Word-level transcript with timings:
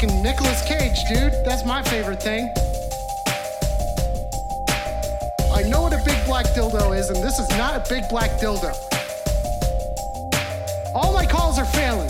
Fucking 0.00 0.22
Nicolas 0.22 0.62
Cage, 0.66 1.04
dude. 1.04 1.34
That's 1.44 1.62
my 1.66 1.82
favorite 1.82 2.22
thing. 2.22 2.48
I 5.52 5.62
know 5.68 5.82
what 5.82 5.92
a 5.92 6.00
big 6.06 6.16
black 6.24 6.46
dildo 6.56 6.98
is, 6.98 7.10
and 7.10 7.22
this 7.22 7.38
is 7.38 7.46
not 7.50 7.74
a 7.74 7.84
big 7.86 8.08
black 8.08 8.30
dildo. 8.40 8.72
All 10.94 11.12
my 11.12 11.26
calls 11.26 11.58
are 11.58 11.66
failing. 11.66 12.08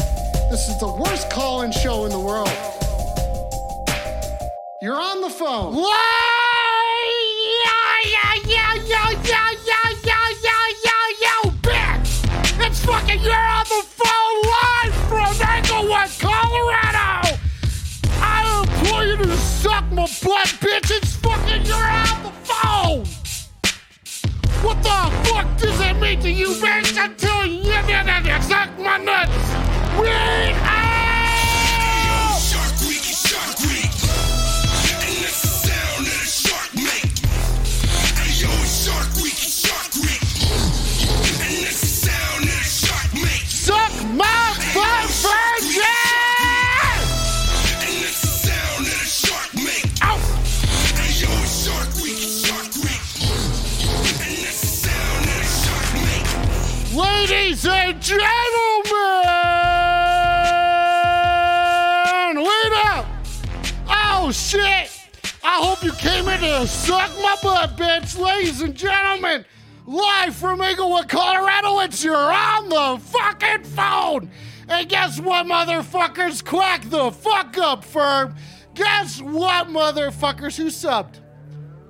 This 0.51 0.69
is 0.69 0.79
the 0.79 0.87
worst 0.87 1.33
call 1.33 1.63
in 1.63 1.73
show 1.73 2.05
in 2.05 2.13
the 2.13 2.21
world. 2.21 2.49
You're 4.81 5.01
on 5.01 5.21
the 5.21 5.31
phone. 5.31 5.75
It's 12.63 12.85
fucking 12.85 13.21
you're 13.21 13.35
on 13.35 13.49
the 13.49 13.49
phone 13.49 13.60
mean 26.01 26.21
to 26.21 26.31
you, 26.31 26.49
bitch? 26.49 26.97
Until 27.03 27.47
you 27.47 27.73
suck 28.43 28.79
my 28.79 28.97
nuts. 28.99 29.31
We 30.01 30.60
to 66.41 66.67
suck 66.67 67.11
my 67.19 67.37
butt, 67.43 67.77
bitch. 67.77 68.19
Ladies 68.19 68.63
and 68.63 68.75
gentlemen, 68.75 69.45
live 69.85 70.35
from 70.35 70.63
Englewood, 70.63 71.07
Colorado, 71.07 71.81
it's 71.81 72.03
your 72.03 72.17
on 72.17 72.71
the 72.71 72.99
fucking 73.05 73.65
phone. 73.65 74.31
And 74.67 74.89
guess 74.89 75.21
what, 75.21 75.45
motherfuckers? 75.45 76.43
Quack 76.43 76.89
the 76.89 77.11
fuck 77.11 77.59
up, 77.59 77.85
firm. 77.85 78.35
Guess 78.75 79.21
what, 79.21 79.69
motherfuckers? 79.69 80.57
Who 80.57 80.69
subbed? 80.69 81.21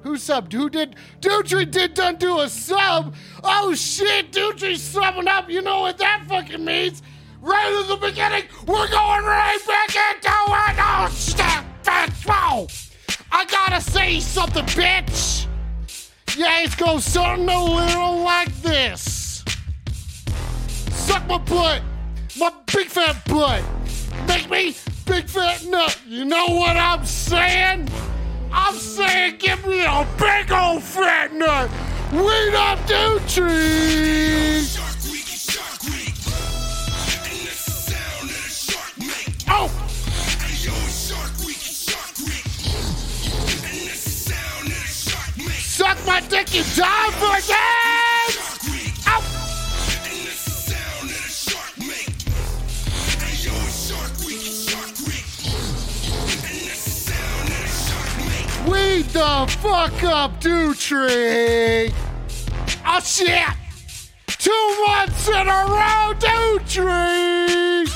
Who 0.03 0.17
subbed? 0.17 0.53
Who 0.53 0.69
did? 0.69 0.97
Dutry 1.21 1.71
did 1.71 1.95
done 1.95 2.17
do 2.17 2.41
a 2.41 2.49
sub. 2.49 3.15
Oh 3.45 3.73
shit, 3.75 4.33
Dutry's 4.33 4.81
subbing 4.81 5.29
up. 5.29 5.49
You 5.49 5.63
know 5.63 5.83
what 5.83 5.99
that 5.99 6.25
fucking 6.27 6.65
means? 6.65 7.03
Right 7.41 7.81
at 7.83 7.87
the 7.87 8.05
beginning, 8.05 8.45
we're 8.67 8.89
going 8.89 9.25
right 9.25 9.59
back 9.69 9.89
into 9.91 10.29
it. 10.29 10.77
Oh 10.81 11.09
shit, 11.15 11.65
bitch. 11.85 12.27
Whoa. 12.27 12.90
I 13.33 13.45
gotta 13.45 13.81
say 13.81 14.21
something, 14.21 14.65
bitch. 14.67 15.47
Yeah, 16.37 16.63
it's 16.63 16.75
gonna 16.75 17.01
sound 17.01 17.49
a 17.49 17.59
little 17.59 18.23
like 18.23 18.53
this. 18.63 19.45
Suck 20.91 21.27
my 21.27 21.39
butt. 21.39 21.83
My 22.39 22.53
big 22.73 22.87
fat 22.89 23.25
butt. 23.27 23.63
Make 24.27 24.51
me 24.51 24.75
big 25.07 25.29
fat 25.29 25.65
nut. 25.67 25.99
You 26.07 26.25
know 26.25 26.47
what 26.47 26.77
I'm 26.77 27.05
saying? 27.05 27.89
I'm 28.53 28.75
saying 28.75 29.37
give 29.39 29.65
me 29.67 29.85
a 29.85 30.07
big 30.19 30.53
old 30.53 30.83
fat 30.83 31.33
nut. 31.33 31.71
Weed 32.13 32.55
up 32.55 32.79
Dutry. 32.81 34.63
Shark 34.67 35.77
Week 38.99 39.35
oh. 39.49 39.90
That's 45.95 46.29
the 50.23 50.45
sound 50.45 51.11
that 51.11 51.25
a 51.25 51.29
shark 51.29 51.79
make. 51.79 52.07
Weed 58.71 59.07
the 59.07 59.47
fuck 59.61 60.03
up, 60.05 60.41
Dutry. 60.41 61.93
Oh 62.87 63.01
shit. 63.01 63.49
Two 64.27 64.85
months 64.87 65.29
in 65.29 65.49
a 65.49 65.65
row, 65.67 66.15
Dutry. 66.19 67.89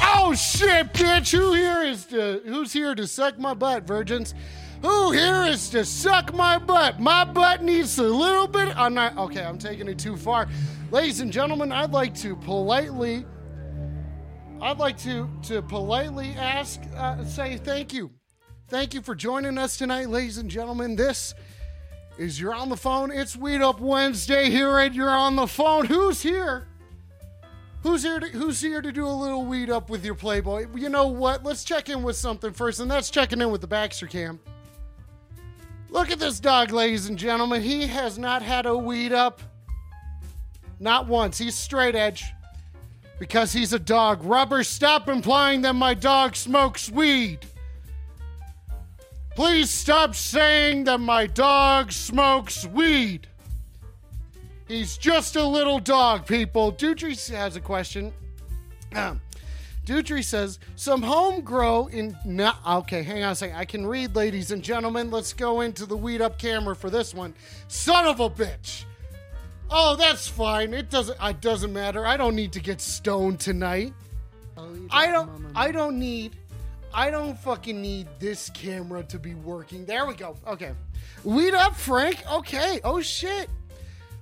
Oh 0.00 0.34
shit, 0.34 0.92
bitch! 0.92 1.30
Who 1.30 1.54
here 1.54 1.82
is 1.84 2.06
to 2.06 2.42
who's 2.44 2.72
here 2.72 2.94
to 2.94 3.06
suck 3.06 3.38
my 3.38 3.54
butt, 3.54 3.84
virgins? 3.84 4.34
Who 4.82 5.10
here 5.10 5.42
is 5.42 5.70
to 5.70 5.84
suck 5.84 6.32
my 6.32 6.58
butt? 6.58 7.00
My 7.00 7.24
butt 7.24 7.62
needs 7.62 7.98
a 7.98 8.04
little 8.04 8.46
bit. 8.46 8.76
I'm 8.76 8.94
not 8.94 9.16
okay. 9.18 9.42
I'm 9.42 9.58
taking 9.58 9.88
it 9.88 9.98
too 9.98 10.16
far, 10.16 10.48
ladies 10.92 11.20
and 11.20 11.32
gentlemen. 11.32 11.72
I'd 11.72 11.90
like 11.90 12.14
to 12.16 12.36
politely, 12.36 13.26
I'd 14.60 14.78
like 14.78 14.96
to 14.98 15.28
to 15.44 15.62
politely 15.62 16.28
ask, 16.38 16.80
uh, 16.96 17.24
say 17.24 17.56
thank 17.56 17.92
you, 17.92 18.12
thank 18.68 18.94
you 18.94 19.02
for 19.02 19.16
joining 19.16 19.58
us 19.58 19.76
tonight, 19.76 20.10
ladies 20.10 20.38
and 20.38 20.48
gentlemen. 20.48 20.94
This 20.94 21.34
is 22.16 22.40
you're 22.40 22.54
on 22.54 22.68
the 22.68 22.76
phone. 22.76 23.10
It's 23.10 23.34
Weed 23.34 23.62
Up 23.62 23.80
Wednesday 23.80 24.48
here 24.48 24.78
at 24.78 24.94
You're 24.94 25.10
on 25.10 25.34
the 25.34 25.48
Phone. 25.48 25.86
Who's 25.86 26.22
here? 26.22 26.68
Who's 27.82 28.04
here 28.04 28.20
to 28.20 28.28
Who's 28.28 28.60
here 28.60 28.80
to 28.80 28.92
do 28.92 29.06
a 29.06 29.10
little 29.10 29.44
weed 29.44 29.70
up 29.70 29.90
with 29.90 30.04
your 30.04 30.14
Playboy? 30.14 30.66
You 30.76 30.88
know 30.88 31.08
what? 31.08 31.42
Let's 31.42 31.64
check 31.64 31.88
in 31.88 32.04
with 32.04 32.16
something 32.16 32.52
first, 32.52 32.78
and 32.78 32.88
that's 32.88 33.10
checking 33.10 33.40
in 33.40 33.50
with 33.50 33.60
the 33.60 33.66
Baxter 33.66 34.06
Cam. 34.06 34.38
Look 35.90 36.10
at 36.10 36.18
this 36.18 36.38
dog, 36.38 36.70
ladies 36.70 37.08
and 37.08 37.18
gentlemen. 37.18 37.62
He 37.62 37.86
has 37.86 38.18
not 38.18 38.42
had 38.42 38.66
a 38.66 38.76
weed 38.76 39.12
up, 39.12 39.40
not 40.78 41.06
once. 41.06 41.38
He's 41.38 41.54
straight 41.54 41.94
edge 41.94 42.24
because 43.18 43.52
he's 43.52 43.72
a 43.72 43.78
dog. 43.78 44.22
Rubber, 44.22 44.62
stop 44.64 45.08
implying 45.08 45.62
that 45.62 45.74
my 45.74 45.94
dog 45.94 46.36
smokes 46.36 46.90
weed. 46.90 47.46
Please 49.34 49.70
stop 49.70 50.14
saying 50.14 50.84
that 50.84 50.98
my 50.98 51.26
dog 51.26 51.92
smokes 51.92 52.66
weed. 52.66 53.28
He's 54.66 54.98
just 54.98 55.36
a 55.36 55.44
little 55.44 55.78
dog, 55.78 56.26
people. 56.26 56.72
Dutry 56.72 57.16
has 57.30 57.56
a 57.56 57.60
question. 57.60 58.12
Dutry 59.88 60.22
says, 60.22 60.58
some 60.76 61.00
home 61.00 61.40
grow 61.40 61.86
in. 61.86 62.14
No, 62.22 62.52
okay, 62.66 63.02
hang 63.02 63.22
on 63.24 63.32
a 63.32 63.34
second. 63.34 63.56
I 63.56 63.64
can 63.64 63.86
read, 63.86 64.14
ladies 64.14 64.50
and 64.50 64.62
gentlemen. 64.62 65.10
Let's 65.10 65.32
go 65.32 65.62
into 65.62 65.86
the 65.86 65.96
weed 65.96 66.20
up 66.20 66.38
camera 66.38 66.76
for 66.76 66.90
this 66.90 67.14
one. 67.14 67.34
Son 67.68 68.06
of 68.06 68.20
a 68.20 68.28
bitch. 68.28 68.84
Oh, 69.70 69.96
that's 69.96 70.28
fine. 70.28 70.74
It 70.74 70.90
doesn't. 70.90 71.16
It 71.22 71.40
doesn't 71.40 71.72
matter. 71.72 72.06
I 72.06 72.18
don't 72.18 72.34
need 72.34 72.52
to 72.52 72.60
get 72.60 72.82
stoned 72.82 73.40
tonight. 73.40 73.94
I 74.90 75.06
don't. 75.06 75.30
I 75.54 75.72
don't 75.72 75.98
need. 75.98 76.36
I 76.92 77.10
don't 77.10 77.38
fucking 77.38 77.80
need 77.80 78.08
this 78.18 78.50
camera 78.50 79.02
to 79.04 79.18
be 79.18 79.36
working. 79.36 79.86
There 79.86 80.04
we 80.04 80.14
go. 80.14 80.36
Okay. 80.46 80.72
Weed 81.24 81.54
up, 81.54 81.74
Frank. 81.74 82.22
Okay. 82.30 82.80
Oh 82.84 83.00
shit. 83.00 83.48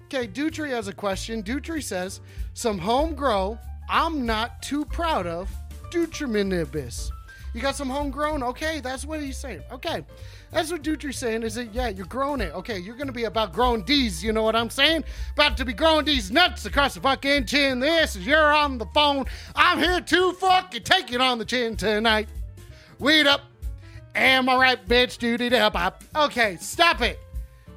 Okay, 0.04 0.28
Dutry 0.28 0.70
has 0.70 0.86
a 0.86 0.92
question. 0.92 1.42
Dutry 1.42 1.82
says, 1.82 2.20
some 2.54 2.78
home 2.78 3.16
grow 3.16 3.58
I'm 3.88 4.26
not 4.26 4.62
too 4.62 4.84
proud 4.84 5.26
of 5.26 5.50
Dutraminibus. 5.90 7.10
You 7.54 7.62
got 7.62 7.74
some 7.74 7.88
homegrown? 7.88 8.42
Okay, 8.42 8.80
that's 8.80 9.06
what 9.06 9.22
he's 9.22 9.38
saying. 9.38 9.62
Okay. 9.72 10.04
That's 10.50 10.70
what 10.70 10.82
Dutry's 10.82 11.16
saying 11.16 11.42
is 11.42 11.54
that, 11.54 11.74
yeah, 11.74 11.88
you're 11.88 12.06
growing 12.06 12.42
it. 12.42 12.54
Okay, 12.54 12.78
you're 12.78 12.96
going 12.96 13.06
to 13.06 13.14
be 13.14 13.24
about 13.24 13.52
growing 13.54 13.82
these, 13.84 14.22
you 14.22 14.32
know 14.32 14.42
what 14.42 14.54
I'm 14.54 14.68
saying? 14.68 15.04
About 15.32 15.56
to 15.56 15.64
be 15.64 15.72
growing 15.72 16.04
these 16.04 16.30
nuts 16.30 16.66
across 16.66 16.94
the 16.94 17.00
fucking 17.00 17.46
chin. 17.46 17.80
This 17.80 18.14
is 18.14 18.26
You're 18.26 18.54
on 18.54 18.76
the 18.76 18.86
phone. 18.94 19.24
I'm 19.54 19.78
here 19.78 20.02
to 20.02 20.32
fucking 20.34 20.82
take 20.82 21.12
it 21.12 21.20
on 21.22 21.38
the 21.38 21.46
chin 21.46 21.76
tonight. 21.76 22.28
Weed 22.98 23.26
up. 23.26 23.40
Am 24.14 24.48
I 24.48 24.56
right, 24.56 24.88
bitch? 24.88 25.18
Duty 25.18 25.54
up. 25.56 25.76
up. 25.76 26.04
Okay, 26.14 26.58
stop 26.60 27.00
it. 27.00 27.18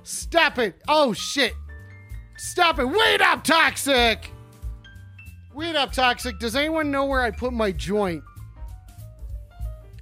Stop 0.03 0.57
it. 0.57 0.75
Oh, 0.87 1.13
shit. 1.13 1.53
Stop 2.37 2.79
it. 2.79 2.85
Weed 2.85 3.21
up, 3.21 3.43
toxic. 3.43 4.31
Weed 5.59 5.75
up, 5.75 5.91
toxic. 5.91 6.39
Does 6.39 6.55
anyone 6.55 6.89
know 6.89 7.03
where 7.03 7.21
I 7.21 7.31
put 7.31 7.51
my 7.51 7.73
joint? 7.73 8.23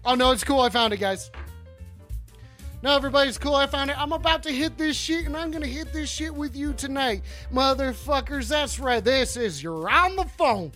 Oh, 0.05 0.13
no, 0.13 0.29
it's 0.29 0.43
cool. 0.43 0.61
I 0.61 0.69
found 0.69 0.93
it, 0.93 0.97
guys. 0.97 1.31
No, 2.83 2.95
everybody's 2.95 3.39
cool. 3.39 3.55
I 3.55 3.65
found 3.65 3.89
it. 3.89 3.97
I'm 3.97 4.11
about 4.11 4.43
to 4.43 4.51
hit 4.51 4.77
this 4.77 4.95
shit, 4.95 5.25
and 5.25 5.35
I'm 5.35 5.49
gonna 5.49 5.65
hit 5.65 5.91
this 5.91 6.11
shit 6.11 6.31
with 6.31 6.55
you 6.55 6.73
tonight, 6.73 7.23
motherfuckers. 7.51 8.49
That's 8.49 8.79
right. 8.79 9.03
This 9.03 9.35
is 9.35 9.63
you're 9.63 9.89
on 9.89 10.15
the 10.15 10.25
phone, 10.25 10.73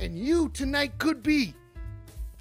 and 0.00 0.18
you 0.18 0.48
tonight 0.48 0.98
could 0.98 1.22
be. 1.22 1.54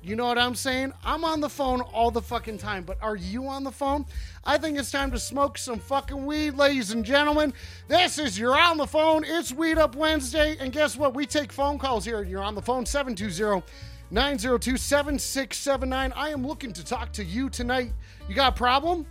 You 0.08 0.16
know 0.16 0.26
what 0.26 0.38
I'm 0.38 0.56
saying? 0.56 0.94
I'm 1.04 1.26
on 1.26 1.42
the 1.42 1.50
phone 1.50 1.82
all 1.82 2.12
the 2.12 2.22
fucking 2.22 2.60
time, 2.60 2.84
but 2.84 2.98
are 3.02 3.18
you 3.18 3.50
on 3.50 3.66
the 3.66 3.74
phone? 3.74 4.06
I 4.46 4.58
think 4.58 4.80
it's 4.80 4.90
time 4.90 5.12
to 5.12 5.20
smoke 5.20 5.58
some 5.58 5.80
fucking 5.80 6.26
weed, 6.26 6.52
ladies 6.52 6.92
and 6.92 7.04
gentlemen. 7.04 7.54
This 7.90 8.18
is 8.18 8.40
You're 8.40 8.58
on 8.58 8.78
the 8.78 8.88
Phone. 8.88 9.26
It's 9.26 9.52
Weed 9.52 9.78
Up 9.78 9.98
Wednesday, 9.98 10.56
and 10.62 10.72
guess 10.72 10.96
what? 10.96 11.14
We 11.14 11.26
take 11.26 11.52
phone 11.52 11.78
calls 11.78 12.06
here. 12.06 12.24
You're 12.24 12.42
on 12.42 12.56
the 12.56 12.62
phone 12.62 12.86
720 12.86 13.66
902 14.10 14.78
7679. 14.78 16.14
I 16.14 16.30
am 16.30 16.48
looking 16.48 16.72
to 16.72 16.86
talk 16.86 17.12
to 17.12 17.26
you 17.26 17.50
tonight. 17.50 17.92
You 18.30 18.36
got 18.36 18.54
a 18.54 18.56
problem? 18.56 19.06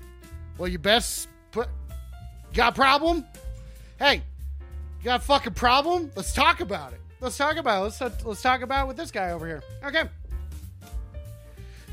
Well, 0.56 0.68
you 0.68 0.78
best 0.78 1.28
put. 1.50 1.68
You 2.52 2.56
got 2.56 2.72
a 2.72 2.74
problem? 2.74 3.26
Hey, 3.98 4.22
you 5.00 5.04
got 5.04 5.20
a 5.20 5.24
fucking 5.24 5.52
problem? 5.52 6.10
Let's 6.16 6.32
talk 6.32 6.60
about 6.60 6.94
it. 6.94 7.00
Let's 7.20 7.36
talk 7.36 7.58
about 7.58 7.80
it. 7.80 8.00
Let's, 8.00 8.24
let's 8.24 8.40
talk 8.40 8.62
about 8.62 8.84
it 8.84 8.88
with 8.88 8.96
this 8.96 9.10
guy 9.10 9.32
over 9.32 9.46
here. 9.46 9.62
Okay. 9.84 10.04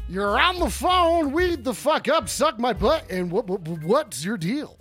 You're 0.10 0.40
on 0.40 0.60
the 0.60 0.70
phone. 0.70 1.32
Weed 1.32 1.64
the 1.64 1.74
fuck 1.74 2.08
up. 2.08 2.30
Suck 2.30 2.60
my 2.60 2.74
butt. 2.74 3.10
And 3.10 3.32
what, 3.32 3.48
what 3.48 3.62
what's 3.84 4.24
your 4.24 4.38
deal? 4.38 4.78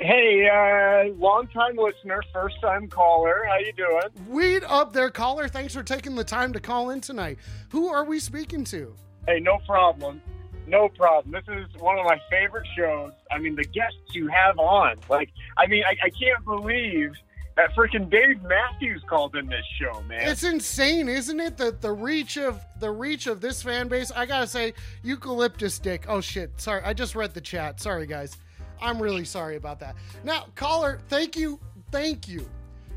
Hey, 0.00 0.48
uh, 0.48 1.14
long 1.14 1.46
time 1.48 1.76
listener, 1.76 2.20
first 2.32 2.60
time 2.60 2.88
caller. 2.88 3.44
How 3.48 3.58
you 3.58 3.72
doing? 3.72 4.28
Weed 4.28 4.64
up 4.66 4.92
there, 4.92 5.08
caller. 5.08 5.48
Thanks 5.48 5.72
for 5.72 5.84
taking 5.84 6.16
the 6.16 6.24
time 6.24 6.52
to 6.52 6.60
call 6.60 6.90
in 6.90 7.00
tonight. 7.00 7.38
Who 7.70 7.88
are 7.88 8.04
we 8.04 8.18
speaking 8.18 8.64
to? 8.64 8.94
Hey, 9.26 9.38
no 9.40 9.58
problem. 9.66 10.20
No 10.66 10.88
problem. 10.88 11.32
This 11.32 11.44
is 11.56 11.80
one 11.80 11.98
of 11.98 12.04
my 12.04 12.18
favorite 12.28 12.66
shows. 12.76 13.12
I 13.30 13.38
mean, 13.38 13.54
the 13.54 13.64
guests 13.64 13.98
you 14.14 14.28
have 14.28 14.58
on. 14.58 14.96
Like, 15.08 15.30
I 15.56 15.66
mean, 15.68 15.84
I, 15.86 15.94
I 16.06 16.10
can't 16.10 16.44
believe 16.44 17.12
that 17.56 17.74
freaking 17.74 18.10
Dave 18.10 18.42
Matthews 18.42 19.02
called 19.08 19.36
in 19.36 19.46
this 19.46 19.64
show, 19.80 20.02
man. 20.02 20.28
It's 20.28 20.42
insane, 20.42 21.08
isn't 21.08 21.38
it? 21.38 21.56
The 21.56 21.76
the 21.80 21.92
reach 21.92 22.36
of 22.36 22.64
the 22.80 22.90
reach 22.90 23.26
of 23.26 23.40
this 23.40 23.62
fan 23.62 23.88
base. 23.88 24.10
I 24.10 24.26
gotta 24.26 24.46
say, 24.46 24.74
eucalyptus 25.02 25.78
dick. 25.78 26.06
Oh 26.08 26.20
shit. 26.20 26.60
Sorry, 26.60 26.82
I 26.84 26.92
just 26.92 27.14
read 27.14 27.32
the 27.34 27.40
chat. 27.40 27.80
Sorry, 27.80 28.06
guys. 28.06 28.36
I'm 28.82 29.00
really 29.00 29.24
sorry 29.24 29.56
about 29.56 29.78
that. 29.80 29.94
Now, 30.24 30.46
caller, 30.56 30.98
thank 31.08 31.36
you, 31.36 31.60
thank 31.90 32.28
you 32.28 32.48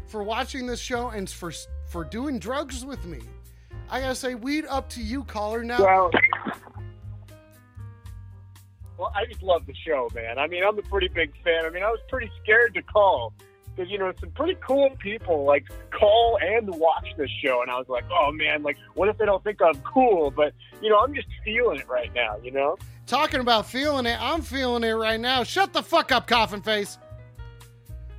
for 0.08 0.24
watching 0.24 0.66
this 0.66 0.80
show 0.80 1.10
and 1.10 1.30
for 1.30 1.52
for 1.88 2.04
doing 2.04 2.40
drugs 2.40 2.84
with 2.84 3.06
me. 3.06 3.20
I 3.90 4.02
gotta 4.02 4.16
say, 4.16 4.36
weed 4.36 4.66
up 4.68 4.90
to 4.90 5.02
you, 5.02 5.24
caller. 5.24 5.64
Now, 5.64 5.80
well, 5.80 6.12
well, 8.98 9.14
I 9.16 9.26
just 9.26 9.44
love 9.44 9.66
the 9.68 9.76
show, 9.86 10.10
man. 10.16 10.40
I 10.40 10.48
mean, 10.48 10.64
I'm 10.64 10.78
a 10.80 10.82
pretty 10.82 11.10
big 11.10 11.32
fan. 11.44 11.64
I 11.64 11.70
mean, 11.70 11.84
I 11.84 11.90
was 11.90 12.00
pretty 12.10 12.32
scared 12.44 12.74
to 12.74 12.82
call 12.82 13.34
because 13.78 13.92
you 13.92 13.98
know 13.98 14.12
some 14.20 14.32
pretty 14.32 14.58
cool 14.66 14.90
people 15.00 15.46
like 15.46 15.66
call 15.92 16.38
and 16.42 16.70
watch 16.76 17.08
this 17.18 17.30
show, 17.44 17.62
and 17.62 17.70
I 17.70 17.78
was 17.78 17.88
like, 17.88 18.06
oh 18.12 18.32
man, 18.32 18.64
like 18.64 18.78
what 18.96 19.10
if 19.10 19.18
they 19.18 19.26
don't 19.26 19.44
think 19.44 19.62
I'm 19.62 19.80
cool? 19.82 20.32
But 20.32 20.54
you 20.82 20.90
know, 20.90 20.98
I'm 20.98 21.14
just 21.14 21.28
feeling 21.44 21.80
it 21.80 21.88
right 21.88 22.14
now. 22.14 22.38
You 22.44 22.52
know. 22.52 22.78
talking 23.06 23.40
about 23.40 23.68
feeling 23.68 24.06
it, 24.06 24.18
I'm 24.20 24.42
feeling 24.42 24.84
it 24.84 24.94
right 24.94 25.20
now. 25.20 25.44
Shut 25.44 25.74
the 25.74 25.84
fuck 25.84 26.12
up, 26.12 26.28
coffin 26.28 26.62
face. 26.62 26.98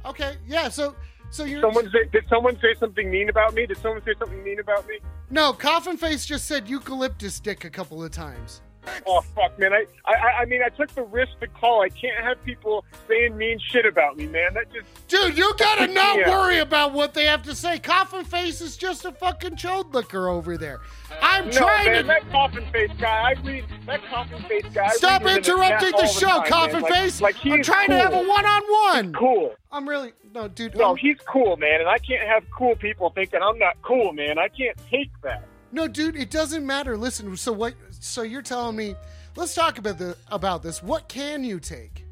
Okay, 0.06 0.36
yeah. 0.46 0.68
So, 0.68 0.94
so 1.30 1.44
you're 1.44 1.60
Someone 1.60 1.90
say, 1.90 2.08
did 2.12 2.24
someone 2.28 2.58
say 2.60 2.74
something 2.78 3.10
mean 3.10 3.28
about 3.28 3.54
me? 3.54 3.66
Did 3.66 3.78
someone 3.78 4.02
say 4.04 4.14
something 4.18 4.42
mean 4.42 4.60
about 4.60 4.86
me? 4.86 4.98
no 5.30 5.52
coffin 5.52 5.98
face 5.98 6.24
just 6.24 6.46
said 6.46 6.66
eucalyptus 6.66 7.38
dick 7.38 7.64
a 7.64 7.70
couple 7.70 8.02
of 8.02 8.10
times. 8.10 8.62
Oh 9.06 9.20
fuck, 9.34 9.58
man! 9.58 9.72
I, 9.72 9.84
I 10.06 10.12
I 10.40 10.44
mean, 10.46 10.60
I 10.64 10.68
took 10.68 10.94
the 10.94 11.02
risk 11.02 11.38
to 11.40 11.46
call. 11.48 11.82
I 11.82 11.88
can't 11.88 12.22
have 12.24 12.42
people 12.44 12.84
saying 13.08 13.36
mean 13.36 13.58
shit 13.70 13.86
about 13.86 14.16
me, 14.16 14.26
man. 14.26 14.54
That 14.54 14.72
just 14.72 14.86
Dude, 15.08 15.36
you 15.36 15.52
gotta 15.58 15.86
not 15.92 16.18
Yeah. 16.18 16.30
worry 16.30 16.58
about 16.58 16.92
what 16.92 17.14
they 17.14 17.26
have 17.26 17.42
to 17.44 17.54
say. 17.54 17.78
Coffin 17.78 18.24
face 18.24 18.60
is 18.60 18.76
just 18.76 19.04
a 19.04 19.12
fucking 19.12 19.56
chode 19.56 19.92
liquor 19.94 20.28
over 20.28 20.56
there. 20.56 20.80
I'm 21.22 21.46
no, 21.46 21.50
trying 21.52 21.86
man. 21.92 22.02
to. 22.02 22.08
That 22.08 22.30
coffin 22.30 22.64
face 22.72 22.90
guy. 22.98 23.34
I 23.36 23.40
read 23.42 23.64
that 23.86 24.04
coffin 24.06 24.42
face 24.44 24.64
guy. 24.72 24.88
Stop 24.90 25.22
him 25.22 25.28
the 25.28 25.36
interrupting 25.36 25.90
the 25.92 26.06
show, 26.06 26.26
time, 26.28 26.46
coffin 26.46 26.82
Like- 26.82 26.92
face. 26.92 27.20
Like 27.20 27.36
he 27.36 27.52
I'm 27.52 27.62
trying 27.62 27.88
to 27.88 27.96
have 27.98 28.12
a 28.12 28.22
one 28.22 28.44
on 28.46 28.62
one. 28.94 29.12
Cool. 29.14 29.54
I'm 29.72 29.88
really 29.88 30.12
no, 30.34 30.48
dude. 30.48 30.76
No, 30.76 30.88
I'm- 30.88 30.96
he's 30.96 31.16
cool, 31.26 31.56
man, 31.56 31.80
and 31.80 31.88
I 31.88 31.98
can't 31.98 32.26
have 32.28 32.44
cool 32.56 32.76
people 32.76 33.10
thinking 33.10 33.40
I'm 33.42 33.58
not 33.58 33.76
cool, 33.82 34.12
man. 34.12 34.38
I 34.38 34.48
can't 34.48 34.76
take 34.90 35.10
that. 35.22 35.44
No, 35.70 35.86
dude, 35.86 36.16
it 36.16 36.30
doesn't 36.30 36.64
matter. 36.66 36.96
Listen, 36.96 37.36
so 37.36 37.52
what? 37.52 37.74
So 38.00 38.22
you're 38.22 38.42
telling 38.42 38.76
me? 38.76 38.94
Let's 39.36 39.54
talk 39.54 39.78
about 39.78 39.98
the 39.98 40.16
about 40.30 40.62
this. 40.62 40.82
What 40.82 41.08
can 41.08 41.44
you 41.44 41.60
take? 41.60 42.04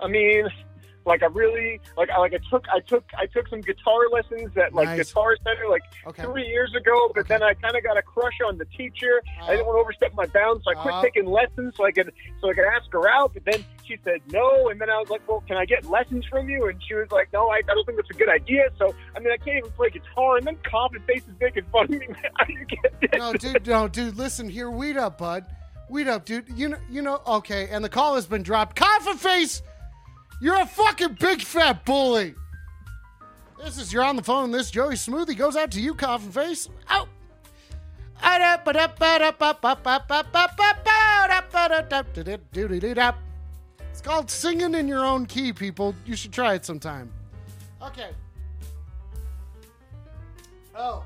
I 0.00 0.08
mean, 0.08 0.46
like 1.06 1.22
I 1.22 1.26
really 1.26 1.80
like 1.96 2.10
I 2.10 2.18
like 2.18 2.34
I 2.34 2.38
took 2.50 2.64
I 2.68 2.80
took 2.80 3.04
I 3.16 3.26
took 3.26 3.48
some 3.48 3.60
guitar 3.60 4.08
lessons 4.12 4.50
at 4.56 4.74
like 4.74 4.88
Nice. 4.88 5.08
Guitar 5.08 5.36
Center 5.44 5.68
like 5.70 5.82
Okay. 6.06 6.22
three 6.22 6.46
years 6.46 6.74
ago, 6.74 7.10
but 7.14 7.20
Okay. 7.20 7.28
then 7.34 7.42
I 7.42 7.54
kind 7.54 7.76
of 7.76 7.82
got 7.84 7.96
a 7.96 8.02
crush 8.02 8.38
on 8.46 8.58
the 8.58 8.64
teacher. 8.66 9.22
I 9.42 9.52
didn't 9.52 9.60
uh. 9.60 9.62
Oh. 9.62 9.66
want 9.68 9.76
to 9.76 9.80
overstep 9.82 10.14
my 10.14 10.26
bounds, 10.26 10.64
so 10.64 10.70
I 10.72 10.74
quit 10.74 10.94
Oh. 10.94 11.02
taking 11.02 11.26
lessons 11.26 11.74
so 11.76 11.84
I 11.86 11.92
could 11.92 12.12
so 12.40 12.50
I 12.50 12.54
could 12.54 12.64
ask 12.66 12.92
her 12.92 13.08
out. 13.08 13.32
But 13.34 13.44
then 13.44 13.64
she 13.84 13.96
said 14.04 14.20
no, 14.32 14.68
and 14.68 14.80
then 14.80 14.90
I 14.90 14.98
was 14.98 15.08
like, 15.08 15.22
well, 15.28 15.42
can 15.46 15.56
I 15.56 15.64
get 15.64 15.84
lessons 15.88 16.24
from 16.26 16.48
you? 16.48 16.66
And 16.68 16.82
she 16.82 16.94
was 16.94 17.10
like, 17.12 17.32
no, 17.32 17.48
I, 17.48 17.58
I 17.58 17.74
don't 17.74 17.86
think 17.86 17.96
that's 17.98 18.10
a 18.10 18.14
good 18.14 18.28
idea. 18.28 18.64
So 18.78 18.94
I 19.14 19.20
mean, 19.20 19.32
I 19.32 19.36
can't 19.36 19.58
even 19.58 19.70
play 19.72 19.90
guitar, 19.90 20.36
and 20.38 20.46
then 20.46 20.56
Coffin 20.68 21.00
Face 21.06 21.22
is 21.22 21.34
making 21.40 21.64
fun 21.72 21.84
of 21.84 21.90
me. 21.90 22.06
How 22.36 22.44
do 22.44 22.52
you 22.52 22.64
get 22.66 23.00
this? 23.00 23.10
No, 23.18 23.32
dude, 23.32 23.66
no, 23.66 23.86
dude. 23.88 24.16
Listen 24.16 24.48
here, 24.48 24.70
weed 24.70 24.96
up, 24.96 25.18
bud. 25.18 25.46
Weed 25.88 26.08
up, 26.08 26.24
dude. 26.24 26.46
You 26.56 26.70
know, 26.70 26.78
you 26.90 27.00
know. 27.00 27.20
Okay, 27.26 27.68
and 27.70 27.84
the 27.84 27.88
call 27.88 28.16
has 28.16 28.26
been 28.26 28.42
dropped. 28.42 28.74
Coffin 28.74 29.16
face, 29.16 29.62
you're 30.40 30.60
a 30.60 30.66
fucking 30.66 31.16
big 31.20 31.42
fat 31.42 31.84
bully. 31.84 32.34
This 33.62 33.78
is 33.78 33.92
you're 33.92 34.04
on 34.04 34.16
the 34.16 34.22
phone. 34.22 34.50
This 34.50 34.70
Joey 34.70 34.94
Smoothie 34.94 35.36
goes 35.36 35.56
out 35.56 35.70
to 35.72 35.80
you, 35.80 35.94
Coffin 35.94 36.30
face. 36.30 36.68
Out. 36.88 37.08
It's 43.90 44.00
called 44.00 44.30
singing 44.30 44.74
in 44.74 44.88
your 44.88 45.04
own 45.04 45.26
key, 45.26 45.52
people. 45.52 45.94
You 46.04 46.16
should 46.16 46.32
try 46.32 46.54
it 46.54 46.64
sometime. 46.64 47.10
Okay. 47.82 48.10
Oh. 50.74 51.04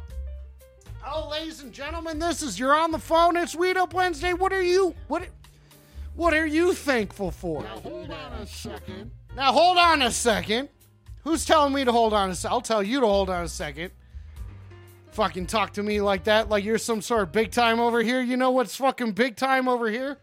Oh, 1.07 1.29
ladies 1.31 1.63
and 1.63 1.73
gentlemen, 1.73 2.19
this 2.19 2.43
is 2.43 2.59
you're 2.59 2.75
on 2.75 2.91
the 2.91 2.99
phone. 2.99 3.37
It's 3.37 3.55
Weed 3.55 3.77
Up 3.77 3.95
Wednesday. 3.95 4.33
What 4.33 4.53
are 4.53 4.63
you 4.63 4.95
what 5.09 5.29
what 6.15 6.35
are 6.35 6.47
you 6.47 6.75
thankful 6.75 7.31
for? 7.31 7.63
Now 7.63 7.79
hold 7.81 8.11
on 8.11 8.33
a 8.35 8.47
second. 8.47 9.11
Now 9.41 9.55
hold 9.55 9.79
on 9.79 10.03
a 10.03 10.11
second. 10.11 10.69
Who's 11.25 11.47
telling 11.47 11.73
me 11.73 11.83
to 11.87 11.93
hold 11.93 12.13
on 12.13 12.29
a 12.29 12.35
second? 12.35 12.53
I'll 12.53 12.61
tell 12.61 12.83
you 12.83 13.01
to 13.01 13.07
hold 13.07 13.31
on 13.31 13.43
a 13.43 13.49
second. 13.49 13.91
Fucking 15.13 15.47
talk 15.47 15.73
to 15.73 15.83
me 15.83 16.03
like 16.03 16.25
that, 16.25 16.51
like 16.51 16.63
you're 16.63 16.77
some 16.77 17.01
sort 17.01 17.23
of 17.23 17.33
big 17.33 17.51
time 17.51 17.81
over 17.81 18.03
here. 18.03 18.21
You 18.21 18.37
know 18.37 18.51
what's 18.51 18.77
fucking 18.77 19.13
big 19.13 19.37
time 19.37 19.67
over 19.67 19.91
here? 19.91 20.19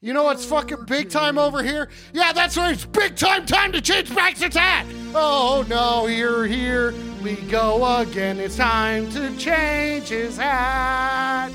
You 0.00 0.14
know 0.14 0.22
what's 0.22 0.46
fucking 0.46 0.86
big 0.86 1.10
time 1.10 1.36
over 1.36 1.62
here? 1.62 1.90
Yeah, 2.14 2.32
that's 2.32 2.56
right. 2.56 2.72
It's 2.72 2.86
big 2.86 3.16
time 3.16 3.44
time 3.44 3.70
to 3.72 3.82
change 3.82 4.14
Baxter's 4.14 4.56
hat. 4.56 4.86
Oh 5.14 5.66
no, 5.68 6.06
here, 6.06 6.46
here 6.46 6.94
we 7.22 7.34
go 7.34 7.98
again. 7.98 8.40
It's 8.40 8.56
time 8.56 9.10
to 9.10 9.36
change 9.36 10.08
his 10.08 10.38
hat. 10.38 11.52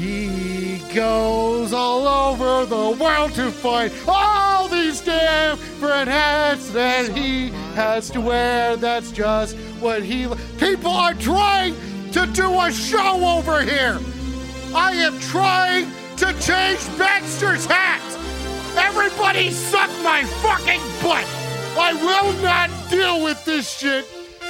He 0.00 0.78
goes 0.94 1.74
all 1.74 2.08
over 2.08 2.64
the 2.64 2.96
world 2.98 3.34
to 3.34 3.50
fight 3.50 3.92
all 4.08 4.66
these 4.66 5.02
different 5.02 6.08
hats 6.08 6.70
that 6.70 7.14
he 7.14 7.50
has 7.74 8.08
to 8.12 8.22
wear. 8.22 8.76
That's 8.76 9.12
just 9.12 9.58
what 9.78 10.02
he. 10.02 10.26
People 10.56 10.90
are 10.90 11.12
trying 11.12 11.74
to 12.12 12.24
do 12.28 12.58
a 12.62 12.72
show 12.72 13.38
over 13.38 13.62
here. 13.62 14.00
I 14.74 14.92
am 14.92 15.20
trying 15.20 15.92
to 16.16 16.32
change 16.40 16.80
Baxter's 16.96 17.66
hat. 17.66 18.00
Everybody 18.78 19.50
suck 19.50 19.90
my 20.02 20.24
fucking 20.40 20.80
butt. 21.02 21.26
I 21.78 21.92
will 21.92 22.32
not 22.42 22.70
deal 22.88 23.22
with 23.22 23.44
this 23.44 23.68
shit. 23.68 24.06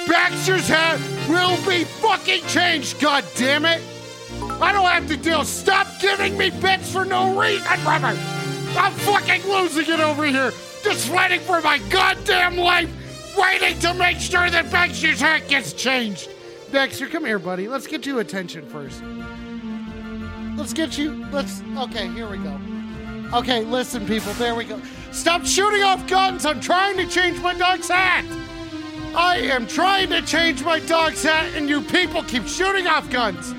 Baxter's 0.07 0.69
hat 0.69 0.97
will 1.27 1.57
be 1.69 1.83
fucking 1.83 2.45
changed, 2.45 3.01
god 3.01 3.25
damn 3.35 3.65
it. 3.65 3.81
I 4.61 4.71
don't 4.71 4.85
have 4.85 5.07
to 5.07 5.17
deal. 5.17 5.43
Stop 5.43 5.87
giving 5.99 6.37
me 6.37 6.51
bits 6.51 6.91
for 6.91 7.03
no 7.03 7.39
reason, 7.39 7.81
brother. 7.83 8.15
I'm 8.77 8.93
fucking 8.93 9.43
losing 9.49 9.91
it 9.93 9.99
over 9.99 10.25
here. 10.25 10.51
Just 10.83 11.09
fighting 11.09 11.39
for 11.39 11.61
my 11.61 11.79
goddamn 11.89 12.57
life, 12.57 12.89
waiting 13.37 13.77
to 13.79 13.93
make 13.93 14.17
sure 14.17 14.49
that 14.49 14.71
Baxter's 14.71 15.19
hat 15.19 15.47
gets 15.47 15.73
changed. 15.73 16.29
Dexter, 16.71 17.07
come 17.07 17.25
here, 17.25 17.39
buddy. 17.39 17.67
Let's 17.67 17.87
get 17.87 18.05
you 18.05 18.19
attention 18.19 18.65
first. 18.67 19.03
Let's 20.57 20.73
get 20.73 20.97
you. 20.97 21.25
Let's. 21.31 21.61
Okay, 21.77 22.07
here 22.09 22.29
we 22.29 22.37
go. 22.37 22.59
Okay, 23.33 23.63
listen, 23.63 24.05
people. 24.05 24.33
There 24.33 24.55
we 24.55 24.65
go. 24.65 24.81
Stop 25.11 25.45
shooting 25.45 25.83
off 25.83 26.07
guns. 26.07 26.45
I'm 26.45 26.61
trying 26.61 26.97
to 26.97 27.07
change 27.07 27.39
my 27.41 27.53
dog's 27.53 27.89
hat. 27.89 28.25
I 29.15 29.37
am 29.37 29.67
trying 29.67 30.09
to 30.09 30.21
change 30.21 30.63
my 30.63 30.79
dog's 30.79 31.23
hat, 31.23 31.53
and 31.55 31.67
you 31.67 31.81
people 31.81 32.23
keep 32.23 32.47
shooting 32.47 32.87
off 32.87 33.09
guns. 33.09 33.53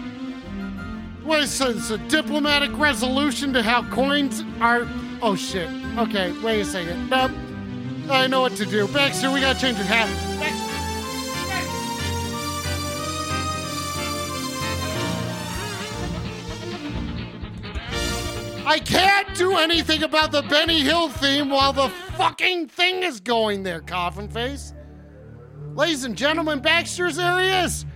What 1.24 1.40
is 1.40 1.56
this? 1.56 1.90
A 1.90 1.98
diplomatic 1.98 2.76
resolution 2.76 3.52
to 3.52 3.62
how 3.62 3.88
coins 3.90 4.42
are. 4.60 4.88
Oh, 5.22 5.36
shit. 5.36 5.68
Okay, 5.96 6.32
wait 6.42 6.60
a 6.60 6.64
second. 6.64 7.08
Nope. 7.08 7.30
I 8.10 8.26
know 8.26 8.40
what 8.40 8.56
to 8.56 8.66
do. 8.66 8.88
Baxter, 8.88 9.30
we 9.30 9.40
gotta 9.40 9.58
change 9.58 9.78
your 9.78 9.86
hat. 9.86 10.08
Baxter. 10.40 10.72
I 18.64 18.78
can't 18.78 19.34
do 19.36 19.56
anything 19.56 20.02
about 20.02 20.32
the 20.32 20.42
Benny 20.42 20.80
Hill 20.80 21.08
theme 21.08 21.50
while 21.50 21.72
the 21.72 21.88
fucking 22.16 22.68
thing 22.68 23.02
is 23.02 23.20
going 23.20 23.62
there, 23.62 23.80
coffin 23.80 24.28
face. 24.28 24.72
Ladies 25.74 26.04
and 26.04 26.16
gentlemen, 26.16 26.60
Baxter's 26.60 27.16
there 27.16 27.40
he 27.40 27.48
is. 27.48 27.86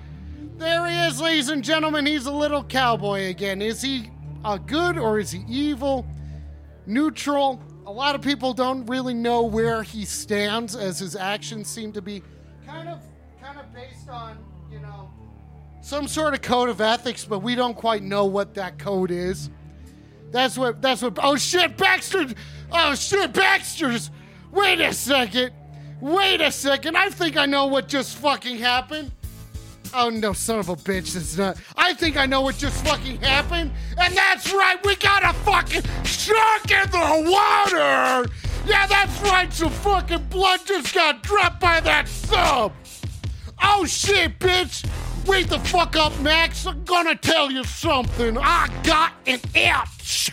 There 0.59 0.87
he 0.87 0.99
is, 1.01 1.21
ladies 1.21 1.51
and 1.51 1.63
gentlemen. 1.63 2.07
He's 2.07 2.25
a 2.25 2.33
little 2.33 2.65
cowboy 2.65 3.29
again. 3.29 3.61
Is 3.61 3.83
he 3.83 4.11
uh, 4.43 4.57
good 4.57 4.97
or 4.97 5.19
is 5.19 5.31
he 5.31 5.45
evil? 5.47 6.07
Neutral. 6.87 7.63
A 7.87 7.93
lot 7.93 8.15
of 8.15 8.23
people 8.23 8.55
don't 8.55 8.87
really 8.87 9.13
know 9.13 9.43
where 9.43 9.83
he 9.83 10.07
stands, 10.07 10.75
as 10.75 10.99
his 10.99 11.15
actions 11.15 11.69
seem 11.69 11.93
to 11.93 12.01
be 12.01 12.23
kind 12.67 12.89
of, 12.89 13.03
kind 13.41 13.61
of 13.61 13.73
based 13.75 14.09
on, 14.09 14.39
you 14.73 14.81
know, 14.81 15.11
some 15.83 16.09
sort 16.09 16.33
of 16.33 16.41
code 16.41 16.71
of 16.71 16.81
ethics, 16.81 17.25
but 17.25 17.41
we 17.41 17.55
don't 17.55 17.77
quite 17.77 18.03
know 18.03 18.25
what 18.25 18.55
that 18.55 18.79
code 18.79 19.11
is. 19.11 19.51
That's 20.31 20.57
what. 20.57 20.81
That's 20.81 21.03
what. 21.03 21.19
Oh 21.23 21.37
shit, 21.37 21.77
Baxter! 21.77 22.29
Oh 22.73 22.95
shit, 22.95 23.33
Baxter's! 23.33 24.11
Wait 24.51 24.81
a 24.81 24.93
second. 24.95 25.53
Wait 26.01 26.41
a 26.41 26.51
second. 26.51 26.97
I 26.97 27.11
think 27.11 27.37
I 27.37 27.47
know 27.47 27.67
what 27.67 27.89
just 27.89 28.17
fucking 28.17 28.57
happened. 28.57 29.13
Oh 29.95 30.11
no, 30.11 30.33
son 30.33 30.59
of 30.59 30.69
a 30.69 30.77
bitch, 30.77 31.15
that's 31.15 31.37
not. 31.37 31.57
I 31.77 31.95
think 31.95 32.17
I 32.17 32.27
know 32.27 32.41
what 32.41 32.57
just 32.57 32.85
fucking 32.85 33.21
happened. 33.21 33.73
And 33.99 34.17
that's 34.17 34.53
right, 34.53 34.79
we 34.85 34.97
got 34.97 35.25
a 35.25 35.33
fucking 35.33 35.83
shark 36.05 36.71
in 36.71 36.91
the 36.91 37.31
water! 37.31 38.31
Yeah, 38.67 38.87
that's 38.87 39.21
right, 39.23 39.53
some 39.53 39.71
fucking 39.71 40.25
blood 40.25 40.61
just 40.67 40.95
got 40.95 41.23
dropped 41.23 41.61
by 41.61 41.81
that 41.81 42.09
sub! 42.09 42.73
Oh 43.63 43.85
shit, 43.87 44.39
bitch! 44.39 44.87
Wait 45.27 45.49
the 45.49 45.59
fuck 45.59 45.97
up, 45.97 46.19
Max. 46.21 46.67
I'm 46.67 46.85
gonna 46.85 47.17
tell 47.17 47.51
you 47.51 47.65
something. 47.65 48.39
I 48.39 48.69
got 48.85 49.13
an 49.27 49.41
itch. 49.55 50.31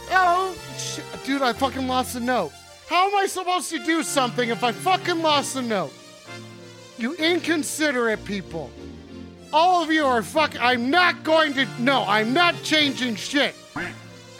Oh, 0.09 0.57
sh- 0.79 1.01
dude, 1.27 1.43
I 1.43 1.53
fucking 1.53 1.87
lost 1.87 2.15
the 2.15 2.21
note. 2.21 2.53
How 2.89 3.07
am 3.07 3.15
I 3.15 3.27
supposed 3.27 3.69
to 3.69 3.77
do 3.85 4.01
something 4.01 4.49
if 4.49 4.63
I 4.63 4.71
fucking 4.71 5.21
lost 5.21 5.53
the 5.53 5.61
note? 5.61 5.93
You 6.97 7.13
inconsiderate 7.15 8.25
people. 8.25 8.71
All 9.55 9.81
of 9.81 9.89
you 9.89 10.03
are 10.03 10.21
fucking. 10.21 10.59
I'm 10.59 10.89
not 10.89 11.23
going 11.23 11.53
to. 11.53 11.65
No, 11.79 12.03
I'm 12.03 12.33
not 12.33 12.61
changing 12.61 13.15
shit. 13.15 13.55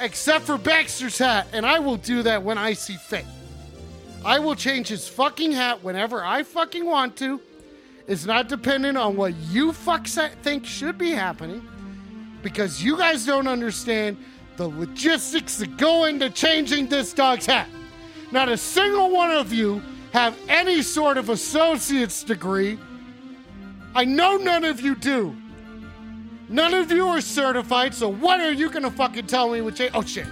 Except 0.02 0.44
for 0.44 0.58
Baxter's 0.58 1.18
hat, 1.18 1.48
and 1.54 1.66
I 1.66 1.80
will 1.80 1.96
do 1.96 2.22
that 2.24 2.44
when 2.44 2.58
I 2.58 2.74
see 2.74 2.98
fit. 2.98 3.24
I 4.26 4.40
will 4.40 4.56
change 4.56 4.90
his 4.90 5.08
fucking 5.08 5.54
hat 5.54 5.82
whenever 5.82 6.22
I 6.22 6.44
fucking 6.44 6.86
want 6.86 7.16
to. 7.20 7.40
It's 8.08 8.26
not 8.26 8.50
dependent 8.50 8.98
on 8.98 9.16
what 9.16 9.34
you 9.52 9.72
fucks 9.72 10.18
think 10.42 10.66
should 10.66 10.98
be 10.98 11.12
happening 11.12 11.66
because 12.42 12.84
you 12.84 12.98
guys 12.98 13.26
don't 13.26 13.48
understand 13.48 14.18
the 14.58 14.68
logistics 14.68 15.56
that 15.60 15.78
go 15.78 16.04
into 16.04 16.30
changing 16.30 16.88
this 16.88 17.14
dog's 17.14 17.46
hat. 17.46 17.70
Not 18.34 18.50
a 18.50 18.58
single 18.58 19.12
one 19.12 19.32
of 19.32 19.54
you 19.54 19.82
have 20.12 20.38
any 20.50 20.82
sort 20.82 21.18
of 21.18 21.30
associate's 21.30 22.22
degree. 22.22 22.78
I 23.96 24.04
know 24.04 24.36
none 24.36 24.66
of 24.66 24.82
you 24.82 24.94
do. 24.94 25.34
None 26.50 26.74
of 26.74 26.92
you 26.92 27.08
are 27.08 27.22
certified, 27.22 27.94
so 27.94 28.10
what 28.10 28.42
are 28.42 28.52
you 28.52 28.70
gonna 28.70 28.92
fucking 28.92 29.28
tell 29.28 29.50
me 29.50 29.62
with 29.62 29.78
change? 29.78 29.92
Oh 29.94 30.04
shit. 30.04 30.28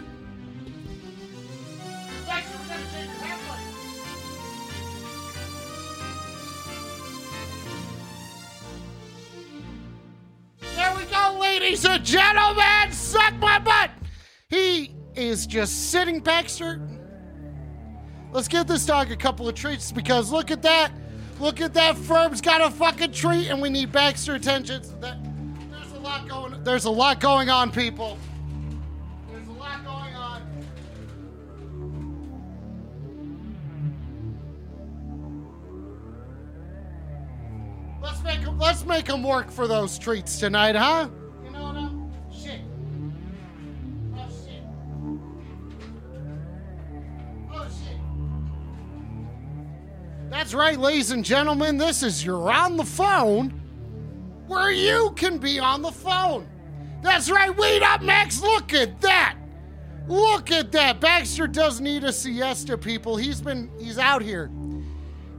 There 10.75 10.95
we 10.97 11.05
go, 11.05 11.37
ladies 11.39 11.85
and 11.85 12.03
gentlemen. 12.03 12.91
Suck 12.91 13.33
my 13.35 13.59
butt. 13.59 13.91
He 14.49 14.93
is 15.15 15.47
just 15.47 15.89
sitting 15.89 16.19
Baxter. 16.19 16.85
Let's 18.33 18.49
give 18.49 18.67
this 18.67 18.85
dog 18.85 19.09
a 19.11 19.15
couple 19.15 19.47
of 19.47 19.55
treats 19.55 19.93
because 19.93 20.33
look 20.33 20.51
at 20.51 20.61
that. 20.63 20.91
Look 21.39 21.59
at 21.61 21.73
that. 21.73 21.97
Firm's 21.97 22.41
got 22.41 22.61
a 22.61 22.69
fucking 22.71 23.11
treat, 23.11 23.49
and 23.49 23.61
we 23.61 23.69
need 23.69 23.91
Baxter 23.91 24.35
attention. 24.35 24.83
So 24.83 24.95
that, 25.01 25.17
there's 25.71 25.91
a 25.93 25.99
lot 25.99 26.27
going. 26.27 26.63
There's 26.63 26.85
a 26.85 26.91
lot 26.91 27.19
going 27.19 27.49
on, 27.49 27.71
people. 27.71 28.17
There's 29.31 29.47
a 29.47 29.51
lot 29.51 29.83
going 29.83 30.15
on. 30.15 30.41
Let's 38.01 38.23
make 38.23 38.39
him. 38.39 38.57
Let's 38.57 38.85
make 38.85 39.07
him 39.07 39.23
work 39.23 39.51
for 39.51 39.67
those 39.67 39.97
treats 39.97 40.39
tonight, 40.39 40.75
huh? 40.75 41.09
That's 50.43 50.53
right, 50.53 50.77
ladies 50.77 51.11
and 51.11 51.23
gentlemen. 51.23 51.77
This 51.77 52.03
is 52.03 52.25
You're 52.25 52.51
on 52.51 52.75
the 52.75 52.83
Phone, 52.83 53.51
where 54.47 54.71
you 54.71 55.13
can 55.15 55.37
be 55.37 55.57
on 55.57 55.81
the 55.81 55.89
phone. 55.89 56.49
That's 57.01 57.31
right, 57.31 57.55
wait 57.55 57.81
up, 57.81 58.01
Max. 58.01 58.41
Look 58.41 58.73
at 58.73 58.99
that. 58.99 59.37
Look 60.09 60.51
at 60.51 60.73
that. 60.73 60.99
Baxter 60.99 61.47
does 61.47 61.79
need 61.79 62.03
a 62.03 62.11
siesta, 62.11 62.77
people. 62.77 63.15
He's 63.15 63.39
been, 63.39 63.71
he's 63.79 63.97
out 63.97 64.21
here. 64.21 64.51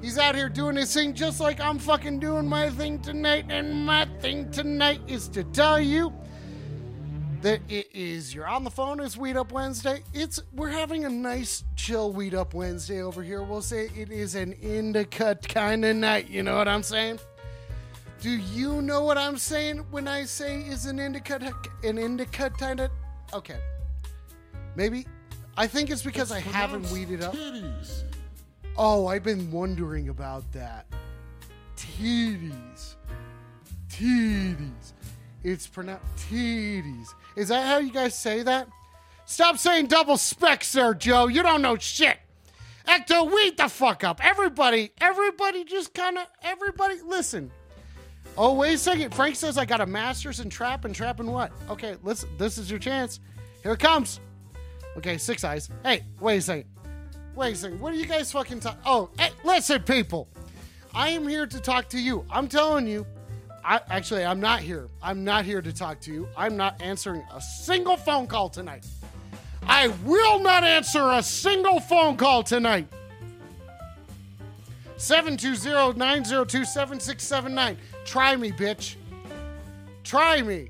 He's 0.01 0.17
out 0.17 0.35
here 0.35 0.49
doing 0.49 0.75
his 0.75 0.95
thing 0.95 1.13
just 1.13 1.39
like 1.39 1.61
I'm 1.61 1.79
fucking 1.79 2.19
doing 2.19 2.49
my 2.49 2.71
thing 2.71 2.99
tonight. 2.99 3.45
And 3.51 3.85
my 3.85 4.07
thing 4.23 4.51
tonight 4.51 5.03
is 5.07 5.29
to 5.29 5.45
tell 5.45 5.79
you 5.79 6.15
that 7.45 7.61
it 7.69 7.87
is 7.93 8.35
you're 8.35 8.47
on 8.47 8.65
the 8.65 8.71
phone 8.71 8.99
it's 9.01 9.19
weed 9.19 9.37
up 9.37 9.53
wednesday 9.53 10.03
it's 10.15 10.41
we're 10.55 10.71
having 10.71 11.05
a 11.05 11.11
nice 11.11 11.63
chill 11.77 12.11
weed 12.11 12.35
up 12.35 12.55
wednesday 12.55 13.03
over 13.03 13.23
here 13.23 13.43
we'll 13.43 13.61
say 13.61 13.91
it 13.95 14.11
is 14.11 14.35
an 14.35 14.55
indica 14.63 15.39
kind 15.47 15.85
of 15.85 15.95
night 15.95 16.31
you 16.31 16.43
know 16.43 16.57
what 16.57 16.67
i'm 16.67 16.83
saying 16.83 17.19
do 18.23 18.31
you 18.31 18.81
know 18.81 19.05
what 19.05 19.19
i'm 19.19 19.37
saying 19.37 19.85
when 19.91 20.09
i 20.09 20.25
say 20.25 20.63
is 20.63 20.87
an 20.87 20.99
indica 20.99 21.53
an 21.83 21.99
indica 21.99 22.49
kind 22.49 22.81
of 22.81 22.91
okay 23.35 23.59
maybe 24.75 25.07
i 25.59 25.67
think 25.67 25.91
it's 25.91 26.03
because 26.03 26.33
i 26.33 26.41
haven't 26.41 26.91
weeded 26.91 27.23
up. 27.23 27.37
Oh, 28.77 29.07
I've 29.07 29.23
been 29.23 29.53
wondering 29.53 30.09
about 30.09 30.51
that. 30.53 30.87
Titties. 31.77 32.97
Titties. 33.89 34.93
It's 35.45 35.67
pronounced 35.67 36.05
titties. 36.17 37.15
Is 37.37 37.49
that 37.49 37.67
how 37.67 37.79
you 37.79 37.93
guys 37.93 38.19
say 38.19 38.43
that? 38.43 38.69
Stop 39.27 39.59
saying 39.59 39.87
double 39.87 40.17
specs 40.17 40.69
sir, 40.69 40.95
Joe. 40.95 41.27
You 41.29 41.43
don't 41.43 41.63
know 41.63 41.77
shit. 41.77 42.19
Ecto, 42.87 43.33
weed 43.33 43.57
the 43.57 43.69
fuck 43.69 44.05
up. 44.05 44.25
Everybody, 44.25 44.93
everybody 45.01 45.65
just 45.65 45.95
kind 45.95 46.19
of, 46.19 46.27
everybody, 46.43 46.97
listen. 47.05 47.51
Oh, 48.37 48.53
wait 48.55 48.75
a 48.75 48.79
second. 48.79 49.15
Frank 49.15 49.37
says 49.37 49.57
I 49.57 49.65
got 49.65 49.81
a 49.81 49.87
master's 49.87 50.41
in 50.41 50.51
trap 50.51 50.85
and 50.85 50.95
trap 50.95 51.21
and 51.21 51.33
what? 51.33 51.53
Okay, 51.71 51.97
listen, 52.03 52.29
this 52.37 52.59
is 52.59 52.71
your 52.71 52.79
chance. 52.79 53.21
Here 53.63 53.73
it 53.73 53.81
comes. 53.81 54.21
Okay, 54.97 55.17
six 55.19 55.45
eyes. 55.45 55.71
Hey, 55.83 56.03
wait 56.21 56.39
a 56.39 56.41
second. 56.43 56.69
Wait 57.35 57.55
a 57.55 57.57
second. 57.57 57.81
What 57.81 57.93
are 57.95 57.97
you 57.97 58.07
guys 58.07 58.31
fucking 58.31 58.61
talking? 58.61 58.81
Oh, 58.85 59.11
hey, 59.19 59.31
listen, 59.45 59.83
people. 59.83 60.29
I 60.95 61.09
am 61.09 61.27
here 61.27 61.47
to 61.47 61.61
talk 61.61 61.89
to 61.91 61.99
you. 61.99 62.25
I'm 62.31 62.49
telling 62.49 62.87
you. 62.87 63.07
I 63.65 63.81
actually, 63.89 64.25
I'm 64.25 64.41
not 64.41 64.61
here. 64.61 64.89
I'm 65.03 65.25
not 65.25 65.47
here 65.47 65.63
to 65.63 65.73
talk 65.73 66.01
to 66.01 66.13
you. 66.13 66.29
I'm 66.37 66.55
not 66.57 66.83
answering 66.83 67.23
a 67.33 67.41
single 67.41 67.97
phone 67.97 68.27
call 68.27 68.51
tonight. 68.51 68.85
I 69.67 69.89
will 70.05 70.41
not 70.41 70.65
answer 70.65 71.09
a 71.11 71.23
single 71.23 71.81
phone 71.81 72.19
call 72.19 72.43
tonight. 72.43 72.87
720-902-7679. 74.99 77.77
Try 78.05 78.37
me, 78.37 78.53
bitch. 78.53 78.97
Try 80.03 80.43
me. 80.43 80.69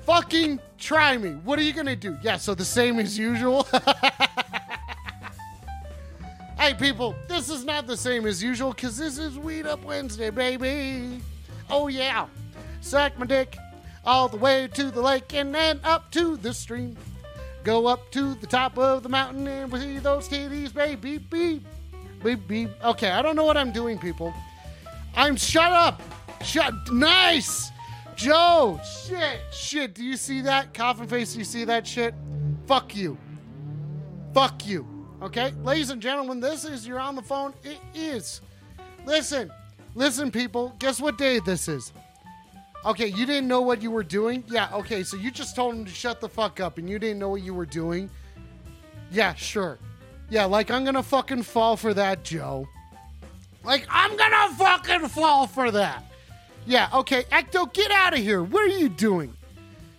Fucking 0.00 0.58
try 0.78 1.18
me. 1.18 1.32
What 1.44 1.58
are 1.58 1.62
you 1.62 1.74
gonna 1.74 1.96
do? 1.96 2.16
Yeah, 2.22 2.38
so 2.38 2.54
the 2.54 2.64
same 2.64 2.98
as 2.98 3.18
usual. 3.18 3.68
Hey, 6.60 6.74
people, 6.74 7.16
this 7.26 7.48
is 7.48 7.64
not 7.64 7.86
the 7.86 7.96
same 7.96 8.26
as 8.26 8.42
usual 8.42 8.74
because 8.74 8.98
this 8.98 9.16
is 9.16 9.38
Weed 9.38 9.66
Up 9.66 9.82
Wednesday, 9.82 10.28
baby. 10.28 11.22
Oh, 11.70 11.88
yeah. 11.88 12.26
Sack 12.80 13.18
my 13.18 13.26
dick 13.26 13.56
all 14.04 14.28
the 14.28 14.36
way 14.36 14.68
to 14.74 14.90
the 14.90 15.00
lake 15.00 15.34
and 15.34 15.54
then 15.54 15.80
up 15.84 16.10
to 16.12 16.36
the 16.36 16.52
stream. 16.52 16.96
Go 17.62 17.86
up 17.86 18.10
to 18.12 18.34
the 18.34 18.46
top 18.46 18.78
of 18.78 19.02
the 19.02 19.08
mountain 19.08 19.46
and 19.46 19.70
we 19.70 19.80
see 19.80 19.98
those 19.98 20.28
titties, 20.28 20.72
baby. 20.72 21.18
Beep, 21.18 21.30
beep, 21.30 21.66
beep, 22.22 22.48
beep. 22.48 22.70
Okay, 22.84 23.10
I 23.10 23.20
don't 23.20 23.36
know 23.36 23.44
what 23.44 23.56
I'm 23.56 23.72
doing, 23.72 23.98
people. 23.98 24.32
I'm 25.14 25.36
shut 25.36 25.72
up. 25.72 26.00
Shut. 26.42 26.72
Nice. 26.90 27.70
Joe. 28.16 28.80
Shit. 29.06 29.40
Shit. 29.52 29.94
Do 29.94 30.04
you 30.04 30.16
see 30.16 30.40
that? 30.42 30.72
Coffin 30.72 31.06
face, 31.06 31.34
do 31.34 31.38
you 31.38 31.44
see 31.44 31.64
that 31.64 31.86
shit? 31.86 32.14
Fuck 32.66 32.96
you. 32.96 33.18
Fuck 34.32 34.66
you. 34.66 34.86
Okay, 35.22 35.52
ladies 35.62 35.90
and 35.90 36.00
gentlemen, 36.00 36.40
this 36.40 36.64
is 36.64 36.86
you're 36.86 36.98
on 36.98 37.14
the 37.14 37.22
phone. 37.22 37.52
It 37.62 37.78
is. 37.94 38.40
Listen, 39.04 39.50
listen, 39.94 40.30
people. 40.30 40.74
Guess 40.78 41.00
what 41.00 41.18
day 41.18 41.40
this 41.40 41.68
is? 41.68 41.92
Okay, 42.84 43.08
you 43.08 43.26
didn't 43.26 43.46
know 43.46 43.60
what 43.60 43.82
you 43.82 43.90
were 43.90 44.02
doing? 44.02 44.42
Yeah, 44.48 44.70
okay, 44.72 45.02
so 45.02 45.16
you 45.16 45.30
just 45.30 45.54
told 45.54 45.74
him 45.74 45.84
to 45.84 45.90
shut 45.90 46.20
the 46.20 46.28
fuck 46.28 46.60
up 46.60 46.78
and 46.78 46.88
you 46.88 46.98
didn't 46.98 47.18
know 47.18 47.28
what 47.28 47.42
you 47.42 47.52
were 47.52 47.66
doing? 47.66 48.08
Yeah, 49.10 49.34
sure. 49.34 49.78
Yeah, 50.30 50.46
like 50.46 50.70
I'm 50.70 50.84
gonna 50.84 51.02
fucking 51.02 51.42
fall 51.42 51.76
for 51.76 51.92
that, 51.94 52.24
Joe. 52.24 52.66
Like 53.64 53.86
I'm 53.90 54.16
gonna 54.16 54.54
fucking 54.54 55.08
fall 55.08 55.46
for 55.46 55.70
that. 55.72 56.04
Yeah, 56.66 56.88
okay, 56.94 57.24
Ecto, 57.24 57.70
get 57.72 57.90
out 57.90 58.14
of 58.14 58.20
here. 58.20 58.42
What 58.42 58.62
are 58.62 58.78
you 58.78 58.88
doing? 58.88 59.34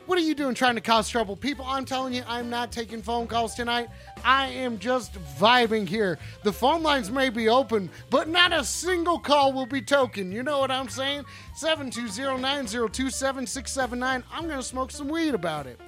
What 0.07 0.17
are 0.17 0.21
you 0.21 0.33
doing 0.33 0.55
trying 0.55 0.75
to 0.75 0.81
cause 0.81 1.07
trouble? 1.09 1.35
People, 1.35 1.65
I'm 1.67 1.85
telling 1.85 2.13
you, 2.13 2.23
I'm 2.27 2.49
not 2.49 2.71
taking 2.71 3.01
phone 3.01 3.27
calls 3.27 3.53
tonight. 3.53 3.89
I 4.23 4.47
am 4.47 4.79
just 4.79 5.13
vibing 5.37 5.87
here. 5.87 6.17
The 6.43 6.53
phone 6.53 6.83
lines 6.83 7.11
may 7.11 7.29
be 7.29 7.49
open, 7.49 7.89
but 8.09 8.27
not 8.27 8.53
a 8.53 8.63
single 8.63 9.19
call 9.19 9.53
will 9.53 9.65
be 9.65 9.81
token. 9.81 10.31
You 10.31 10.43
know 10.43 10.59
what 10.59 10.71
I'm 10.71 10.89
saying? 10.89 11.25
720-902-7679. 11.59 14.23
I'm 14.31 14.47
going 14.47 14.57
to 14.57 14.63
smoke 14.63 14.91
some 14.91 15.07
weed 15.07 15.33
about 15.33 15.67
it. 15.67 15.79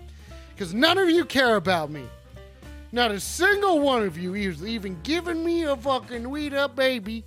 Because 0.49 0.73
none 0.73 0.97
of 0.97 1.09
you 1.09 1.25
care 1.25 1.55
about 1.55 1.89
me. 1.89 2.03
Not 2.91 3.11
a 3.11 3.19
single 3.19 3.79
one 3.79 4.03
of 4.03 4.17
you 4.17 4.35
is 4.35 4.63
even 4.63 4.99
giving 5.01 5.43
me 5.43 5.63
a 5.63 5.75
fucking 5.75 6.29
weed 6.29 6.53
up 6.53 6.75
baby. 6.75 7.23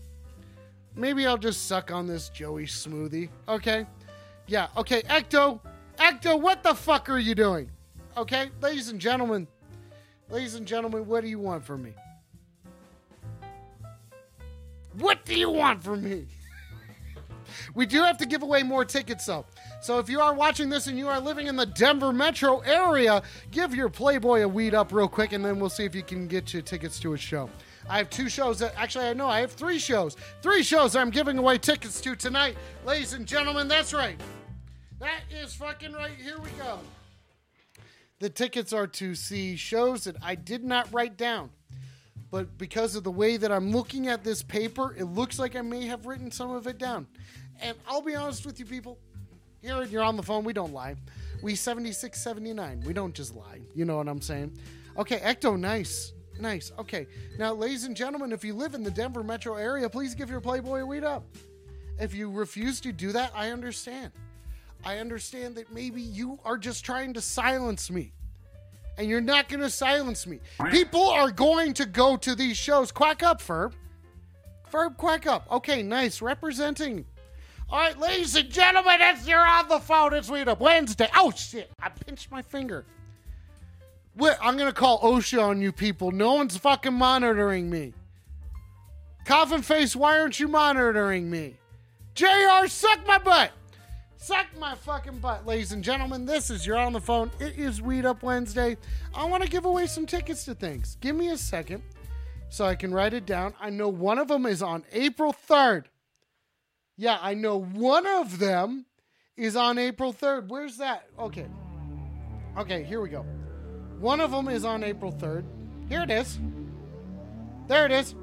Maybe 0.95 1.27
I'll 1.27 1.37
just 1.37 1.67
suck 1.67 1.91
on 1.91 2.07
this 2.07 2.29
Joey 2.29 2.67
smoothie. 2.67 3.29
Okay? 3.49 3.85
Yeah, 4.47 4.69
okay, 4.77 5.03
Ecto. 5.03 5.59
Ecto, 5.99 6.41
what 6.41 6.63
the 6.63 6.75
fuck 6.75 7.11
are 7.11 7.19
you 7.19 7.35
doing? 7.35 7.71
Okay, 8.17 8.51
ladies 8.63 8.89
and 8.89 9.01
gentlemen, 9.01 9.49
ladies 10.31 10.55
and 10.55 10.67
gentlemen, 10.67 11.07
what 11.07 11.23
do 11.23 11.29
you 11.29 11.39
want 11.39 11.65
from 11.65 11.83
me? 11.83 11.93
What 14.99 15.25
do 15.25 15.35
you 15.35 15.51
want 15.51 15.83
from 15.83 16.03
me? 16.03 16.27
we 17.75 17.87
do 17.87 18.03
have 18.03 18.17
to 18.19 18.27
give 18.27 18.43
away 18.43 18.63
more 18.63 18.85
tickets 18.85 19.27
though. 19.27 19.45
So 19.81 19.99
if 19.99 20.09
you 20.09 20.21
are 20.21 20.35
watching 20.35 20.69
this 20.69 20.87
and 20.87 20.99
you 20.99 21.09
are 21.09 21.21
living 21.21 21.47
in 21.47 21.57
the 21.57 21.67
Denver 21.67 22.13
metro 22.13 22.61
area, 22.61 23.23
give 23.51 23.75
your 23.75 23.89
Playboy 23.89 24.43
a 24.43 24.49
weed 24.49 24.75
up 24.75 24.93
real 24.93 25.09
quick 25.09 25.33
and 25.33 25.45
then 25.45 25.61
we'll 25.61 25.71
see 25.71 25.85
if 25.85 25.95
you 25.95 26.03
can 26.03 26.27
get 26.27 26.55
you 26.55 26.63
tickets 26.63 26.99
to 27.01 27.13
a 27.13 27.19
show. 27.19 27.51
I 27.89 27.99
have 27.99 28.11
two 28.11 28.29
shows 28.29 28.59
that 28.59 28.75
actually 28.77 29.07
I 29.07 29.13
know 29.13 29.29
I 29.29 29.41
have 29.41 29.53
three 29.53 29.79
shows. 29.79 30.17
Three 30.43 30.63
shows 30.63 30.97
I'm 30.97 31.11
giving 31.11 31.39
away 31.39 31.59
tickets 31.59 32.01
to 32.01 32.17
tonight. 32.17 32.57
Ladies 32.85 33.13
and 33.13 33.27
gentlemen, 33.27 33.69
that's 33.69 33.95
right. 33.95 34.19
That 34.99 35.21
is 35.31 35.55
fucking 35.55 35.93
right. 35.93 36.17
Here 36.19 36.39
we 36.39 36.51
go. 36.51 36.81
The 38.19 38.31
tickets 38.31 38.73
are 38.73 38.87
to 38.87 39.15
see 39.15 39.57
shows 39.57 40.05
that 40.05 40.17
I 40.23 40.35
did 40.35 40.65
not 40.65 40.93
write 40.93 41.17
down. 41.17 41.51
But 42.31 42.59
because 42.59 42.97
of 42.97 43.05
the 43.05 43.11
way 43.11 43.37
that 43.37 43.53
I'm 43.53 43.71
looking 43.71 44.09
at 44.09 44.25
this 44.25 44.43
paper, 44.43 44.95
it 44.99 45.05
looks 45.05 45.39
like 45.39 45.55
I 45.55 45.61
may 45.61 45.87
have 45.87 46.07
written 46.07 46.31
some 46.31 46.51
of 46.51 46.67
it 46.67 46.79
down. 46.79 47.07
And 47.61 47.77
I'll 47.87 48.03
be 48.03 48.15
honest 48.15 48.45
with 48.45 48.59
you, 48.59 48.67
people. 48.67 48.99
Here, 49.61 49.83
you're 49.85 50.03
on 50.03 50.17
the 50.17 50.23
phone. 50.23 50.45
We 50.45 50.53
don't 50.53 50.73
lie. 50.73 50.97
We 51.43 51.55
76, 51.55 52.21
79. 52.21 52.83
We 52.87 52.93
don't 52.93 53.15
just 53.15 53.35
lie. 53.35 53.61
You 53.75 53.85
know 53.85 53.97
what 53.97 54.09
I'm 54.09 54.21
saying? 54.21 54.57
Okay, 54.97 55.19
Ecto, 55.19 55.59
nice. 55.59 56.13
Nice. 56.41 56.73
Okay. 56.79 57.07
Now, 57.39 57.53
ladies 57.55 57.85
and 57.85 57.97
gentlemen, 57.97 58.33
if 58.33 58.45
you 58.45 58.55
live 58.55 58.75
in 58.75 58.83
the 58.83 58.91
Denver 58.91 59.23
metro 59.23 59.55
area, 59.55 59.89
please 59.89 60.15
give 60.15 60.29
your 60.31 60.41
Playboy 60.41 60.81
a 60.81 60.87
weed 60.87 61.05
up. 61.05 61.25
If 61.99 62.15
you 62.15 62.31
refuse 62.31 62.81
to 62.83 62.93
do 62.93 63.13
that, 63.13 63.33
I 63.35 63.51
understand. 63.51 64.13
I 64.87 64.99
understand 64.99 65.57
that 65.57 65.73
maybe 65.73 66.01
you 66.01 66.39
are 66.45 66.57
just 66.57 66.85
trying 66.85 67.13
to 67.15 67.21
silence 67.21 67.91
me. 67.91 68.13
And 68.97 69.09
you're 69.09 69.21
not 69.21 69.49
going 69.49 69.61
to 69.61 69.69
silence 69.69 70.29
me. 70.29 70.39
People 70.71 71.09
are 71.09 71.33
going 71.33 71.75
to 71.75 71.87
go 71.87 72.17
to 72.19 72.37
these 72.37 72.57
shows. 72.57 72.93
Quack 72.93 73.25
up, 73.25 73.43
Ferb. 73.43 73.73
Ferb, 74.73 74.97
quack 74.97 75.27
up. 75.27 75.51
Okay, 75.51 75.83
nice. 75.83 76.23
Representing. 76.23 77.05
All 77.69 77.81
right, 77.81 77.99
ladies 77.99 78.37
and 78.37 78.49
gentlemen, 78.49 78.99
it's 79.01 79.27
you're 79.27 79.45
on 79.45 79.67
the 79.67 79.81
phone. 79.81 80.15
It's 80.15 80.31
Weed 80.31 80.47
Up 80.47 80.61
Wednesday. 80.61 81.09
Oh, 81.17 81.33
shit. 81.33 81.69
I 81.83 81.89
pinched 81.89 82.31
my 82.31 82.43
finger. 82.43 82.85
What? 84.15 84.39
I'm 84.41 84.57
going 84.57 84.73
to 84.73 84.79
call 84.79 85.01
OSHA 85.01 85.43
on 85.43 85.61
you 85.61 85.73
people. 85.73 86.13
No 86.13 86.35
one's 86.35 86.57
fucking 86.57 86.95
monitoring 86.95 87.69
me. 87.69 87.93
Coffin 89.25 89.63
face, 89.63 89.97
why 89.97 90.21
aren't 90.21 90.39
you 90.39 90.47
monitoring 90.47 91.29
me? 91.29 91.57
JR, 92.15 92.69
suck 92.69 93.05
my 93.05 93.19
butt. 93.19 93.51
Suck 94.19 94.47
my 94.59 94.75
fucking 94.75 95.19
butt, 95.19 95.47
ladies 95.47 95.73
and 95.73 95.85
gentlemen. 95.85 96.25
This 96.25 96.49
is 96.51 96.67
You're 96.67 96.79
on 96.79 96.95
the 96.95 97.01
Phone. 97.01 97.31
It 97.39 97.59
is 97.59 97.83
Weed 97.83 98.07
Up 98.07 98.23
Wednesday. 98.23 98.79
I 99.15 99.25
want 99.27 99.43
to 99.43 99.49
give 99.49 99.67
away 99.67 99.87
some 99.87 100.07
tickets 100.07 100.45
to 100.47 100.55
things. 100.55 100.97
Give 101.01 101.15
me 101.15 101.29
a 101.29 101.37
second 101.37 101.83
so 102.49 102.65
I 102.65 102.77
can 102.77 102.95
write 102.95 103.13
it 103.13 103.27
down. 103.27 103.55
I 103.61 103.69
know 103.71 103.89
one 103.89 104.19
of 104.19 104.29
them 104.29 104.47
is 104.47 104.63
on 104.63 104.85
April 104.93 105.35
3rd. 105.49 105.85
Yeah, 106.97 107.19
I 107.21 107.35
know 107.35 107.61
one 107.61 108.07
of 108.07 108.39
them 108.39 108.87
is 109.37 109.55
on 109.55 109.77
April 109.77 110.15
3rd. 110.15 110.49
Where's 110.49 110.79
that? 110.79 111.09
Okay. 111.19 111.47
Okay, 112.57 112.85
here 112.85 113.03
we 113.03 113.11
go. 113.11 113.25
One 114.01 114.21
of 114.21 114.31
them 114.31 114.49
is 114.49 114.65
on 114.65 114.83
April 114.83 115.13
3rd. 115.13 115.45
Here 115.91 116.03
it 116.03 116.11
is. 116.11 116.39
There 117.69 117.85
it 117.85 117.93
is. 117.93 118.15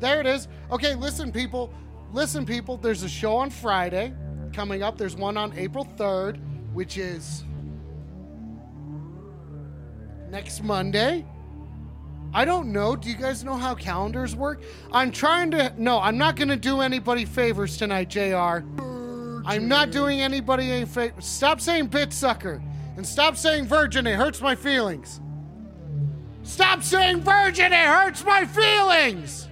There 0.00 0.20
it 0.20 0.26
is. 0.26 0.48
Okay, 0.70 0.94
listen, 0.94 1.30
people. 1.30 1.72
Listen, 2.12 2.46
people. 2.46 2.78
There's 2.78 3.02
a 3.02 3.08
show 3.08 3.36
on 3.36 3.50
Friday 3.50 4.14
coming 4.54 4.82
up. 4.82 4.96
There's 4.96 5.16
one 5.16 5.36
on 5.36 5.52
April 5.58 5.86
3rd, 5.96 6.38
which 6.72 6.96
is 6.96 7.44
next 10.30 10.62
Monday. 10.62 11.26
I 12.32 12.44
don't 12.44 12.72
know. 12.72 12.96
Do 12.96 13.08
you 13.10 13.16
guys 13.16 13.44
know 13.44 13.54
how 13.54 13.74
calendars 13.74 14.34
work? 14.34 14.62
I'm 14.92 15.12
trying 15.12 15.50
to. 15.52 15.72
No, 15.76 16.00
I'm 16.00 16.18
not 16.18 16.36
going 16.36 16.48
to 16.48 16.56
do 16.56 16.80
anybody 16.80 17.24
favors 17.24 17.76
tonight, 17.76 18.10
JR. 18.10 18.64
I'm 19.46 19.68
not 19.68 19.90
doing 19.90 20.20
anybody 20.20 20.70
any 20.70 20.86
favors. 20.86 21.26
Stop 21.26 21.60
saying 21.60 21.88
bit 21.88 22.12
sucker 22.12 22.62
and 22.96 23.06
stop 23.06 23.36
saying 23.36 23.66
virgin. 23.66 24.06
It 24.06 24.16
hurts 24.16 24.40
my 24.40 24.56
feelings. 24.56 25.20
Stop 26.42 26.82
saying 26.82 27.20
virgin. 27.20 27.72
It 27.72 27.86
hurts 27.86 28.24
my 28.24 28.44
feelings. 28.46 29.48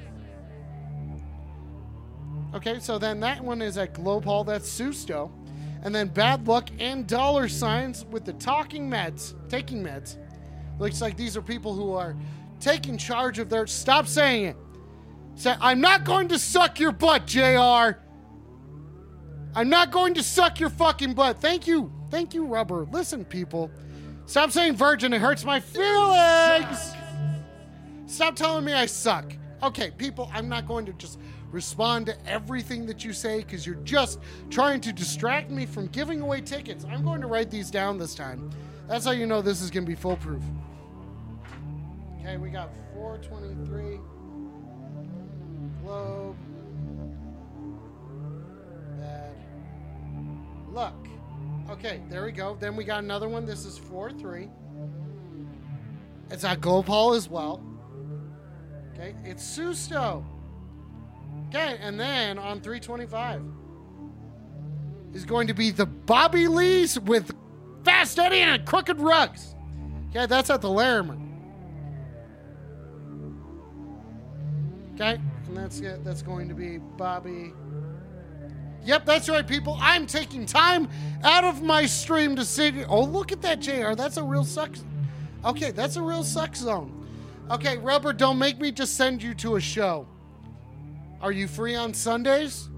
Okay, 2.54 2.78
so 2.80 2.98
then 2.98 3.20
that 3.20 3.42
one 3.42 3.62
is 3.62 3.78
at 3.78 3.94
Globe 3.94 4.24
Hall. 4.24 4.44
That's 4.44 4.68
Susto. 4.68 5.30
And 5.82 5.94
then 5.94 6.08
Bad 6.08 6.46
Luck 6.46 6.68
and 6.78 7.06
Dollar 7.06 7.48
Signs 7.48 8.04
with 8.04 8.24
the 8.24 8.34
talking 8.34 8.88
meds, 8.88 9.34
taking 9.48 9.82
meds. 9.82 10.16
Looks 10.78 11.00
like 11.00 11.16
these 11.16 11.36
are 11.36 11.42
people 11.42 11.74
who 11.74 11.92
are 11.92 12.14
taking 12.60 12.96
charge 12.96 13.38
of 13.38 13.48
their. 13.48 13.66
Stop 13.66 14.06
saying 14.06 14.44
it. 14.46 14.56
Say, 15.34 15.54
I'm 15.60 15.80
not 15.80 16.04
going 16.04 16.28
to 16.28 16.38
suck 16.38 16.78
your 16.78 16.92
butt, 16.92 17.26
JR. 17.26 17.98
I'm 19.54 19.68
not 19.68 19.90
going 19.90 20.14
to 20.14 20.22
suck 20.22 20.60
your 20.60 20.70
fucking 20.70 21.14
butt. 21.14 21.40
Thank 21.40 21.66
you. 21.66 21.92
Thank 22.10 22.34
you, 22.34 22.44
Rubber. 22.44 22.86
Listen, 22.90 23.24
people. 23.24 23.70
Stop 24.26 24.50
saying 24.50 24.76
virgin. 24.76 25.12
It 25.12 25.20
hurts 25.20 25.44
my 25.44 25.58
feelings. 25.58 26.92
Stop 28.06 28.36
telling 28.36 28.64
me 28.64 28.72
I 28.72 28.86
suck. 28.86 29.34
Okay, 29.62 29.90
people, 29.92 30.30
I'm 30.32 30.48
not 30.48 30.66
going 30.66 30.86
to 30.86 30.92
just 30.94 31.18
respond 31.52 32.06
to 32.06 32.26
everything 32.26 32.86
that 32.86 33.04
you 33.04 33.12
say 33.12 33.38
because 33.38 33.64
you're 33.64 33.76
just 33.76 34.18
trying 34.50 34.80
to 34.80 34.92
distract 34.92 35.50
me 35.50 35.66
from 35.66 35.86
giving 35.88 36.20
away 36.20 36.40
tickets. 36.40 36.84
I'm 36.90 37.04
going 37.04 37.20
to 37.20 37.26
write 37.26 37.50
these 37.50 37.70
down 37.70 37.98
this 37.98 38.14
time. 38.14 38.50
That's 38.88 39.04
how 39.04 39.12
you 39.12 39.26
know 39.26 39.42
this 39.42 39.62
is 39.62 39.70
going 39.70 39.84
to 39.84 39.88
be 39.88 39.94
foolproof. 39.94 40.42
Okay, 42.20 42.36
we 42.38 42.50
got 42.50 42.70
423. 42.94 43.98
Globe. 45.82 46.36
Bad 48.98 49.34
luck. 50.70 51.06
Okay, 51.70 52.00
there 52.08 52.24
we 52.24 52.32
go. 52.32 52.56
Then 52.58 52.76
we 52.76 52.84
got 52.84 53.04
another 53.04 53.28
one. 53.28 53.46
This 53.46 53.64
is 53.64 53.78
4 53.78 54.12
3. 54.12 54.48
It's 56.30 56.44
at 56.44 56.64
Hall 56.64 57.12
as 57.12 57.28
well. 57.28 57.62
Okay, 58.94 59.14
it's 59.24 59.44
Susto. 59.44 60.24
Okay, 61.54 61.76
and 61.82 62.00
then 62.00 62.38
on 62.38 62.62
325 62.62 63.42
is 65.12 65.26
going 65.26 65.48
to 65.48 65.52
be 65.52 65.70
the 65.70 65.84
Bobby 65.84 66.48
Lees 66.48 66.98
with 66.98 67.30
Fast 67.84 68.18
Eddie 68.18 68.40
and 68.40 68.64
Crooked 68.64 68.98
Rugs. 68.98 69.54
Okay, 70.08 70.24
that's 70.24 70.48
at 70.48 70.62
the 70.62 70.70
Larimer. 70.70 71.18
Okay, 74.94 75.20
and 75.46 75.54
that's 75.54 75.80
it. 75.80 76.02
That's 76.02 76.22
going 76.22 76.48
to 76.48 76.54
be 76.54 76.78
Bobby. 76.78 77.52
Yep, 78.86 79.04
that's 79.04 79.28
right, 79.28 79.46
people. 79.46 79.76
I'm 79.78 80.06
taking 80.06 80.46
time 80.46 80.88
out 81.22 81.44
of 81.44 81.60
my 81.60 81.84
stream 81.84 82.34
to 82.36 82.46
see. 82.46 82.82
Oh, 82.86 83.04
look 83.04 83.30
at 83.30 83.42
that, 83.42 83.60
JR. 83.60 83.92
That's 83.94 84.16
a 84.16 84.22
real 84.22 84.44
suck. 84.44 84.70
Okay, 85.44 85.70
that's 85.70 85.96
a 85.96 86.02
real 86.02 86.24
suck 86.24 86.56
zone. 86.56 87.06
Okay, 87.50 87.76
Rubber, 87.76 88.14
don't 88.14 88.38
make 88.38 88.58
me 88.58 88.72
just 88.72 88.96
send 88.96 89.22
you 89.22 89.34
to 89.34 89.56
a 89.56 89.60
show. 89.60 90.06
Are 91.22 91.30
you 91.30 91.46
free 91.46 91.76
on 91.76 91.94
Sundays? 91.94 92.68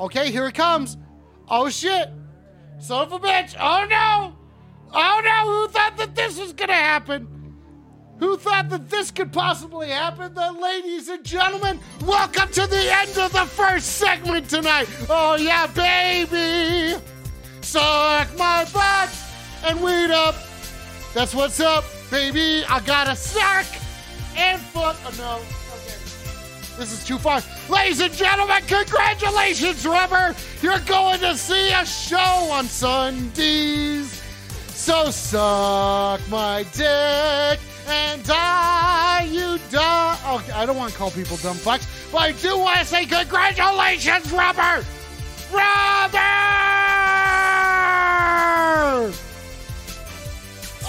Okay, 0.00 0.32
here 0.32 0.46
it 0.46 0.54
comes. 0.54 0.96
Oh 1.48 1.68
shit. 1.68 2.08
Son 2.78 3.02
of 3.02 3.12
a 3.12 3.18
bitch. 3.18 3.54
Oh 3.60 3.86
no. 3.88 4.34
Oh 4.90 5.20
no. 5.22 5.52
Who 5.52 5.68
thought 5.68 5.98
that 5.98 6.14
this 6.14 6.40
was 6.40 6.54
going 6.54 6.70
to 6.70 6.74
happen? 6.74 7.28
Who 8.18 8.38
thought 8.38 8.70
that 8.70 8.88
this 8.88 9.10
could 9.10 9.32
possibly 9.34 9.88
happen? 9.88 10.32
The 10.32 10.52
ladies 10.52 11.08
and 11.08 11.22
gentlemen, 11.24 11.78
welcome 12.06 12.48
to 12.52 12.66
the 12.66 12.90
end 12.90 13.18
of 13.18 13.32
the 13.32 13.44
first 13.44 13.96
segment 13.98 14.48
tonight. 14.48 14.88
Oh 15.10 15.36
yeah, 15.36 15.66
baby. 15.66 16.98
Suck 17.60 18.28
my 18.38 18.64
butt 18.72 19.10
and 19.66 19.82
weed 19.82 20.10
up. 20.10 20.36
That's 21.12 21.34
what's 21.34 21.60
up, 21.60 21.84
baby. 22.10 22.64
I 22.66 22.80
got 22.80 23.08
to 23.08 23.14
suck 23.14 23.66
and 24.36 24.58
fuck. 24.58 24.96
Oh 25.04 25.14
no. 25.18 25.61
This 26.78 26.92
is 26.92 27.04
too 27.04 27.18
far. 27.18 27.42
Ladies 27.68 28.00
and 28.00 28.12
gentlemen, 28.12 28.62
congratulations, 28.66 29.86
Rubber. 29.86 30.34
You're 30.62 30.80
going 30.80 31.20
to 31.20 31.36
see 31.36 31.70
a 31.72 31.84
show 31.84 32.16
on 32.16 32.66
Sundays. 32.66 34.22
So 34.68 35.10
suck 35.10 36.20
my 36.28 36.64
dick 36.72 37.60
and 37.86 38.24
die, 38.24 39.28
you 39.30 39.58
dumb. 39.70 40.18
Oh, 40.24 40.44
I 40.54 40.66
don't 40.66 40.76
want 40.76 40.92
to 40.92 40.98
call 40.98 41.10
people 41.10 41.36
dumb 41.36 41.56
fucks, 41.56 41.86
but 42.10 42.18
I 42.18 42.32
do 42.32 42.58
want 42.58 42.80
to 42.80 42.84
say 42.84 43.06
congratulations, 43.06 44.32
Rubber. 44.32 44.84
Rubber! 45.52 46.18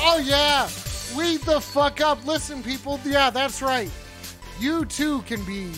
Oh, 0.05 0.19
yeah. 0.23 0.69
Read 1.15 1.41
the 1.41 1.59
fuck 1.61 2.01
up. 2.01 2.25
Listen, 2.25 2.63
people. 2.63 2.99
Yeah, 3.05 3.29
that's 3.29 3.61
right. 3.61 3.89
You 4.59 4.85
too 4.85 5.21
can 5.23 5.43
be, 5.43 5.71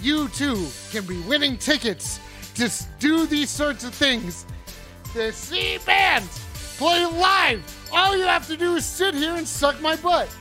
you 0.00 0.28
too 0.28 0.68
can 0.90 1.04
be 1.04 1.20
winning 1.22 1.56
tickets 1.56 2.20
to 2.54 2.70
do 2.98 3.26
these 3.26 3.50
sorts 3.50 3.84
of 3.84 3.94
things. 3.94 4.46
To 5.14 5.32
see 5.32 5.78
bands 5.84 6.42
play 6.78 7.04
live. 7.04 7.62
All 7.92 8.16
you 8.16 8.24
have 8.24 8.46
to 8.46 8.56
do 8.56 8.76
is 8.76 8.86
sit 8.86 9.14
here 9.14 9.34
and 9.34 9.46
suck 9.46 9.80
my 9.80 9.96
butt. 9.96 10.34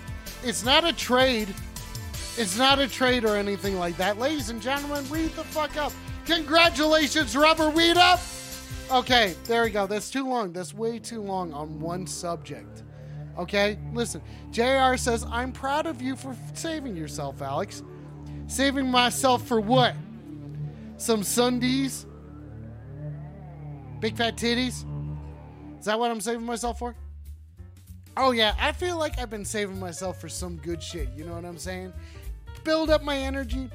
It's 0.44 0.64
not 0.64 0.86
a 0.86 0.94
trade. 0.94 1.54
It's 2.38 2.58
not 2.58 2.80
a 2.80 2.88
trade 2.88 3.26
or 3.26 3.36
anything 3.36 3.78
like 3.78 3.98
that. 3.98 4.18
Ladies 4.18 4.50
and 4.50 4.62
gentlemen, 4.62 5.06
read 5.10 5.32
the 5.36 5.44
fuck 5.44 5.76
up. 5.78 5.92
Congratulations, 6.26 7.36
Rubber 7.36 7.70
Weed 7.70 7.98
Up. 7.98 8.22
Okay, 8.90 9.36
there 9.46 9.64
we 9.64 9.70
go. 9.70 9.86
That's 9.88 10.10
too 10.10 10.28
long. 10.28 10.54
That's 10.54 10.74
way 10.74 11.00
too 11.00 11.22
long 11.22 11.54
on 11.54 11.80
one 11.80 12.08
subject. 12.08 12.84
Okay, 13.38 13.78
listen. 13.94 14.22
JR 14.52 14.98
says, 14.98 15.26
I'm 15.30 15.52
proud 15.52 15.86
of 15.86 16.02
you 16.02 16.16
for 16.16 16.36
saving 16.54 16.96
yourself, 16.96 17.42
Alex. 17.42 17.84
Saving 18.48 18.88
myself 18.88 19.48
for 19.48 19.62
what? 19.62 19.96
Some 20.98 21.24
Sundays? 21.24 22.06
Big 24.00 24.18
fat 24.18 24.36
titties? 24.36 24.86
Is 25.80 25.86
that 25.86 25.98
what 25.98 26.12
I'm 26.12 26.22
saving 26.22 26.46
myself 26.46 26.80
for? 26.80 26.96
Oh, 28.18 28.32
yeah, 28.32 28.54
I 28.60 28.74
feel 28.74 28.98
like 28.98 29.18
I've 29.20 29.30
been 29.30 29.46
saving 29.46 29.80
myself 29.80 30.20
for 30.20 30.28
some 30.28 30.58
good 30.58 30.84
shit. 30.84 31.10
You 31.16 31.24
know 31.24 31.34
what 31.34 31.46
I'm 31.46 31.58
saying? 31.58 31.94
Build 32.64 32.90
up 32.90 33.04
my 33.04 33.18
energy, 33.18 33.70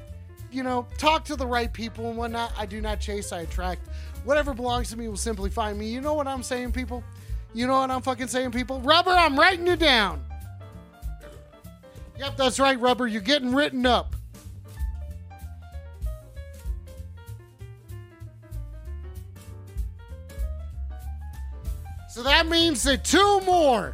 you 0.51 0.63
know, 0.63 0.85
talk 0.97 1.25
to 1.25 1.35
the 1.35 1.45
right 1.45 1.73
people 1.73 2.07
and 2.09 2.17
whatnot. 2.17 2.53
I 2.57 2.65
do 2.65 2.79
not 2.79 2.99
chase, 2.99 3.31
I 3.31 3.41
attract. 3.41 3.89
Whatever 4.23 4.53
belongs 4.53 4.89
to 4.91 4.97
me 4.97 5.07
will 5.07 5.17
simply 5.17 5.49
find 5.49 5.77
me. 5.77 5.87
You 5.87 6.01
know 6.01 6.13
what 6.13 6.27
I'm 6.27 6.43
saying, 6.43 6.71
people? 6.71 7.03
You 7.53 7.65
know 7.67 7.79
what 7.79 7.89
I'm 7.89 8.01
fucking 8.01 8.27
saying, 8.27 8.51
people? 8.51 8.81
Rubber, 8.81 9.11
I'm 9.11 9.37
writing 9.37 9.65
you 9.65 9.75
down. 9.75 10.23
Yep, 12.19 12.37
that's 12.37 12.59
right, 12.59 12.79
Rubber. 12.79 13.07
You're 13.07 13.21
getting 13.21 13.53
written 13.53 13.85
up. 13.85 14.15
So 22.09 22.23
that 22.23 22.47
means 22.47 22.81
that 22.83 23.03
two 23.03 23.41
more 23.41 23.93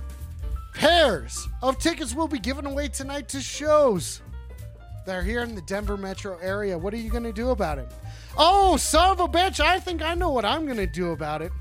pairs 0.74 1.48
of 1.62 1.78
tickets 1.78 2.16
will 2.16 2.30
be 2.30 2.40
given 2.40 2.66
away 2.66 2.88
tonight 2.88 3.28
to 3.30 3.42
shows. 3.42 4.22
They're 5.06 5.24
here 5.24 5.44
in 5.44 5.56
the 5.56 5.62
Denver 5.62 5.98
metro 5.98 6.38
area. 6.42 6.78
What 6.78 6.94
are 6.94 6.98
you 6.98 7.10
going 7.10 7.26
to 7.26 7.34
do 7.34 7.50
about 7.50 7.80
it? 7.80 7.92
Oh, 8.38 8.78
son 8.78 9.12
of 9.12 9.20
a 9.20 9.28
bitch. 9.28 9.60
I 9.60 9.80
think 9.80 10.02
I 10.02 10.14
know 10.14 10.30
what 10.30 10.46
I'm 10.46 10.66
going 10.66 10.78
to 10.78 10.88
do 10.88 11.12
about 11.12 11.42
it. 11.42 11.52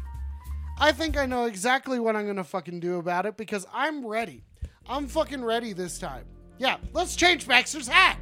I 0.78 0.92
think 0.92 1.16
I 1.16 1.26
know 1.26 1.44
exactly 1.44 2.00
what 2.00 2.16
I'm 2.16 2.24
to 2.36 2.44
fucking 2.44 2.80
do 2.80 2.98
about 2.98 3.26
it 3.26 3.36
because 3.36 3.66
I'm 3.72 4.04
ready. 4.04 4.42
I'm 4.88 5.06
fucking 5.06 5.44
ready 5.44 5.72
this 5.72 5.98
time. 5.98 6.24
Yeah, 6.58 6.76
let's 6.92 7.16
change 7.16 7.46
Baxter's 7.46 7.88
hat. 7.88 8.18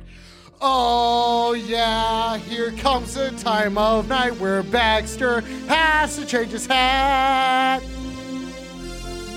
Oh, 0.61 1.55
yeah, 1.55 2.37
here 2.37 2.73
comes 2.73 3.15
the 3.15 3.31
time 3.31 3.79
of 3.79 4.09
night 4.09 4.37
where 4.37 4.63
Baxter 4.63 5.41
has 5.69 6.17
to 6.17 6.27
change 6.27 6.53
his 6.53 6.67
hat. 6.67 7.81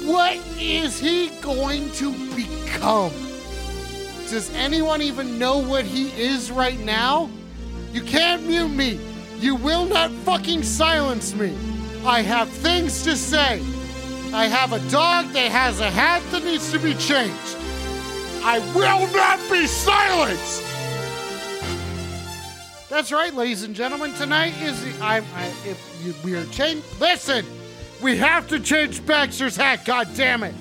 What 0.03 0.37
is 0.59 0.99
he 0.99 1.29
going 1.41 1.89
to 1.93 2.11
become? 2.35 3.11
Does 4.29 4.53
anyone 4.53 5.01
even 5.01 5.39
know 5.39 5.59
what 5.59 5.85
he 5.85 6.09
is 6.21 6.51
right 6.51 6.79
now? 6.79 7.29
You 7.93 8.01
can't 8.01 8.45
mute 8.45 8.67
me. 8.69 8.99
You 9.37 9.55
will 9.55 9.85
not 9.85 10.11
fucking 10.11 10.63
silence 10.63 11.33
me. 11.33 11.55
I 12.05 12.21
have 12.21 12.49
things 12.49 13.03
to 13.03 13.15
say. 13.15 13.61
I 14.33 14.47
have 14.47 14.73
a 14.73 14.79
dog 14.89 15.31
that 15.33 15.51
has 15.51 15.79
a 15.79 15.89
hat 15.89 16.21
that 16.31 16.43
needs 16.43 16.69
to 16.73 16.79
be 16.79 16.93
changed. 16.95 17.57
I 18.43 18.59
will 18.75 19.07
not 19.13 19.39
be 19.49 19.65
silenced. 19.67 20.63
That's 22.89 23.11
right, 23.13 23.33
ladies 23.33 23.63
and 23.63 23.73
gentlemen. 23.73 24.13
Tonight 24.15 24.53
is 24.61 24.83
the 24.83 25.01
I, 25.01 25.17
I 25.17 25.45
if 25.65 26.01
you, 26.03 26.13
we 26.25 26.35
are 26.35 26.45
change. 26.47 26.83
Listen, 26.99 27.45
we 28.01 28.17
have 28.17 28.49
to 28.49 28.59
change 28.59 29.05
Baxter's 29.05 29.55
hat. 29.55 29.85
God 29.85 30.09
damn 30.13 30.43
it! 30.43 30.55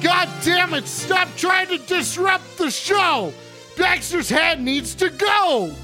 God 0.00 0.28
damn 0.44 0.74
it! 0.74 0.86
Stop 0.86 1.28
trying 1.36 1.66
to 1.68 1.78
disrupt 1.78 2.56
the 2.56 2.70
show. 2.70 3.32
Baxter's 3.76 4.28
hat 4.28 4.60
needs 4.60 4.94
to 4.94 5.10
go. 5.10 5.74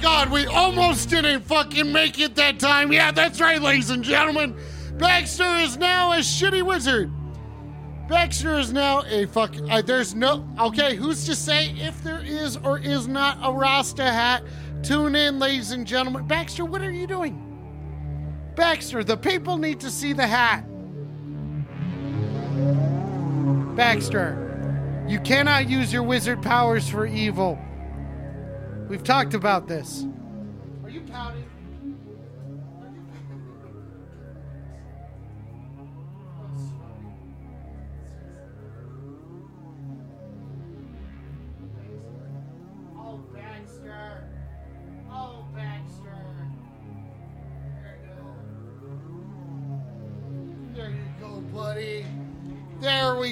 God, 0.00 0.30
we 0.30 0.46
almost 0.46 1.10
didn't 1.10 1.42
fucking 1.42 1.92
make 1.92 2.18
it 2.18 2.34
that 2.36 2.58
time. 2.58 2.92
Yeah, 2.92 3.10
that's 3.12 3.40
right, 3.40 3.60
ladies 3.60 3.90
and 3.90 4.02
gentlemen. 4.02 4.56
Baxter 4.94 5.56
is 5.56 5.76
now 5.76 6.12
a 6.12 6.18
shitty 6.18 6.62
wizard. 6.62 7.10
Baxter 8.08 8.58
is 8.58 8.72
now 8.72 9.02
a 9.04 9.26
fuck. 9.26 9.54
Uh, 9.70 9.82
there's 9.82 10.14
no. 10.14 10.48
Okay, 10.58 10.96
who's 10.96 11.24
to 11.26 11.34
say 11.34 11.70
if 11.76 12.02
there 12.02 12.20
is 12.20 12.56
or 12.56 12.78
is 12.78 13.06
not 13.06 13.38
a 13.42 13.52
Rasta 13.52 14.02
hat? 14.02 14.42
Tune 14.82 15.14
in, 15.14 15.38
ladies 15.38 15.72
and 15.72 15.86
gentlemen. 15.86 16.26
Baxter, 16.26 16.64
what 16.64 16.82
are 16.82 16.90
you 16.90 17.06
doing? 17.06 17.46
Baxter, 18.56 19.04
the 19.04 19.16
people 19.16 19.58
need 19.58 19.80
to 19.80 19.90
see 19.90 20.12
the 20.12 20.26
hat. 20.26 20.64
Baxter, 23.76 25.04
you 25.08 25.20
cannot 25.20 25.68
use 25.68 25.92
your 25.92 26.02
wizard 26.02 26.42
powers 26.42 26.88
for 26.88 27.06
evil. 27.06 27.58
We've 28.90 29.04
talked 29.04 29.34
about 29.34 29.68
this. 29.68 30.04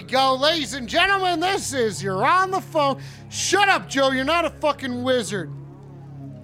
Go. 0.09 0.35
Ladies 0.35 0.75
and 0.75 0.89
gentlemen, 0.89 1.39
this 1.39 1.73
is 1.73 2.03
You're 2.03 2.27
on 2.27 2.51
the 2.51 2.61
phone. 2.61 3.01
Shut 3.29 3.69
up, 3.69 3.89
Joe. 3.89 4.11
You're 4.11 4.25
not 4.25 4.45
a 4.45 4.51
fucking 4.51 5.03
wizard. 5.03 5.53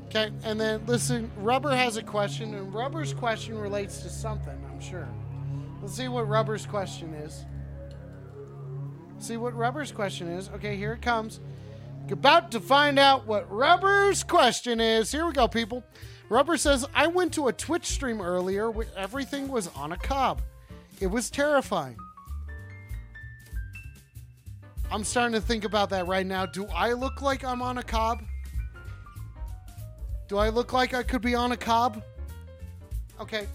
Okay, 0.06 0.30
and 0.44 0.60
then 0.60 0.84
listen, 0.86 1.30
Rubber 1.38 1.74
has 1.74 1.96
a 1.96 2.02
question, 2.02 2.54
and 2.54 2.72
Rubber's 2.72 3.12
question 3.12 3.58
relates 3.58 3.98
to 4.02 4.08
something, 4.08 4.56
I'm 4.70 4.80
sure. 4.80 5.08
Let's 5.82 5.96
see 5.96 6.06
what 6.06 6.28
Rubber's 6.28 6.66
question 6.66 7.12
is. 7.14 7.44
See 9.18 9.36
what 9.36 9.54
Rubber's 9.54 9.90
question 9.90 10.28
is. 10.28 10.50
Okay, 10.50 10.76
here 10.76 10.92
it 10.92 11.02
comes. 11.02 11.40
About 12.10 12.52
to 12.52 12.60
find 12.60 12.98
out 12.98 13.26
what 13.26 13.50
Rubber's 13.50 14.22
question 14.22 14.78
is. 14.78 15.10
Here 15.10 15.26
we 15.26 15.32
go, 15.32 15.48
people. 15.48 15.82
Rubber 16.28 16.58
says, 16.58 16.86
I 16.94 17.06
went 17.06 17.32
to 17.34 17.48
a 17.48 17.52
Twitch 17.52 17.86
stream 17.86 18.20
earlier 18.20 18.70
where 18.70 18.86
everything 18.96 19.48
was 19.48 19.68
on 19.74 19.92
a 19.92 19.96
cob. 19.96 20.42
It 21.00 21.06
was 21.06 21.30
terrifying. 21.30 21.96
I'm 24.94 25.02
starting 25.02 25.32
to 25.32 25.40
think 25.40 25.64
about 25.64 25.90
that 25.90 26.06
right 26.06 26.24
now. 26.24 26.46
Do 26.46 26.66
I 26.66 26.92
look 26.92 27.20
like 27.20 27.42
I'm 27.42 27.60
on 27.60 27.78
a 27.78 27.82
cob? 27.82 28.22
Do 30.28 30.38
I 30.38 30.50
look 30.50 30.72
like 30.72 30.94
I 30.94 31.02
could 31.02 31.20
be 31.20 31.34
on 31.34 31.50
a 31.50 31.56
cob? 31.56 32.00
Okay. 33.18 33.48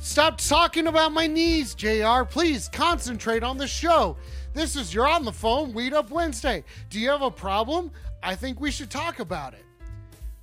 Stop 0.00 0.38
talking 0.38 0.86
about 0.86 1.10
my 1.10 1.26
knees, 1.26 1.74
JR. 1.74 2.22
Please 2.22 2.68
concentrate 2.68 3.42
on 3.42 3.58
the 3.58 3.66
show. 3.66 4.16
This 4.54 4.76
is 4.76 4.94
You're 4.94 5.08
on 5.08 5.24
the 5.24 5.32
Phone, 5.32 5.72
Weed 5.72 5.92
Up 5.92 6.12
Wednesday. 6.12 6.62
Do 6.88 7.00
you 7.00 7.10
have 7.10 7.22
a 7.22 7.32
problem? 7.32 7.90
I 8.22 8.36
think 8.36 8.60
we 8.60 8.70
should 8.70 8.90
talk 8.90 9.18
about 9.18 9.54
it. 9.54 9.64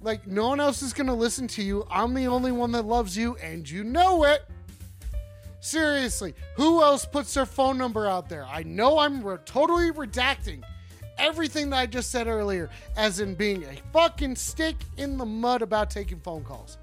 Like, 0.01 0.27
no 0.27 0.49
one 0.49 0.59
else 0.59 0.81
is 0.81 0.91
going 0.91 1.07
to 1.07 1.13
listen 1.13 1.47
to 1.47 1.63
you. 1.63 1.87
I'm 1.89 2.13
the 2.13 2.27
only 2.27 2.51
one 2.51 2.73
that 2.73 2.83
loves 2.83 3.15
you, 3.15 3.37
and 3.37 3.67
you 3.67 3.85
know 3.85 4.25
it. 4.25 4.45
Seriously, 5.65 6.35
who 6.57 6.83
else 6.83 7.07
puts 7.07 7.33
their 7.33 7.47
phone 7.47 7.75
number 7.75 8.07
out 8.07 8.29
there? 8.29 8.45
I 8.45 8.61
know 8.61 8.99
I'm 8.99 9.23
re- 9.23 9.37
totally 9.45 9.89
redacting 9.89 10.61
everything 11.17 11.71
that 11.71 11.77
I 11.77 11.85
just 11.87 12.11
said 12.11 12.27
earlier 12.27 12.69
as 12.95 13.19
in 13.19 13.33
being 13.33 13.63
a 13.63 13.73
fucking 13.91 14.35
stick 14.35 14.75
in 14.97 15.17
the 15.17 15.25
mud 15.25 15.63
about 15.63 15.89
taking 15.89 16.19
phone 16.19 16.43
calls. 16.43 16.77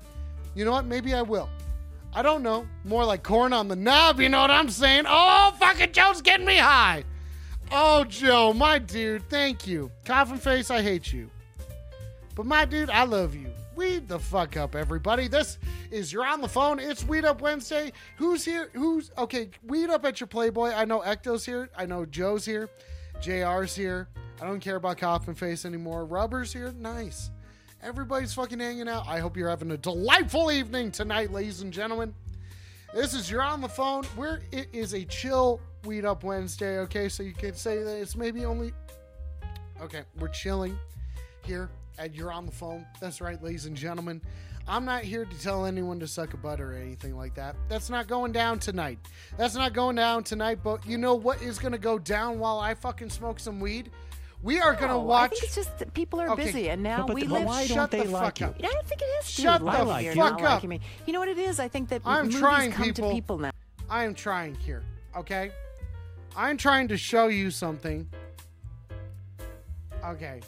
You 0.56 0.64
know 0.64 0.72
what? 0.72 0.84
Maybe 0.84 1.14
I 1.14 1.22
will. 1.22 1.48
I 2.12 2.22
don't 2.22 2.42
know. 2.42 2.66
More 2.84 3.04
like 3.04 3.22
corn 3.22 3.52
on 3.52 3.68
the 3.68 3.76
knob, 3.76 4.20
you 4.20 4.28
know 4.28 4.40
what 4.40 4.50
I'm 4.50 4.68
saying? 4.68 5.04
Oh, 5.06 5.54
fucking 5.60 5.92
Joe's 5.92 6.20
getting 6.20 6.44
me 6.44 6.56
high. 6.56 7.04
Oh, 7.70 8.02
Joe, 8.02 8.52
my 8.52 8.80
dude, 8.80 9.28
thank 9.30 9.64
you. 9.64 9.92
Coffin 10.04 10.38
face, 10.38 10.72
I 10.72 10.82
hate 10.82 11.12
you. 11.12 11.30
But 12.34 12.46
my 12.46 12.64
dude, 12.64 12.90
I 12.90 13.04
love 13.04 13.36
you. 13.36 13.46
Weed 13.82 14.06
the 14.06 14.20
fuck 14.20 14.56
up, 14.56 14.76
everybody. 14.76 15.26
This 15.26 15.58
is 15.90 16.12
You're 16.12 16.24
on 16.24 16.40
the 16.40 16.46
Phone. 16.46 16.78
It's 16.78 17.02
Weed 17.02 17.24
Up 17.24 17.40
Wednesday. 17.40 17.92
Who's 18.16 18.44
here? 18.44 18.70
Who's 18.74 19.10
okay? 19.18 19.50
Weed 19.64 19.90
up 19.90 20.04
at 20.04 20.20
your 20.20 20.28
Playboy. 20.28 20.70
I 20.70 20.84
know 20.84 21.00
Ecto's 21.00 21.44
here. 21.44 21.68
I 21.76 21.84
know 21.84 22.06
Joe's 22.06 22.44
here. 22.44 22.70
JR's 23.20 23.74
here. 23.74 24.06
I 24.40 24.46
don't 24.46 24.60
care 24.60 24.76
about 24.76 24.98
Coffin 24.98 25.34
Face 25.34 25.64
anymore. 25.64 26.04
Rubber's 26.04 26.52
here. 26.52 26.72
Nice. 26.78 27.32
Everybody's 27.82 28.32
fucking 28.32 28.60
hanging 28.60 28.88
out. 28.88 29.08
I 29.08 29.18
hope 29.18 29.36
you're 29.36 29.50
having 29.50 29.72
a 29.72 29.76
delightful 29.76 30.52
evening 30.52 30.92
tonight, 30.92 31.32
ladies 31.32 31.62
and 31.62 31.72
gentlemen. 31.72 32.14
This 32.94 33.14
is 33.14 33.28
You're 33.28 33.42
on 33.42 33.60
the 33.60 33.68
Phone. 33.68 34.04
Where 34.14 34.42
it 34.52 34.68
is 34.72 34.94
a 34.94 35.04
chill 35.06 35.60
Weed 35.84 36.04
Up 36.04 36.22
Wednesday, 36.22 36.78
okay? 36.78 37.08
So 37.08 37.24
you 37.24 37.32
can 37.32 37.54
say 37.54 37.82
that 37.82 37.96
it's 37.96 38.14
maybe 38.14 38.44
only. 38.44 38.74
Okay, 39.80 40.02
we're 40.20 40.28
chilling 40.28 40.78
here 41.44 41.68
at 41.98 42.14
You're 42.14 42.32
on 42.32 42.46
the 42.46 42.52
Phone. 42.52 42.86
That's 43.00 43.20
right, 43.20 43.42
ladies 43.42 43.66
and 43.66 43.76
gentlemen. 43.76 44.20
I'm 44.68 44.84
not 44.84 45.02
here 45.02 45.24
to 45.24 45.40
tell 45.40 45.66
anyone 45.66 45.98
to 46.00 46.06
suck 46.06 46.34
a 46.34 46.36
butt 46.36 46.60
or 46.60 46.72
anything 46.74 47.16
like 47.16 47.34
that. 47.34 47.56
That's 47.68 47.90
not 47.90 48.06
going 48.06 48.30
down 48.30 48.60
tonight. 48.60 48.98
That's 49.36 49.56
not 49.56 49.72
going 49.72 49.96
down 49.96 50.22
tonight, 50.22 50.60
but 50.62 50.86
you 50.86 50.98
know 50.98 51.14
what 51.16 51.42
is 51.42 51.58
going 51.58 51.72
to 51.72 51.78
go 51.78 51.98
down 51.98 52.38
while 52.38 52.60
I 52.60 52.74
fucking 52.74 53.10
smoke 53.10 53.40
some 53.40 53.58
weed? 53.58 53.90
We 54.40 54.60
are 54.60 54.74
going 54.74 54.90
to 54.90 54.98
watch. 54.98 55.26
I 55.26 55.28
think 55.30 55.42
it's 55.44 55.54
just 55.56 55.78
that 55.78 55.92
people 55.94 56.20
are 56.20 56.30
Okay. 56.30 56.44
busy, 56.46 56.70
and 56.70 56.80
now 56.82 57.06
But 57.06 57.14
we 57.14 57.24
the- 57.24 57.32
live. 57.34 57.44
why 57.44 57.64
Shut 57.66 57.76
don't 57.76 57.90
they 57.90 58.06
the 58.06 58.10
like 58.12 58.22
fuck 58.22 58.40
you? 58.40 58.46
up. 58.46 58.56
I 58.58 58.62
don't 58.72 58.86
think 58.86 59.00
it 59.02 59.04
is. 59.20 59.28
Shut 59.30 59.62
with 59.62 59.72
the 59.72 59.80
or 60.10 60.14
fuck 60.14 60.32
up. 60.34 60.40
liking 60.40 60.70
me. 60.70 60.80
You 61.06 61.12
know 61.12 61.18
what 61.20 61.28
it 61.28 61.38
is? 61.38 61.58
I 61.60 61.66
think 61.68 61.88
that 61.90 62.02
I'm 62.04 62.26
movies 62.26 62.40
trying, 62.40 62.72
come 62.72 62.84
people. 62.84 63.08
to 63.08 63.14
people 63.14 63.38
now. 63.38 63.50
I 63.90 64.04
am 64.04 64.14
trying 64.14 64.54
here, 64.54 64.82
okay? 65.16 65.50
I'm 66.36 66.56
trying 66.56 66.88
to 66.88 66.96
show 66.96 67.26
you 67.28 67.50
something. 67.50 68.08
Okay. 70.04 70.40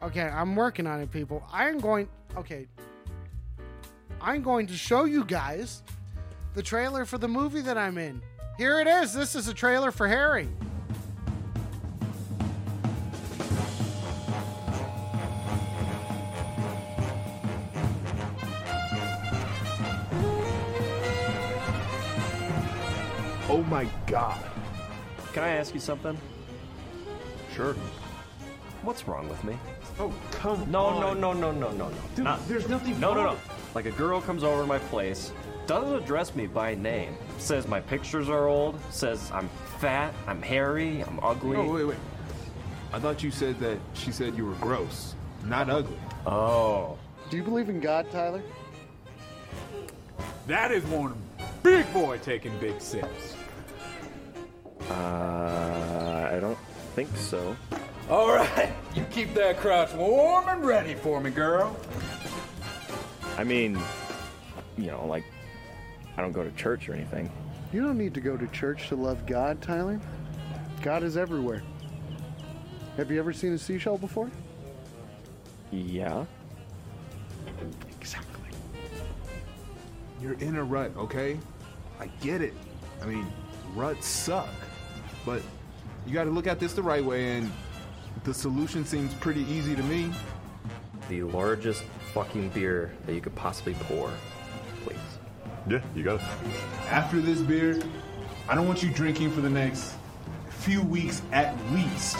Okay, 0.00 0.22
I'm 0.22 0.54
working 0.54 0.86
on 0.86 1.00
it, 1.00 1.10
people. 1.10 1.42
I'm 1.52 1.78
going. 1.78 2.08
Okay. 2.36 2.66
I'm 4.20 4.42
going 4.42 4.66
to 4.68 4.74
show 4.74 5.04
you 5.04 5.24
guys 5.24 5.82
the 6.54 6.62
trailer 6.62 7.04
for 7.04 7.18
the 7.18 7.28
movie 7.28 7.60
that 7.62 7.76
I'm 7.76 7.98
in. 7.98 8.22
Here 8.56 8.80
it 8.80 8.86
is. 8.86 9.12
This 9.12 9.34
is 9.34 9.48
a 9.48 9.54
trailer 9.54 9.90
for 9.90 10.06
Harry. 10.06 10.48
Oh 23.50 23.64
my 23.68 23.88
god. 24.06 24.44
Can 25.32 25.42
I 25.42 25.48
ask 25.50 25.74
you 25.74 25.80
something? 25.80 26.18
Sure. 27.54 27.74
What's 28.82 29.08
wrong 29.08 29.28
with 29.28 29.42
me? 29.42 29.56
Oh, 30.00 30.12
come 30.30 30.70
No, 30.70 30.84
on. 30.86 31.00
no, 31.00 31.14
no, 31.14 31.32
no, 31.32 31.52
no, 31.52 31.70
no, 31.72 31.88
no. 31.88 31.94
Dude, 32.14 32.24
Not- 32.24 32.46
there's 32.48 32.68
nothing 32.68 32.98
No, 33.00 33.14
no, 33.14 33.24
wrong. 33.24 33.36
no. 33.36 33.54
Like 33.74 33.86
a 33.86 33.90
girl 33.90 34.20
comes 34.20 34.44
over 34.44 34.62
to 34.62 34.66
my 34.66 34.78
place, 34.78 35.32
doesn't 35.66 35.94
address 35.94 36.34
me 36.34 36.46
by 36.46 36.74
name, 36.74 37.16
says 37.38 37.66
my 37.68 37.80
pictures 37.80 38.28
are 38.28 38.46
old, 38.46 38.78
says 38.90 39.30
I'm 39.32 39.48
fat, 39.78 40.14
I'm 40.26 40.40
hairy, 40.40 41.02
I'm 41.02 41.18
ugly. 41.22 41.56
No, 41.56 41.64
wait, 41.72 41.84
wait. 41.84 41.96
I 42.92 42.98
thought 42.98 43.22
you 43.22 43.30
said 43.30 43.58
that 43.60 43.78
she 43.94 44.12
said 44.12 44.34
you 44.36 44.46
were 44.46 44.54
gross, 44.54 45.14
not 45.44 45.68
ugly. 45.68 45.98
Oh, 46.26 46.96
Do 47.30 47.36
you 47.36 47.42
believe 47.42 47.68
in 47.68 47.80
God, 47.80 48.10
Tyler? 48.10 48.42
That 50.46 50.72
is 50.72 50.82
one 50.84 51.14
big 51.62 51.92
boy 51.92 52.16
taking 52.18 52.56
big 52.58 52.80
sips. 52.80 53.34
Uh, 54.90 56.30
I 56.32 56.38
don't 56.40 56.56
think 56.94 57.14
so. 57.16 57.54
All 58.10 58.28
right, 58.28 58.72
you 58.94 59.04
keep 59.10 59.34
that 59.34 59.58
crotch 59.58 59.92
warm 59.92 60.48
and 60.48 60.64
ready 60.64 60.94
for 60.94 61.20
me, 61.20 61.28
girl. 61.28 61.76
I 63.36 63.44
mean, 63.44 63.78
you 64.78 64.86
know, 64.86 65.04
like, 65.06 65.24
I 66.16 66.22
don't 66.22 66.32
go 66.32 66.42
to 66.42 66.50
church 66.52 66.88
or 66.88 66.94
anything. 66.94 67.30
You 67.70 67.82
don't 67.82 67.98
need 67.98 68.14
to 68.14 68.22
go 68.22 68.38
to 68.38 68.46
church 68.46 68.88
to 68.88 68.96
love 68.96 69.26
God, 69.26 69.60
Tyler. 69.60 70.00
God 70.80 71.02
is 71.02 71.18
everywhere. 71.18 71.62
Have 72.96 73.10
you 73.10 73.18
ever 73.18 73.34
seen 73.34 73.52
a 73.52 73.58
seashell 73.58 73.98
before? 73.98 74.30
Yeah. 75.70 76.24
Exactly. 78.00 78.48
You're 80.22 80.38
in 80.38 80.56
a 80.56 80.64
rut, 80.64 80.92
okay? 80.96 81.38
I 82.00 82.06
get 82.22 82.40
it. 82.40 82.54
I 83.02 83.04
mean, 83.04 83.26
ruts 83.74 84.06
suck. 84.06 84.48
But 85.26 85.42
you 86.06 86.14
got 86.14 86.24
to 86.24 86.30
look 86.30 86.46
at 86.46 86.58
this 86.58 86.72
the 86.72 86.82
right 86.82 87.04
way, 87.04 87.36
and 87.36 87.52
the 88.24 88.34
solution 88.34 88.84
seems 88.84 89.14
pretty 89.14 89.42
easy 89.42 89.74
to 89.74 89.82
me. 89.82 90.12
The 91.08 91.22
largest 91.22 91.84
fucking 92.12 92.50
beer 92.50 92.92
that 93.06 93.14
you 93.14 93.20
could 93.20 93.34
possibly 93.34 93.74
pour, 93.74 94.10
please. 94.84 94.96
Yeah, 95.68 95.82
you 95.94 96.02
got 96.02 96.20
it. 96.20 96.26
After 96.88 97.20
this 97.20 97.40
beer, 97.40 97.80
I 98.48 98.54
don't 98.54 98.66
want 98.66 98.82
you 98.82 98.90
drinking 98.90 99.30
for 99.32 99.40
the 99.40 99.50
next 99.50 99.94
few 100.48 100.82
weeks 100.82 101.22
at 101.32 101.54
least. 101.72 102.16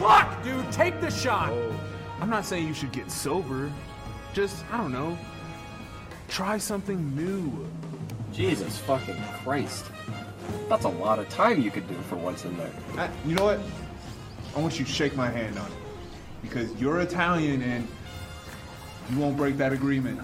Fuck, 0.00 0.42
dude, 0.42 0.70
take 0.72 1.00
the 1.00 1.10
shot. 1.10 1.50
Oh, 1.50 1.80
I'm 2.20 2.30
not 2.30 2.44
saying 2.44 2.66
you 2.66 2.74
should 2.74 2.92
get 2.92 3.10
sober. 3.10 3.70
Just, 4.32 4.64
I 4.70 4.76
don't 4.76 4.92
know, 4.92 5.16
try 6.28 6.58
something 6.58 7.14
new. 7.14 7.66
Jesus 8.32 8.78
fucking 8.78 9.16
Christ. 9.42 9.84
That's 10.68 10.84
a 10.84 10.88
lot 10.88 11.18
of 11.18 11.28
time 11.28 11.60
you 11.62 11.70
could 11.70 11.88
do 11.88 11.94
for 12.08 12.16
once 12.16 12.44
in 12.44 12.56
there. 12.56 12.70
I, 12.96 13.10
you 13.26 13.34
know 13.34 13.44
what? 13.44 13.60
I 14.56 14.60
want 14.60 14.78
you 14.78 14.84
to 14.84 14.90
shake 14.90 15.16
my 15.16 15.28
hand 15.30 15.58
on 15.58 15.66
it. 15.66 15.78
Because 16.42 16.72
you're 16.80 17.00
Italian 17.00 17.62
and 17.62 17.88
you 19.10 19.18
won't 19.18 19.36
break 19.36 19.56
that 19.58 19.72
agreement. 19.72 20.20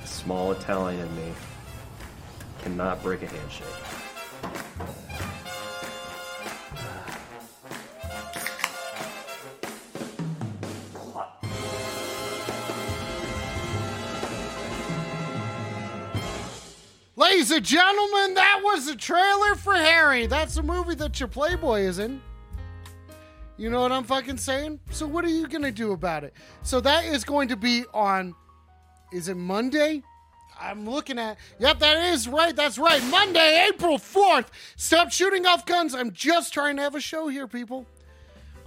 The 0.00 0.06
small 0.06 0.52
Italian 0.52 1.06
in 1.06 1.16
me 1.16 1.32
cannot 2.62 3.02
break 3.02 3.22
a 3.22 3.26
handshake. 3.26 3.66
Ladies 17.34 17.50
and 17.50 17.64
gentlemen, 17.64 18.34
that 18.34 18.60
was 18.62 18.86
a 18.86 18.94
trailer 18.94 19.56
for 19.56 19.74
Harry. 19.74 20.28
That's 20.28 20.56
a 20.56 20.62
movie 20.62 20.94
that 20.94 21.18
your 21.18 21.28
Playboy 21.28 21.80
is 21.80 21.98
in. 21.98 22.22
You 23.56 23.70
know 23.70 23.80
what 23.80 23.90
I'm 23.90 24.04
fucking 24.04 24.36
saying? 24.36 24.78
So 24.92 25.08
what 25.08 25.24
are 25.24 25.28
you 25.28 25.48
gonna 25.48 25.72
do 25.72 25.90
about 25.90 26.22
it? 26.22 26.32
So 26.62 26.78
that 26.82 27.06
is 27.06 27.24
going 27.24 27.48
to 27.48 27.56
be 27.56 27.86
on 27.92 28.36
is 29.12 29.26
it 29.26 29.36
Monday? 29.36 30.04
I'm 30.60 30.88
looking 30.88 31.18
at 31.18 31.36
Yep, 31.58 31.80
that 31.80 32.04
is 32.12 32.28
right. 32.28 32.54
That's 32.54 32.78
right. 32.78 33.02
Monday, 33.06 33.66
April 33.68 33.98
4th. 33.98 34.46
Stop 34.76 35.10
shooting 35.10 35.44
off 35.44 35.66
guns. 35.66 35.92
I'm 35.92 36.12
just 36.12 36.54
trying 36.54 36.76
to 36.76 36.82
have 36.82 36.94
a 36.94 37.00
show 37.00 37.26
here, 37.26 37.48
people. 37.48 37.84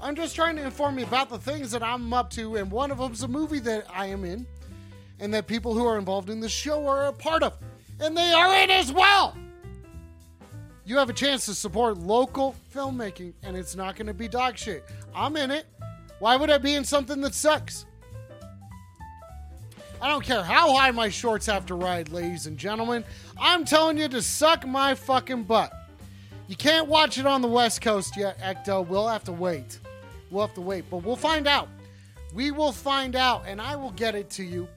I'm 0.02 0.14
just 0.14 0.36
trying 0.36 0.58
to 0.58 0.64
inform 0.64 1.00
you 1.00 1.06
about 1.06 1.30
the 1.30 1.40
things 1.40 1.72
that 1.72 1.84
I'm 1.84 2.14
up 2.14 2.32
to, 2.32 2.58
and 2.58 2.70
one 2.70 2.92
of 2.92 2.98
them's 2.98 3.24
a 3.24 3.30
movie 3.30 3.60
that 3.60 3.86
I 3.90 4.08
am 4.08 4.26
in, 4.26 4.46
and 5.22 5.34
that 5.34 5.48
people 5.48 5.74
who 5.74 5.86
are 5.86 5.98
involved 5.98 6.30
in 6.30 6.42
the 6.42 6.50
show 6.50 6.86
are 6.86 7.06
a 7.06 7.14
part 7.14 7.44
of. 7.44 7.58
And 8.00 8.16
they 8.16 8.32
are 8.32 8.56
in 8.64 8.70
as 8.70 8.92
well. 8.92 9.36
You 10.86 10.98
have 10.98 11.10
a 11.10 11.14
chance 11.14 11.46
to 11.48 11.54
support 11.54 11.98
local 11.98 12.56
filmmaking, 12.74 13.34
and 13.44 13.58
it's 13.58 13.76
not 13.76 13.96
going 13.96 14.08
to 14.08 14.14
be 14.14 14.28
dog 14.28 14.58
shit. 14.58 14.86
I'm 15.14 15.36
in 15.36 15.52
it. 15.52 15.66
Why 16.20 16.36
would 16.36 16.50
I 16.50 16.58
be 16.58 16.76
in 16.76 16.86
something 16.86 17.22
that 17.22 17.34
sucks? 17.34 17.86
I 20.02 20.10
don't 20.10 20.24
care 20.24 20.44
how 20.44 20.76
high 20.76 20.92
my 20.92 21.10
shorts 21.10 21.48
have 21.48 21.66
to 21.68 21.76
ride, 21.76 22.10
ladies 22.10 22.46
and 22.46 22.58
gentlemen. 22.58 23.04
I'm 23.38 23.66
telling 23.66 23.98
you 23.98 24.08
to 24.10 24.22
suck 24.22 24.66
my 24.66 24.96
fucking 24.96 25.44
butt. 25.44 25.74
You 26.48 26.56
can't 26.56 26.88
watch 26.88 27.18
it 27.18 27.26
on 27.26 27.42
the 27.42 27.48
West 27.48 27.82
Coast 27.82 28.16
yet, 28.16 28.40
Ecto. 28.40 28.88
We'll 28.88 29.08
have 29.08 29.24
to 29.26 29.32
wait. 29.32 29.80
We'll 30.30 30.46
have 30.46 30.56
to 30.56 30.62
wait, 30.62 30.86
but 30.90 31.04
we'll 31.04 31.16
find 31.16 31.48
out. 31.48 31.68
We 32.34 32.52
will 32.52 32.72
find 32.72 33.16
out, 33.16 33.44
and 33.48 33.60
I 33.60 33.76
will 33.76 33.92
get 33.92 34.16
it 34.16 34.30
to 34.32 34.44
you. 34.44 34.68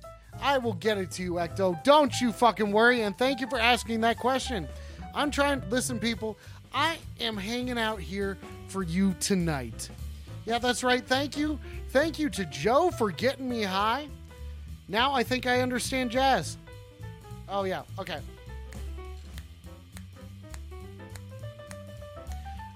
I 0.41 0.59
will 0.59 0.75
get 0.75 0.99
it 0.99 1.11
to 1.13 1.23
you, 1.23 1.33
Ecto. 1.35 1.83
Don't 1.85 2.19
you 2.21 2.33
fucking 2.33 2.71
worry, 2.71 3.03
and 3.03 3.17
thank 3.17 3.41
you 3.41 3.49
for 3.49 3.59
asking 3.59 4.01
that 4.03 4.19
question. 4.19 4.69
I'm 5.15 5.31
trying, 5.31 5.63
listen, 5.71 5.99
people, 5.99 6.39
I 6.73 6.99
am 7.21 7.37
hanging 7.37 7.79
out 7.79 8.01
here 8.01 8.39
for 8.69 8.83
you 8.83 9.15
tonight. 9.21 9.91
Yeah, 10.47 10.59
that's 10.59 10.83
right. 10.83 11.05
Thank 11.05 11.37
you. 11.37 11.59
Thank 11.91 12.19
you 12.19 12.31
to 12.31 12.45
Joe 12.47 12.91
for 12.91 13.11
getting 13.11 13.49
me 13.49 13.63
high. 13.63 14.09
Now 14.89 15.13
I 15.13 15.23
think 15.23 15.47
I 15.47 15.61
understand 15.61 16.11
jazz. 16.11 16.57
Oh, 17.49 17.65
yeah. 17.65 17.83
Okay. 17.99 18.19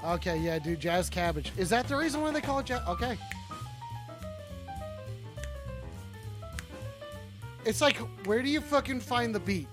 Okay, 0.04 0.38
yeah, 0.38 0.58
dude, 0.58 0.80
jazz 0.80 1.08
cabbage. 1.08 1.50
Is 1.56 1.70
that 1.70 1.88
the 1.88 1.96
reason 1.96 2.20
why 2.20 2.30
they 2.30 2.40
call 2.40 2.58
it 2.58 2.66
jazz? 2.66 2.82
Okay. 2.88 3.16
It's 7.64 7.80
like, 7.80 7.96
where 8.26 8.42
do 8.42 8.48
you 8.48 8.60
fucking 8.60 9.00
find 9.00 9.34
the 9.34 9.40
beat? 9.40 9.68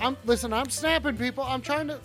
I'm 0.00 0.16
listen. 0.24 0.52
I'm 0.52 0.70
snapping, 0.70 1.16
people. 1.16 1.44
I'm 1.44 1.60
trying 1.60 1.88
to. 1.88 2.00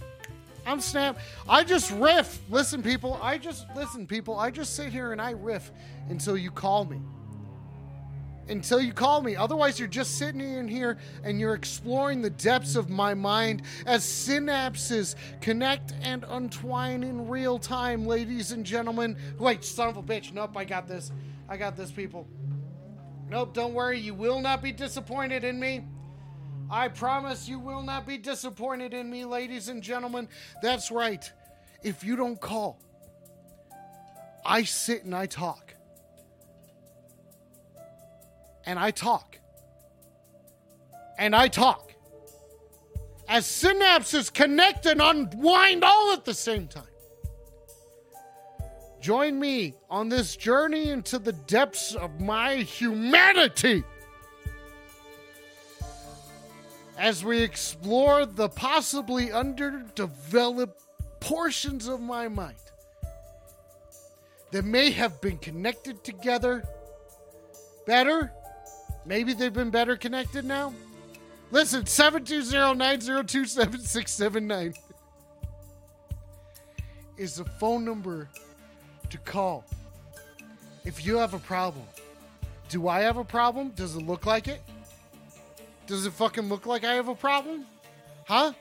I'm 0.65 0.82
snap. 0.82 1.19
I 1.47 1.63
just 1.63 1.91
riff. 1.91 2.39
Listen, 2.49 2.82
people. 2.82 3.19
I 3.21 3.38
just 3.38 3.67
listen, 3.75 4.08
people. 4.08 4.38
I 4.38 4.51
just 4.51 4.75
sit 4.75 4.91
here 4.91 5.12
and 5.12 5.21
I 5.21 5.32
riff 5.32 5.71
until 6.10 6.38
you 6.38 6.51
call 6.51 6.86
me. 6.86 6.99
Until 8.47 8.80
you 8.82 8.93
call 8.93 9.21
me. 9.21 9.36
Otherwise, 9.36 9.80
you're 9.80 9.88
just 9.88 10.17
sitting 10.17 10.41
in 10.41 10.67
here 10.67 10.97
and 11.23 11.39
you're 11.39 11.56
exploring 11.56 12.21
the 12.21 12.30
depths 12.30 12.75
of 12.75 12.89
my 12.89 13.13
mind 13.13 13.63
as 13.86 14.04
synapses 14.04 15.15
connect 15.41 15.93
and 16.01 16.25
untwine 16.30 17.04
in 17.04 17.28
real 17.28 17.58
time, 17.58 18.06
ladies 18.06 18.51
and 18.51 18.65
gentlemen. 18.65 19.17
Wait, 19.39 19.63
son 19.63 19.89
of 19.89 19.97
a 19.97 20.04
bitch. 20.04 20.34
Nope, 20.34 20.58
I 20.58 20.65
got 20.65 20.88
this. 20.88 21.12
I 21.47 21.58
got 21.58 21.75
this, 21.75 21.91
people. 21.91 22.28
Nope, 23.29 23.53
don't 23.53 23.73
worry. 23.73 23.99
You 23.99 24.13
will 24.13 24.39
not 24.39 24.61
be 24.61 24.71
disappointed 24.71 25.43
in 25.43 25.59
me. 25.59 25.83
I 26.69 26.88
promise 26.88 27.47
you 27.47 27.59
will 27.59 27.83
not 27.83 28.07
be 28.07 28.17
disappointed 28.17 28.93
in 28.93 29.09
me, 29.09 29.25
ladies 29.25 29.69
and 29.69 29.81
gentlemen. 29.81 30.27
That's 30.61 30.91
right. 30.91 31.31
If 31.83 32.03
you 32.03 32.15
don't 32.15 32.39
call, 32.39 32.79
I 34.43 34.63
sit 34.63 35.03
and 35.03 35.15
I 35.15 35.25
talk. 35.25 35.75
And 38.65 38.79
I 38.79 38.91
talk. 38.91 39.38
And 41.17 41.35
I 41.35 41.47
talk. 41.47 41.93
As 43.27 43.45
synapses 43.45 44.31
connect 44.31 44.85
and 44.85 45.01
unwind 45.01 45.83
all 45.83 46.13
at 46.13 46.25
the 46.25 46.33
same 46.33 46.67
time. 46.67 46.83
Join 49.06 49.39
me 49.39 49.76
on 49.88 50.10
this 50.10 50.36
journey 50.36 50.89
into 50.89 51.20
the 51.20 51.34
depths 51.34 51.94
of 51.94 52.20
my 52.20 52.56
humanity 52.56 53.84
as 56.97 57.24
we 57.24 57.43
explore 57.43 58.26
the 58.26 58.49
possibly 58.49 59.32
underdeveloped 59.32 60.82
portions 61.20 61.88
of 61.88 62.01
my 62.01 62.28
mind 62.28 62.56
that 64.49 64.66
may 64.66 64.89
have 64.89 65.22
been 65.22 65.38
connected 65.38 66.03
together 66.03 66.68
better. 67.86 68.32
Maybe 69.06 69.36
they've 69.36 69.53
been 69.53 69.70
better 69.70 69.95
connected 69.95 70.45
now. 70.45 70.74
Listen, 71.51 71.84
720-902-7679 71.84 74.76
is 77.18 77.36
the 77.36 77.45
phone 77.45 77.86
number 77.86 78.30
to 79.12 79.18
call. 79.18 79.64
If 80.84 81.06
you 81.06 81.18
have 81.18 81.34
a 81.34 81.39
problem, 81.39 81.86
do 82.70 82.88
I 82.88 83.01
have 83.01 83.18
a 83.18 83.24
problem? 83.24 83.70
Does 83.70 83.95
it 83.95 84.06
look 84.06 84.26
like 84.26 84.47
it? 84.47 84.62
Does 85.88 86.06
it 86.06 86.14
fucking 86.14 86.49
look 86.49 86.66
like 86.66 86.84
I 86.84 86.93
have 86.93 87.08
a 87.08 87.16
problem? 87.16 87.66
Huh? 88.26 88.53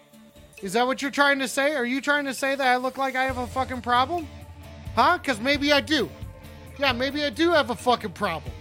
Is 0.62 0.74
that 0.74 0.86
what 0.86 1.02
you're 1.02 1.10
trying 1.10 1.38
to 1.40 1.48
say? 1.48 1.74
Are 1.74 1.84
you 1.84 2.00
trying 2.00 2.24
to 2.26 2.34
say 2.34 2.54
that 2.54 2.66
I 2.66 2.76
look 2.76 2.98
like 2.98 3.16
I 3.16 3.24
have 3.24 3.38
a 3.38 3.46
fucking 3.46 3.82
problem? 3.82 4.26
Huh? 4.94 5.18
Because 5.18 5.40
maybe 5.40 5.72
I 5.72 5.80
do. 5.80 6.08
Yeah, 6.78 6.92
maybe 6.92 7.24
I 7.24 7.30
do 7.30 7.50
have 7.50 7.70
a 7.70 7.74
fucking 7.74 8.12
problem. 8.12 8.52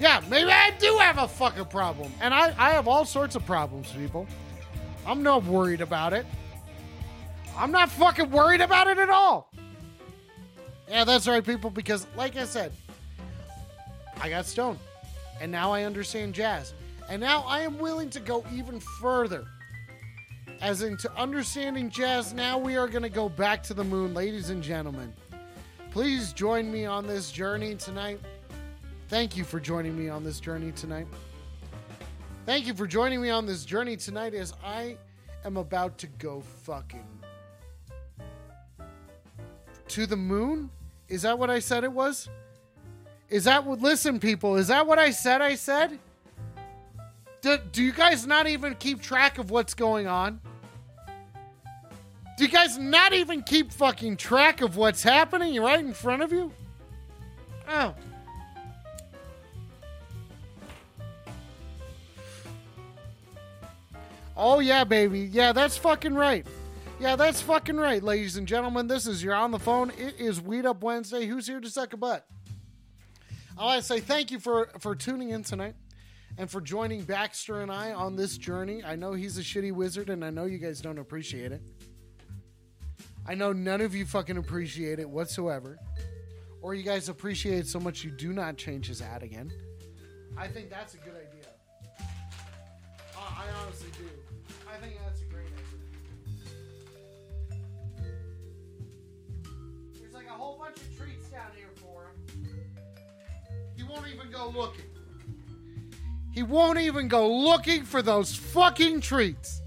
Yeah, 0.00 0.22
maybe 0.28 0.50
I 0.50 0.70
do 0.78 0.96
have 0.98 1.18
a 1.18 1.28
fucking 1.28 1.66
problem. 1.66 2.12
And 2.20 2.32
I, 2.32 2.54
I 2.58 2.70
have 2.70 2.86
all 2.86 3.04
sorts 3.04 3.34
of 3.34 3.44
problems, 3.44 3.90
people. 3.92 4.26
I'm 5.06 5.22
not 5.22 5.44
worried 5.44 5.80
about 5.80 6.12
it. 6.12 6.26
I'm 7.56 7.72
not 7.72 7.90
fucking 7.90 8.30
worried 8.30 8.60
about 8.60 8.86
it 8.86 8.98
at 8.98 9.10
all. 9.10 9.47
Yeah, 10.90 11.04
that's 11.04 11.28
right, 11.28 11.44
people, 11.44 11.70
because 11.70 12.06
like 12.16 12.36
I 12.36 12.44
said, 12.44 12.72
I 14.20 14.28
got 14.28 14.46
stoned. 14.46 14.78
And 15.40 15.52
now 15.52 15.72
I 15.72 15.84
understand 15.84 16.34
jazz. 16.34 16.72
And 17.08 17.20
now 17.20 17.44
I 17.46 17.60
am 17.60 17.78
willing 17.78 18.10
to 18.10 18.20
go 18.20 18.44
even 18.52 18.80
further. 18.80 19.46
As 20.60 20.82
into 20.82 21.12
understanding 21.16 21.90
jazz, 21.90 22.32
now 22.32 22.58
we 22.58 22.76
are 22.76 22.88
going 22.88 23.02
to 23.02 23.08
go 23.08 23.28
back 23.28 23.62
to 23.64 23.74
the 23.74 23.84
moon, 23.84 24.14
ladies 24.14 24.50
and 24.50 24.62
gentlemen. 24.62 25.12
Please 25.90 26.32
join 26.32 26.70
me 26.70 26.84
on 26.84 27.06
this 27.06 27.30
journey 27.30 27.74
tonight. 27.74 28.20
Thank 29.08 29.36
you 29.36 29.44
for 29.44 29.60
joining 29.60 29.96
me 29.96 30.08
on 30.08 30.24
this 30.24 30.40
journey 30.40 30.72
tonight. 30.72 31.06
Thank 32.44 32.66
you 32.66 32.74
for 32.74 32.86
joining 32.86 33.22
me 33.22 33.30
on 33.30 33.46
this 33.46 33.64
journey 33.64 33.96
tonight 33.96 34.34
as 34.34 34.52
I 34.64 34.96
am 35.44 35.56
about 35.56 35.96
to 35.98 36.06
go 36.06 36.40
fucking 36.40 37.06
to 39.88 40.06
the 40.06 40.16
moon? 40.16 40.70
Is 41.08 41.22
that 41.22 41.38
what 41.38 41.50
I 41.50 41.58
said 41.58 41.84
it 41.84 41.92
was? 41.92 42.28
Is 43.30 43.44
that 43.44 43.64
what 43.64 43.80
listen 43.80 44.20
people, 44.20 44.56
is 44.56 44.68
that 44.68 44.86
what 44.86 44.98
I 44.98 45.10
said 45.10 45.42
I 45.42 45.54
said? 45.54 45.98
Do, 47.40 47.58
do 47.72 47.82
you 47.82 47.92
guys 47.92 48.26
not 48.26 48.46
even 48.46 48.74
keep 48.74 49.00
track 49.00 49.38
of 49.38 49.50
what's 49.50 49.74
going 49.74 50.06
on? 50.06 50.40
Do 52.36 52.44
you 52.44 52.50
guys 52.50 52.78
not 52.78 53.12
even 53.12 53.42
keep 53.42 53.72
fucking 53.72 54.16
track 54.16 54.60
of 54.60 54.76
what's 54.76 55.02
happening 55.02 55.60
right 55.60 55.80
in 55.80 55.92
front 55.92 56.22
of 56.22 56.32
you? 56.32 56.52
Oh. 57.68 57.94
Oh 64.36 64.60
yeah, 64.60 64.84
baby. 64.84 65.20
Yeah, 65.20 65.52
that's 65.52 65.76
fucking 65.76 66.14
right. 66.14 66.46
Yeah, 67.00 67.14
that's 67.14 67.40
fucking 67.40 67.76
right, 67.76 68.02
ladies 68.02 68.36
and 68.36 68.48
gentlemen. 68.48 68.88
This 68.88 69.06
is 69.06 69.22
your 69.22 69.32
on 69.32 69.52
the 69.52 69.58
phone. 69.60 69.92
It 69.96 70.16
is 70.18 70.40
Weed 70.40 70.66
Up 70.66 70.82
Wednesday. 70.82 71.26
Who's 71.26 71.46
here 71.46 71.60
to 71.60 71.70
suck 71.70 71.92
a 71.92 71.96
butt? 71.96 72.26
I 73.56 73.64
want 73.64 73.80
to 73.80 73.86
say 73.86 74.00
thank 74.00 74.32
you 74.32 74.40
for 74.40 74.68
for 74.80 74.96
tuning 74.96 75.30
in 75.30 75.44
tonight 75.44 75.76
and 76.38 76.50
for 76.50 76.60
joining 76.60 77.02
Baxter 77.02 77.60
and 77.60 77.70
I 77.70 77.92
on 77.92 78.16
this 78.16 78.36
journey. 78.36 78.82
I 78.82 78.96
know 78.96 79.12
he's 79.12 79.38
a 79.38 79.42
shitty 79.42 79.70
wizard, 79.70 80.10
and 80.10 80.24
I 80.24 80.30
know 80.30 80.46
you 80.46 80.58
guys 80.58 80.80
don't 80.80 80.98
appreciate 80.98 81.52
it. 81.52 81.62
I 83.24 83.34
know 83.36 83.52
none 83.52 83.80
of 83.80 83.94
you 83.94 84.04
fucking 84.04 84.36
appreciate 84.36 84.98
it 84.98 85.08
whatsoever, 85.08 85.78
or 86.62 86.74
you 86.74 86.82
guys 86.82 87.08
appreciate 87.08 87.58
it 87.58 87.68
so 87.68 87.78
much 87.78 88.02
you 88.02 88.10
do 88.10 88.32
not 88.32 88.56
change 88.56 88.88
his 88.88 89.02
ad 89.02 89.22
again. 89.22 89.52
I 90.36 90.48
think 90.48 90.68
that's 90.68 90.94
a 90.94 90.98
good 90.98 91.14
idea. 91.14 91.46
I 93.16 93.44
honestly 93.62 93.90
do. 93.96 94.17
Go 104.38 104.48
looking. 104.50 104.84
He 106.32 106.42
won't 106.42 106.78
even 106.78 107.08
go 107.08 107.28
looking 107.28 107.84
for 107.84 108.02
those 108.02 108.34
fucking 108.34 109.00
treats. 109.00 109.60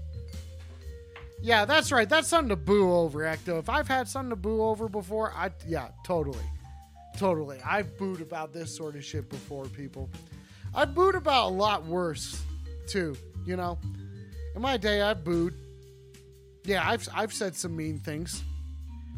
Yeah, 1.42 1.64
that's 1.64 1.90
right. 1.90 2.08
That's 2.08 2.28
something 2.28 2.50
to 2.50 2.56
boo 2.56 2.92
over, 2.92 3.20
Ecto. 3.20 3.58
If 3.58 3.68
I've 3.68 3.88
had 3.88 4.08
something 4.08 4.30
to 4.30 4.36
boo 4.36 4.62
over 4.62 4.88
before, 4.88 5.32
I 5.32 5.50
yeah, 5.66 5.88
totally. 6.04 6.44
Totally. 7.18 7.58
I've 7.64 7.98
booed 7.98 8.20
about 8.20 8.52
this 8.52 8.74
sort 8.74 8.96
of 8.96 9.04
shit 9.04 9.28
before, 9.28 9.66
people. 9.66 10.08
I 10.74 10.86
booed 10.86 11.14
about 11.14 11.48
a 11.48 11.52
lot 11.54 11.84
worse, 11.84 12.42
too, 12.86 13.16
you 13.44 13.56
know. 13.56 13.78
In 14.54 14.62
my 14.62 14.76
day, 14.76 15.02
I 15.02 15.12
booed. 15.14 15.54
Yeah, 16.64 16.88
I've, 16.88 17.06
I've 17.12 17.32
said 17.32 17.54
some 17.54 17.76
mean 17.76 17.98
things. 17.98 18.42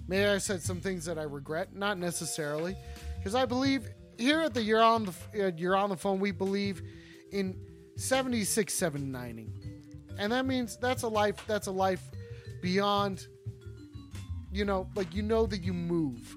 Maybe 0.08 0.24
I 0.24 0.38
said 0.38 0.62
some 0.62 0.80
things 0.80 1.04
that 1.04 1.18
I 1.18 1.22
regret. 1.22 1.74
Not 1.74 1.98
necessarily. 1.98 2.74
Because 3.18 3.34
I 3.34 3.44
believe 3.44 3.88
here 4.18 4.40
at 4.40 4.54
the 4.54 4.62
You're 4.62 4.82
on 4.82 5.04
the, 5.04 5.54
You're 5.56 5.76
on 5.76 5.90
the 5.90 5.96
Phone, 5.96 6.20
we 6.20 6.30
believe 6.30 6.82
in 7.32 7.56
76, 7.96 8.72
790. 8.72 9.52
And 10.18 10.32
that 10.32 10.46
means 10.46 10.76
that's 10.76 11.02
a 11.02 11.08
life, 11.08 11.44
that's 11.46 11.66
a 11.66 11.72
life 11.72 12.02
beyond, 12.62 13.26
you 14.52 14.64
know, 14.64 14.88
like 14.94 15.14
you 15.14 15.22
know 15.22 15.46
that 15.46 15.62
you 15.62 15.72
move, 15.72 16.36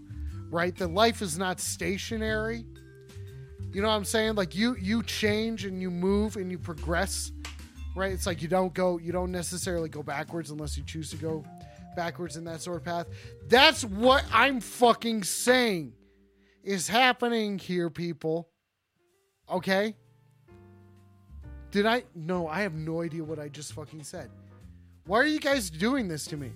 right? 0.50 0.76
The 0.76 0.88
life 0.88 1.22
is 1.22 1.38
not 1.38 1.60
stationary. 1.60 2.66
You 3.72 3.82
know 3.82 3.90
what 3.90 3.96
I'm 3.96 4.06
saying? 4.06 4.36
Like 4.36 4.56
you 4.56 4.76
you 4.80 5.04
change 5.04 5.66
and 5.66 5.82
you 5.82 5.92
move 5.92 6.36
and 6.36 6.50
you 6.50 6.58
progress, 6.58 7.32
right? 7.96 8.12
It's 8.12 8.26
like 8.26 8.42
you 8.42 8.48
don't 8.48 8.74
go 8.74 8.98
you 8.98 9.12
don't 9.12 9.32
necessarily 9.32 9.90
go 9.90 10.02
backwards 10.02 10.50
unless 10.50 10.78
you 10.78 10.84
choose 10.84 11.12
to 11.12 11.18
go 11.18 11.44
backwards 11.96 12.38
in 12.38 12.44
that 12.46 12.62
sort 12.62 12.78
of 12.78 12.84
path. 12.84 13.08
That's 13.48 13.84
what 13.84 14.24
I'm 14.34 14.62
fucking 14.62 15.24
saying 15.24 15.94
is 16.68 16.90
happening 16.90 17.58
here, 17.58 17.90
people. 17.90 18.50
Okay? 19.50 19.96
Did 21.72 21.86
I? 21.86 22.04
No, 22.14 22.48
I 22.50 22.62
have 22.62 22.74
no 22.74 23.02
idea 23.02 23.24
what 23.24 23.40
I 23.40 23.48
just 23.48 23.72
fucking 23.72 24.04
said. 24.04 24.30
Why 25.06 25.20
are 25.20 25.26
you 25.26 25.40
guys 25.40 25.70
doing 25.70 26.10
this 26.10 26.26
to 26.26 26.36
me? 26.38 26.52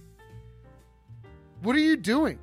What 1.62 1.78
are 1.78 1.80
you 1.80 1.96
doing? 1.96 2.38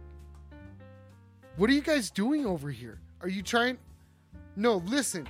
What 1.56 1.68
are 1.68 1.74
you 1.74 1.82
guys 1.82 2.10
doing 2.10 2.46
over 2.46 2.70
here? 2.70 3.00
Are 3.20 3.28
you 3.28 3.42
trying? 3.42 3.76
No, 4.56 4.76
listen. 4.86 5.28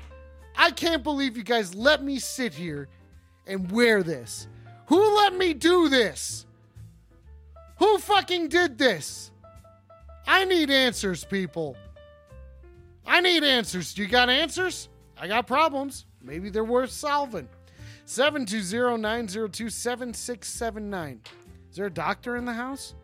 I 0.57 0.71
can't 0.71 1.03
believe 1.03 1.37
you 1.37 1.43
guys 1.43 1.75
let 1.75 2.05
me 2.05 2.21
sit 2.21 2.55
here 2.55 2.89
and 3.49 3.71
wear 3.73 4.05
this. 4.05 4.47
Who 4.87 5.17
let 5.17 5.35
me 5.35 5.55
do 5.55 5.89
this? 5.89 6.47
Who 7.79 7.99
fucking 7.99 8.49
did 8.49 8.79
this? 8.79 9.33
I 10.27 10.45
need 10.45 10.71
answers, 10.71 11.25
people. 11.25 11.77
I 13.09 13.21
need 13.21 13.43
answers. 13.43 13.95
Do 13.95 14.03
you 14.03 14.09
got 14.09 14.29
answers? 14.29 14.89
I 15.17 15.27
got 15.27 15.47
problems. 15.47 16.05
Maybe 16.23 16.51
they're 16.51 16.63
worth 16.63 16.91
solving. 16.91 17.49
720 18.05 19.01
902 19.01 19.71
7679. 19.71 21.21
Is 21.71 21.77
there 21.77 21.87
a 21.87 21.91
doctor 21.91 22.37
in 22.37 22.45
the 22.45 22.53
house? 22.53 22.95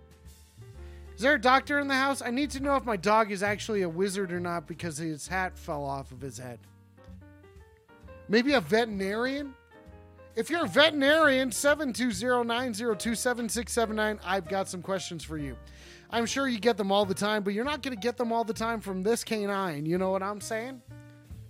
Is 1.14 1.22
there 1.22 1.34
a 1.34 1.40
doctor 1.40 1.78
in 1.78 1.88
the 1.88 1.94
house? 1.94 2.22
I 2.22 2.30
need 2.30 2.50
to 2.50 2.60
know 2.60 2.76
if 2.76 2.84
my 2.84 2.96
dog 2.96 3.30
is 3.30 3.42
actually 3.42 3.82
a 3.82 3.88
wizard 3.88 4.32
or 4.32 4.40
not 4.40 4.66
because 4.66 4.98
his 4.98 5.26
hat 5.26 5.56
fell 5.56 5.84
off 5.84 6.12
of 6.12 6.20
his 6.20 6.38
head. 6.38 6.58
Maybe 8.28 8.52
a 8.54 8.60
veterinarian? 8.60 9.54
If 10.36 10.50
you're 10.50 10.64
a 10.64 10.68
veterinarian, 10.68 11.52
720 11.52 12.46
902 12.46 13.14
7679, 13.14 14.18
I've 14.24 14.48
got 14.48 14.68
some 14.68 14.82
questions 14.82 15.22
for 15.22 15.38
you. 15.38 15.56
I'm 16.14 16.26
sure 16.26 16.46
you 16.46 16.60
get 16.60 16.76
them 16.76 16.92
all 16.92 17.04
the 17.04 17.12
time, 17.12 17.42
but 17.42 17.54
you're 17.54 17.64
not 17.64 17.82
going 17.82 17.96
to 17.96 18.00
get 18.00 18.16
them 18.16 18.32
all 18.32 18.44
the 18.44 18.54
time 18.54 18.80
from 18.80 19.02
this 19.02 19.24
canine. 19.24 19.84
You 19.84 19.98
know 19.98 20.12
what 20.12 20.22
I'm 20.22 20.40
saying? 20.40 20.80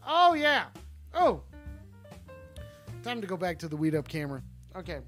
Oh, 0.07 0.33
yeah. 0.33 0.69
Oh. 1.13 1.43
Time 3.03 3.21
to 3.21 3.27
go 3.27 3.37
back 3.37 3.59
to 3.59 3.69
the 3.69 3.77
weed 3.77 3.95
up 3.95 4.09
camera. 4.09 4.43
Okay. 4.75 5.01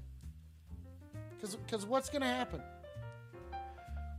Because 1.41 1.87
what's 1.87 2.07
going 2.07 2.21
to 2.21 2.27
happen? 2.27 2.61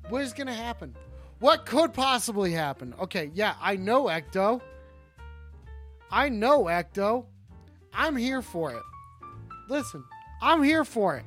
What 0.08 0.22
is 0.22 0.32
going 0.32 0.48
to 0.48 0.52
happen? 0.52 0.96
What 1.38 1.66
could 1.66 1.92
possibly 1.92 2.50
happen? 2.50 2.92
Okay, 3.00 3.30
yeah, 3.32 3.54
I 3.60 3.76
know, 3.76 4.06
Ecto. 4.06 4.60
I 6.10 6.30
know, 6.30 6.64
Ecto. 6.64 7.26
I'm 7.94 8.16
here 8.16 8.42
for 8.42 8.72
it. 8.72 8.82
Listen, 9.68 10.02
I'm 10.42 10.64
here 10.64 10.84
for 10.84 11.16
it. 11.16 11.24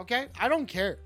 Okay? 0.00 0.26
I 0.40 0.48
don't 0.48 0.66
care. 0.66 0.98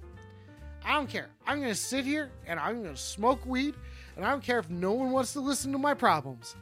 I 0.85 0.95
don't 0.95 1.09
care. 1.09 1.29
I'm 1.47 1.59
going 1.59 1.73
to 1.73 1.79
sit 1.79 2.05
here 2.05 2.31
and 2.47 2.59
I'm 2.59 2.83
going 2.83 2.95
to 2.95 3.01
smoke 3.01 3.45
weed 3.47 3.75
and 4.17 4.25
I 4.25 4.31
don't 4.31 4.43
care 4.43 4.59
if 4.59 4.69
no 4.71 4.93
one 4.93 5.11
wants 5.11 5.33
to 5.35 5.41
listen 5.41 5.73
to 5.73 5.79
my 5.79 5.95
problems. 5.95 6.57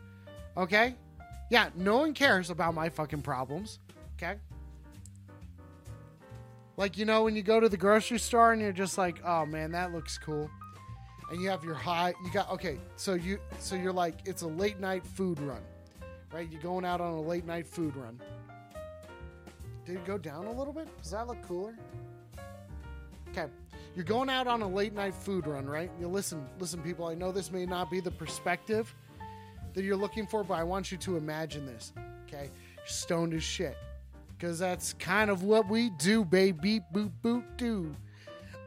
Okay? 0.57 0.95
Yeah, 1.51 1.71
no 1.75 1.99
one 1.99 2.15
cares 2.15 2.51
about 2.51 2.75
my 2.75 2.89
fucking 2.89 3.23
problems. 3.23 3.79
Okay? 4.17 4.39
Like, 6.77 6.97
you 6.97 7.05
know, 7.05 7.25
when 7.25 7.35
you 7.35 7.43
go 7.43 7.59
to 7.59 7.69
the 7.69 7.77
grocery 7.77 8.19
store 8.19 8.53
and 8.53 8.63
you're 8.63 8.73
just 8.73 8.99
like, 8.99 9.21
oh 9.25 9.47
man, 9.47 9.73
that 9.73 9.93
looks 9.93 10.19
cool. 10.19 10.49
And 11.31 11.43
you 11.43 11.49
have 11.51 11.65
your 11.65 11.75
high, 11.75 12.15
you 12.25 12.31
got, 12.33 12.51
okay, 12.53 12.79
so 12.97 13.15
you, 13.15 13.39
so 13.59 13.75
you're 13.75 13.93
like, 13.93 14.15
it's 14.25 14.43
a 14.43 14.47
late 14.47 14.81
night 14.81 15.05
food 15.05 15.41
run, 15.41 15.61
right? 16.33 16.49
You're 16.51 16.63
going 16.63 16.85
out 16.85 17.01
on 17.01 17.15
a 17.15 17.21
late 17.21 17.45
night 17.45 17.67
food 17.67 17.95
run. 17.97 18.19
Did 19.85 19.97
it 19.97 20.05
go 20.05 20.19
down 20.19 20.47
a 20.47 20.53
little 20.53 20.73
bit? 20.73 20.89
Does 21.03 21.11
that 21.11 21.27
look 21.27 21.43
cooler? 21.43 21.75
Okay. 23.31 23.47
You're 23.95 24.05
going 24.05 24.29
out 24.29 24.47
on 24.47 24.63
a 24.63 24.69
late 24.69 24.93
night 24.93 25.15
food 25.15 25.47
run, 25.47 25.67
right? 25.67 25.91
You 26.01 26.09
listen, 26.09 26.47
listen, 26.61 26.81
people. 26.83 27.07
I 27.07 27.15
know 27.15 27.33
this 27.33 27.51
may 27.51 27.67
not 27.67 27.91
be 27.91 28.01
the 28.01 28.11
perspective 28.11 28.95
that 29.75 29.83
you're 29.83 29.97
looking 29.97 30.27
for, 30.27 30.45
but 30.45 30.55
I 30.55 30.63
want 30.63 30.93
you 30.93 30.99
to 30.99 31.17
imagine 31.17 31.67
this. 31.67 31.93
Okay, 32.27 32.51
stoned 32.85 33.35
as 33.35 33.43
shit, 33.43 33.77
because 34.37 34.59
that's 34.59 34.93
kind 34.95 35.31
of 35.31 35.43
what 35.43 35.69
we 35.69 35.91
do, 35.91 36.25
baby. 36.25 36.81
Boop 36.95 37.11
boop 37.25 37.45
do. 37.57 37.95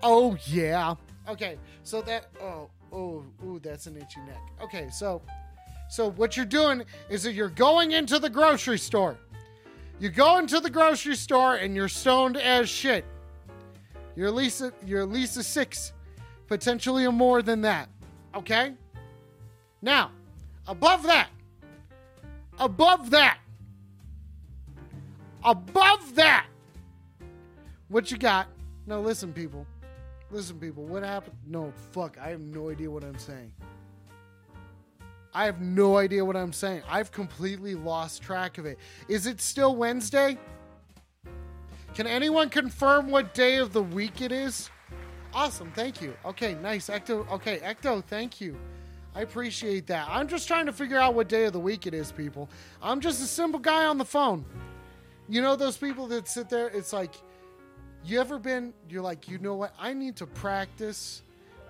Oh 0.04 0.38
yeah. 0.48 0.96
Okay, 1.30 1.58
so 1.84 2.02
that 2.02 2.28
oh 2.42 2.70
oh 2.92 3.24
ooh, 3.46 3.60
that's 3.64 3.88
an 3.88 3.96
itchy 3.98 4.20
neck. 4.28 4.42
Okay, 4.62 4.90
so 4.90 5.22
so 5.90 6.10
what 6.12 6.36
you're 6.36 6.46
doing 6.46 6.84
is 7.10 7.24
that 7.24 7.34
you're 7.34 7.50
going 7.50 7.92
into 7.92 8.18
the 8.20 8.30
grocery 8.30 8.80
store. 8.80 9.18
You 10.00 10.10
go 10.10 10.38
into 10.40 10.60
the 10.60 10.70
grocery 10.70 11.16
store 11.16 11.56
and 11.56 11.76
you're 11.76 11.88
stoned 11.88 12.38
as 12.38 12.70
shit. 12.70 13.06
You're 14.16 14.28
at 14.28 14.36
least 14.36 14.62
a, 14.62 14.74
you're 14.86 15.02
at 15.02 15.10
least 15.10 15.38
a 15.38 15.44
six, 15.44 15.94
potentially 16.48 17.06
a 17.06 17.12
more 17.12 17.42
than 17.42 17.62
that. 17.62 17.90
Okay. 18.36 18.74
Now, 19.82 20.12
above 20.68 21.04
that, 21.04 21.30
above 22.60 23.10
that, 23.12 23.40
above 25.44 26.16
that, 26.16 26.46
what 27.88 28.12
you 28.12 28.18
got? 28.18 28.48
Now 28.86 29.00
listen, 29.00 29.34
people. 29.34 29.66
Listen, 30.30 30.58
people. 30.60 30.86
What 30.86 31.04
happened? 31.04 31.36
No, 31.46 31.74
fuck. 31.92 32.18
I 32.18 32.30
have 32.30 32.40
no 32.40 32.70
idea 32.70 32.90
what 32.90 33.04
I'm 33.04 33.18
saying. 33.18 33.52
I 35.34 35.46
have 35.46 35.62
no 35.62 35.98
idea 35.98 36.24
what 36.24 36.36
I'm 36.36 36.54
saying. 36.54 36.84
I've 36.90 37.12
completely 37.12 37.76
lost 37.76 38.22
track 38.22 38.58
of 38.58 38.66
it. 38.66 38.78
Is 39.08 39.28
it 39.28 39.42
still 39.42 39.76
Wednesday? 39.76 40.38
Can 41.94 42.08
anyone 42.08 42.50
confirm 42.50 43.12
what 43.12 43.34
day 43.34 43.58
of 43.58 43.74
the 43.74 43.84
week 43.84 44.22
it 44.22 44.32
is? 44.32 44.70
Awesome, 45.34 45.72
thank 45.76 46.02
you. 46.02 46.16
Okay, 46.26 46.56
nice. 46.56 46.88
Ecto 46.88 47.30
okay, 47.32 47.60
Ecto, 47.60 48.04
thank 48.04 48.40
you. 48.40 48.58
I 49.14 49.22
appreciate 49.22 49.88
that. 49.88 50.08
I'm 50.10 50.30
just 50.30 50.48
trying 50.48 50.66
to 50.68 50.74
figure 50.74 50.98
out 50.98 51.16
what 51.16 51.28
day 51.28 51.44
of 51.46 51.54
the 51.54 51.60
week 51.60 51.86
it 51.88 51.94
is, 51.94 52.12
people. 52.12 52.50
I'm 52.82 53.02
just 53.02 53.22
a 53.22 53.26
simple 53.26 53.60
guy 53.60 53.86
on 53.86 53.98
the 53.98 54.06
phone. 54.06 54.46
You 55.28 55.42
know 55.42 55.58
those 55.58 55.76
people 55.76 56.08
that 56.08 56.30
sit 56.30 56.50
there, 56.50 56.68
it's 56.70 56.94
like 56.94 57.16
you 58.06 58.20
ever 58.20 58.40
been 58.40 58.74
you're 58.90 59.02
like, 59.02 59.28
you 59.28 59.38
know 59.38 59.56
what? 59.56 59.74
I 59.78 59.94
need 59.94 60.16
to 60.18 60.26
practice 60.26 61.24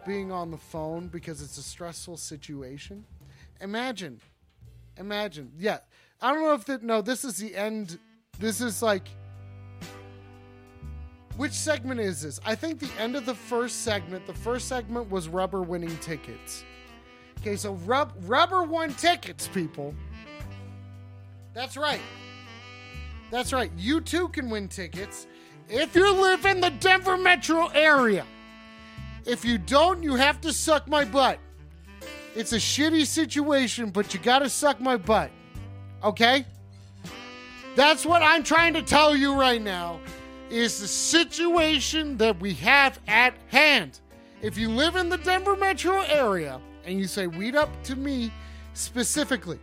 being 0.05 0.32
on 0.32 0.51
the 0.51 0.57
phone 0.57 1.07
because 1.07 1.41
it's 1.41 1.57
a 1.57 1.63
stressful 1.63 2.17
situation. 2.17 3.05
Imagine. 3.59 4.19
Imagine. 4.97 5.51
Yeah. 5.57 5.80
I 6.22 6.32
don't 6.32 6.43
know 6.43 6.53
if 6.53 6.65
that 6.65 6.84
no, 6.84 7.01
this 7.01 7.26
is 7.26 7.38
the 7.38 7.55
end. 7.55 7.97
This 8.39 8.61
is 8.61 8.82
like 8.84 9.09
which 11.38 11.53
segment 11.53 11.99
is 11.99 12.21
this? 12.21 12.39
I 12.45 12.55
think 12.55 12.79
the 12.79 12.91
end 12.99 13.15
of 13.15 13.25
the 13.25 13.36
first 13.36 13.84
segment, 13.84 14.25
the 14.27 14.34
first 14.34 14.67
segment 14.67 15.09
was 15.09 15.27
rubber 15.27 15.61
winning 15.61 15.95
tickets. 15.97 16.65
Okay, 17.39 17.55
so 17.55 17.73
rub, 17.86 18.13
rubber 18.23 18.63
won 18.63 18.93
tickets, 18.93 19.47
people. 19.47 19.95
That's 21.53 21.75
right. 21.75 22.01
That's 23.32 23.53
right. 23.53 23.71
You 23.77 24.01
too 24.01 24.27
can 24.29 24.49
win 24.49 24.67
tickets 24.67 25.27
if 25.69 25.95
you 25.95 26.13
live 26.13 26.45
in 26.45 26.61
the 26.61 26.69
Denver 26.69 27.17
metro 27.17 27.67
area. 27.67 28.25
If 29.25 29.45
you 29.45 29.57
don't, 29.57 30.03
you 30.03 30.15
have 30.15 30.41
to 30.41 30.53
suck 30.53 30.88
my 30.88 31.05
butt. 31.05 31.39
It's 32.36 32.53
a 32.53 32.57
shitty 32.57 33.05
situation, 33.05 33.89
but 33.89 34.13
you 34.13 34.19
gotta 34.19 34.49
suck 34.49 34.79
my 34.79 34.97
butt. 34.97 35.32
Okay? 36.03 36.45
That's 37.75 38.05
what 38.05 38.21
I'm 38.21 38.43
trying 38.43 38.73
to 38.73 38.82
tell 38.82 39.15
you 39.15 39.34
right 39.34 39.61
now 39.61 39.99
is 40.52 40.80
the 40.80 40.88
situation 40.88 42.18
that 42.18 42.39
we 42.39 42.54
have 42.56 42.99
at 43.08 43.34
hand. 43.47 43.99
If 44.41 44.58
you 44.58 44.70
live 44.70 44.95
in 44.95 45.10
the 45.10 45.18
Denver 45.18 45.56
metro 45.56 46.02
area 46.02 46.60
and 46.86 46.99
you 46.99 47.08
say 47.08 47.28
weed 47.28 47.56
up 47.56 47.70
to 47.84 47.95
me 47.95 48.32
specifically, 48.74 49.60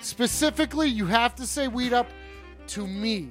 specifically, 0.00 0.88
you 0.88 1.06
have 1.06 1.34
to 1.36 1.46
say 1.46 1.68
weed 1.68 1.92
up 1.92 2.08
to 2.68 2.86
me. 2.86 3.30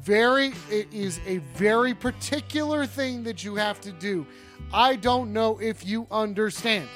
Very, 0.00 0.52
it 0.70 0.92
is 0.92 1.20
a 1.26 1.38
very 1.54 1.94
particular 1.94 2.86
thing 2.86 3.22
that 3.24 3.42
you 3.42 3.54
have 3.56 3.80
to 3.80 3.92
do. 3.92 4.26
I 4.72 4.96
don't 4.96 5.32
know 5.32 5.58
if 5.60 5.86
you 5.86 6.06
understand 6.10 6.88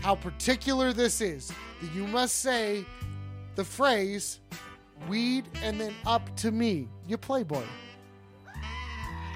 how 0.00 0.14
particular 0.14 0.92
this 0.92 1.20
is. 1.20 1.52
That 1.80 1.94
you 1.94 2.06
must 2.06 2.36
say 2.36 2.84
the 3.54 3.64
phrase 3.64 4.40
weed 5.08 5.44
and 5.62 5.80
then 5.80 5.94
up 6.06 6.34
to 6.36 6.50
me. 6.50 6.88
You 7.06 7.16
playboy. 7.16 7.64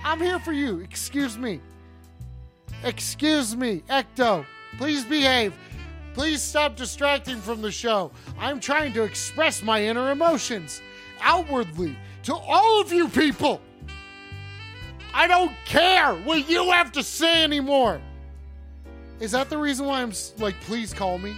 I'm 0.04 0.20
here 0.20 0.38
for 0.38 0.52
you. 0.52 0.80
Excuse 0.80 1.36
me. 1.36 1.60
Excuse 2.84 3.56
me, 3.56 3.82
Ecto. 3.88 4.44
Please 4.78 5.04
behave. 5.04 5.54
Please 6.14 6.40
stop 6.40 6.76
distracting 6.76 7.40
from 7.40 7.60
the 7.60 7.70
show. 7.70 8.10
I'm 8.38 8.60
trying 8.60 8.92
to 8.94 9.02
express 9.02 9.62
my 9.62 9.82
inner 9.82 10.12
emotions 10.12 10.80
outwardly 11.20 11.96
to 12.22 12.34
all 12.34 12.80
of 12.80 12.92
you 12.92 13.08
people. 13.08 13.60
I 15.12 15.26
don't 15.26 15.52
care 15.64 16.14
what 16.14 16.48
you 16.48 16.70
have 16.70 16.92
to 16.92 17.02
say 17.02 17.42
anymore. 17.42 18.00
Is 19.18 19.32
that 19.32 19.48
the 19.48 19.58
reason 19.58 19.86
why 19.86 20.02
I'm 20.02 20.12
like, 20.38 20.60
please 20.62 20.92
call 20.92 21.18
me? 21.18 21.34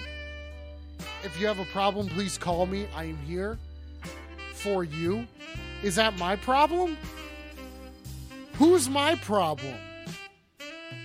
If 1.24 1.40
you 1.40 1.46
have 1.46 1.58
a 1.58 1.64
problem, 1.66 2.08
please 2.08 2.36
call 2.36 2.66
me. 2.66 2.86
I 2.94 3.04
am 3.04 3.18
here 3.18 3.58
for 4.58 4.84
you. 4.84 5.26
Is 5.82 5.94
that 5.94 6.18
my 6.18 6.36
problem? 6.36 6.96
Who's 8.54 8.88
my 8.88 9.14
problem? 9.16 9.74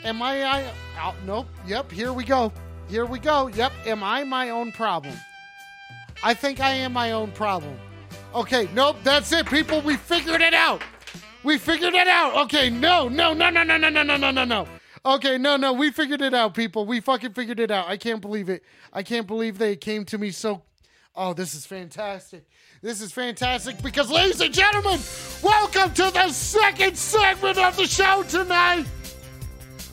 Am 0.03 0.21
I? 0.21 0.43
I 0.43 0.73
oh, 0.99 1.15
nope. 1.25 1.47
Yep. 1.67 1.91
Here 1.91 2.11
we 2.11 2.23
go. 2.23 2.51
Here 2.89 3.05
we 3.05 3.19
go. 3.19 3.47
Yep. 3.47 3.71
Am 3.85 4.03
I 4.03 4.23
my 4.23 4.49
own 4.49 4.71
problem? 4.71 5.15
I 6.23 6.33
think 6.33 6.59
I 6.59 6.71
am 6.71 6.93
my 6.93 7.11
own 7.11 7.31
problem. 7.31 7.77
Okay. 8.33 8.67
Nope. 8.73 8.97
That's 9.03 9.31
it, 9.31 9.45
people. 9.45 9.81
We 9.81 9.97
figured 9.97 10.41
it 10.41 10.53
out. 10.53 10.81
We 11.43 11.57
figured 11.57 11.93
it 11.93 12.07
out. 12.07 12.35
Okay. 12.45 12.69
No. 12.69 13.07
No. 13.07 13.33
No. 13.33 13.49
No. 13.49 13.63
No. 13.63 13.77
No. 13.77 13.89
No. 13.89 14.03
No. 14.03 14.17
No. 14.17 14.31
No. 14.31 14.45
No. 14.45 14.67
Okay. 15.05 15.37
No. 15.37 15.55
No. 15.55 15.73
We 15.73 15.91
figured 15.91 16.21
it 16.21 16.33
out, 16.33 16.55
people. 16.55 16.85
We 16.85 16.99
fucking 16.99 17.33
figured 17.33 17.59
it 17.59 17.69
out. 17.69 17.87
I 17.87 17.97
can't 17.97 18.21
believe 18.21 18.49
it. 18.49 18.63
I 18.91 19.03
can't 19.03 19.27
believe 19.27 19.59
they 19.59 19.75
came 19.75 20.05
to 20.05 20.17
me 20.17 20.31
so. 20.31 20.63
Oh, 21.15 21.33
this 21.33 21.53
is 21.53 21.67
fantastic. 21.67 22.45
This 22.83 22.99
is 22.99 23.11
fantastic 23.13 23.81
because, 23.81 24.11
ladies 24.11 24.41
and 24.41 24.53
gentlemen, 24.53 24.99
welcome 25.41 25.93
to 25.93 26.11
the 26.11 26.27
second 26.31 26.97
segment 26.97 27.57
of 27.57 27.77
the 27.77 27.85
show 27.85 28.23
tonight. 28.23 28.85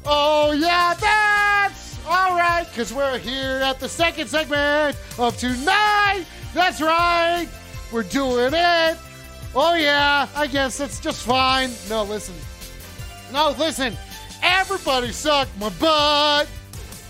Oh, 0.04 0.50
yeah, 0.50 0.94
that's 0.94 2.04
all 2.04 2.34
right, 2.34 2.66
because 2.68 2.92
we're 2.92 3.18
here 3.18 3.60
at 3.62 3.78
the 3.78 3.88
second 3.88 4.26
segment 4.26 4.96
of 5.20 5.36
tonight. 5.36 6.24
That's 6.52 6.80
right, 6.80 7.46
we're 7.92 8.02
doing 8.02 8.54
it. 8.54 8.98
Oh, 9.54 9.74
yeah, 9.74 10.26
I 10.34 10.48
guess 10.48 10.78
that's 10.78 10.98
just 10.98 11.24
fine. 11.24 11.70
No, 11.88 12.02
listen. 12.02 12.34
No, 13.32 13.54
listen. 13.56 13.96
Everybody 14.42 15.12
suck 15.12 15.46
my 15.60 15.68
butt 15.78 16.48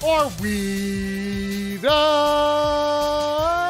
or 0.03 0.31
we 0.43 1.79
up. 1.89 3.70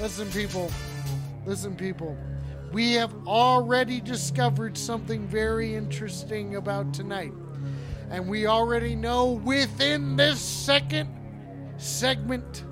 Listen, 0.00 0.30
people. 0.30 0.70
Listen, 1.46 1.76
people. 1.76 2.16
We 2.72 2.92
have 2.94 3.12
already 3.26 4.00
discovered 4.00 4.78
something 4.78 5.26
very 5.26 5.74
interesting 5.74 6.56
about 6.56 6.94
tonight. 6.94 7.32
And 8.10 8.28
we 8.28 8.46
already 8.46 8.96
know 8.96 9.32
within 9.32 10.16
this 10.16 10.40
second 10.40 11.08
segment 11.78 12.64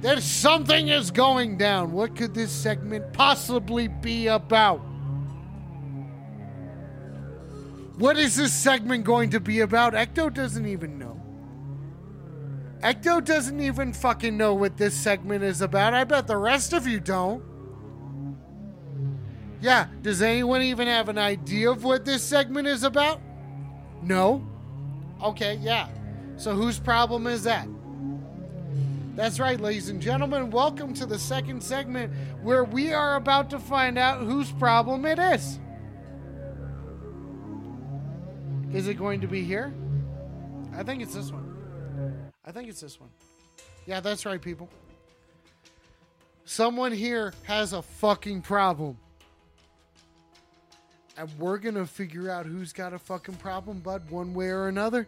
that 0.00 0.22
something 0.22 0.88
is 0.88 1.10
going 1.10 1.58
down. 1.58 1.92
What 1.92 2.16
could 2.16 2.34
this 2.34 2.52
segment 2.52 3.12
possibly 3.12 3.88
be 3.88 4.28
about? 4.28 4.80
What 7.96 8.16
is 8.16 8.36
this 8.36 8.52
segment 8.52 9.04
going 9.04 9.30
to 9.30 9.40
be 9.40 9.60
about? 9.60 9.94
Ecto 9.94 10.32
doesn't 10.32 10.66
even 10.66 10.98
know. 10.98 11.20
Ecto 12.80 13.24
doesn't 13.24 13.60
even 13.60 13.92
fucking 13.92 14.36
know 14.36 14.54
what 14.54 14.76
this 14.76 14.94
segment 14.94 15.42
is 15.42 15.60
about. 15.60 15.94
I 15.94 16.04
bet 16.04 16.28
the 16.28 16.36
rest 16.36 16.72
of 16.72 16.86
you 16.86 17.00
don't. 17.00 17.42
Yeah, 19.60 19.88
does 20.02 20.22
anyone 20.22 20.62
even 20.62 20.86
have 20.86 21.08
an 21.08 21.18
idea 21.18 21.70
of 21.70 21.82
what 21.82 22.04
this 22.04 22.22
segment 22.22 22.68
is 22.68 22.84
about? 22.84 23.20
No? 24.02 24.46
Okay, 25.22 25.56
yeah. 25.56 25.88
So 26.36 26.54
whose 26.54 26.78
problem 26.78 27.26
is 27.26 27.42
that? 27.42 27.66
That's 29.16 29.40
right, 29.40 29.58
ladies 29.58 29.88
and 29.88 30.00
gentlemen. 30.00 30.50
Welcome 30.50 30.94
to 30.94 31.06
the 31.06 31.18
second 31.18 31.60
segment 31.60 32.12
where 32.40 32.62
we 32.62 32.92
are 32.92 33.16
about 33.16 33.50
to 33.50 33.58
find 33.58 33.98
out 33.98 34.20
whose 34.20 34.52
problem 34.52 35.04
it 35.04 35.18
is. 35.18 35.58
Is 38.72 38.86
it 38.86 38.94
going 38.94 39.20
to 39.22 39.26
be 39.26 39.42
here? 39.42 39.74
I 40.72 40.84
think 40.84 41.02
it's 41.02 41.14
this 41.14 41.32
one. 41.32 41.47
I 42.48 42.50
think 42.50 42.70
it's 42.70 42.80
this 42.80 42.98
one. 42.98 43.10
Yeah, 43.84 44.00
that's 44.00 44.24
right, 44.24 44.40
people. 44.40 44.70
Someone 46.46 46.92
here 46.92 47.34
has 47.42 47.74
a 47.74 47.82
fucking 47.82 48.40
problem. 48.40 48.96
And 51.18 51.28
we're 51.38 51.58
going 51.58 51.74
to 51.74 51.84
figure 51.84 52.30
out 52.30 52.46
who's 52.46 52.72
got 52.72 52.94
a 52.94 52.98
fucking 52.98 53.34
problem, 53.34 53.80
bud, 53.80 54.08
one 54.08 54.32
way 54.32 54.48
or 54.48 54.68
another. 54.68 55.06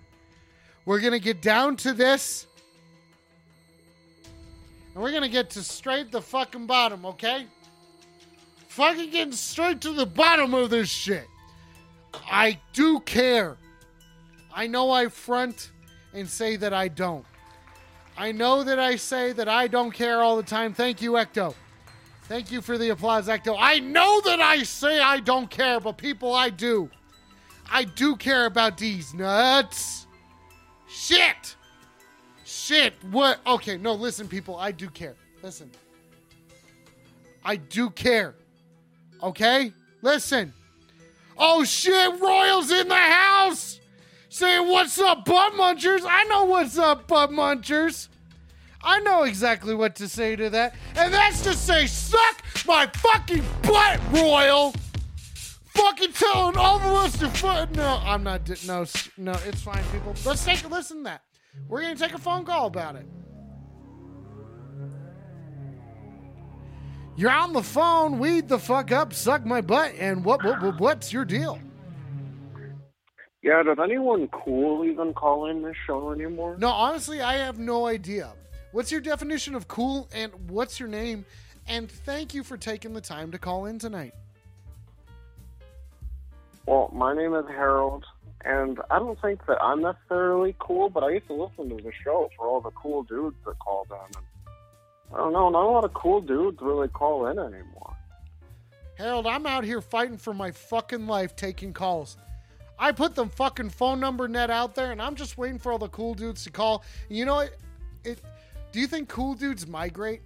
We're 0.84 1.01
going 1.01 1.14
to 1.14 1.18
get 1.18 1.41
down 1.41 1.76
to 1.76 1.95
this. 1.95 2.47
And 4.93 5.03
we're 5.03 5.12
going 5.12 5.22
to 5.22 5.30
get 5.30 5.49
to 5.51 5.62
straight 5.62 6.12
the 6.12 6.20
fucking 6.20 6.66
bottom, 6.66 7.07
okay? 7.07 7.47
Fucking 8.68 9.11
getting 9.12 9.32
straight 9.32 9.80
to 9.80 9.93
the 9.95 10.05
bottom 10.05 10.53
of 10.53 10.68
this 10.68 10.91
shit. 10.91 11.26
I 12.30 12.61
do 12.74 13.01
care. 13.01 13.57
I 14.53 14.66
know 14.66 14.91
I 14.91 15.09
front 15.09 15.70
and 16.12 16.28
say 16.28 16.57
that 16.57 16.74
I 16.74 16.88
don't. 16.88 17.24
I 18.21 18.33
know 18.33 18.62
that 18.64 18.79
I 18.79 18.97
say 18.97 19.33
that 19.33 19.49
I 19.49 19.66
don't 19.66 19.93
care 19.93 20.21
all 20.21 20.37
the 20.37 20.43
time. 20.43 20.75
Thank 20.75 21.01
you, 21.01 21.12
Ecto. 21.12 21.55
Thank 22.25 22.53
you 22.53 22.61
for 22.61 22.77
the 22.77 22.91
applause, 22.91 23.29
Ecto. 23.29 23.57
I 23.59 23.79
know 23.79 24.21
that 24.27 24.41
I 24.41 24.62
say 24.62 25.01
I 25.01 25.21
don't 25.21 25.49
care, 25.49 25.81
but 25.81 25.97
people, 25.97 26.35
I 26.35 26.51
do. 26.51 26.91
I 27.73 27.85
do 27.85 28.16
care 28.16 28.45
about 28.45 28.77
these 28.77 29.14
nuts. 29.14 30.07
Shit! 30.87 31.57
Shit! 32.45 32.93
What? 33.11 33.41
Okay, 33.47 33.79
no, 33.79 33.95
listen, 33.95 34.29
people. 34.29 34.55
I 34.55 34.71
do 34.71 34.91
care. 34.91 35.16
Listen. 35.43 35.71
I 37.43 37.57
do 37.57 37.89
care. 37.89 38.35
Okay? 39.23 39.73
Listen. 40.03 40.53
Oh 41.39 41.64
shit, 41.64 42.21
Royal's 42.21 42.71
in 42.71 42.87
the 42.87 42.95
house! 42.95 43.80
Saying, 44.31 44.68
What's 44.68 44.97
up, 45.01 45.24
butt 45.24 45.55
munchers? 45.55 46.03
I 46.07 46.22
know 46.24 46.45
what's 46.45 46.78
up, 46.78 47.09
butt 47.09 47.31
munchers. 47.31 48.09
I 48.83 49.01
know 49.01 49.24
exactly 49.24 49.74
what 49.74 49.97
to 49.97 50.09
say 50.09 50.37
to 50.37 50.49
that. 50.51 50.76
And 50.97 51.12
that's 51.12 51.43
to 51.43 51.53
say, 51.53 51.87
Suck 51.89 52.43
my 52.64 52.87
fucking 52.87 53.43
butt, 53.62 54.01
Royal! 54.12 54.72
Fucking 55.74 56.12
telling 56.12 56.57
all 56.57 56.76
of 56.76 56.83
us 57.05 57.18
to 57.18 57.28
foot. 57.28 57.72
No, 57.74 58.01
I'm 58.05 58.22
not. 58.22 58.45
di- 58.45 58.55
No, 58.66 58.85
no, 59.18 59.33
it's 59.47 59.62
fine, 59.62 59.83
people. 59.93 60.14
Let's 60.24 60.45
take 60.45 60.62
a 60.64 60.68
listen 60.68 60.99
to 60.99 61.03
that. 61.05 61.22
We're 61.68 61.83
gonna 61.83 61.97
take 61.97 62.14
a 62.14 62.18
phone 62.18 62.45
call 62.45 62.66
about 62.66 62.95
it. 62.97 63.07
You're 67.16 67.31
on 67.33 67.53
the 67.53 67.62
phone. 67.62 68.20
Weed 68.20 68.49
the 68.49 68.59
fuck 68.59 68.93
up. 68.93 69.12
Suck 69.12 69.45
my 69.45 69.61
butt. 69.61 69.95
And? 69.99 70.24
What? 70.24 70.45
what 70.45 70.78
what's 70.81 71.12
your 71.12 71.24
deal? 71.24 71.61
Yeah, 73.43 73.62
does 73.62 73.78
anyone 73.82 74.28
cool 74.28 74.84
even 74.84 75.14
call 75.14 75.47
in 75.47 75.62
this 75.62 75.76
show 75.86 76.12
anymore? 76.12 76.57
No, 76.59 76.68
honestly, 76.68 77.22
I 77.22 77.36
have 77.36 77.59
no 77.59 77.86
idea. 77.86 78.32
What's 78.72 78.93
your 78.93 79.01
definition 79.01 79.55
of 79.55 79.66
cool? 79.66 80.09
And 80.14 80.30
what's 80.51 80.78
your 80.78 80.91
name? 80.91 81.24
And 81.66 81.91
thank 81.91 82.34
you 82.34 82.45
for 82.45 82.59
taking 82.59 82.93
the 82.93 83.01
time 83.01 83.32
to 83.32 83.38
call 83.38 83.64
in 83.64 83.78
tonight. 83.78 84.14
Well, 86.66 86.91
my 86.93 87.14
name 87.14 87.34
is 87.34 87.47
Harold, 87.49 88.05
and 88.45 88.78
I 88.91 88.99
don't 88.99 89.20
think 89.20 89.47
that 89.47 89.61
I'm 89.62 89.80
necessarily 89.80 90.55
cool, 90.59 90.91
but 90.91 91.03
I 91.03 91.11
used 91.11 91.26
to 91.28 91.32
listen 91.32 91.70
to 91.70 91.82
the 91.82 91.93
show 92.05 92.28
for 92.36 92.47
all 92.47 92.61
the 92.61 92.70
cool 92.72 93.05
dudes 93.05 93.36
that 93.47 93.59
called 93.59 93.88
in. 93.91 94.16
And 94.16 94.24
I 95.14 95.16
don't 95.16 95.32
know, 95.32 95.49
not 95.49 95.64
a 95.64 95.70
lot 95.70 95.84
of 95.84 95.95
cool 95.95 96.20
dudes 96.20 96.59
really 96.61 96.88
call 96.88 97.26
in 97.26 97.38
anymore. 97.38 97.97
Harold, 98.99 99.26
I'm 99.26 99.47
out 99.47 99.64
here 99.64 99.80
fighting 99.80 100.18
for 100.18 100.34
my 100.34 100.53
fucking 100.53 101.07
life 101.07 101.34
taking 101.34 101.72
calls. 101.72 102.18
I 102.81 102.93
put 102.93 103.14
the 103.14 103.26
fucking 103.26 103.70
phone 103.70 104.01
number 104.01 104.26
net 104.26 104.51
out 104.51 104.74
there 104.74 104.91
and 104.91 105.01
I'm 105.03 105.14
just 105.14 105.37
waiting 105.37 105.59
for 105.59 105.70
all 105.70 105.78
the 105.78 105.89
cool 105.89 106.14
dudes 106.14 106.45
to 106.45 106.51
call. 106.51 106.83
You 107.11 107.26
know 107.26 107.35
what? 107.37 107.55
It 108.05 108.18
do 108.72 108.81
you 108.81 108.87
think 108.87 109.09
cool 109.09 109.35
dudes 109.35 109.66
migrate? 109.66 110.22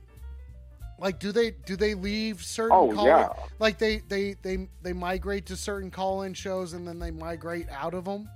Like 1.01 1.19
do 1.19 1.33
they 1.33 1.51
do 1.51 1.75
they 1.75 1.95
leave 1.95 2.45
certain 2.45 2.77
Oh, 2.77 2.93
call 2.95 3.07
yeah. 3.07 3.29
like 3.59 3.79
they 3.79 3.99
they 4.09 4.37
they 4.43 4.69
they 4.83 4.93
migrate 4.93 5.47
to 5.47 5.57
certain 5.57 5.91
call-in 5.91 6.33
shows 6.33 6.73
and 6.75 6.87
then 6.87 7.01
they 7.01 7.11
migrate 7.11 7.67
out 7.71 7.93
of 7.93 8.05
them? 8.05 8.29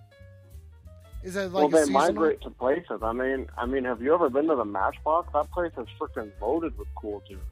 Is 1.23 1.35
that 1.35 1.53
like 1.53 1.71
well, 1.71 1.85
they 1.85 1.91
migrate 1.91 2.41
to 2.43 2.51
places. 2.51 3.01
I 3.03 3.13
mean, 3.13 3.49
I 3.57 3.67
mean, 3.67 3.85
have 3.85 4.03
you 4.03 4.13
ever 4.15 4.29
been 4.29 4.49
to 4.49 4.57
the 4.57 4.65
Matchbox? 4.65 5.33
That 5.33 5.51
place 5.53 5.73
is 5.79 5.87
freaking 6.01 6.31
loaded 6.41 6.77
with 6.77 6.89
cool 6.97 7.23
dudes. 7.29 7.43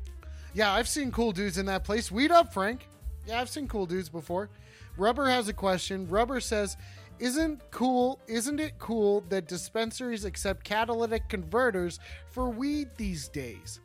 Yeah, 0.55 0.73
I've 0.73 0.89
seen 0.89 1.12
cool 1.12 1.33
dudes 1.33 1.59
in 1.59 1.67
that 1.67 1.85
place. 1.85 2.11
Weed 2.11 2.31
up, 2.33 2.53
Frank. 2.53 2.89
Yeah, 3.27 3.41
I've 3.41 3.49
seen 3.49 3.69
cool 3.69 3.87
dudes 3.87 4.09
before. 4.09 4.49
Rubber 4.97 5.28
has 5.28 5.49
a 5.49 5.53
question. 5.53 6.09
Rubber 6.09 6.40
says, 6.40 6.76
"Isn't 7.18 7.61
cool? 7.70 8.20
Isn't 8.26 8.61
it 8.61 8.78
cool 8.78 9.22
that 9.28 9.47
dispensaries 9.47 10.24
accept 10.24 10.64
catalytic 10.64 11.28
converters 11.28 11.99
for 12.28 12.49
weed 12.49 12.88
these 12.97 13.28
days?" 13.28 13.80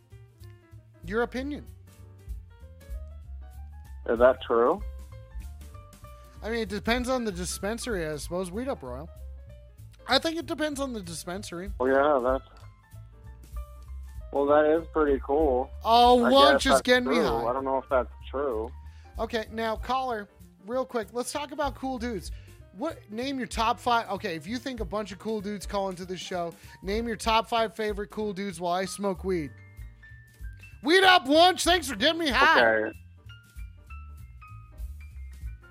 Your 1.05 1.23
opinion? 1.23 1.65
Is 4.07 4.19
that 4.19 4.41
true? 4.41 4.81
I 6.43 6.49
mean, 6.49 6.59
it 6.59 6.69
depends 6.69 7.07
on 7.07 7.23
the 7.23 7.31
dispensary, 7.31 8.07
I 8.07 8.15
suppose. 8.17 8.51
Weed 8.51 8.67
up, 8.67 8.81
Royal. 8.81 9.09
I 10.07 10.17
think 10.17 10.37
it 10.37 10.47
depends 10.47 10.79
on 10.79 10.93
the 10.93 11.01
dispensary. 11.01 11.71
Well, 11.79 11.89
yeah, 11.89 12.19
that's. 12.23 12.43
Well, 14.33 14.45
that 14.47 14.65
is 14.65 14.87
pretty 14.93 15.21
cool. 15.25 15.69
Oh, 15.83 16.23
I 16.23 16.29
lunch 16.29 16.65
is 16.65 16.81
getting 16.81 17.09
me 17.09 17.17
high. 17.17 17.45
I 17.45 17.53
don't 17.53 17.65
know 17.65 17.77
if 17.77 17.85
that's 17.89 18.09
true. 18.29 18.71
Okay, 19.19 19.45
now 19.51 19.75
caller, 19.75 20.27
real 20.67 20.85
quick, 20.85 21.07
let's 21.13 21.31
talk 21.31 21.51
about 21.51 21.75
cool 21.75 21.97
dudes. 21.97 22.31
What 22.77 22.99
name 23.11 23.37
your 23.37 23.47
top 23.47 23.79
five? 23.79 24.09
Okay, 24.09 24.35
if 24.35 24.47
you 24.47 24.57
think 24.57 24.79
a 24.79 24.85
bunch 24.85 25.11
of 25.11 25.19
cool 25.19 25.41
dudes 25.41 25.65
call 25.65 25.89
into 25.89 26.05
the 26.05 26.15
show, 26.15 26.53
name 26.81 27.05
your 27.07 27.17
top 27.17 27.49
five 27.49 27.75
favorite 27.75 28.09
cool 28.09 28.31
dudes 28.33 28.61
while 28.61 28.73
I 28.73 28.85
smoke 28.85 29.23
weed. 29.23 29.51
Weed 30.83 31.03
up 31.03 31.27
lunch. 31.27 31.63
Thanks 31.63 31.89
for 31.89 31.95
getting 31.95 32.19
me 32.19 32.29
high. 32.29 32.61
Okay. 32.65 32.97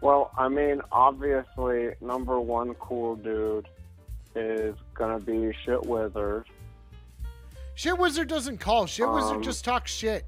Well, 0.02 0.30
I 0.38 0.48
mean, 0.48 0.80
obviously, 0.92 1.90
number 2.00 2.40
one 2.40 2.74
cool 2.74 3.16
dude 3.16 3.68
is 4.34 4.74
gonna 4.94 5.18
be 5.18 5.52
Shit 5.64 5.84
Wizard. 5.84 6.44
Shit 7.74 7.98
Wizard 7.98 8.28
doesn't 8.28 8.58
call. 8.58 8.86
Shit 8.86 9.10
Wizard 9.10 9.36
Um, 9.36 9.42
just 9.42 9.64
talks 9.64 9.92
shit. 9.92 10.26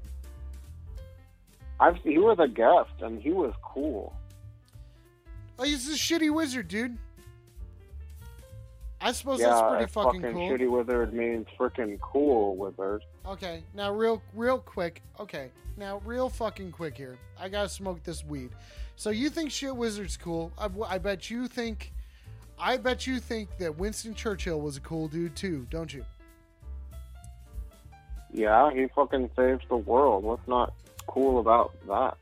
I've 1.79 1.97
he 1.97 2.17
was 2.17 2.37
a 2.39 2.47
guest 2.47 2.91
and 3.01 3.21
he 3.21 3.31
was 3.31 3.53
cool. 3.61 4.13
He's 5.63 5.87
a 5.89 5.93
shitty 5.93 6.33
wizard, 6.33 6.67
dude. 6.67 6.97
I 9.03 9.11
suppose 9.11 9.41
yeah, 9.41 9.49
that's 9.49 9.61
pretty 9.69 9.85
fucking 9.87 10.21
fucking 10.21 10.35
cool. 10.35 10.49
shitty 10.49 10.69
wizard 10.71 11.13
means 11.13 11.45
freaking 11.59 11.99
cool 11.99 12.55
wizard. 12.55 13.03
Okay, 13.25 13.63
now 13.73 13.91
real 13.91 14.21
real 14.33 14.59
quick. 14.59 15.01
Okay, 15.19 15.51
now 15.75 16.01
real 16.05 16.29
fucking 16.29 16.71
quick 16.71 16.95
here. 16.95 17.17
I 17.37 17.49
gotta 17.49 17.67
smoke 17.67 18.01
this 18.03 18.23
weed. 18.23 18.51
So 18.95 19.09
you 19.09 19.29
think 19.29 19.51
shit 19.51 19.75
wizard's 19.75 20.15
cool? 20.15 20.53
I, 20.57 20.69
I 20.87 20.97
bet 20.99 21.29
you 21.29 21.47
think. 21.47 21.91
I 22.57 22.77
bet 22.77 23.05
you 23.05 23.19
think 23.19 23.57
that 23.57 23.77
Winston 23.77 24.13
Churchill 24.13 24.61
was 24.61 24.77
a 24.77 24.81
cool 24.81 25.09
dude 25.09 25.35
too, 25.35 25.67
don't 25.69 25.93
you? 25.93 26.05
Yeah, 28.31 28.71
he 28.71 28.87
fucking 28.95 29.29
saved 29.35 29.65
the 29.69 29.77
world. 29.77 30.23
What's 30.23 30.47
not 30.47 30.73
cool 31.07 31.39
about 31.39 31.73
that? 31.87 32.17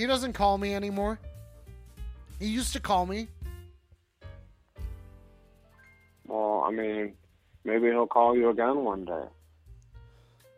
He 0.00 0.06
doesn't 0.06 0.32
call 0.32 0.56
me 0.56 0.74
anymore. 0.74 1.18
He 2.38 2.46
used 2.46 2.72
to 2.72 2.80
call 2.80 3.04
me. 3.04 3.28
Well, 6.26 6.64
I 6.66 6.70
mean, 6.70 7.12
maybe 7.64 7.88
he'll 7.88 8.06
call 8.06 8.34
you 8.34 8.48
again 8.48 8.82
one 8.82 9.04
day. 9.04 9.24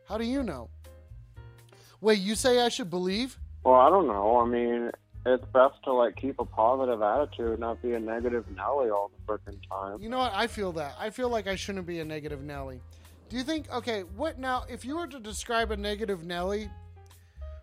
How 0.08 0.16
do 0.16 0.24
you 0.24 0.44
know? 0.44 0.68
Wait, 2.00 2.20
you 2.20 2.36
say 2.36 2.60
I 2.60 2.68
should 2.68 2.88
believe? 2.88 3.36
Well, 3.64 3.74
I 3.74 3.90
don't 3.90 4.06
know. 4.06 4.38
I 4.38 4.46
mean, 4.46 4.92
it's 5.26 5.44
best 5.46 5.74
to 5.86 5.92
like 5.92 6.14
keep 6.14 6.38
a 6.38 6.44
positive 6.44 7.02
attitude, 7.02 7.58
not 7.58 7.82
be 7.82 7.94
a 7.94 7.98
negative 7.98 8.44
Nelly 8.54 8.90
all 8.90 9.10
the 9.10 9.32
freaking 9.32 9.58
time. 9.68 10.00
You 10.00 10.08
know 10.08 10.18
what? 10.18 10.32
I 10.32 10.46
feel 10.46 10.70
that. 10.74 10.94
I 11.00 11.10
feel 11.10 11.30
like 11.30 11.48
I 11.48 11.56
shouldn't 11.56 11.88
be 11.88 11.98
a 11.98 12.04
negative 12.04 12.44
Nelly. 12.44 12.80
Do 13.28 13.36
you 13.36 13.42
think? 13.42 13.68
Okay, 13.74 14.02
what 14.02 14.38
now? 14.38 14.66
If 14.70 14.84
you 14.84 14.98
were 14.98 15.08
to 15.08 15.18
describe 15.18 15.72
a 15.72 15.76
negative 15.76 16.24
Nelly, 16.24 16.70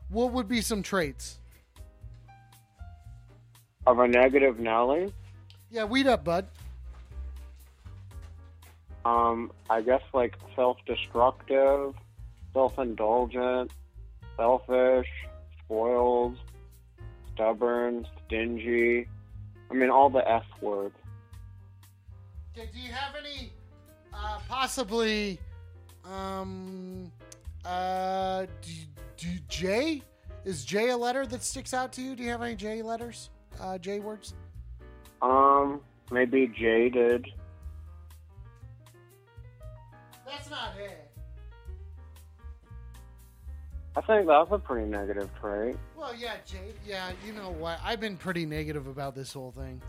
what 0.10 0.34
would 0.34 0.50
be 0.50 0.60
some 0.60 0.84
traits? 0.84 1.40
Of 3.90 3.98
a 3.98 4.08
negative 4.08 4.60
Nelly, 4.60 5.12
Yeah, 5.72 5.86
weed 5.86 6.06
up, 6.06 6.24
bud. 6.24 6.46
um, 9.04 9.52
I 9.68 9.82
guess 9.82 10.04
like 10.14 10.36
self-destructive, 10.56 11.96
self-indulgent, 12.54 13.72
selfish, 14.38 15.08
spoiled, 15.66 16.38
stubborn, 17.34 18.06
stingy. 18.28 19.08
I 19.72 19.74
mean, 19.74 19.90
all 19.90 20.12
the 20.12 20.30
S 20.30 20.44
words. 20.62 20.94
Okay, 22.56 22.70
do 22.72 22.80
you 22.80 22.92
have 22.92 23.16
any 23.16 23.52
uh, 24.14 24.38
possibly 24.48 25.40
um 26.06 27.12
uh 27.66 28.46
do, 28.62 28.72
do 29.18 29.40
J? 29.48 30.04
Is 30.46 30.64
J 30.64 30.90
a 30.90 30.98
letter 30.98 31.26
that 31.26 31.42
sticks 31.42 31.74
out 31.74 31.92
to 31.94 32.04
you? 32.04 32.16
Do 32.16 32.22
you 32.22 32.30
have 32.30 32.44
any 32.44 32.54
J 32.56 32.84
letters? 32.84 33.32
Uh 33.60 33.78
J 33.78 34.00
words? 34.00 34.34
Um, 35.22 35.82
maybe 36.12 36.48
jaded. 36.48 37.26
That's 40.26 40.50
not 40.50 40.74
it. 40.80 41.06
I 43.96 44.02
think 44.02 44.28
that's 44.28 44.52
a 44.52 44.60
pretty 44.60 44.88
negative 44.88 45.30
trait. 45.42 45.76
Well, 45.98 46.16
yeah, 46.16 46.36
Jade. 46.46 46.76
Yeah, 46.86 47.12
you 47.26 47.34
know 47.34 47.50
what? 47.50 47.80
I've 47.84 48.00
been 48.00 48.16
pretty 48.16 48.46
negative 48.46 48.88
about 48.88 49.14
this 49.16 49.34
whole 49.34 49.52
thing. 49.52 49.82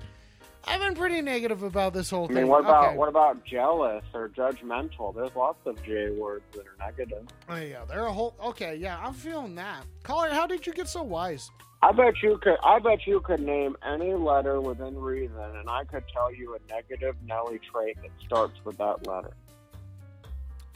I've 0.64 0.80
been 0.80 0.94
pretty 0.94 1.20
negative 1.22 1.62
about 1.62 1.92
this 1.94 2.10
whole 2.10 2.24
I 2.24 2.28
thing. 2.28 2.36
mean, 2.36 2.48
what 2.48 2.60
about 2.60 2.88
Okay. 2.88 2.96
what 2.96 3.08
about 3.08 3.44
jealous 3.44 4.02
or 4.12 4.28
judgmental? 4.30 5.14
There's 5.14 5.34
lots 5.36 5.58
of 5.66 5.80
J 5.84 6.10
words 6.10 6.42
that 6.52 6.66
are 6.66 6.76
negative. 6.78 7.26
Oh, 7.48 7.56
yeah, 7.56 7.84
they're 7.88 8.06
a 8.06 8.12
whole. 8.12 8.34
Okay, 8.42 8.74
yeah, 8.76 8.98
I'm 9.02 9.14
feeling 9.14 9.54
that. 9.54 9.84
Caller, 10.02 10.30
how 10.30 10.46
did 10.46 10.66
you 10.66 10.72
get 10.72 10.88
so 10.88 11.02
wise? 11.02 11.50
I 11.82 11.92
bet 11.92 12.22
you 12.22 12.38
could. 12.42 12.56
I 12.62 12.78
bet 12.78 13.06
you 13.06 13.20
could 13.20 13.40
name 13.40 13.74
any 13.86 14.12
letter 14.14 14.60
within 14.60 14.98
reason, 14.98 15.38
and 15.40 15.68
I 15.70 15.84
could 15.84 16.04
tell 16.12 16.32
you 16.32 16.54
a 16.56 16.72
negative 16.72 17.16
Nelly 17.26 17.58
trait 17.72 17.96
that 18.02 18.10
starts 18.26 18.62
with 18.64 18.76
that 18.78 19.06
letter. 19.06 19.32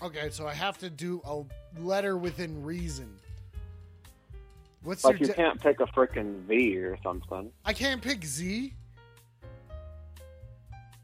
Okay, 0.02 0.30
so 0.30 0.46
I 0.46 0.54
have 0.54 0.78
to 0.78 0.88
do 0.90 1.20
a 1.26 1.42
letter 1.80 2.16
within 2.16 2.62
reason. 2.62 3.14
What's 4.82 5.04
Like 5.04 5.20
you 5.20 5.26
de- 5.26 5.34
can't 5.34 5.60
pick 5.60 5.80
a 5.80 5.86
freaking 5.86 6.40
V 6.44 6.78
or 6.78 6.98
something. 7.02 7.50
I 7.64 7.72
can't 7.72 8.02
pick 8.02 8.24
Z. 8.24 8.74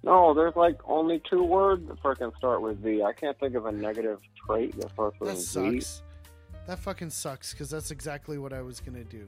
No, 0.02 0.32
there's 0.32 0.56
like 0.56 0.78
only 0.86 1.22
two 1.30 1.42
words 1.44 1.86
that 1.88 2.02
freaking 2.02 2.34
start 2.38 2.62
with 2.62 2.82
Z. 2.82 3.02
I 3.02 3.12
can't 3.12 3.38
think 3.38 3.54
of 3.54 3.66
a 3.66 3.72
negative 3.72 4.18
trait 4.46 4.78
that 4.80 4.90
starts 4.92 5.18
with 5.20 5.28
That 5.30 5.36
Z. 5.38 5.80
sucks. 5.80 6.02
That 6.66 6.78
fucking 6.78 7.10
sucks 7.10 7.52
because 7.52 7.68
that's 7.68 7.90
exactly 7.90 8.38
what 8.38 8.52
I 8.54 8.62
was 8.62 8.80
gonna 8.80 9.04
do. 9.04 9.26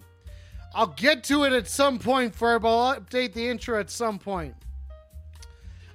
I'll 0.74 0.86
get 0.86 1.24
to 1.24 1.44
it 1.44 1.52
at 1.52 1.68
some 1.68 1.98
point, 1.98 2.34
Ferb. 2.34 2.64
I'll 2.64 2.98
update 2.98 3.34
the 3.34 3.46
intro 3.46 3.78
at 3.78 3.90
some 3.90 4.18
point. 4.18 4.54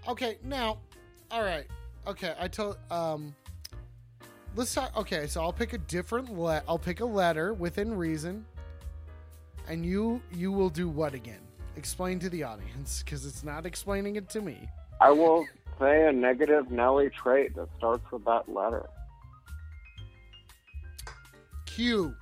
Okay, 0.08 0.38
now, 0.44 0.78
all 1.32 1.42
right. 1.44 1.66
Okay, 2.06 2.34
I 2.40 2.48
told. 2.48 2.78
Um, 2.90 3.36
let's 4.56 4.74
talk. 4.74 4.96
Okay, 4.96 5.28
so 5.28 5.42
I'll 5.42 5.54
pick 5.54 5.74
a 5.74 5.78
different. 5.78 6.32
Le- 6.38 6.64
I'll 6.68 6.80
pick 6.80 7.00
a 7.02 7.06
letter 7.06 7.54
within 7.54 7.94
reason, 7.98 8.46
and 9.68 9.86
you 9.86 10.22
you 10.32 10.52
will 10.52 10.70
do 10.70 10.88
what 10.88 11.14
again? 11.14 11.42
Explain 11.76 12.20
to 12.20 12.30
the 12.30 12.44
audience 12.44 13.04
because 13.04 13.26
it's 13.26 13.44
not 13.44 13.66
explaining 13.66 14.16
it 14.16 14.30
to 14.30 14.42
me. 14.42 14.70
I 15.02 15.12
will 15.12 15.46
say 15.80 16.08
a 16.08 16.12
negative 16.12 16.72
Nelly 16.72 17.10
trait 17.10 17.56
that 17.56 17.68
starts 17.78 18.10
with 18.12 18.24
that 18.26 18.48
letter. 18.52 18.88
Q. 21.66 22.16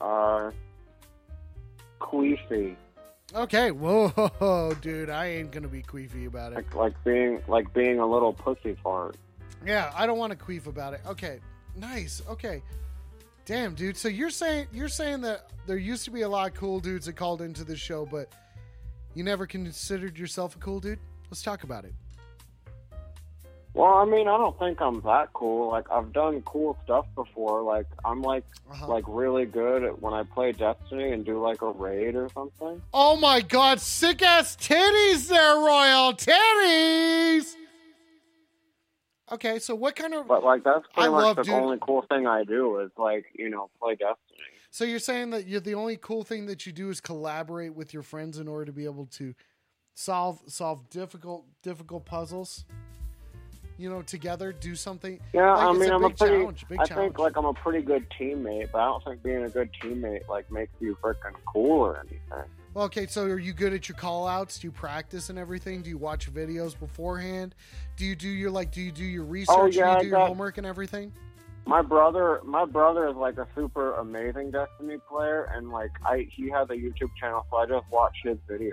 Uh, 0.00 0.50
queefy. 2.00 2.76
Okay, 3.34 3.70
whoa, 3.70 4.74
dude, 4.80 5.10
I 5.10 5.26
ain't 5.26 5.50
gonna 5.50 5.68
be 5.68 5.82
queefy 5.82 6.26
about 6.26 6.52
it. 6.52 6.56
Like, 6.56 6.74
like 6.74 7.04
being 7.04 7.42
like 7.46 7.72
being 7.74 7.98
a 7.98 8.06
little 8.06 8.32
pussy 8.32 8.76
fart. 8.82 9.16
Yeah, 9.66 9.92
I 9.94 10.06
don't 10.06 10.18
want 10.18 10.32
to 10.32 10.38
queef 10.38 10.66
about 10.66 10.94
it. 10.94 11.00
Okay, 11.06 11.40
nice. 11.76 12.22
Okay, 12.28 12.62
damn, 13.44 13.74
dude. 13.74 13.96
So 13.96 14.08
you're 14.08 14.30
saying 14.30 14.68
you're 14.72 14.88
saying 14.88 15.20
that 15.22 15.50
there 15.66 15.76
used 15.76 16.04
to 16.06 16.10
be 16.10 16.22
a 16.22 16.28
lot 16.28 16.48
of 16.48 16.54
cool 16.54 16.80
dudes 16.80 17.06
that 17.06 17.16
called 17.16 17.42
into 17.42 17.64
the 17.64 17.76
show, 17.76 18.06
but 18.06 18.32
you 19.14 19.24
never 19.24 19.46
considered 19.46 20.18
yourself 20.18 20.56
a 20.56 20.58
cool 20.58 20.80
dude. 20.80 20.98
Let's 21.30 21.42
talk 21.42 21.64
about 21.64 21.84
it. 21.84 21.92
Well, 23.78 23.94
I 23.94 24.04
mean, 24.06 24.26
I 24.26 24.36
don't 24.36 24.58
think 24.58 24.80
I'm 24.82 25.00
that 25.02 25.32
cool. 25.34 25.68
Like 25.70 25.88
I've 25.88 26.12
done 26.12 26.42
cool 26.42 26.76
stuff 26.82 27.06
before. 27.14 27.62
Like 27.62 27.86
I'm 28.04 28.22
like 28.22 28.42
Uh-huh. 28.68 28.88
like 28.88 29.04
really 29.06 29.46
good 29.46 29.84
at 29.84 30.02
when 30.02 30.12
I 30.12 30.24
play 30.24 30.50
Destiny 30.50 31.12
and 31.12 31.24
do 31.24 31.40
like 31.40 31.62
a 31.62 31.70
raid 31.70 32.16
or 32.16 32.28
something. 32.34 32.82
Oh 32.92 33.16
my 33.16 33.40
god, 33.40 33.80
sick 33.80 34.20
ass 34.20 34.56
titties 34.56 35.28
there, 35.28 35.54
Royal 35.54 36.12
titties. 36.12 37.54
Okay, 39.30 39.60
so 39.60 39.76
what 39.76 39.94
kind 39.94 40.12
of? 40.12 40.26
But 40.26 40.42
like 40.42 40.64
that's 40.64 40.84
I 40.96 41.02
pretty 41.02 41.10
much 41.10 41.22
love, 41.22 41.36
the 41.36 41.42
dude. 41.44 41.54
only 41.54 41.78
cool 41.80 42.02
thing 42.08 42.26
I 42.26 42.42
do 42.42 42.80
is 42.80 42.90
like 42.98 43.26
you 43.36 43.48
know 43.48 43.70
play 43.80 43.92
Destiny. 43.94 44.16
So 44.72 44.84
you're 44.86 44.98
saying 44.98 45.30
that 45.30 45.46
you're 45.46 45.60
the 45.60 45.74
only 45.76 45.96
cool 45.98 46.24
thing 46.24 46.46
that 46.46 46.66
you 46.66 46.72
do 46.72 46.90
is 46.90 47.00
collaborate 47.00 47.76
with 47.76 47.94
your 47.94 48.02
friends 48.02 48.38
in 48.40 48.48
order 48.48 48.64
to 48.64 48.72
be 48.72 48.86
able 48.86 49.06
to 49.12 49.36
solve 49.94 50.40
solve 50.48 50.90
difficult 50.90 51.44
difficult 51.62 52.04
puzzles. 52.06 52.64
You 53.78 53.88
know, 53.88 54.02
together 54.02 54.52
do 54.52 54.74
something. 54.74 55.20
Yeah, 55.32 55.54
Like, 55.54 55.68
I 55.68 55.72
mean, 55.72 55.90
a 55.90 55.94
I'm 55.94 56.04
a 56.04 56.10
pretty. 56.10 56.34
I 56.34 56.84
challenge. 56.84 56.94
think 56.96 57.18
like 57.18 57.36
I'm 57.36 57.44
a 57.44 57.54
pretty 57.54 57.80
good 57.80 58.06
teammate, 58.10 58.72
but 58.72 58.80
I 58.80 58.86
don't 58.86 59.04
think 59.04 59.22
being 59.22 59.44
a 59.44 59.48
good 59.48 59.70
teammate 59.80 60.28
like 60.28 60.50
makes 60.50 60.72
you 60.80 60.96
freaking 61.02 61.34
cool 61.46 61.80
or 61.82 62.00
anything. 62.00 62.50
Well, 62.74 62.84
okay, 62.86 63.06
so 63.06 63.24
are 63.24 63.38
you 63.38 63.52
good 63.52 63.72
at 63.72 63.88
your 63.88 63.96
call 63.96 64.26
outs? 64.26 64.58
Do 64.58 64.66
you 64.66 64.72
practice 64.72 65.30
and 65.30 65.38
everything? 65.38 65.82
Do 65.82 65.90
you 65.90 65.96
watch 65.96 66.32
videos 66.32 66.78
beforehand? 66.78 67.54
Do 67.96 68.04
you 68.04 68.14
do 68.14 68.28
your 68.28 68.50
like 68.50 68.72
do 68.72 68.82
you 68.82 68.92
do 68.92 69.04
your 69.04 69.24
oh, 69.24 69.28
research? 69.28 69.56
Oh, 69.56 69.68
do 69.70 69.78
yeah, 69.78 69.92
you 69.92 69.96
I 69.96 70.00
do 70.00 70.06
your 70.08 70.26
homework 70.26 70.58
and 70.58 70.66
everything? 70.66 71.12
My 71.66 71.82
brother, 71.82 72.40
my 72.44 72.64
brother 72.64 73.08
is 73.08 73.16
like 73.16 73.36
a 73.36 73.46
super 73.54 73.94
amazing 73.94 74.50
Destiny 74.50 74.96
player, 75.08 75.50
and 75.54 75.70
like 75.70 75.90
I, 76.04 76.26
he 76.30 76.48
has 76.50 76.68
a 76.70 76.74
YouTube 76.74 77.10
channel, 77.20 77.46
so 77.50 77.58
I 77.58 77.66
just 77.66 77.84
watch 77.90 78.16
his 78.24 78.38
videos. 78.48 78.72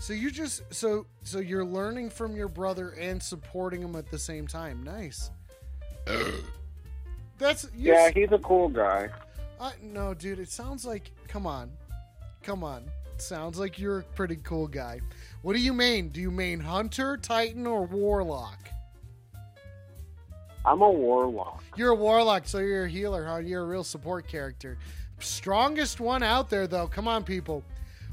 So 0.00 0.14
you 0.14 0.30
just 0.30 0.62
so 0.74 1.06
so 1.22 1.38
you're 1.40 1.64
learning 1.64 2.08
from 2.10 2.34
your 2.34 2.48
brother 2.48 2.90
and 2.98 3.22
supporting 3.22 3.82
him 3.82 3.94
at 3.96 4.10
the 4.10 4.18
same 4.18 4.46
time. 4.46 4.82
Nice. 4.82 5.30
That's 7.38 7.68
Yeah, 7.76 8.06
s- 8.08 8.14
he's 8.14 8.32
a 8.32 8.38
cool 8.38 8.68
guy. 8.70 9.10
Uh, 9.60 9.72
no, 9.82 10.14
dude. 10.14 10.38
It 10.38 10.48
sounds 10.48 10.86
like 10.86 11.10
come 11.28 11.46
on, 11.46 11.70
come 12.42 12.64
on. 12.64 12.84
Sounds 13.18 13.58
like 13.58 13.78
you're 13.78 13.98
a 13.98 14.02
pretty 14.02 14.36
cool 14.36 14.66
guy. 14.66 15.00
What 15.42 15.54
do 15.54 15.60
you 15.60 15.74
mean? 15.74 16.08
Do 16.08 16.22
you 16.22 16.30
mean 16.30 16.60
hunter, 16.60 17.18
titan, 17.18 17.66
or 17.66 17.84
warlock? 17.84 18.56
I'm 20.64 20.80
a 20.80 20.90
warlock. 20.90 21.62
You're 21.76 21.90
a 21.90 21.94
warlock, 21.94 22.46
so 22.48 22.58
you're 22.58 22.84
a 22.84 22.88
healer, 22.88 23.26
huh? 23.26 23.36
You're 23.36 23.62
a 23.62 23.66
real 23.66 23.84
support 23.84 24.26
character. 24.26 24.78
Strongest 25.18 26.00
one 26.00 26.22
out 26.22 26.48
there, 26.48 26.66
though. 26.66 26.86
Come 26.86 27.06
on, 27.06 27.22
people. 27.24 27.62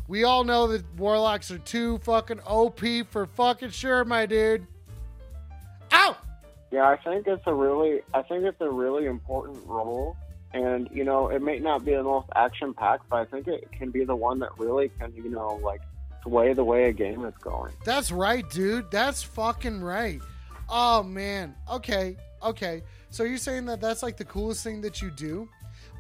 We 0.08 0.24
all 0.24 0.44
know 0.44 0.68
that 0.68 0.84
warlocks 0.98 1.52
are 1.52 1.58
too 1.58 1.98
fucking 2.00 2.40
OP 2.42 2.80
for 3.10 3.26
fucking 3.26 3.72
sure, 3.72 4.06
my 4.06 4.26
dude. 4.26 4.66
Ow! 5.92 6.16
Yeah, 6.72 6.88
I 6.88 6.98
think 6.98 7.28
it's 7.28 7.44
a 7.46 7.54
really, 7.54 8.02
I 8.14 8.22
think 8.22 8.46
it's 8.46 8.62
a 8.62 8.70
really 8.70 9.06
important 9.06 9.66
role, 9.66 10.16
and 10.54 10.90
you 10.92 11.04
know, 11.04 11.30
it 11.30 11.42
may 11.42 11.60
not 11.60 11.84
be 11.84 11.94
the 11.94 12.04
most 12.04 12.28
action 12.36 12.74
packed, 12.74 13.10
but 13.10 13.18
I 13.18 13.26
think 13.26 13.48
it 13.48 13.70
can 13.72 13.92
be 13.92 14.06
the 14.06 14.16
one 14.16 14.40
that 14.40 14.58
really 14.58 14.90
can, 15.00 15.14
you 15.16 15.30
know, 15.30 15.60
like 15.64 15.82
sway 16.24 16.54
the 16.54 16.64
way 16.64 16.86
a 16.86 16.94
game 16.94 17.26
is 17.26 17.34
going. 17.42 17.74
That's 17.86 18.12
right, 18.12 18.50
dude. 18.50 18.90
That's 18.92 19.24
fucking 19.24 19.82
right. 19.82 20.22
Oh 20.70 21.04
man. 21.04 21.56
Okay. 21.72 22.18
Okay. 22.44 22.84
So 23.10 23.24
you're 23.24 23.38
saying 23.38 23.66
that 23.66 23.82
that's 23.82 24.04
like 24.04 24.18
the 24.18 24.26
coolest 24.26 24.64
thing 24.64 24.82
that 24.82 25.02
you 25.02 25.10
do? 25.12 25.50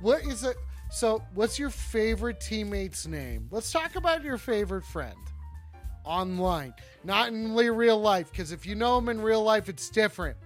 What 0.01 0.23
is 0.25 0.43
it? 0.43 0.57
So, 0.89 1.21
what's 1.33 1.59
your 1.59 1.69
favorite 1.69 2.39
teammate's 2.39 3.05
name? 3.07 3.47
Let's 3.51 3.71
talk 3.71 3.95
about 3.95 4.23
your 4.23 4.37
favorite 4.37 4.85
friend 4.85 5.15
online, 6.05 6.73
not 7.03 7.29
in 7.29 7.53
real 7.53 7.99
life. 7.99 8.31
Because 8.31 8.51
if 8.51 8.65
you 8.65 8.75
know 8.75 8.97
him 8.97 9.09
in 9.09 9.21
real 9.21 9.43
life, 9.43 9.67
it's 9.69 9.89
different. 9.89 10.37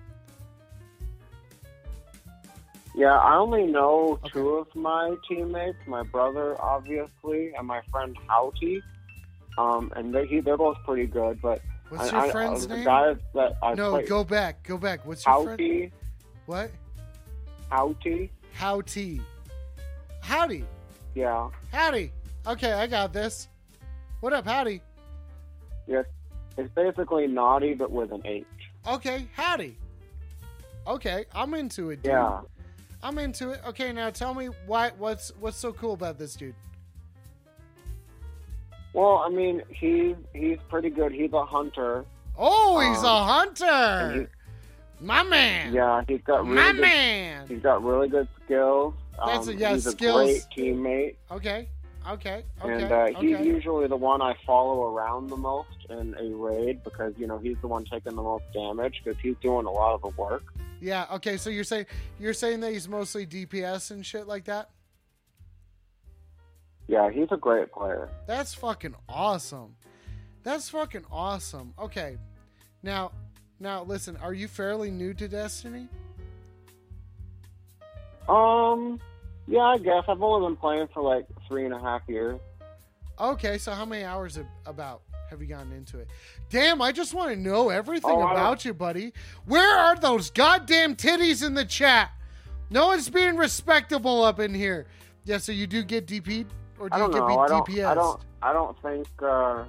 Yeah, 2.93 3.17
I 3.17 3.37
only 3.37 3.65
know 3.67 4.19
two 4.33 4.49
of 4.55 4.75
my 4.75 5.15
teammates, 5.27 5.77
my 5.87 6.03
brother, 6.03 6.59
obviously, 6.61 7.53
and 7.57 7.65
my 7.65 7.81
friend 7.89 8.17
Houty. 8.27 8.81
Um, 9.57 9.93
and 9.95 10.13
they, 10.13 10.39
they're 10.41 10.57
both 10.57 10.77
pretty 10.85 11.07
good, 11.07 11.41
but 11.41 11.61
What's 11.89 12.11
I, 12.11 12.17
your 12.17 12.25
I- 12.27 12.31
friend's 12.31 12.67
the 12.67 12.75
name? 12.75 12.85
guys 12.85 13.17
that 13.33 13.57
I 13.61 13.73
no, 13.75 13.91
play, 13.91 14.05
go 14.07 14.23
back. 14.23 14.63
Go 14.63 14.77
back. 14.77 15.05
What's 15.05 15.25
your 15.25 15.43
friend? 15.43 15.59
Houty, 15.59 15.91
What? 16.45 16.71
Houty, 17.71 18.29
Howdy. 18.53 19.21
Howdy. 20.21 20.65
yeah, 21.15 21.49
Howdy. 21.71 22.11
Okay, 22.47 22.71
I 22.73 22.87
got 22.87 23.13
this. 23.13 23.47
What 24.21 24.33
up, 24.33 24.45
Howdy? 24.45 24.81
yes, 25.87 26.05
it's 26.57 26.71
basically 26.73 27.27
naughty 27.27 27.73
but 27.73 27.91
with 27.91 28.11
an 28.11 28.21
H. 28.25 28.45
Okay, 28.87 29.27
howdy. 29.35 29.77
Okay, 30.87 31.25
I'm 31.35 31.53
into 31.53 31.89
it, 31.91 31.97
dude. 32.03 32.11
Yeah. 32.13 32.41
I'm 33.03 33.17
into 33.19 33.51
it. 33.51 33.61
Okay, 33.67 33.91
now 33.91 34.09
tell 34.09 34.33
me 34.33 34.47
why 34.67 34.91
what's 34.97 35.31
what's 35.39 35.57
so 35.57 35.73
cool 35.73 35.93
about 35.93 36.17
this 36.17 36.35
dude? 36.35 36.55
Well, 38.93 39.23
I 39.25 39.29
mean, 39.29 39.61
he's 39.69 40.15
he's 40.33 40.57
pretty 40.69 40.89
good. 40.89 41.11
He's 41.11 41.31
a 41.33 41.45
hunter. 41.45 42.05
Oh, 42.37 42.79
he's 42.79 42.99
Um, 42.99 43.05
a 43.05 43.23
hunter. 43.23 44.29
My 44.99 45.23
man. 45.23 45.73
Yeah, 45.73 46.01
he's 46.07 46.21
got 46.21 46.43
really 46.43 46.55
My 46.55 46.71
good, 46.73 46.81
man. 46.81 47.47
He's 47.47 47.61
got 47.61 47.83
really 47.83 48.07
good 48.07 48.27
skills. 48.45 48.93
That's 49.17 49.47
um, 49.47 49.53
a- 49.55 49.57
yeah, 49.57 49.73
he's 49.73 49.89
skills. 49.89 50.21
a 50.21 50.25
great 50.25 50.45
teammate, 50.55 51.15
Okay. 51.31 51.67
Okay. 52.09 52.43
Okay. 52.63 52.83
and 52.83 52.91
uh, 52.91 53.05
he's 53.19 53.35
okay. 53.35 53.45
usually 53.45 53.87
the 53.87 53.95
one 53.95 54.21
I 54.23 54.35
follow 54.45 54.87
around 54.91 55.29
the 55.29 55.37
most 55.37 55.85
in 55.89 56.15
a 56.19 56.35
raid 56.35 56.83
because 56.83 57.13
you 57.17 57.27
know 57.27 57.37
he's 57.37 57.57
the 57.61 57.67
one 57.67 57.85
taking 57.85 58.15
the 58.15 58.23
most 58.23 58.43
damage 58.53 59.01
because 59.03 59.19
he's 59.21 59.35
doing 59.41 59.67
a 59.67 59.71
lot 59.71 59.93
of 59.93 60.01
the 60.01 60.21
work. 60.21 60.43
Yeah, 60.79 61.05
okay, 61.13 61.37
so 61.37 61.51
you're 61.51 61.63
saying 61.63 61.85
you're 62.19 62.33
saying 62.33 62.61
that 62.61 62.71
he's 62.71 62.87
mostly 62.87 63.27
DPS 63.27 63.91
and 63.91 64.03
shit 64.03 64.27
like 64.27 64.45
that? 64.45 64.71
Yeah, 66.87 67.11
he's 67.11 67.27
a 67.31 67.37
great 67.37 67.71
player. 67.71 68.09
That's 68.25 68.53
fucking 68.55 68.95
awesome. 69.07 69.75
That's 70.43 70.69
fucking 70.69 71.05
awesome. 71.11 71.73
Okay. 71.79 72.17
Now 72.81 73.11
now 73.59 73.83
listen, 73.83 74.17
are 74.17 74.33
you 74.33 74.47
fairly 74.47 74.89
new 74.89 75.13
to 75.13 75.27
Destiny? 75.27 75.87
Um, 78.31 78.99
yeah, 79.47 79.59
I 79.61 79.77
guess 79.77 80.03
I've 80.07 80.21
only 80.21 80.47
been 80.47 80.55
playing 80.55 80.87
for 80.93 81.03
like 81.03 81.25
three 81.47 81.65
and 81.65 81.73
a 81.73 81.79
half 81.79 82.01
years. 82.07 82.39
Okay, 83.19 83.57
so 83.57 83.71
how 83.73 83.85
many 83.85 84.03
hours 84.03 84.37
ab- 84.37 84.45
about 84.65 85.01
have 85.29 85.41
you 85.41 85.47
gotten 85.47 85.71
into 85.73 85.99
it? 85.99 86.07
Damn, 86.49 86.81
I 86.81 86.91
just 86.91 87.13
want 87.13 87.31
to 87.31 87.35
know 87.35 87.69
everything 87.69 88.11
Oh, 88.11 88.21
about 88.27 88.63
you, 88.63 88.73
buddy. 88.73 89.13
Where 89.45 89.77
are 89.77 89.95
those 89.95 90.29
goddamn 90.29 90.95
titties 90.95 91.45
in 91.45 91.53
the 91.53 91.65
chat? 91.65 92.11
No 92.69 92.87
one's 92.87 93.09
being 93.09 93.35
respectable 93.35 94.23
up 94.23 94.39
in 94.39 94.53
here. 94.53 94.87
Yeah, 95.25 95.37
so 95.37 95.51
you 95.51 95.67
do 95.67 95.83
get 95.83 96.07
DP'd 96.07 96.47
or 96.79 96.89
do 96.89 96.97
you 96.97 97.07
get 97.09 97.17
know. 97.17 97.39
I 97.39 97.47
don't. 97.47 97.67
DPS? 97.67 97.85
I 97.85 97.93
don't. 97.93 98.21
I 98.41 98.53
don't 98.53 98.81
think. 98.81 99.07
Uh, 99.21 99.65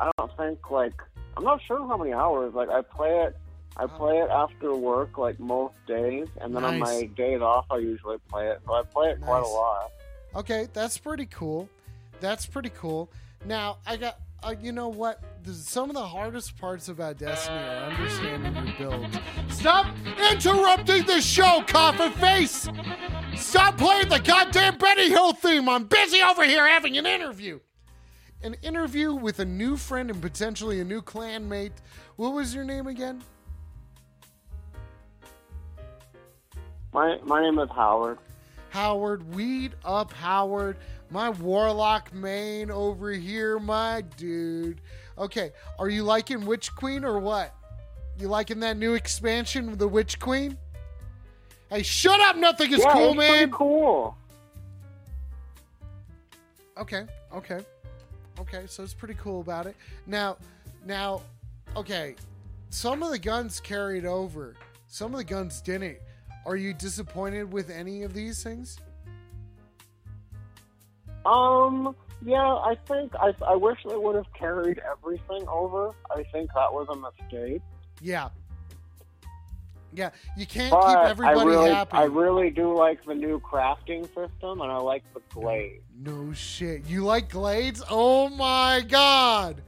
I 0.00 0.10
don't 0.16 0.36
think 0.36 0.70
like. 0.70 0.94
I'm 1.36 1.44
not 1.44 1.60
sure 1.66 1.78
how 1.86 1.96
many 1.96 2.12
hours. 2.12 2.54
Like 2.54 2.68
I 2.68 2.80
play 2.82 3.24
it. 3.24 3.36
I 3.76 3.86
play 3.86 4.18
it 4.18 4.28
after 4.30 4.74
work, 4.74 5.16
like 5.18 5.40
most 5.40 5.74
days, 5.86 6.28
and 6.40 6.54
then 6.54 6.64
on 6.64 6.78
my 6.78 7.10
days 7.16 7.40
off, 7.40 7.66
I 7.70 7.78
usually 7.78 8.18
play 8.28 8.48
it. 8.48 8.60
So 8.66 8.74
I 8.74 8.82
play 8.82 9.10
it 9.10 9.20
quite 9.20 9.42
a 9.42 9.48
lot. 9.48 9.90
Okay, 10.36 10.68
that's 10.72 10.98
pretty 10.98 11.26
cool. 11.26 11.68
That's 12.20 12.46
pretty 12.46 12.70
cool. 12.70 13.10
Now 13.46 13.78
I 13.86 13.96
got 13.96 14.18
uh, 14.42 14.54
you 14.60 14.72
know 14.72 14.88
what? 14.88 15.20
The- 15.44 15.54
Some 15.54 15.88
of 15.88 15.94
the 15.94 16.04
hardest 16.04 16.56
parts 16.58 16.88
about 16.88 17.16
Destiny 17.18 17.58
are 17.58 17.90
understanding 17.90 18.54
your 18.54 18.90
builds. 18.90 19.16
Stop 19.50 19.86
interrupting 20.30 21.06
the 21.06 21.20
show, 21.20 21.62
coffin 21.66 22.12
face! 22.12 22.68
Stop 23.36 23.78
playing 23.78 24.08
the 24.08 24.18
goddamn 24.18 24.78
Benny 24.78 25.08
Hill 25.08 25.32
theme. 25.32 25.68
I'm 25.68 25.84
busy 25.84 26.20
over 26.22 26.44
here 26.44 26.68
having 26.68 26.96
an 26.98 27.06
interview. 27.06 27.60
An 28.42 28.54
interview 28.62 29.14
with 29.14 29.38
a 29.38 29.44
new 29.44 29.76
friend 29.76 30.10
and 30.10 30.20
potentially 30.20 30.80
a 30.80 30.84
new 30.84 31.00
clanmate. 31.02 31.72
What 32.16 32.32
was 32.34 32.52
your 32.54 32.64
name 32.64 32.88
again? 32.88 33.22
My 36.92 37.18
my 37.24 37.42
name 37.42 37.58
is 37.58 37.70
Howard. 37.70 38.18
Howard, 38.70 39.34
weed 39.34 39.72
up 39.84 40.12
Howard, 40.12 40.76
my 41.10 41.30
warlock 41.30 42.12
main 42.12 42.70
over 42.70 43.10
here, 43.10 43.58
my 43.58 44.02
dude. 44.16 44.80
Okay, 45.18 45.52
are 45.78 45.88
you 45.88 46.02
liking 46.02 46.44
Witch 46.44 46.74
Queen 46.74 47.04
or 47.04 47.18
what? 47.18 47.54
You 48.18 48.28
liking 48.28 48.60
that 48.60 48.76
new 48.76 48.94
expansion, 48.94 49.76
the 49.76 49.88
Witch 49.88 50.18
Queen? 50.18 50.56
Hey, 51.70 51.82
shut 51.82 52.20
up! 52.20 52.36
Nothing 52.36 52.72
is 52.72 52.80
yeah, 52.80 52.92
cool, 52.92 53.08
it's 53.10 53.16
man. 53.16 53.50
cool. 53.50 54.16
Okay, 56.78 57.06
okay, 57.34 57.60
okay. 58.38 58.64
So 58.66 58.82
it's 58.82 58.94
pretty 58.94 59.14
cool 59.14 59.40
about 59.40 59.66
it. 59.66 59.76
Now, 60.06 60.36
now, 60.84 61.22
okay. 61.76 62.16
Some 62.70 63.02
of 63.02 63.10
the 63.10 63.18
guns 63.18 63.60
carried 63.60 64.06
over. 64.06 64.56
Some 64.86 65.12
of 65.12 65.18
the 65.18 65.24
guns 65.24 65.60
didn't. 65.60 65.98
Are 66.44 66.56
you 66.56 66.74
disappointed 66.74 67.52
with 67.52 67.70
any 67.70 68.02
of 68.02 68.14
these 68.14 68.42
things? 68.42 68.78
Um, 71.24 71.94
yeah, 72.24 72.42
I 72.42 72.76
think 72.88 73.14
I 73.14 73.32
I 73.46 73.54
wish 73.54 73.78
they 73.88 73.96
would 73.96 74.16
have 74.16 74.32
carried 74.36 74.80
everything 74.90 75.46
over. 75.48 75.90
I 76.10 76.24
think 76.32 76.50
that 76.54 76.72
was 76.72 76.88
a 76.90 76.96
mistake. 76.96 77.62
Yeah. 78.00 78.30
Yeah, 79.94 80.08
you 80.38 80.46
can't 80.46 80.70
But 80.70 80.86
keep 80.86 81.10
everybody 81.10 81.40
I 81.40 81.44
really, 81.44 81.70
happy. 81.70 81.96
I 81.98 82.04
really 82.04 82.48
do 82.48 82.74
like 82.74 83.04
the 83.04 83.14
new 83.14 83.38
crafting 83.40 84.06
system, 84.06 84.62
and 84.62 84.72
I 84.72 84.78
like 84.78 85.02
the 85.12 85.20
glaive. 85.34 85.82
no 86.00 86.32
shit. 86.32 86.86
You 86.86 87.04
like 87.04 87.28
glaives? 87.28 87.82
Oh 87.90 88.30
my 88.30 88.82
god. 88.88 89.60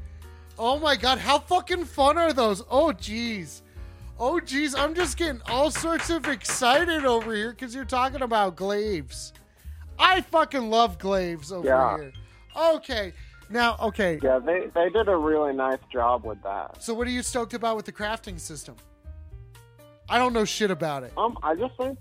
Oh 0.59 0.79
my 0.79 0.97
god, 0.97 1.19
how 1.19 1.39
fucking 1.41 1.85
fun 1.85 2.17
are 2.17 2.33
those? 2.33 2.63
Oh 2.71 2.87
jeez. 2.89 3.61
Oh 4.19 4.41
jeez, 4.43 4.79
I'm 4.79 4.95
just 4.95 5.17
getting 5.17 5.41
all 5.47 5.71
sorts 5.71 6.09
of 6.11 6.27
excited 6.29 7.05
over 7.05 7.35
here 7.35 7.51
because 7.51 7.75
you're 7.75 7.85
talking 7.85 8.23
about 8.23 8.55
glaives. 8.57 9.33
I 9.99 10.21
fucking 10.21 10.71
love 10.71 10.99
glaives 10.99 11.51
over 11.53 11.67
Yeah. 11.67 11.97
here. 11.97 12.13
Okay. 12.57 13.13
Now, 13.51 13.77
okay. 13.81 14.19
Yeah, 14.23 14.39
they 14.39 14.67
they 14.75 14.89
did 14.91 15.09
a 15.09 15.17
really 15.17 15.53
nice 15.53 15.81
job 15.93 16.25
with 16.25 16.43
that. 16.43 16.83
So 16.83 16.95
what 16.95 17.07
are 17.07 17.11
you 17.11 17.23
stoked 17.23 17.55
about 17.55 17.77
with 17.77 17.87
the 17.87 17.93
crafting 17.93 18.39
system? 18.39 18.77
I 20.09 20.19
don't 20.19 20.33
know 20.33 20.45
shit 20.45 20.71
about 20.71 21.03
it. 21.03 21.13
Um, 21.17 21.37
I 21.43 21.55
just 21.55 21.77
think, 21.77 21.99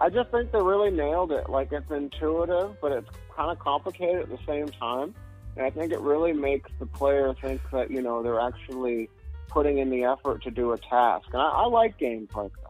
I 0.00 0.08
just 0.10 0.30
think 0.30 0.52
they 0.52 0.60
really 0.60 0.90
nailed 0.90 1.32
it. 1.32 1.48
Like 1.48 1.70
it's 1.72 1.90
intuitive, 1.90 2.80
but 2.80 2.92
it's 2.92 3.08
kind 3.36 3.50
of 3.50 3.58
complicated 3.58 4.22
at 4.22 4.28
the 4.30 4.38
same 4.46 4.68
time. 4.68 5.14
And 5.56 5.64
I 5.64 5.70
think 5.70 5.92
it 5.92 6.00
really 6.00 6.32
makes 6.32 6.70
the 6.80 6.86
player 6.86 7.32
think 7.40 7.60
that 7.72 7.90
you 7.90 8.02
know 8.02 8.22
they're 8.22 8.40
actually 8.40 9.08
putting 9.48 9.78
in 9.78 9.90
the 9.90 10.04
effort 10.04 10.42
to 10.44 10.50
do 10.50 10.72
a 10.72 10.78
task. 10.78 11.28
And 11.32 11.40
I, 11.42 11.48
I 11.48 11.66
like 11.66 11.98
games 11.98 12.30
like 12.34 12.52
that. 12.52 12.60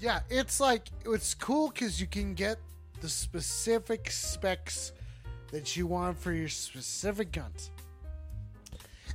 Yeah, 0.00 0.20
it's 0.30 0.60
like 0.60 0.88
it's 1.04 1.34
cool 1.34 1.68
because 1.70 2.00
you 2.00 2.06
can 2.06 2.34
get 2.34 2.58
the 3.00 3.08
specific 3.08 4.10
specs 4.10 4.92
that 5.52 5.76
you 5.76 5.86
want 5.86 6.18
for 6.18 6.32
your 6.32 6.48
specific 6.48 7.32
guns, 7.32 7.70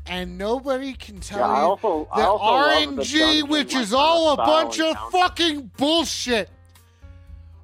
and 0.06 0.38
nobody 0.38 0.94
can 0.94 1.20
tell 1.20 1.40
Yeah, 1.40 1.58
you 1.62 1.68
also- 1.70 2.08
that 2.16 2.28
RNG, 2.28 3.44
which 3.50 3.74
is 3.74 3.94
all 3.94 4.34
a 4.34 4.38
bunch 4.38 4.80
of 4.80 4.90
encounter. 4.90 5.12
fucking 5.18 5.72
bullshit. 5.78 6.50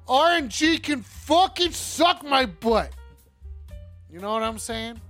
RNG 0.08 0.82
can 0.82 1.02
fucking 1.02 1.72
suck 1.72 2.24
my 2.24 2.44
butt. 2.46 2.90
You 4.10 4.18
know 4.18 4.32
what 4.32 4.42
I'm 4.42 4.58
saying? 4.58 5.00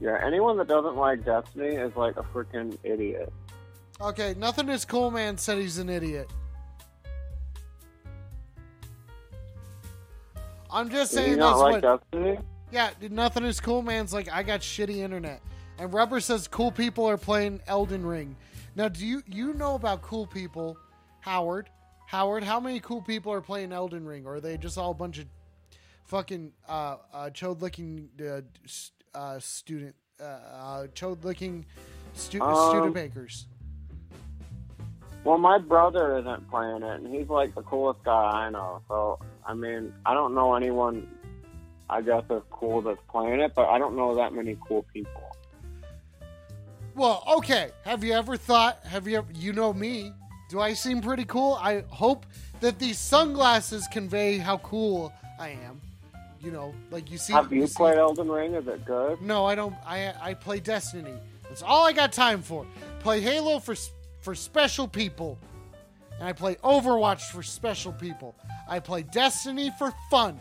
Yeah, 0.00 0.18
anyone 0.22 0.56
that 0.58 0.68
doesn't 0.68 0.96
like 0.96 1.24
Destiny 1.24 1.76
is 1.76 1.94
like 1.96 2.16
a 2.16 2.22
freaking 2.22 2.76
idiot. 2.82 3.32
Okay, 4.00 4.34
nothing 4.36 4.68
is 4.68 4.84
cool. 4.84 5.10
Man 5.10 5.38
said 5.38 5.58
he's 5.58 5.78
an 5.78 5.88
idiot. 5.88 6.30
I'm 10.70 10.90
just 10.90 11.12
Do 11.12 11.20
you 11.20 11.26
saying 11.26 11.38
not 11.38 11.52
that's 11.52 11.60
like 11.60 11.82
what. 11.82 12.00
Destiny? 12.12 12.38
Yeah, 12.70 12.90
dude, 13.00 13.12
nothing 13.12 13.44
is 13.44 13.60
cool, 13.60 13.80
man's 13.80 14.12
like 14.12 14.30
I 14.30 14.42
got 14.42 14.60
shitty 14.60 14.96
internet. 14.96 15.40
And 15.78 15.92
Rubber 15.92 16.20
says 16.20 16.48
cool 16.48 16.70
people 16.70 17.06
are 17.08 17.16
playing 17.16 17.60
Elden 17.66 18.04
Ring. 18.04 18.36
Now, 18.74 18.88
do 18.88 19.06
you 19.06 19.22
you 19.26 19.54
know 19.54 19.74
about 19.74 20.02
cool 20.02 20.26
people, 20.26 20.76
Howard? 21.20 21.70
Howard, 22.06 22.44
how 22.44 22.60
many 22.60 22.80
cool 22.80 23.00
people 23.00 23.32
are 23.32 23.40
playing 23.40 23.72
Elden 23.72 24.04
Ring, 24.04 24.26
or 24.26 24.36
are 24.36 24.40
they 24.40 24.56
just 24.58 24.76
all 24.76 24.90
a 24.90 24.94
bunch 24.94 25.18
of 25.18 25.26
fucking 26.04 26.52
uh, 26.68 26.96
uh, 27.12 27.30
chode 27.30 27.62
licking 27.62 28.08
uh, 28.20 28.42
uh, 29.16 29.38
student 29.40 29.94
uh, 30.20 30.24
uh, 30.24 30.86
chode 30.88 31.24
licking 31.24 31.64
stu- 32.14 32.40
Um, 32.42 32.70
student 32.70 32.94
bakers? 32.94 33.46
Well, 35.24 35.38
my 35.38 35.58
brother 35.58 36.18
isn't 36.18 36.48
playing 36.50 36.82
it, 36.82 37.00
and 37.00 37.12
he's 37.12 37.28
like 37.28 37.54
the 37.54 37.62
coolest 37.62 38.04
guy 38.04 38.12
I 38.46 38.50
know. 38.50 38.80
So, 38.86 39.18
I 39.44 39.54
mean, 39.54 39.92
I 40.04 40.14
don't 40.14 40.34
know 40.34 40.54
anyone, 40.54 41.08
I 41.90 42.00
guess, 42.00 42.22
as 42.30 42.42
cool 42.50 42.80
that's 42.82 43.00
playing 43.10 43.40
it, 43.40 43.52
but 43.56 43.68
I 43.68 43.78
don't 43.78 43.96
know 43.96 44.14
that 44.14 44.32
many 44.32 44.56
cool 44.68 44.84
people. 44.92 45.22
Well, 46.94 47.24
okay. 47.38 47.70
Have 47.84 48.04
you 48.04 48.12
ever 48.12 48.36
thought? 48.36 48.78
Have 48.86 49.08
you? 49.08 49.18
Ever, 49.18 49.32
you 49.34 49.52
know 49.52 49.72
me. 49.72 50.12
Do 50.48 50.60
I 50.60 50.74
seem 50.74 51.00
pretty 51.02 51.24
cool? 51.24 51.58
I 51.60 51.82
hope 51.88 52.24
that 52.60 52.78
these 52.78 52.98
sunglasses 52.98 53.86
convey 53.90 54.38
how 54.38 54.58
cool 54.58 55.12
I 55.40 55.48
am. 55.50 55.80
You 56.40 56.50
know, 56.52 56.74
like 56.90 57.10
you 57.10 57.18
see. 57.18 57.32
Have 57.32 57.52
you 57.52 57.66
see- 57.66 57.74
played 57.74 57.98
Elden 57.98 58.28
Ring? 58.28 58.54
Is 58.54 58.66
it 58.66 58.84
good? 58.84 59.20
No, 59.22 59.44
I 59.46 59.54
don't. 59.54 59.74
I 59.86 60.12
I 60.20 60.34
play 60.34 60.60
Destiny. 60.60 61.14
That's 61.48 61.62
all 61.62 61.86
I 61.86 61.92
got 61.92 62.12
time 62.12 62.42
for. 62.42 62.66
Play 63.00 63.20
Halo 63.20 63.58
for 63.58 63.74
for 64.20 64.34
special 64.34 64.86
people, 64.88 65.38
and 66.18 66.28
I 66.28 66.32
play 66.32 66.56
Overwatch 66.56 67.22
for 67.30 67.42
special 67.42 67.92
people. 67.92 68.34
I 68.68 68.80
play 68.80 69.02
Destiny 69.02 69.72
for 69.78 69.92
fun. 70.10 70.38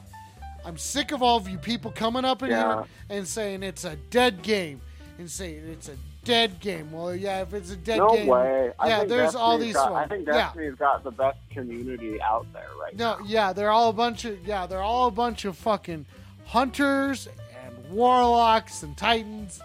I'm 0.65 0.77
sick 0.77 1.11
of 1.11 1.21
all 1.21 1.37
of 1.37 1.47
you 1.47 1.57
people 1.59 1.91
coming 1.91 2.25
up 2.25 2.41
in 2.43 2.49
Yeah. 2.49 2.73
here 2.75 2.85
and 3.17 3.27
saying 3.27 3.61
it's 3.63 3.85
a 3.85 3.95
dead 4.09 4.41
game, 4.41 4.81
and 5.19 5.29
saying 5.29 5.63
it's 5.69 5.89
a 5.89 5.95
dead 6.25 6.59
game. 6.59 6.91
Well, 6.91 7.15
yeah, 7.15 7.41
if 7.41 7.53
it's 7.53 7.71
a 7.71 7.77
dead 7.77 7.97
no 7.99 8.13
game, 8.15 8.27
way. 8.27 8.71
I 8.77 8.87
yeah, 8.89 8.97
think 8.97 9.09
there's 9.09 9.35
all 9.35 9.57
these. 9.57 9.75
Got, 9.75 9.87
I 9.89 9.91
ones. 9.91 10.09
think 10.09 10.27
yeah. 10.27 10.33
Destiny's 10.33 10.75
got 10.75 11.03
the 11.03 11.11
best 11.11 11.37
community 11.51 12.21
out 12.21 12.45
there 12.51 12.67
right 12.81 12.95
No, 12.97 13.17
now. 13.17 13.25
yeah, 13.25 13.53
they're 13.53 13.69
all 13.71 13.89
a 13.89 13.93
bunch 13.93 14.25
of 14.25 14.45
yeah, 14.45 14.65
they're 14.67 14.81
all 14.81 15.07
a 15.07 15.11
bunch 15.11 15.45
of 15.45 15.55
fucking 15.57 16.05
hunters 16.45 17.27
and 17.63 17.91
warlocks 17.91 18.83
and 18.83 18.97
titans 18.97 19.61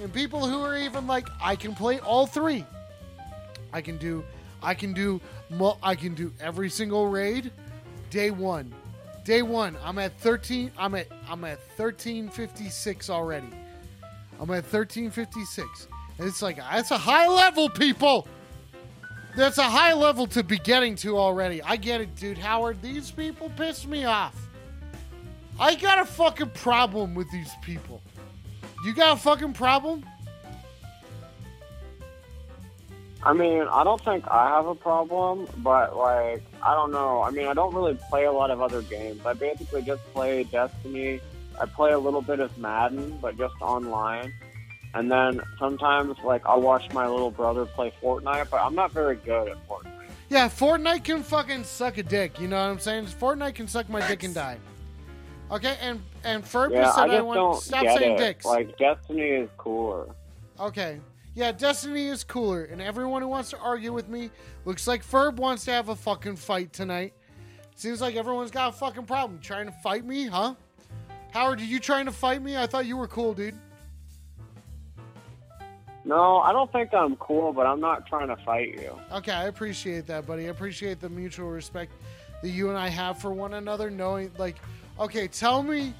and 0.00 0.12
people 0.12 0.46
who 0.46 0.60
are 0.62 0.76
even 0.76 1.06
like 1.06 1.26
I 1.42 1.56
can 1.56 1.74
play 1.74 1.98
all 1.98 2.26
three. 2.26 2.64
I 3.72 3.80
can 3.80 3.96
do 3.96 4.22
I 4.62 4.74
can 4.74 4.92
do 4.92 5.20
I 5.82 5.94
can 5.94 6.14
do 6.14 6.32
every 6.40 6.70
single 6.70 7.08
raid 7.08 7.50
day 8.10 8.30
1. 8.30 8.72
Day 9.24 9.40
1, 9.40 9.76
I'm 9.82 9.98
at 9.98 10.18
13 10.20 10.70
I'm 10.78 10.94
at 10.94 11.08
I'm 11.28 11.44
at 11.44 11.58
1356 11.76 13.10
already. 13.10 13.48
I'm 14.40 14.50
at 14.50 14.64
1356. 14.64 15.88
It's 16.18 16.42
like 16.42 16.56
that's 16.56 16.90
a 16.90 16.98
high 16.98 17.28
level 17.28 17.68
people. 17.68 18.26
That's 19.36 19.58
a 19.58 19.64
high 19.64 19.94
level 19.94 20.28
to 20.28 20.44
be 20.44 20.58
getting 20.58 20.94
to 20.96 21.18
already. 21.18 21.60
I 21.62 21.76
get 21.76 22.00
it, 22.00 22.14
dude. 22.14 22.38
Howard, 22.38 22.80
these 22.80 23.10
people 23.10 23.50
piss 23.56 23.86
me 23.86 24.04
off. 24.04 24.36
I 25.58 25.74
got 25.74 25.98
a 25.98 26.04
fucking 26.04 26.50
problem 26.50 27.14
with 27.14 27.30
these 27.32 27.50
people. 27.62 28.00
You 28.84 28.94
got 28.94 29.16
a 29.16 29.20
fucking 29.20 29.54
problem? 29.54 30.04
I 33.24 33.32
mean, 33.32 33.62
I 33.62 33.84
don't 33.84 34.00
think 34.04 34.28
I 34.28 34.48
have 34.48 34.66
a 34.66 34.74
problem, 34.74 35.48
but 35.58 35.96
like, 35.96 36.42
I 36.62 36.74
don't 36.74 36.92
know. 36.92 37.22
I 37.22 37.30
mean, 37.30 37.46
I 37.46 37.54
don't 37.54 37.74
really 37.74 37.98
play 38.10 38.24
a 38.24 38.32
lot 38.32 38.50
of 38.50 38.60
other 38.60 38.82
games. 38.82 39.24
I 39.24 39.32
basically 39.32 39.82
just 39.82 40.02
play 40.12 40.44
Destiny. 40.44 41.20
I 41.58 41.66
play 41.66 41.92
a 41.92 41.98
little 41.98 42.20
bit 42.20 42.40
of 42.40 42.56
Madden, 42.58 43.18
but 43.22 43.38
just 43.38 43.54
online. 43.62 44.32
And 44.94 45.10
then 45.10 45.40
sometimes, 45.58 46.16
like, 46.24 46.46
I'll 46.46 46.60
watch 46.60 46.92
my 46.92 47.06
little 47.08 47.30
brother 47.30 47.66
play 47.66 47.92
Fortnite, 48.02 48.48
but 48.50 48.60
I'm 48.60 48.74
not 48.74 48.92
very 48.92 49.16
good 49.16 49.48
at 49.48 49.68
Fortnite. 49.68 49.90
Yeah, 50.28 50.48
Fortnite 50.48 51.04
can 51.04 51.22
fucking 51.22 51.64
suck 51.64 51.98
a 51.98 52.02
dick. 52.02 52.40
You 52.40 52.48
know 52.48 52.56
what 52.56 52.70
I'm 52.72 52.78
saying? 52.78 53.06
Fortnite 53.06 53.54
can 53.56 53.66
suck 53.68 53.88
my 53.88 54.06
dick 54.06 54.22
and 54.22 54.34
die. 54.34 54.58
Okay, 55.50 55.76
and 55.82 56.00
and 56.24 56.42
Ferb 56.42 56.72
Yeah, 56.72 56.90
said 56.92 57.10
I 57.10 57.16
I, 57.16 57.20
want 57.20 57.36
don't 57.36 57.60
stop 57.62 57.84
saying 57.84 58.12
it. 58.14 58.18
dicks. 58.18 58.44
Like, 58.46 58.76
Destiny 58.78 59.20
is 59.28 59.50
cooler. 59.58 60.06
Okay. 60.58 61.00
Yeah, 61.34 61.50
Destiny 61.52 62.06
is 62.06 62.22
cooler, 62.24 62.64
and 62.64 62.80
everyone 62.80 63.20
who 63.20 63.28
wants 63.28 63.50
to 63.50 63.58
argue 63.58 63.92
with 63.92 64.08
me 64.08 64.30
looks 64.64 64.86
like 64.86 65.04
Ferb 65.04 65.34
wants 65.36 65.64
to 65.64 65.72
have 65.72 65.88
a 65.88 65.96
fucking 65.96 66.36
fight 66.36 66.72
tonight. 66.72 67.12
Seems 67.74 68.00
like 68.00 68.14
everyone's 68.14 68.52
got 68.52 68.68
a 68.68 68.76
fucking 68.76 69.04
problem 69.04 69.40
trying 69.40 69.66
to 69.66 69.72
fight 69.82 70.04
me, 70.04 70.26
huh? 70.26 70.54
Howard, 71.32 71.60
are 71.60 71.64
you 71.64 71.80
trying 71.80 72.06
to 72.06 72.12
fight 72.12 72.40
me? 72.40 72.56
I 72.56 72.68
thought 72.68 72.86
you 72.86 72.96
were 72.96 73.08
cool, 73.08 73.34
dude. 73.34 73.58
No, 76.04 76.38
I 76.38 76.52
don't 76.52 76.70
think 76.70 76.92
I'm 76.92 77.16
cool, 77.16 77.52
but 77.52 77.66
I'm 77.66 77.80
not 77.80 78.06
trying 78.06 78.28
to 78.28 78.36
fight 78.44 78.74
you. 78.80 78.98
Okay, 79.12 79.32
I 79.32 79.44
appreciate 79.46 80.06
that, 80.08 80.26
buddy. 80.26 80.46
I 80.46 80.50
appreciate 80.50 81.00
the 81.00 81.08
mutual 81.08 81.48
respect 81.50 81.92
that 82.42 82.50
you 82.50 82.68
and 82.68 82.76
I 82.78 82.88
have 82.88 83.18
for 83.18 83.32
one 83.32 83.54
another. 83.54 83.90
Knowing, 83.90 84.30
like, 84.36 84.56
okay, 85.00 85.28
tell 85.28 85.62
me, 85.62 85.94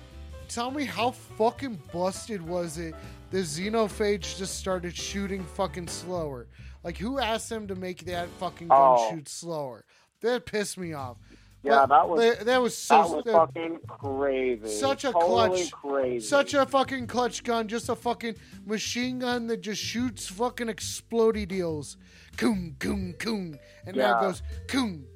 tell 0.49 0.71
me 0.71 0.85
how 0.85 1.13
fucking 1.13 1.81
busted 1.93 2.43
was 2.47 2.77
it 2.79 2.95
the 3.31 3.39
Xenophage 3.39 4.37
just 4.37 4.59
started 4.59 4.95
shooting 4.95 5.43
fucking 5.43 5.89
slower? 5.89 6.47
Like, 6.83 6.99
who 6.99 7.19
asked 7.19 7.49
them 7.49 7.67
to 7.69 7.75
make 7.75 8.05
that 8.05 8.29
fucking 8.39 8.69
gun 8.69 8.79
Oh. 8.99 9.11
shoot 9.11 9.29
slower? 9.29 9.85
That 10.21 10.45
pissed 10.45 10.77
me 10.77 10.93
off. 10.93 11.17
Yeah, 11.65 11.87
But 11.87 11.89
that 11.89 12.09
was 12.09 12.39
that, 12.45 12.61
was 12.63 12.77
so 12.77 13.23
that 13.25 13.25
was 13.25 13.35
fucking 13.35 13.79
crazy. 13.89 14.69
such 14.69 15.05
a 15.05 15.13
totally 15.13 15.31
clutch, 15.63 15.73
crazy. 15.73 16.27
such 16.27 16.53
a 16.55 16.67
fucking 16.67 17.07
clutch 17.07 17.43
gun, 17.43 17.69
just 17.69 17.89
a 17.89 17.97
fucking 17.97 18.35
machine 18.67 19.19
gun 19.19 19.47
that 19.47 19.63
just 19.63 19.81
shoots 19.83 20.27
fucking 20.29 20.67
explody 20.69 21.49
deals, 21.49 21.97
coon, 22.37 22.77
coon, 22.79 23.15
coon, 23.19 23.59
and 23.87 23.97
now 23.97 24.19
it 24.19 24.21
goes 24.21 24.43
coon, 24.69 25.07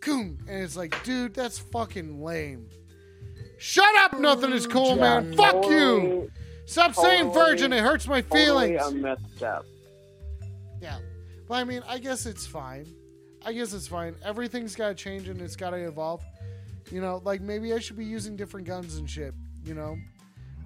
coon, 0.00 0.38
and 0.48 0.62
it's 0.64 0.76
like, 0.76 1.00
dude, 1.04 1.34
that's 1.34 1.58
fucking 1.58 2.20
lame. 2.20 2.68
Shut 3.58 3.94
up, 4.00 4.18
nothing 4.18 4.50
is 4.52 4.66
cool, 4.66 4.96
man. 4.96 5.34
Fuck 5.36 5.66
you. 5.66 5.70
Totally- 5.70 6.30
Stop 6.64 6.94
saying 6.94 7.32
virgin. 7.32 7.72
It 7.72 7.80
hurts 7.82 8.08
my 8.08 8.22
feelings. 8.22 8.80
totally 8.80 8.98
a 9.10 9.16
misstep. 9.16 9.64
Yeah. 10.80 10.98
But 11.48 11.54
I 11.54 11.64
mean, 11.64 11.82
I 11.86 11.98
guess 11.98 12.24
it's 12.26 12.46
fine. 12.46 12.86
I 13.44 13.52
guess 13.52 13.72
it's 13.72 13.88
fine. 13.88 14.14
Everything's 14.24 14.74
got 14.76 14.88
to 14.88 14.94
change 14.94 15.28
and 15.28 15.40
it's 15.40 15.56
got 15.56 15.70
to 15.70 15.76
evolve. 15.76 16.22
You 16.90 17.00
know, 17.00 17.20
like 17.24 17.40
maybe 17.40 17.72
I 17.72 17.78
should 17.78 17.96
be 17.96 18.04
using 18.04 18.36
different 18.36 18.66
guns 18.66 18.96
and 18.96 19.08
shit, 19.08 19.34
you 19.64 19.74
know? 19.74 19.96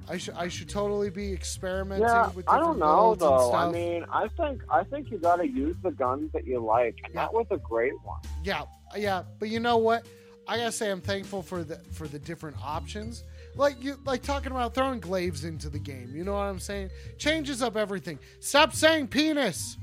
I 0.09 0.19
should 0.19 0.35
I 0.35 0.47
should 0.49 0.69
totally 0.69 1.11
be 1.11 1.33
experimenting 1.33 2.07
Yeah, 2.07 2.27
with 2.29 2.47
different 2.47 2.49
I 2.51 2.59
don't 2.61 2.79
know 2.79 3.15
though. 3.17 3.49
stuff. 3.49 3.55
I 3.55 3.71
mean, 3.73 4.05
I 4.13 4.29
think 4.29 4.63
I 4.71 4.85
think 4.85 5.11
you 5.11 5.19
got 5.19 5.37
to 5.37 5.49
use 5.49 5.77
the 5.83 5.91
guns 5.91 6.31
that 6.33 6.47
you 6.47 6.61
like, 6.65 6.97
and 7.05 7.13
Yeah. 7.13 7.23
that 7.23 7.35
was 7.35 7.47
a 7.51 7.57
great 7.57 7.93
one. 8.05 8.21
yeah, 8.45 8.63
yeah, 8.97 9.25
but 9.41 9.49
you 9.49 9.59
know 9.59 9.79
what? 9.79 10.07
I 10.49 10.59
gotta 10.59 10.71
say 10.71 10.93
I'm 10.93 11.01
thankful 11.01 11.43
for 11.43 11.65
the 11.65 11.77
for 11.93 12.07
the 12.07 12.21
different 12.21 12.57
options. 12.63 13.25
Like 13.57 13.83
you 13.83 13.97
like 14.05 14.23
talking 14.23 14.53
about 14.53 14.75
throwing 14.75 15.01
glaives 15.01 15.45
into 15.45 15.69
the 15.69 15.79
game. 15.81 16.13
You 16.15 16.23
know 16.23 16.35
what 16.35 16.43
I'm 16.45 16.61
saying? 16.61 16.91
Changes 17.19 17.61
up 17.61 17.77
everything. 17.77 18.21
Stop 18.39 18.75
saying 18.75 19.09
penis. 19.09 19.77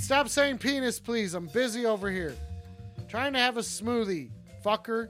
Stop 0.00 0.28
saying 0.28 0.58
penis, 0.58 0.98
please. 0.98 1.34
I'm 1.34 1.46
busy 1.46 1.84
over 1.84 2.10
here. 2.10 2.34
Trying 3.08 3.34
to 3.34 3.38
have 3.38 3.58
a 3.58 3.60
smoothie, 3.60 4.30
fucker. 4.64 5.08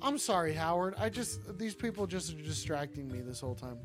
I'm 0.00 0.16
sorry, 0.16 0.54
Howard. 0.54 0.94
I 0.98 1.10
just 1.10 1.58
these 1.58 1.74
people 1.74 2.06
just 2.06 2.32
are 2.32 2.42
distracting 2.42 3.08
me 3.08 3.20
this 3.20 3.40
whole 3.40 3.54
time. 3.54 3.78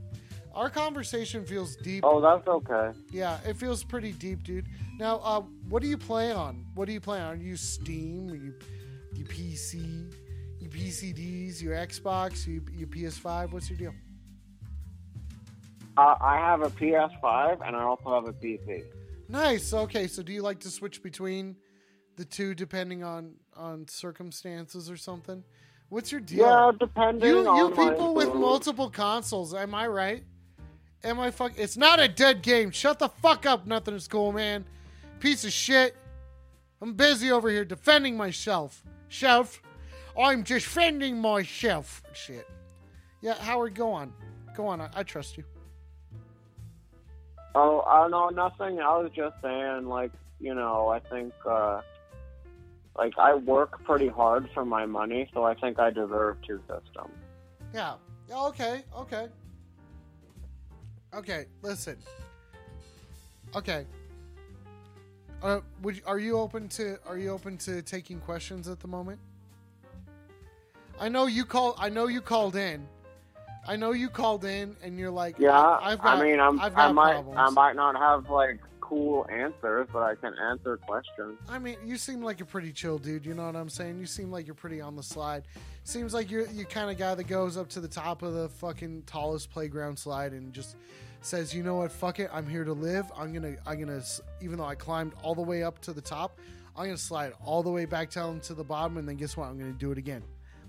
Our 0.55 0.69
conversation 0.69 1.45
feels 1.45 1.75
deep. 1.75 2.03
Oh, 2.05 2.21
that's 2.21 2.47
okay. 2.47 2.97
Yeah, 3.11 3.39
it 3.45 3.57
feels 3.57 3.83
pretty 3.83 4.13
deep, 4.13 4.43
dude. 4.43 4.67
Now, 4.99 5.17
uh, 5.17 5.41
what 5.67 5.81
do 5.81 5.89
you 5.89 5.97
play 5.97 6.31
on? 6.31 6.65
What 6.75 6.85
do 6.85 6.93
you 6.93 7.01
play 7.01 7.19
on? 7.19 7.33
Are 7.33 7.35
you 7.35 7.57
Steam? 7.57 8.29
Are 8.31 8.35
you, 8.35 8.53
you 9.13 9.25
PC? 9.25 10.13
You 10.59 10.69
PCDs? 10.69 11.61
Your 11.61 11.75
Xbox? 11.75 12.47
You, 12.47 12.63
you 12.71 12.87
PS5? 12.87 13.51
What's 13.51 13.69
your 13.69 13.77
deal? 13.77 13.93
Uh, 15.97 16.15
I 16.21 16.37
have 16.37 16.61
a 16.61 16.69
PS5 16.69 17.67
and 17.67 17.75
I 17.75 17.83
also 17.83 18.13
have 18.13 18.27
a 18.27 18.33
PC. 18.33 18.83
Nice. 19.29 19.73
Okay, 19.73 20.07
so 20.07 20.21
do 20.21 20.33
you 20.33 20.41
like 20.41 20.59
to 20.61 20.69
switch 20.69 21.01
between 21.01 21.55
the 22.15 22.25
two 22.25 22.53
depending 22.53 23.03
on 23.03 23.35
on 23.55 23.87
circumstances 23.87 24.89
or 24.89 24.97
something? 24.97 25.43
What's 25.89 26.11
your 26.11 26.21
deal? 26.21 26.45
Yeah, 26.47 26.71
depending 26.79 27.29
you 27.29 27.47
on 27.47 27.57
you 27.57 27.69
people 27.69 28.15
with 28.15 28.33
multiple 28.33 28.89
consoles, 28.89 29.53
am 29.53 29.75
I 29.75 29.87
right? 29.87 30.23
Am 31.03 31.19
I 31.19 31.31
fuck? 31.31 31.53
It's 31.57 31.77
not 31.77 31.99
a 31.99 32.07
dead 32.07 32.41
game. 32.41 32.71
Shut 32.71 32.99
the 32.99 33.09
fuck 33.09 33.45
up. 33.45 33.67
Nothing 33.67 33.93
is 33.93 34.07
cool, 34.07 34.31
man. 34.31 34.65
Piece 35.19 35.43
of 35.43 35.51
shit. 35.51 35.95
I'm 36.81 36.93
busy 36.93 37.31
over 37.31 37.49
here 37.49 37.65
defending 37.65 38.17
myself. 38.17 38.83
Shelf. 39.09 39.61
I'm 40.19 40.43
defending 40.43 41.19
myself. 41.19 42.03
Shit. 42.13 42.47
Yeah, 43.21 43.35
Howard, 43.35 43.75
go 43.75 43.91
on. 43.91 44.13
Go 44.55 44.67
on. 44.67 44.81
I, 44.81 44.89
I 44.95 45.03
trust 45.03 45.37
you. 45.37 45.43
Oh, 47.55 47.81
uh, 47.81 48.07
know 48.07 48.29
nothing. 48.29 48.79
I 48.79 48.97
was 48.97 49.11
just 49.15 49.35
saying, 49.41 49.85
like, 49.87 50.11
you 50.39 50.55
know, 50.55 50.89
I 50.89 50.99
think, 50.99 51.33
uh, 51.47 51.81
like, 52.95 53.13
I 53.17 53.35
work 53.35 53.83
pretty 53.83 54.07
hard 54.07 54.49
for 54.53 54.65
my 54.65 54.85
money, 54.85 55.29
so 55.33 55.43
I 55.43 55.53
think 55.55 55.79
I 55.79 55.89
deserve 55.91 56.37
two 56.45 56.59
systems. 56.61 57.13
Yeah. 57.73 57.95
Yeah, 58.29 58.45
Okay. 58.47 58.83
Okay. 58.95 59.27
Okay. 61.13 61.45
Listen. 61.61 61.97
Okay. 63.55 63.85
Uh, 65.41 65.59
would 65.81 66.01
are 66.05 66.19
you 66.19 66.39
open 66.39 66.69
to 66.69 66.97
are 67.05 67.17
you 67.17 67.29
open 67.29 67.57
to 67.57 67.81
taking 67.81 68.19
questions 68.19 68.69
at 68.69 68.79
the 68.79 68.87
moment? 68.87 69.19
I 70.99 71.09
know 71.09 71.25
you 71.25 71.43
call. 71.43 71.75
I 71.77 71.89
know 71.89 72.07
you 72.07 72.21
called 72.21 72.55
in. 72.55 72.87
I 73.65 73.75
know 73.75 73.91
you 73.91 74.09
called 74.09 74.45
in, 74.45 74.75
and 74.83 74.99
you're 74.99 75.11
like, 75.11 75.39
Yeah, 75.39 75.51
I, 75.51 75.91
have 75.91 76.01
got, 76.01 76.17
I 76.17 76.23
mean, 76.23 76.39
I'm, 76.39 76.59
I've 76.59 76.75
got 76.75 76.89
I 76.89 76.91
might, 76.91 77.13
problems. 77.13 77.37
I 77.39 77.49
might 77.51 77.75
not 77.75 77.95
have 77.95 78.29
like 78.29 78.59
cool 78.81 79.25
answers, 79.31 79.87
but 79.91 80.03
I 80.03 80.15
can 80.15 80.33
answer 80.37 80.77
questions. 80.77 81.39
I 81.47 81.57
mean, 81.57 81.77
you 81.85 81.97
seem 81.97 82.21
like 82.21 82.41
a 82.41 82.45
pretty 82.45 82.71
chill 82.73 82.97
dude. 82.97 83.25
You 83.25 83.33
know 83.33 83.45
what 83.45 83.55
I'm 83.55 83.69
saying? 83.69 83.99
You 83.99 84.05
seem 84.05 84.31
like 84.31 84.45
you're 84.45 84.53
pretty 84.53 84.81
on 84.81 84.95
the 84.95 85.03
slide. 85.03 85.43
Seems 85.83 86.13
like 86.13 86.29
you're 86.29 86.47
you 86.47 86.65
kind 86.65 86.91
of 86.91 86.97
guy 86.97 87.15
that 87.15 87.27
goes 87.27 87.57
up 87.57 87.69
to 87.69 87.79
the 87.79 87.87
top 87.87 88.21
of 88.21 88.33
the 88.33 88.49
fucking 88.49 89.03
tallest 89.05 89.49
playground 89.49 89.97
slide 89.97 90.33
and 90.33 90.53
just 90.53 90.75
says, 91.21 91.53
"You 91.55 91.63
know 91.63 91.75
what? 91.75 91.91
Fuck 91.91 92.19
it. 92.19 92.29
I'm 92.33 92.47
here 92.47 92.65
to 92.65 92.73
live. 92.73 93.11
I'm 93.17 93.33
gonna 93.33 93.55
I'm 93.65 93.79
gonna 93.79 94.01
even 94.41 94.57
though 94.57 94.65
I 94.65 94.75
climbed 94.75 95.13
all 95.23 95.33
the 95.33 95.41
way 95.41 95.63
up 95.63 95.79
to 95.79 95.93
the 95.93 96.01
top, 96.01 96.39
I'm 96.75 96.85
gonna 96.85 96.97
slide 96.97 97.33
all 97.43 97.63
the 97.63 97.71
way 97.71 97.85
back 97.85 98.11
down 98.11 98.41
to 98.41 98.53
the 98.53 98.63
bottom, 98.63 98.97
and 98.97 99.07
then 99.07 99.15
guess 99.15 99.37
what? 99.37 99.47
I'm 99.47 99.57
gonna 99.57 99.71
do 99.71 99.91
it 99.91 99.97
again. 99.97 100.23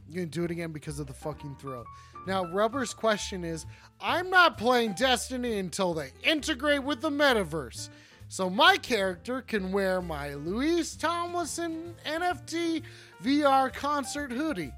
I'm 0.07 0.15
gonna 0.15 0.27
do 0.27 0.45
it 0.45 0.51
again 0.51 0.71
because 0.71 1.01
of 1.01 1.09
the 1.09 1.15
fucking 1.15 1.57
thrill." 1.57 1.85
Now, 2.27 2.45
Rubber's 2.47 2.95
question 2.95 3.45
is, 3.45 3.67
I'm 4.01 4.31
not 4.31 4.59
playing 4.59 4.95
Destiny 4.95 5.59
until 5.59 5.95
they 5.95 6.11
integrate 6.23 6.83
with 6.83 7.01
the 7.01 7.11
metaverse. 7.11 7.89
So 8.29 8.49
my 8.49 8.77
character 8.79 9.43
can 9.43 9.71
wear 9.73 10.01
my 10.01 10.35
Louise 10.35 10.97
Tomlinson 10.97 11.95
NFT 12.07 12.83
VR 13.23 13.73
concert 13.73 14.33
hoodie. 14.33 14.73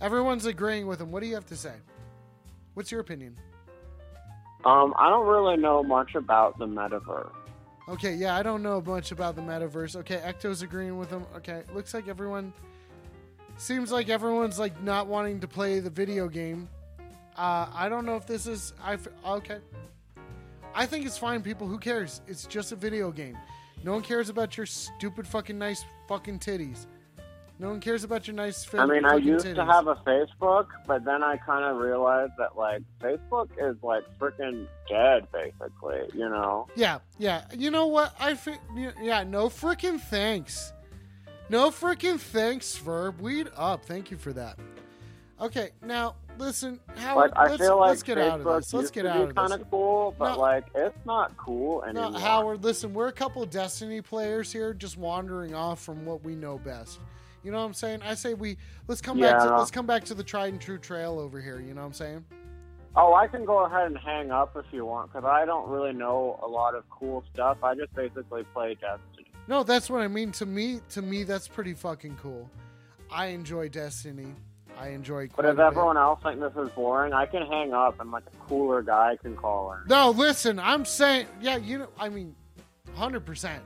Everyone's 0.00 0.46
agreeing 0.46 0.86
with 0.86 1.00
him. 1.00 1.10
What 1.10 1.22
do 1.22 1.28
you 1.28 1.34
have 1.34 1.46
to 1.46 1.56
say? 1.56 1.74
What's 2.74 2.92
your 2.92 3.00
opinion? 3.00 3.36
Um, 4.64 4.94
I 4.98 5.08
don't 5.08 5.26
really 5.26 5.56
know 5.56 5.82
much 5.82 6.14
about 6.14 6.58
the 6.58 6.66
metaverse. 6.66 7.32
Okay, 7.88 8.14
yeah, 8.14 8.36
I 8.36 8.42
don't 8.42 8.62
know 8.62 8.80
much 8.80 9.12
about 9.12 9.34
the 9.34 9.42
metaverse. 9.42 9.96
Okay, 9.96 10.16
Ecto's 10.16 10.62
agreeing 10.62 10.98
with 10.98 11.10
him. 11.10 11.24
Okay, 11.36 11.62
looks 11.74 11.94
like 11.94 12.06
everyone 12.06 12.52
seems 13.58 13.92
like 13.92 14.08
everyone's 14.08 14.58
like 14.58 14.82
not 14.82 15.06
wanting 15.06 15.40
to 15.40 15.48
play 15.48 15.80
the 15.80 15.90
video 15.90 16.28
game. 16.28 16.68
Uh, 17.36 17.66
I 17.72 17.88
don't 17.88 18.06
know 18.06 18.16
if 18.16 18.26
this 18.26 18.46
is 18.46 18.72
I 18.82 18.98
okay. 19.26 19.58
I 20.74 20.86
think 20.86 21.06
it's 21.06 21.18
fine, 21.18 21.42
people. 21.42 21.66
Who 21.66 21.78
cares? 21.78 22.20
It's 22.26 22.46
just 22.46 22.72
a 22.72 22.76
video 22.76 23.10
game. 23.10 23.36
No 23.84 23.92
one 23.92 24.02
cares 24.02 24.28
about 24.28 24.56
your 24.56 24.66
stupid 24.66 25.26
fucking 25.26 25.58
nice 25.58 25.84
fucking 26.08 26.40
titties. 26.40 26.86
No 27.60 27.70
one 27.70 27.80
cares 27.80 28.04
about 28.04 28.28
your 28.28 28.36
nice. 28.36 28.72
I 28.72 28.86
mean, 28.86 29.04
I 29.04 29.16
used 29.16 29.44
titties. 29.44 29.56
to 29.56 29.64
have 29.64 29.88
a 29.88 29.96
Facebook, 29.96 30.66
but 30.86 31.04
then 31.04 31.24
I 31.24 31.36
kind 31.38 31.64
of 31.64 31.76
realized 31.78 32.32
that 32.38 32.56
like 32.56 32.82
Facebook 33.00 33.48
is 33.60 33.76
like 33.82 34.04
freaking 34.18 34.66
dead, 34.88 35.26
basically. 35.32 36.02
You 36.14 36.28
know? 36.28 36.68
Yeah, 36.76 36.98
yeah. 37.18 37.44
You 37.56 37.72
know 37.72 37.86
what? 37.86 38.14
I 38.20 38.34
fi- 38.34 38.60
yeah. 39.02 39.24
No 39.24 39.48
freaking 39.48 40.00
thanks. 40.00 40.72
No 41.50 41.70
freaking 41.70 42.20
thanks, 42.20 42.76
Verb. 42.76 43.20
Weed 43.20 43.48
up. 43.56 43.84
Thank 43.84 44.10
you 44.10 44.16
for 44.16 44.32
that. 44.34 44.58
Okay, 45.40 45.70
now 45.82 46.16
listen, 46.36 46.80
Howard. 46.96 47.30
Like 47.30 47.38
I 47.38 47.50
let's, 47.50 47.62
feel 47.62 47.78
like 47.78 47.88
let's 47.90 48.02
get 48.02 48.18
Facebook 48.18 48.30
out 48.30 48.40
of 48.40 48.56
this. 48.56 48.74
Let's 48.74 48.90
get 48.90 49.06
out 49.06 49.20
of 49.20 49.34
kind 49.34 49.52
of 49.52 49.70
cool, 49.70 50.14
but 50.18 50.34
No. 50.34 50.40
like 50.40 50.66
it's 50.74 50.98
not 51.06 51.36
cool 51.36 51.84
anymore. 51.84 52.10
No, 52.10 52.18
Howard, 52.18 52.64
listen, 52.64 52.92
we're 52.92 53.06
a 53.06 53.12
couple 53.12 53.42
of 53.42 53.48
Destiny 53.48 54.02
players 54.02 54.52
here, 54.52 54.74
just 54.74 54.98
wandering 54.98 55.54
off 55.54 55.80
from 55.80 56.04
what 56.04 56.24
we 56.24 56.34
know 56.34 56.58
best. 56.58 56.98
You 57.44 57.52
know 57.52 57.58
what 57.58 57.66
I'm 57.66 57.74
saying? 57.74 58.02
I 58.02 58.14
say 58.14 58.34
we 58.34 58.56
let's 58.88 59.00
come 59.00 59.20
back 59.20 59.38
to 59.38 59.56
let's 59.56 59.70
come 59.70 59.86
back 59.86 60.04
to 60.06 60.14
the 60.14 60.24
tried 60.24 60.52
and 60.52 60.60
true 60.60 60.78
trail 60.78 61.20
over 61.20 61.40
here. 61.40 61.60
You 61.60 61.72
know 61.72 61.82
what 61.82 61.86
I'm 61.86 61.92
saying? 61.92 62.24
Oh, 62.96 63.14
I 63.14 63.28
can 63.28 63.44
go 63.44 63.64
ahead 63.64 63.86
and 63.86 63.96
hang 63.96 64.32
up 64.32 64.56
if 64.56 64.64
you 64.72 64.84
want, 64.84 65.12
because 65.12 65.24
I 65.24 65.44
don't 65.44 65.68
really 65.68 65.92
know 65.92 66.40
a 66.42 66.48
lot 66.48 66.74
of 66.74 66.82
cool 66.90 67.22
stuff. 67.32 67.58
I 67.62 67.76
just 67.76 67.94
basically 67.94 68.42
play 68.52 68.74
Destiny. 68.74 69.17
No, 69.48 69.62
that's 69.62 69.88
what 69.88 70.02
I 70.02 70.08
mean. 70.08 70.30
To 70.32 70.46
me, 70.46 70.80
to 70.90 71.02
me, 71.02 71.24
that's 71.24 71.48
pretty 71.48 71.72
fucking 71.72 72.18
cool. 72.22 72.50
I 73.10 73.26
enjoy 73.28 73.70
Destiny. 73.70 74.34
I 74.78 74.90
enjoy. 74.90 75.28
But 75.34 75.46
if 75.46 75.58
everyone 75.58 75.96
else 75.96 76.20
think 76.22 76.38
this 76.38 76.52
is 76.56 76.68
boring, 76.70 77.12
I 77.12 77.26
can 77.26 77.46
hang 77.46 77.72
up 77.72 77.98
and 77.98 78.12
like 78.12 78.24
a 78.26 78.46
cooler 78.46 78.82
guy 78.82 79.16
can 79.20 79.34
call 79.34 79.72
in. 79.72 79.78
No, 79.88 80.10
listen, 80.10 80.58
I'm 80.58 80.84
saying, 80.84 81.26
yeah, 81.40 81.56
you 81.56 81.78
know, 81.78 81.88
I 81.98 82.10
mean, 82.10 82.36
100%. 82.96 83.58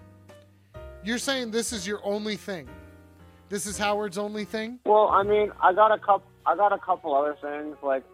You're 1.04 1.18
saying 1.18 1.50
this 1.50 1.72
is 1.72 1.86
your 1.86 2.00
only 2.04 2.36
thing. 2.36 2.68
This 3.48 3.66
is 3.66 3.76
Howard's 3.76 4.16
only 4.16 4.44
thing. 4.44 4.78
Well, 4.86 5.08
I 5.08 5.24
mean, 5.24 5.52
I 5.60 5.74
got 5.74 5.92
a 5.92 5.98
couple. 5.98 6.28
I 6.46 6.56
got 6.56 6.72
a 6.72 6.78
couple 6.78 7.14
other 7.14 7.36
things. 7.42 7.76
Like, 7.82 8.04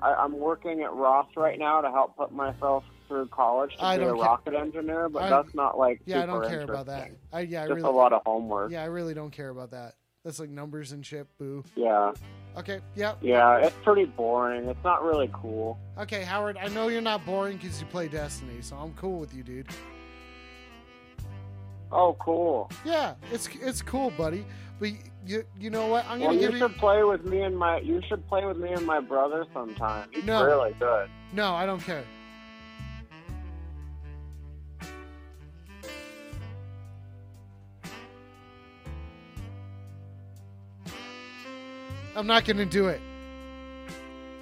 I, 0.00 0.14
I'm 0.14 0.38
working 0.38 0.80
at 0.82 0.92
Ross 0.92 1.26
right 1.36 1.58
now 1.58 1.80
to 1.80 1.90
help 1.90 2.16
put 2.16 2.32
myself 2.32 2.84
through 3.08 3.26
college 3.28 3.76
to 3.76 3.84
I 3.84 3.98
be 3.98 4.04
a 4.04 4.12
rocket 4.12 4.54
engineer, 4.54 5.08
but 5.08 5.24
I- 5.24 5.30
that's 5.30 5.54
not 5.54 5.78
like 5.78 6.00
Yeah, 6.06 6.22
I 6.22 6.26
don't 6.26 6.48
care 6.48 6.62
about 6.62 6.86
that. 6.86 7.10
I 7.32 7.40
yeah, 7.40 7.62
I 7.62 7.66
Just 7.66 7.76
really 7.76 7.88
a 7.88 7.92
lot 7.92 8.12
of 8.12 8.22
homework. 8.26 8.70
Yeah, 8.72 8.82
I 8.82 8.86
really 8.86 9.14
don't 9.14 9.30
care 9.30 9.50
about 9.50 9.70
that. 9.72 9.94
That's 10.24 10.40
like 10.40 10.50
numbers 10.50 10.90
and 10.92 11.06
shit. 11.06 11.26
Boo. 11.38 11.62
Yeah, 11.76 12.12
Okay. 12.58 12.80
Yeah. 12.96 13.14
yeah, 13.20 13.58
it's 13.58 13.76
pretty 13.84 14.06
boring. 14.06 14.64
It's 14.68 14.82
not 14.82 15.04
really 15.04 15.30
cool. 15.32 15.78
Okay, 15.98 16.22
Howard. 16.24 16.56
I 16.56 16.66
know 16.68 16.88
you're 16.88 17.00
not 17.00 17.24
boring 17.24 17.58
because 17.58 17.80
you 17.80 17.86
play 17.86 18.08
Destiny, 18.08 18.60
so 18.60 18.76
I'm 18.76 18.92
cool 18.94 19.20
with 19.20 19.32
you, 19.34 19.42
dude. 19.44 19.68
Oh, 21.92 22.16
cool. 22.18 22.70
Yeah, 22.84 23.14
it's 23.32 23.48
it's 23.60 23.80
cool, 23.82 24.10
buddy. 24.10 24.44
But 24.80 24.90
you 25.24 25.44
you 25.58 25.70
know 25.70 25.86
what? 25.86 26.04
I'm 26.08 26.18
gonna 26.18 26.34
you 26.34 26.40
give 26.40 26.58
should 26.58 26.70
you. 26.72 26.76
play 26.78 27.02
with 27.04 27.24
me 27.24 27.42
and 27.42 27.56
my. 27.56 27.78
You 27.78 28.02
should 28.08 28.26
play 28.28 28.44
with 28.44 28.56
me 28.58 28.72
and 28.72 28.84
my 28.84 29.00
brother 29.00 29.46
sometime. 29.54 30.08
He's 30.12 30.24
No. 30.24 30.44
really 30.44 30.74
good. 30.80 31.08
No, 31.32 31.54
I 31.54 31.64
don't 31.66 31.80
care. 31.80 32.04
I'm 42.16 42.26
not 42.26 42.44
gonna 42.44 42.64
do 42.66 42.88
it. 42.88 43.00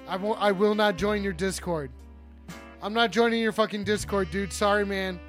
I 0.07 0.15
won't. 0.17 0.41
I 0.41 0.51
will 0.51 0.75
not 0.75 0.97
join 0.97 1.23
your 1.23 1.33
Discord. 1.33 1.91
I'm 2.81 2.93
not 2.93 3.11
joining 3.11 3.41
your 3.41 3.51
fucking 3.51 3.83
Discord, 3.83 4.31
dude. 4.31 4.53
Sorry, 4.53 4.85
man. 4.85 5.19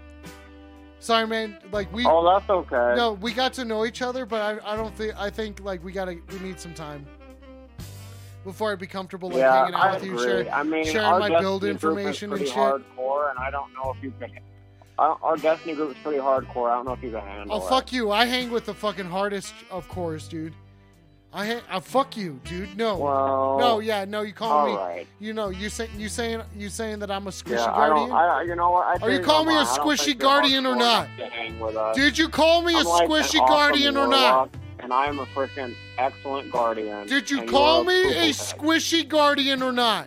Sorry, 1.01 1.27
man. 1.27 1.59
Like 1.73 1.93
we. 1.93 2.05
Oh, 2.07 2.25
that's 2.25 2.49
okay. 2.49 2.95
No, 2.97 3.13
we 3.15 3.33
got 3.33 3.53
to 3.55 3.65
know 3.65 3.85
each 3.85 4.01
other, 4.01 4.25
but 4.27 4.41
I, 4.41 4.73
I 4.73 4.77
don't 4.77 4.95
think 4.95 5.19
I 5.19 5.29
think 5.29 5.61
like 5.61 5.83
we 5.85 5.93
gotta 5.93 6.19
we 6.31 6.39
need 6.39 6.61
some 6.61 6.73
time 6.75 7.07
before 8.45 8.71
I'd 8.73 8.79
be 8.79 8.87
comfortable 8.87 9.29
like 9.29 9.39
yeah, 9.39 9.59
hanging 9.63 9.75
out 9.75 9.81
I 9.83 9.95
with 9.95 10.05
you, 10.05 10.19
sharing, 10.19 10.51
I 10.51 10.63
mean, 10.63 10.85
sharing 10.85 11.19
my 11.19 11.29
Destiny 11.29 11.41
build 11.41 11.65
information 11.65 12.33
and 12.33 12.47
shit. 12.47 12.55
hardcore, 12.55 13.31
and 13.31 13.39
I 13.41 13.51
don't 13.51 13.73
know 13.75 13.93
if 13.97 14.03
you 14.03 14.13
can. 14.21 14.31
Our, 14.99 15.37
Destiny 15.37 15.75
group 15.75 15.91
is 15.91 15.97
pretty 16.03 16.19
hardcore. 16.19 16.71
I 16.71 16.77
don't 16.77 16.87
know 16.87 16.93
if 16.93 17.03
you 17.03 17.11
can 17.11 17.21
handle 17.21 17.57
Oh 17.61 17.67
it. 17.67 17.69
fuck 17.69 17.93
you! 17.93 18.11
I 18.13 18.25
hang 18.25 18.51
with 18.51 18.65
the 18.67 18.73
fucking 18.75 19.07
hardest 19.07 19.53
of 19.71 19.89
cores, 19.89 20.29
dude. 20.29 20.55
I 21.33 21.45
hang. 21.45 21.61
Uh, 21.71 21.81
fuck 21.81 22.17
you, 22.17 22.41
dude. 22.45 22.77
No. 22.77 22.97
Well, 22.97 23.59
no, 23.59 23.81
yeah, 23.81 24.05
no. 24.07 24.23
You 24.23 24.33
call 24.33 24.67
me. 24.69 24.73
right. 24.75 25.07
You 25.21 25.33
know, 25.35 25.51
you 25.51 25.69
say 25.69 25.89
you 25.97 26.09
saying 26.09 26.43
you 26.57 26.69
saying 26.69 27.01
that 27.01 27.11
I'm 27.11 27.27
a 27.27 27.31
squishy 27.31 27.57
Yeah, 27.57 27.65
I 27.73 27.89
guardian. 27.89 28.09
don't. 28.09 28.17
I, 28.19 28.43
you 28.43 28.55
know 28.57 28.71
what? 28.71 28.87
I 29.03 29.05
Are 29.07 29.11
you 29.11 29.21
calling 29.21 29.49
me 29.49 29.55
a 29.55 29.61
I 29.61 29.65
squishy 29.65 30.17
guardian 30.19 30.65
or 30.67 30.77
not? 30.77 31.09
enough 31.09 31.17
to 31.19 31.27
hang 31.27 31.61
with 31.61 31.77
us. 31.77 31.95
Did 31.97 32.17
you 32.17 32.29
call 32.29 32.63
me 32.63 32.75
a 32.75 32.79
I'm 32.79 32.85
like 32.85 33.09
squishy 33.09 33.47
guardian 33.47 33.97
or 33.97 34.07
not? 34.07 34.51
And 34.79 34.93
I 34.93 35.07
am 35.07 35.19
a 35.19 35.27
freaking 35.27 35.75
excellent 35.99 36.51
guardian. 36.53 37.07
Did 37.07 37.31
you 37.31 37.45
call 37.45 37.85
me 37.85 38.29
a 38.29 38.31
squishy 38.31 39.07
guardian 39.07 39.63
or 39.63 39.73
not? 39.73 40.07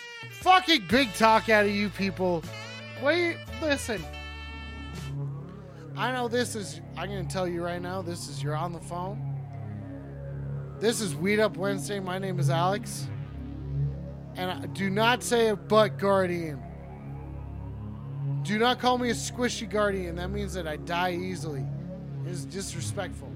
Fucking 0.41 0.87
big 0.89 1.13
talk 1.13 1.49
out 1.49 1.65
of 1.65 1.71
you 1.71 1.89
people. 1.89 2.43
Wait, 3.03 3.37
listen. 3.61 4.03
I 5.95 6.11
know 6.11 6.27
this 6.27 6.55
is. 6.55 6.81
I'm 6.97 7.09
gonna 7.09 7.25
tell 7.25 7.47
you 7.47 7.63
right 7.63 7.79
now. 7.79 8.01
This 8.01 8.27
is 8.27 8.41
you're 8.41 8.55
on 8.55 8.73
the 8.73 8.79
phone. 8.79 9.21
This 10.79 10.99
is 10.99 11.15
Weed 11.15 11.39
Up 11.39 11.57
Wednesday. 11.57 11.99
My 11.99 12.17
name 12.17 12.39
is 12.39 12.49
Alex. 12.49 13.07
And 14.35 14.49
I, 14.49 14.65
do 14.65 14.89
not 14.89 15.21
say 15.21 15.49
a 15.49 15.55
butt 15.55 15.99
guardian. 15.99 16.59
Do 18.41 18.57
not 18.57 18.79
call 18.79 18.97
me 18.97 19.11
a 19.11 19.13
squishy 19.13 19.69
guardian. 19.69 20.15
That 20.15 20.31
means 20.31 20.55
that 20.55 20.67
I 20.67 20.77
die 20.77 21.11
easily. 21.13 21.63
It 22.25 22.31
is 22.31 22.45
disrespectful. 22.45 23.31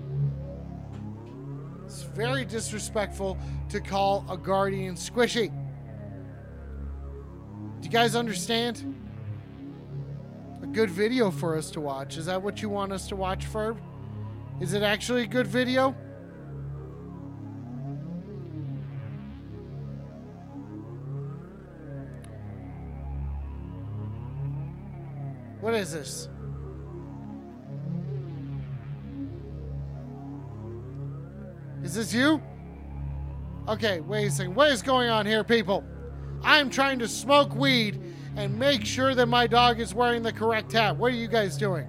It's 1.85 2.01
very 2.01 2.45
disrespectful 2.45 3.37
to 3.69 3.79
call 3.79 4.25
a 4.27 4.37
guardian 4.37 4.95
squishy. 4.95 5.51
Do 7.85 7.89
you 7.89 7.99
guys 7.99 8.15
understand? 8.15 8.95
A 10.63 10.65
good 10.65 10.89
video 10.89 11.29
for 11.29 11.55
us 11.55 11.69
to 11.69 11.79
watch. 11.79 12.17
Is 12.17 12.25
that 12.25 12.41
what 12.41 12.59
you 12.59 12.67
want 12.67 12.91
us 12.91 13.07
to 13.09 13.15
watch, 13.15 13.45
Ferb? 13.45 13.77
Is 14.59 14.73
it 14.73 14.81
actually 14.81 15.21
a 15.21 15.27
good 15.27 15.45
video? 15.45 15.91
What 25.61 25.75
is 25.75 25.93
this? 25.93 26.27
Is 31.83 31.93
this 31.93 32.11
you? 32.11 32.41
Okay, 33.67 33.99
wait 33.99 34.25
a 34.25 34.31
second. 34.31 34.55
What 34.55 34.71
is 34.71 34.81
going 34.81 35.09
on 35.09 35.27
here, 35.27 35.43
people? 35.43 35.83
I'm 36.45 36.69
trying 36.69 36.99
to 36.99 37.07
smoke 37.07 37.55
weed 37.55 37.99
and 38.35 38.57
make 38.57 38.85
sure 38.85 39.15
that 39.15 39.25
my 39.25 39.47
dog 39.47 39.79
is 39.79 39.95
wearing 39.95 40.21
the 40.21 40.31
correct 40.31 40.71
hat. 40.71 40.95
What 40.95 41.11
are 41.11 41.15
you 41.15 41.27
guys 41.27 41.57
doing? 41.57 41.87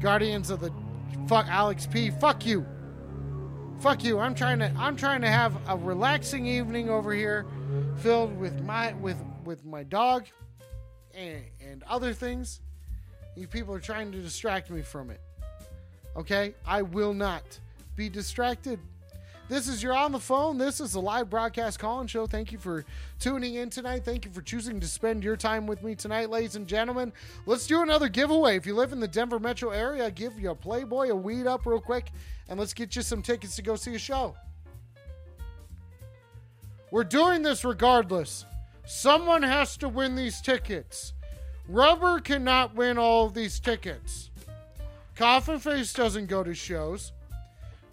Guardians 0.00 0.50
of 0.50 0.58
the 0.58 0.72
fuck 1.28 1.46
Alex 1.46 1.86
P. 1.86 2.10
Fuck 2.10 2.44
you. 2.44 2.66
Fuck 3.78 4.02
you. 4.02 4.18
I'm 4.18 4.34
trying 4.34 4.58
to 4.58 4.72
I'm 4.76 4.96
trying 4.96 5.20
to 5.20 5.28
have 5.28 5.56
a 5.68 5.76
relaxing 5.76 6.46
evening 6.46 6.90
over 6.90 7.14
here 7.14 7.46
filled 7.98 8.36
with 8.38 8.60
my 8.62 8.92
with 8.94 9.22
with 9.44 9.64
my 9.64 9.84
dog 9.84 10.26
and, 11.14 11.44
and 11.60 11.84
other 11.84 12.12
things. 12.12 12.60
You 13.36 13.46
people 13.46 13.72
are 13.72 13.80
trying 13.80 14.10
to 14.12 14.18
distract 14.18 14.68
me 14.68 14.82
from 14.82 15.10
it. 15.10 15.20
Okay? 16.16 16.54
I 16.66 16.82
will 16.82 17.14
not 17.14 17.60
be 17.94 18.08
distracted. 18.08 18.80
This 19.46 19.68
is 19.68 19.82
You're 19.82 19.94
on 19.94 20.10
the 20.10 20.18
Phone. 20.18 20.56
This 20.56 20.80
is 20.80 20.92
the 20.92 21.02
live 21.02 21.28
broadcast 21.28 21.78
call 21.78 22.06
show. 22.06 22.26
Thank 22.26 22.50
you 22.50 22.56
for 22.56 22.82
tuning 23.20 23.56
in 23.56 23.68
tonight. 23.68 24.02
Thank 24.02 24.24
you 24.24 24.30
for 24.30 24.40
choosing 24.40 24.80
to 24.80 24.88
spend 24.88 25.22
your 25.22 25.36
time 25.36 25.66
with 25.66 25.82
me 25.82 25.94
tonight, 25.94 26.30
ladies 26.30 26.56
and 26.56 26.66
gentlemen. 26.66 27.12
Let's 27.44 27.66
do 27.66 27.82
another 27.82 28.08
giveaway. 28.08 28.56
If 28.56 28.64
you 28.64 28.74
live 28.74 28.92
in 28.92 29.00
the 29.00 29.08
Denver 29.08 29.38
metro 29.38 29.68
area, 29.68 30.10
give 30.10 30.40
your 30.40 30.54
Playboy 30.54 31.10
a 31.10 31.14
weed 31.14 31.46
up 31.46 31.66
real 31.66 31.78
quick 31.78 32.10
and 32.48 32.58
let's 32.58 32.72
get 32.72 32.96
you 32.96 33.02
some 33.02 33.20
tickets 33.20 33.54
to 33.56 33.62
go 33.62 33.76
see 33.76 33.94
a 33.94 33.98
show. 33.98 34.34
We're 36.90 37.04
doing 37.04 37.42
this 37.42 37.66
regardless. 37.66 38.46
Someone 38.86 39.42
has 39.42 39.76
to 39.78 39.90
win 39.90 40.14
these 40.14 40.40
tickets. 40.40 41.12
Rubber 41.68 42.18
cannot 42.18 42.74
win 42.74 42.96
all 42.96 43.26
of 43.26 43.34
these 43.34 43.60
tickets. 43.60 44.30
Coffin 45.16 45.58
Face 45.58 45.92
doesn't 45.92 46.26
go 46.26 46.42
to 46.42 46.54
shows. 46.54 47.12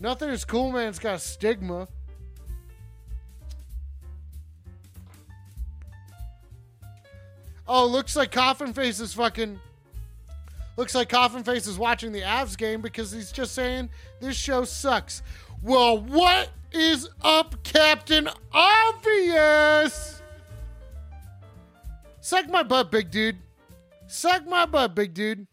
Nothing 0.02 0.30
is 0.30 0.44
cool, 0.44 0.72
man. 0.72 0.90
It's 0.90 0.98
got 0.98 1.22
stigma. 1.22 1.88
Oh, 7.68 7.86
looks 7.86 8.16
like 8.16 8.32
Coffin 8.32 8.74
Face 8.74 9.00
is 9.00 9.14
fucking. 9.14 9.60
Looks 10.76 10.96
like 10.96 11.08
Coffin 11.08 11.44
Face 11.44 11.68
is 11.68 11.78
watching 11.78 12.12
the 12.12 12.22
Avs 12.22 12.58
game 12.58 12.82
because 12.82 13.12
he's 13.12 13.32
just 13.32 13.54
saying 13.54 13.92
this 14.20 14.36
show 14.36 14.64
sucks. 14.64 15.22
Well, 15.62 16.00
what 16.00 16.50
is 16.72 17.08
up, 17.22 17.64
Captain 17.64 18.28
Obvious? 18.52 20.24
Suck 22.22 22.50
my 22.50 22.64
butt, 22.64 22.90
big 22.90 23.12
dude. 23.12 23.38
Suck 24.08 24.48
my 24.48 24.66
butt, 24.66 24.96
big 24.96 25.14
dude. 25.14 25.46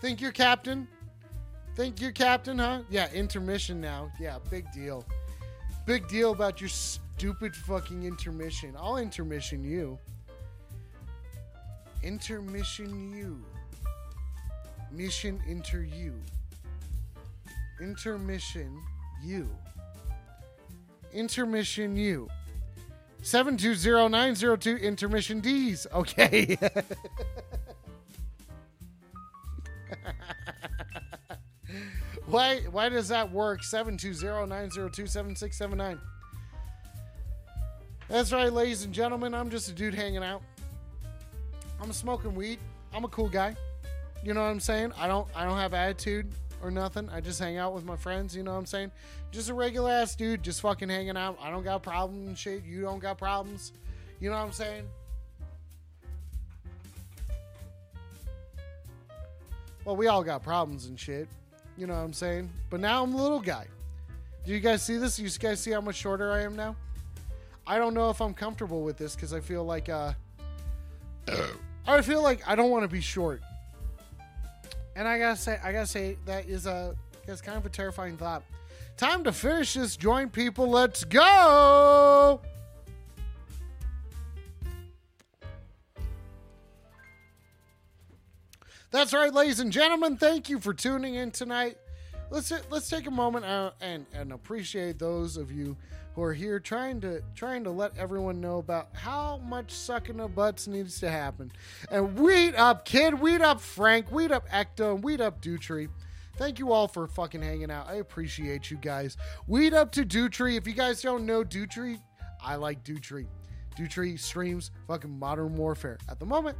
Think 0.00 0.22
you're 0.22 0.32
captain? 0.32 0.88
Think 1.80 1.98
you're 1.98 2.12
captain, 2.12 2.58
huh? 2.58 2.82
Yeah, 2.90 3.10
intermission 3.10 3.80
now. 3.80 4.12
Yeah, 4.20 4.36
big 4.50 4.70
deal. 4.70 5.02
Big 5.86 6.06
deal 6.08 6.32
about 6.32 6.60
your 6.60 6.68
stupid 6.68 7.56
fucking 7.56 8.04
intermission. 8.04 8.76
I'll 8.78 8.98
intermission 8.98 9.64
you. 9.64 9.98
Intermission 12.02 13.14
you. 13.16 13.42
Mission 14.92 15.40
inter 15.48 15.80
you. 15.80 16.12
Intermission 17.80 18.78
you. 19.24 19.48
Intermission 21.14 21.96
you. 21.96 22.28
720-902 23.22 24.82
intermission 24.82 25.40
D's. 25.40 25.86
Okay. 25.94 26.58
why 32.30 32.60
why 32.70 32.88
does 32.88 33.08
that 33.08 33.32
work? 33.32 33.62
720-902-7679. 33.62 35.98
That's 38.08 38.32
right, 38.32 38.52
ladies 38.52 38.84
and 38.84 38.92
gentlemen. 38.92 39.34
I'm 39.34 39.50
just 39.50 39.68
a 39.68 39.72
dude 39.72 39.94
hanging 39.94 40.22
out. 40.22 40.42
I'm 41.80 41.92
smoking 41.92 42.34
weed. 42.34 42.58
I'm 42.92 43.04
a 43.04 43.08
cool 43.08 43.28
guy. 43.28 43.54
You 44.22 44.34
know 44.34 44.42
what 44.42 44.48
I'm 44.48 44.60
saying? 44.60 44.92
I 44.98 45.06
don't 45.06 45.28
I 45.34 45.44
don't 45.44 45.58
have 45.58 45.74
attitude 45.74 46.26
or 46.62 46.70
nothing. 46.70 47.08
I 47.08 47.20
just 47.20 47.40
hang 47.40 47.56
out 47.56 47.72
with 47.72 47.84
my 47.84 47.96
friends, 47.96 48.36
you 48.36 48.42
know 48.42 48.52
what 48.52 48.58
I'm 48.58 48.66
saying? 48.66 48.90
Just 49.30 49.48
a 49.48 49.54
regular 49.54 49.90
ass 49.90 50.14
dude, 50.14 50.42
just 50.42 50.60
fucking 50.60 50.88
hanging 50.88 51.16
out. 51.16 51.38
I 51.40 51.50
don't 51.50 51.64
got 51.64 51.82
problems 51.82 52.28
and 52.28 52.36
shit. 52.36 52.64
You 52.64 52.82
don't 52.82 52.98
got 52.98 53.16
problems. 53.16 53.72
You 54.20 54.28
know 54.28 54.36
what 54.36 54.42
I'm 54.42 54.52
saying? 54.52 54.84
Well, 59.84 59.96
we 59.96 60.08
all 60.08 60.22
got 60.22 60.42
problems 60.42 60.86
and 60.86 61.00
shit. 61.00 61.26
You 61.80 61.86
know 61.86 61.94
what 61.94 62.00
I'm 62.00 62.12
saying? 62.12 62.50
But 62.68 62.80
now 62.80 63.02
I'm 63.02 63.14
a 63.14 63.16
little 63.16 63.40
guy. 63.40 63.66
Do 64.44 64.52
you 64.52 64.60
guys 64.60 64.82
see 64.82 64.98
this? 64.98 65.18
You 65.18 65.30
guys 65.30 65.60
see 65.60 65.70
how 65.70 65.80
much 65.80 65.96
shorter 65.96 66.30
I 66.30 66.42
am 66.42 66.54
now? 66.54 66.76
I 67.66 67.78
don't 67.78 67.94
know 67.94 68.10
if 68.10 68.20
I'm 68.20 68.34
comfortable 68.34 68.82
with 68.82 68.98
this 68.98 69.14
because 69.14 69.32
I 69.32 69.40
feel 69.40 69.64
like 69.64 69.88
uh 69.88 70.12
I 71.86 72.02
feel 72.02 72.22
like 72.22 72.46
I 72.46 72.54
don't 72.54 72.68
want 72.68 72.82
to 72.84 72.88
be 72.88 73.00
short. 73.00 73.40
And 74.94 75.08
I 75.08 75.18
gotta 75.18 75.36
say, 75.36 75.58
I 75.64 75.72
gotta 75.72 75.86
say 75.86 76.18
that 76.26 76.50
is 76.50 76.66
a 76.66 76.94
that's 77.24 77.40
kind 77.40 77.56
of 77.56 77.64
a 77.64 77.70
terrifying 77.70 78.18
thought. 78.18 78.42
Time 78.98 79.24
to 79.24 79.32
finish 79.32 79.72
this 79.72 79.96
joint, 79.96 80.32
people. 80.32 80.68
Let's 80.68 81.04
go. 81.04 82.42
That's 88.90 89.12
right, 89.14 89.32
ladies 89.32 89.60
and 89.60 89.70
gentlemen. 89.70 90.16
Thank 90.16 90.48
you 90.48 90.58
for 90.58 90.74
tuning 90.74 91.14
in 91.14 91.30
tonight. 91.30 91.78
Let's 92.28 92.52
let's 92.70 92.88
take 92.88 93.06
a 93.06 93.10
moment 93.10 93.44
uh, 93.44 93.70
and 93.80 94.04
and 94.12 94.32
appreciate 94.32 94.98
those 94.98 95.36
of 95.36 95.52
you 95.52 95.76
who 96.14 96.22
are 96.22 96.34
here 96.34 96.58
trying 96.58 97.00
to 97.02 97.22
trying 97.36 97.62
to 97.64 97.70
let 97.70 97.96
everyone 97.96 98.40
know 98.40 98.58
about 98.58 98.88
how 98.92 99.38
much 99.38 99.70
sucking 99.70 100.18
of 100.18 100.34
butts 100.34 100.66
needs 100.66 100.98
to 101.00 101.10
happen. 101.10 101.52
And 101.92 102.18
weed 102.18 102.56
up, 102.56 102.84
kid. 102.84 103.14
Weed 103.14 103.42
up, 103.42 103.60
Frank. 103.60 104.10
Weed 104.10 104.32
up, 104.32 104.48
Ecto. 104.48 105.00
Weed 105.00 105.20
up, 105.20 105.40
Dutry. 105.40 105.88
Thank 106.36 106.58
you 106.58 106.72
all 106.72 106.88
for 106.88 107.06
fucking 107.06 107.42
hanging 107.42 107.70
out. 107.70 107.88
I 107.88 107.96
appreciate 107.96 108.72
you 108.72 108.76
guys. 108.76 109.16
Weed 109.46 109.72
up 109.72 109.92
to 109.92 110.04
Dutry. 110.04 110.56
If 110.56 110.66
you 110.66 110.72
guys 110.72 111.00
don't 111.00 111.26
know 111.26 111.44
Dutry, 111.44 112.00
I 112.42 112.56
like 112.56 112.82
Dutry. 112.82 113.26
Dutry 113.78 114.18
streams 114.18 114.72
fucking 114.88 115.16
Modern 115.16 115.54
Warfare 115.54 115.98
at 116.08 116.18
the 116.18 116.26
moment. 116.26 116.58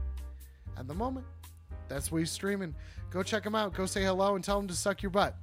At 0.77 0.86
the 0.86 0.94
moment, 0.94 1.27
that's 1.91 2.11
what 2.11 2.19
he's 2.19 2.31
streaming. 2.31 2.75
Go 3.11 3.23
check 3.23 3.45
him 3.45 3.55
out. 3.55 3.75
Go 3.75 3.85
say 3.85 4.03
hello 4.05 4.37
and 4.37 4.45
tell 4.45 4.59
him 4.59 4.69
to 4.69 4.75
suck 4.75 5.03
your 5.03 5.11
butt. 5.11 5.37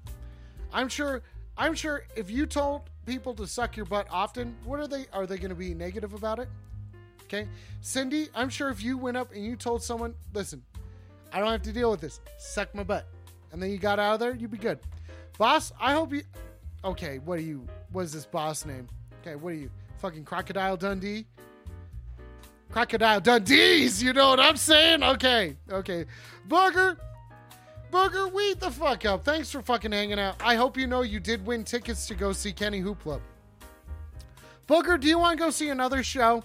I'm 0.74 0.88
sure. 0.88 1.22
I'm 1.60 1.74
sure 1.74 2.03
if 2.15 2.30
you 2.30 2.45
told 2.45 2.90
people 3.06 3.34
to 3.34 3.48
suck 3.48 3.76
your 3.76 3.86
butt 3.88 4.07
often, 4.11 4.56
what 4.64 4.80
are 4.80 4.88
they? 4.88 5.06
Are 5.11 5.26
they 5.26 5.38
going 5.38 5.49
to 5.49 5.56
be 5.56 5.74
negative 5.74 6.14
about 6.14 6.40
it? 6.40 6.48
Okay, 7.24 7.48
Cindy. 7.82 8.30
I'm 8.34 8.49
sure 8.49 8.69
if 8.69 8.82
you 8.82 8.98
went 8.98 9.18
up 9.18 9.32
and 9.34 9.44
you 9.44 9.56
told 9.56 9.84
someone, 9.84 10.15
"Listen, 10.34 10.64
I 11.34 11.40
don't 11.40 11.52
have 11.52 11.64
to 11.64 11.74
deal 11.74 11.91
with 11.91 11.99
this. 11.99 12.22
Suck 12.38 12.74
my 12.74 12.84
butt," 12.84 13.06
and 13.52 13.61
then 13.61 13.69
you 13.69 13.78
got 13.78 13.99
out 13.99 14.14
of 14.14 14.19
there, 14.19 14.34
you'd 14.34 14.52
be 14.52 14.57
good. 14.57 14.80
Boss, 15.38 15.74
I 15.80 15.94
hope 15.94 16.14
you. 16.14 16.24
Okay, 16.86 17.19
what 17.19 17.40
are 17.40 17.44
you? 17.44 17.68
What 17.91 18.06
is 18.06 18.14
this 18.14 18.26
boss 18.26 18.65
name? 18.65 18.88
Okay, 19.22 19.36
what 19.36 19.49
are 19.49 19.57
you? 19.57 19.69
Fucking 19.98 20.24
Crocodile 20.24 20.78
Dundee. 20.78 21.26
Crocodile 22.72 23.22
Dundee's, 23.22 24.03
you 24.03 24.14
know 24.14 24.30
what 24.30 24.39
I'm 24.39 24.57
saying? 24.57 25.03
Okay, 25.03 25.56
okay. 25.72 26.06
Booger, 26.48 26.98
Booger, 27.91 28.31
weed 28.31 28.60
the 28.60 28.69
fuck 28.69 29.06
up. 29.06 29.23
Thanks 29.23 29.52
for 29.52 29.61
fucking 29.61 29.91
hanging 29.91 30.19
out. 30.19 30.35
I 30.41 30.56
hope 30.56 30.77
you 30.77 30.88
know 30.88 31.02
you 31.02 31.19
did 31.19 31.45
win 31.45 31.64
tickets 31.64 32.07
to 32.07 32.15
go 32.15 32.34
see 32.34 32.52
Kenny 32.52 32.81
Hoopla. 32.81 33.22
Booger, 34.68 34.99
do 34.99 35.07
you 35.07 35.18
want 35.18 35.38
to 35.38 35.45
go 35.45 35.49
see 35.49 35.69
another 35.69 36.03
show? 36.03 36.44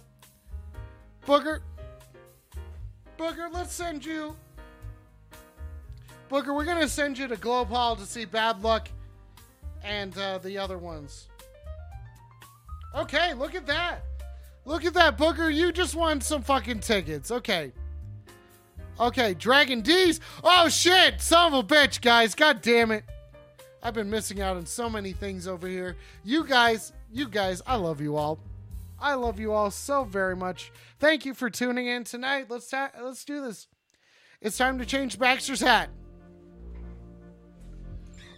Booger, 1.27 1.61
Booger, 3.19 3.53
let's 3.53 3.73
send 3.73 4.05
you. 4.05 4.37
Booger, 6.31 6.55
we're 6.55 6.65
gonna 6.65 6.89
send 6.89 7.19
you 7.19 7.29
to 7.29 7.37
Globe 7.37 7.69
Hall 7.69 7.95
to 7.97 8.07
see 8.07 8.25
Bad 8.25 8.63
Luck 8.63 8.89
and 9.85 10.17
uh, 10.17 10.39
the 10.39 10.57
other 10.57 10.79
ones. 10.79 11.29
Okay, 12.95 13.35
look 13.35 13.55
at 13.55 13.67
that. 13.67 14.05
Look 14.65 14.85
at 14.85 14.95
that, 14.95 15.19
Booger. 15.19 15.53
You 15.53 15.73
just 15.73 15.95
won 15.95 16.21
some 16.21 16.43
fucking 16.43 16.81
tickets. 16.81 17.31
Okay. 17.31 17.73
Okay, 19.01 19.35
Dragon 19.35 19.81
D's. 19.81 20.21
Oh 20.45 20.69
shit, 20.69 21.21
son 21.21 21.53
of 21.53 21.65
a 21.65 21.67
bitch, 21.67 22.01
guys. 22.01 22.35
God 22.35 22.63
damn 22.63 22.91
it. 22.91 23.05
I've 23.83 23.95
been 23.95 24.11
missing 24.11 24.41
out 24.41 24.57
on 24.57 24.67
so 24.67 24.89
many 24.89 25.13
things 25.13 25.49
over 25.49 25.67
here. 25.67 25.97
You 26.23 26.45
guys, 26.47 26.93
you 27.11 27.29
guys, 27.29 27.61
I 27.67 27.77
love 27.77 28.01
you 28.01 28.17
all. 28.17 28.39
I 29.01 29.15
love 29.15 29.41
you 29.41 29.53
all 29.53 29.73
so 29.73 30.05
very 30.05 30.37
much. 30.37 30.71
Thank 31.01 31.27
you 31.27 31.35
for 31.35 31.51
tuning 31.51 31.89
in 31.89 32.05
tonight. 32.05 32.47
Let's 32.49 32.71
ta- 32.71 32.93
let's 33.03 33.25
do 33.25 33.41
this. 33.41 33.67
It's 34.41 34.57
time 34.57 34.79
to 34.79 34.87
change 34.87 35.19
Baxter's 35.19 35.61
hat. 35.61 35.91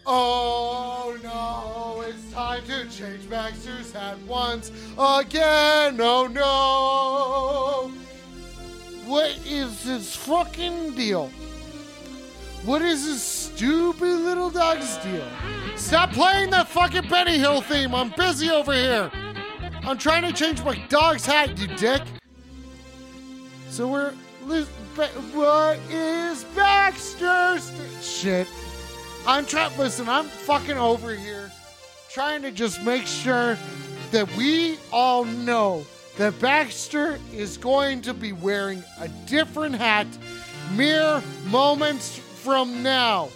Oh 0.07 1.17
no, 1.23 2.03
it's 2.07 2.33
time 2.33 2.63
to 2.65 2.87
change 2.91 3.29
Baxter's 3.31 3.91
hat 3.93 4.19
once 4.27 4.71
again. 4.99 5.99
Oh 6.01 6.27
no. 6.27 7.91
What 9.09 9.39
is 9.47 9.83
this 9.85 10.15
fucking 10.15 10.95
deal? 10.95 11.31
What 12.65 12.83
is 12.83 13.07
this 13.07 13.23
stupid 13.23 14.05
little 14.05 14.51
dog's 14.51 14.97
deal? 14.99 15.27
Stop 15.77 16.13
playing 16.13 16.51
that 16.51 16.69
fucking 16.69 17.09
Benny 17.09 17.39
Hill 17.39 17.63
theme. 17.63 17.95
I'm 17.95 18.11
busy 18.11 18.51
over 18.51 18.73
here. 18.73 19.11
I'm 19.83 19.99
trying 19.99 20.23
to 20.23 20.33
change 20.33 20.63
my 20.63 20.77
dog's 20.89 21.25
hat, 21.27 21.59
you 21.59 21.67
dick. 21.77 22.03
So 23.71 23.89
we're. 23.89 24.13
What 25.33 25.79
is 25.91 26.45
Baxter's 26.55 27.73
shit? 28.03 28.47
I'm 29.27 29.47
trying. 29.47 29.77
Listen, 29.79 30.09
I'm 30.09 30.27
fucking 30.27 30.77
over 30.77 31.15
here 31.15 31.51
trying 32.11 32.43
to 32.43 32.51
just 32.51 32.83
make 32.83 33.07
sure 33.07 33.57
that 34.11 34.31
we 34.37 34.77
all 34.93 35.25
know 35.25 35.85
that 36.19 36.39
Baxter 36.39 37.19
is 37.33 37.57
going 37.57 38.03
to 38.03 38.15
be 38.15 38.33
wearing 38.33 38.85
a 39.01 39.09
different 39.27 39.75
hat 39.75 40.07
mere 40.75 41.23
moments 41.47 42.17
from 42.19 42.83
now. 42.83 43.29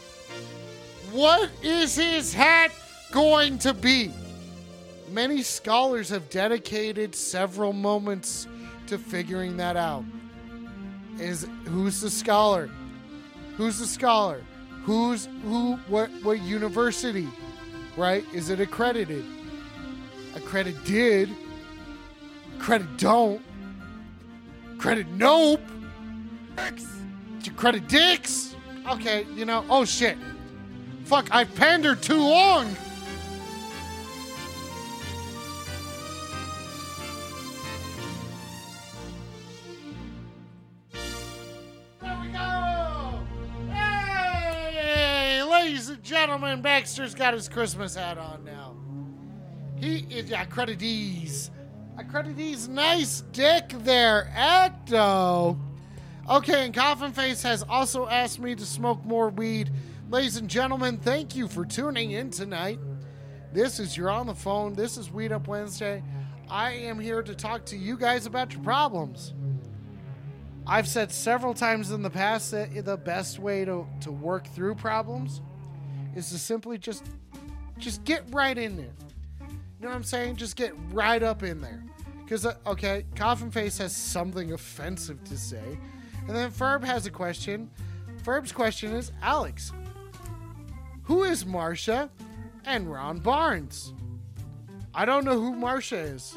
What 1.11 1.51
is 1.63 1.97
his 1.97 2.35
hat 2.35 2.71
going 3.11 3.59
to 3.61 3.73
be? 3.73 4.13
Many 5.11 5.43
scholars 5.43 6.11
have 6.11 6.29
dedicated 6.29 7.15
several 7.15 7.73
moments 7.73 8.47
to 8.89 8.99
figuring 8.99 9.57
that 9.57 9.77
out. 9.77 10.05
Is 11.19 11.49
who's 11.65 12.01
the 12.01 12.11
scholar? 12.11 12.71
Who's 13.57 13.79
the 13.79 13.87
scholar? 13.87 14.43
Who's 14.89 15.29
who 15.45 15.75
what 15.89 16.09
what 16.23 16.41
university? 16.41 17.29
Right? 17.95 18.25
Is 18.33 18.49
it 18.49 18.59
accredited? 18.59 19.23
Accredited? 20.35 21.29
Credit 22.59 22.97
don't. 22.97 23.43
Credit 24.79 25.07
nope. 25.09 25.61
to 26.57 27.51
Credit 27.51 27.87
dicks. 27.87 28.57
Okay, 28.91 29.27
you 29.35 29.45
know, 29.45 29.63
oh 29.69 29.85
shit. 29.85 30.17
Fuck, 31.05 31.29
I've 31.33 31.55
pandered 31.55 32.01
too 32.01 32.23
long. 32.23 32.75
There 42.01 42.19
we 42.23 42.29
go. 42.29 42.68
Ladies 45.69 45.91
and 45.91 46.03
gentlemen, 46.03 46.63
Baxter's 46.63 47.15
got 47.15 47.35
his 47.35 47.47
Christmas 47.47 47.95
hat 47.95 48.17
on 48.17 48.43
now. 48.43 48.75
He 49.77 49.99
is 50.09 50.31
yeah, 50.31 50.47
creditees. 50.47 51.51
A 51.99 52.05
creditees 52.05 52.71
nice 52.71 53.23
dick 53.33 53.75
there, 53.81 54.33
Ecto. 54.35 55.59
Okay, 56.31 56.65
and 56.65 56.73
Coffin 56.73 57.13
Face 57.13 57.43
has 57.43 57.63
also 57.69 58.09
asked 58.09 58.41
me 58.41 58.55
to 58.55 58.65
smoke 58.65 59.05
more 59.05 59.29
weed. 59.29 59.71
Ladies 60.09 60.39
and 60.39 60.49
gentlemen, 60.49 60.97
thank 60.97 61.37
you 61.37 61.47
for 61.47 61.67
tuning 61.67 62.13
in 62.13 62.31
tonight. 62.31 62.79
This 63.53 63.79
is 63.79 63.95
You're 63.95 64.09
on 64.09 64.27
the 64.27 64.35
Phone. 64.35 64.73
This 64.73 64.97
is 64.97 65.13
Weed 65.13 65.33
Up 65.33 65.49
Wednesday. 65.49 66.03
I 66.49 66.71
am 66.71 66.99
here 66.99 67.23
to 67.23 67.35
talk 67.35 67.67
to 67.67 67.77
you 67.77 67.99
guys 67.99 68.25
about 68.25 68.55
your 68.55 68.63
problems. 68.63 69.35
I've 70.67 70.89
said 70.89 71.13
several 71.13 71.53
times 71.53 71.91
in 71.91 72.01
the 72.01 72.09
past 72.09 72.53
that 72.53 72.87
the 72.87 72.97
best 72.97 73.39
way 73.39 73.67
to, 73.67 73.87
to 74.01 74.11
work 74.11 74.47
through 74.47 74.75
problems 74.77 75.43
is 76.15 76.31
to 76.31 76.39
simply 76.39 76.79
just 76.79 77.05
just 77.79 78.05
get 78.05 78.25
right 78.31 78.59
in 78.59 78.77
there. 78.77 78.95
You 79.41 79.85
know 79.85 79.89
what 79.89 79.97
I'm 79.97 80.05
saying? 80.05 80.37
Just 80.37 80.57
get 80.57 80.75
right 80.93 81.23
up 81.23 81.43
in 81.43 81.61
there. 81.61 81.85
Because, 82.25 82.45
uh, 82.45 82.57
okay, 82.67 83.05
Coffin 83.15 83.51
Face 83.51 83.79
has 83.79 83.97
something 83.97 84.53
offensive 84.53 85.23
to 85.25 85.39
say. 85.39 85.79
And 86.27 86.37
then 86.37 86.51
Ferb 86.51 86.85
has 86.85 87.07
a 87.07 87.11
question. 87.11 87.71
Ferb's 88.23 88.53
question 88.53 88.93
is 88.93 89.13
Alex, 89.23 89.73
who 91.05 91.23
is 91.23 91.45
Marsha 91.45 92.11
and 92.67 92.91
Ron 92.93 93.19
Barnes? 93.21 93.95
I 94.95 95.05
don't 95.05 95.25
know 95.25 95.41
who 95.41 95.55
Marsha 95.55 96.15
is. 96.15 96.37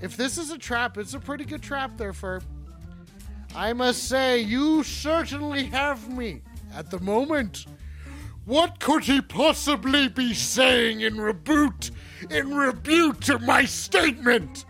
If 0.00 0.16
this 0.16 0.38
is 0.38 0.50
a 0.50 0.58
trap, 0.58 0.96
it's 0.96 1.14
a 1.14 1.20
pretty 1.20 1.44
good 1.44 1.62
trap 1.62 1.98
there, 1.98 2.12
Ferb. 2.12 2.42
I 3.54 3.72
must 3.72 4.04
say, 4.04 4.40
you 4.40 4.84
certainly 4.84 5.64
have 5.64 6.08
me 6.08 6.42
at 6.74 6.90
the 6.90 7.00
moment. 7.00 7.66
What 8.48 8.80
could 8.80 9.04
he 9.04 9.20
possibly 9.20 10.08
be 10.08 10.32
saying 10.32 11.02
in 11.02 11.20
rebuke, 11.20 11.90
in 12.30 12.54
rebuke 12.54 13.20
to 13.24 13.38
my 13.40 13.66
statement? 13.66 14.64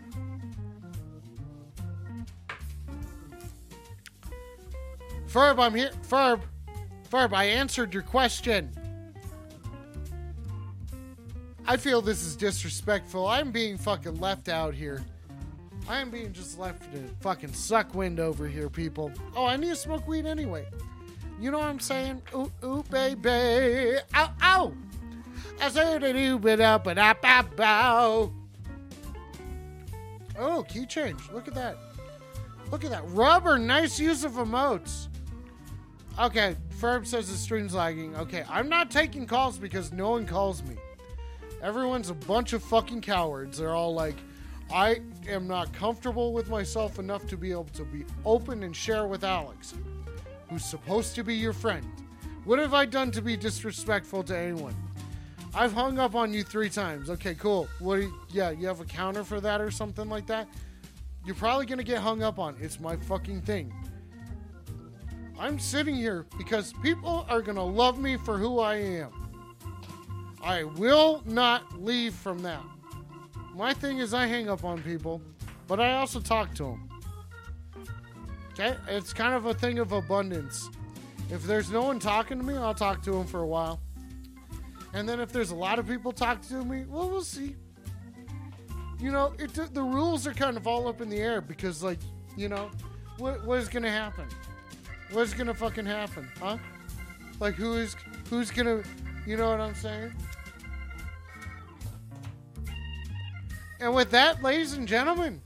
Ferb, 5.29 5.61
I'm 5.61 5.77
here. 5.77 5.93
Ferb, 6.09 6.41
Ferb, 7.09 7.33
I 7.33 7.45
answered 7.45 7.95
your 7.95 8.03
question. 8.03 8.69
I 11.65 11.77
feel 11.77 12.03
this 12.03 12.25
is 12.25 12.35
disrespectful. 12.35 13.29
I'm 13.29 13.53
being 13.53 13.79
fucking 13.79 14.19
left 14.19 14.49
out 14.49 14.75
here. 14.75 15.05
I 15.89 16.01
am 16.01 16.11
being 16.11 16.33
just 16.33 16.59
left 16.59 16.93
to 16.93 17.05
fucking 17.21 17.53
suck 17.53 17.95
wind 17.95 18.19
over 18.19 18.49
here, 18.49 18.69
people. 18.69 19.13
Oh, 19.37 19.47
I 19.47 19.57
need 19.57 19.69
to 19.69 19.77
smoke 19.77 20.09
weed 20.09 20.27
anyway. 20.27 20.67
You 21.41 21.51
know 21.51 21.59
what 21.59 21.69
I'm 21.69 21.81
saying? 21.81 22.23
Ooh, 22.35 22.51
ooh, 22.65 22.85
baby. 22.91 23.99
Ow, 24.15 24.33
ow. 24.43 24.73
I 25.61 25.69
said 25.69 26.03
a 26.03 26.17
ooh, 26.17 26.39
but 26.39 26.61
up, 26.61 26.85
but 26.85 26.99
up, 26.99 27.25
up. 27.25 28.31
Oh, 30.39 30.65
key 30.69 30.87
change. 30.87 31.21
Look 31.33 31.49
at 31.49 31.55
that. 31.55 31.77
Look 32.71 32.85
at 32.85 32.91
that. 32.91 33.03
Rubber, 33.09 33.59
nice 33.59 33.99
use 33.99 34.25
of 34.25 34.33
emotes. 34.33 35.09
Okay, 36.21 36.57
Ferb 36.81 37.07
says 37.07 37.31
the 37.31 37.37
stream's 37.37 37.75
lagging. 37.75 38.15
Okay, 38.17 38.45
I'm 38.49 38.69
not 38.69 38.91
taking 38.91 39.27
calls 39.27 39.59
because 39.59 39.93
no 39.93 40.11
one 40.11 40.27
calls 40.27 40.63
me. 40.65 40.77
Everyone's 41.63 42.11
a 42.11 42.15
bunch 42.15 42.53
of 42.53 42.63
fucking 42.63 43.01
cowards. 43.01 43.59
They're 43.59 43.75
all 43.75 43.95
like, 43.95 44.17
I 44.73 45.01
am 45.29 45.49
not 45.49 45.73
comfortable 45.73 46.33
with 46.33 46.51
myself 46.51 46.99
enough 46.99 47.27
to 47.29 47.37
be 47.37 47.51
able 47.51 47.65
to 47.65 47.85
be 47.85 48.05
open 48.25 48.63
and 48.63 48.75
share 48.75 49.07
with 49.07 49.25
Alex, 49.25 49.75
who's 50.49 50.65
supposed 50.65 51.15
to 51.15 51.25
be 51.25 51.35
your 51.35 51.53
friend. 51.53 51.87
What 52.45 52.59
have 52.59 52.75
I 52.75 52.87
done 52.87 53.11
to 53.13 53.23
be 53.23 53.37
disrespectful 53.37 54.23
to 54.25 54.37
anyone? 54.37 54.75
I've 55.55 55.73
hung 55.73 55.99
up 55.99 56.15
on 56.15 56.33
you 56.33 56.43
three 56.43 56.69
times. 56.69 57.11
Okay, 57.11 57.35
cool. 57.35 57.69
What? 57.79 57.97
You, 57.97 58.15
yeah, 58.31 58.51
you 58.51 58.67
have 58.67 58.81
a 58.81 58.85
counter 58.85 59.25
for 59.25 59.41
that 59.41 59.61
or 59.61 59.71
something 59.71 60.09
like 60.09 60.27
that? 60.27 60.49
You're 61.25 61.35
probably 61.35 61.67
gonna 61.67 61.83
get 61.83 61.99
hung 61.99 62.23
up 62.23 62.39
on. 62.39 62.57
It's 62.61 62.81
my 62.81 62.97
fucking 62.97 63.43
thing. 63.43 63.73
I'm 65.39 65.59
sitting 65.59 65.95
here 65.95 66.27
because 66.37 66.73
people 66.83 67.27
are 67.29 67.43
gonna 67.43 67.65
love 67.65 67.99
me 67.99 68.17
for 68.17 68.39
who 68.39 68.61
I 68.61 68.77
am. 68.77 69.13
I 70.43 70.65
will 70.65 71.23
not 71.27 71.81
leave 71.81 72.15
from 72.15 72.41
that. 72.43 72.63
My 73.55 73.75
thing 73.75 73.99
is 73.99 74.15
I 74.15 74.27
hang 74.27 74.49
up 74.49 74.65
on 74.65 74.83
people, 74.83 75.21
but 75.67 75.81
I 75.81 75.95
also 75.95 76.21
talk 76.21 76.55
to 76.55 76.65
them. 76.65 76.88
Okay? 78.59 78.77
It's 78.89 79.13
kind 79.13 79.35
of 79.35 79.47
a 79.47 79.55
thing 79.55 79.79
of 79.79 79.93
abundance. 79.93 80.69
If 81.31 81.45
there's 81.45 81.71
no 81.71 81.83
one 81.83 82.01
talking 82.01 82.39
to 82.39 82.45
me, 82.45 82.55
I'll 82.55 82.75
talk 82.75 83.03
to 83.03 83.13
them 83.13 83.27
for 83.27 83.41
a 83.41 83.47
while. 83.47 83.81
And 84.95 85.09
then 85.09 85.21
if 85.21 85.31
there's 85.31 85.51
a 85.51 85.55
lot 85.55 85.79
of 85.79 85.87
people 85.87 86.11
talking 86.11 86.49
to 86.49 86.65
me, 86.65 86.85
well, 86.89 87.09
we'll 87.09 87.23
see. 87.23 87.55
You 88.99 89.13
know, 89.13 89.35
it, 89.39 89.55
the 89.75 89.83
rules 89.83 90.27
are 90.27 90.33
kind 90.33 90.57
of 90.57 90.67
all 90.67 90.89
up 90.89 91.01
in 91.01 91.09
the 91.09 91.19
air 91.19 91.41
because, 91.41 91.83
like, 91.83 92.01
you 92.37 92.49
know, 92.49 92.71
what, 93.19 93.45
what 93.45 93.59
is 93.61 93.69
going 93.69 93.85
to 93.85 93.91
happen? 93.91 94.27
What's 95.13 95.35
going 95.35 95.47
to 95.47 95.55
fucking 95.55 95.87
happen, 95.87 96.29
huh? 96.41 96.59
Like, 97.39 97.55
who 97.55 97.75
is, 97.75 97.95
who's 98.29 98.51
going 98.51 98.67
to, 98.67 98.89
you 99.27 99.37
know 99.37 99.51
what 99.51 99.61
I'm 99.61 99.75
saying? 99.75 100.13
And 103.81 103.95
with 103.95 104.11
that, 104.11 104.43
ladies 104.43 104.73
and 104.73 104.89
gentlemen, 104.89 105.41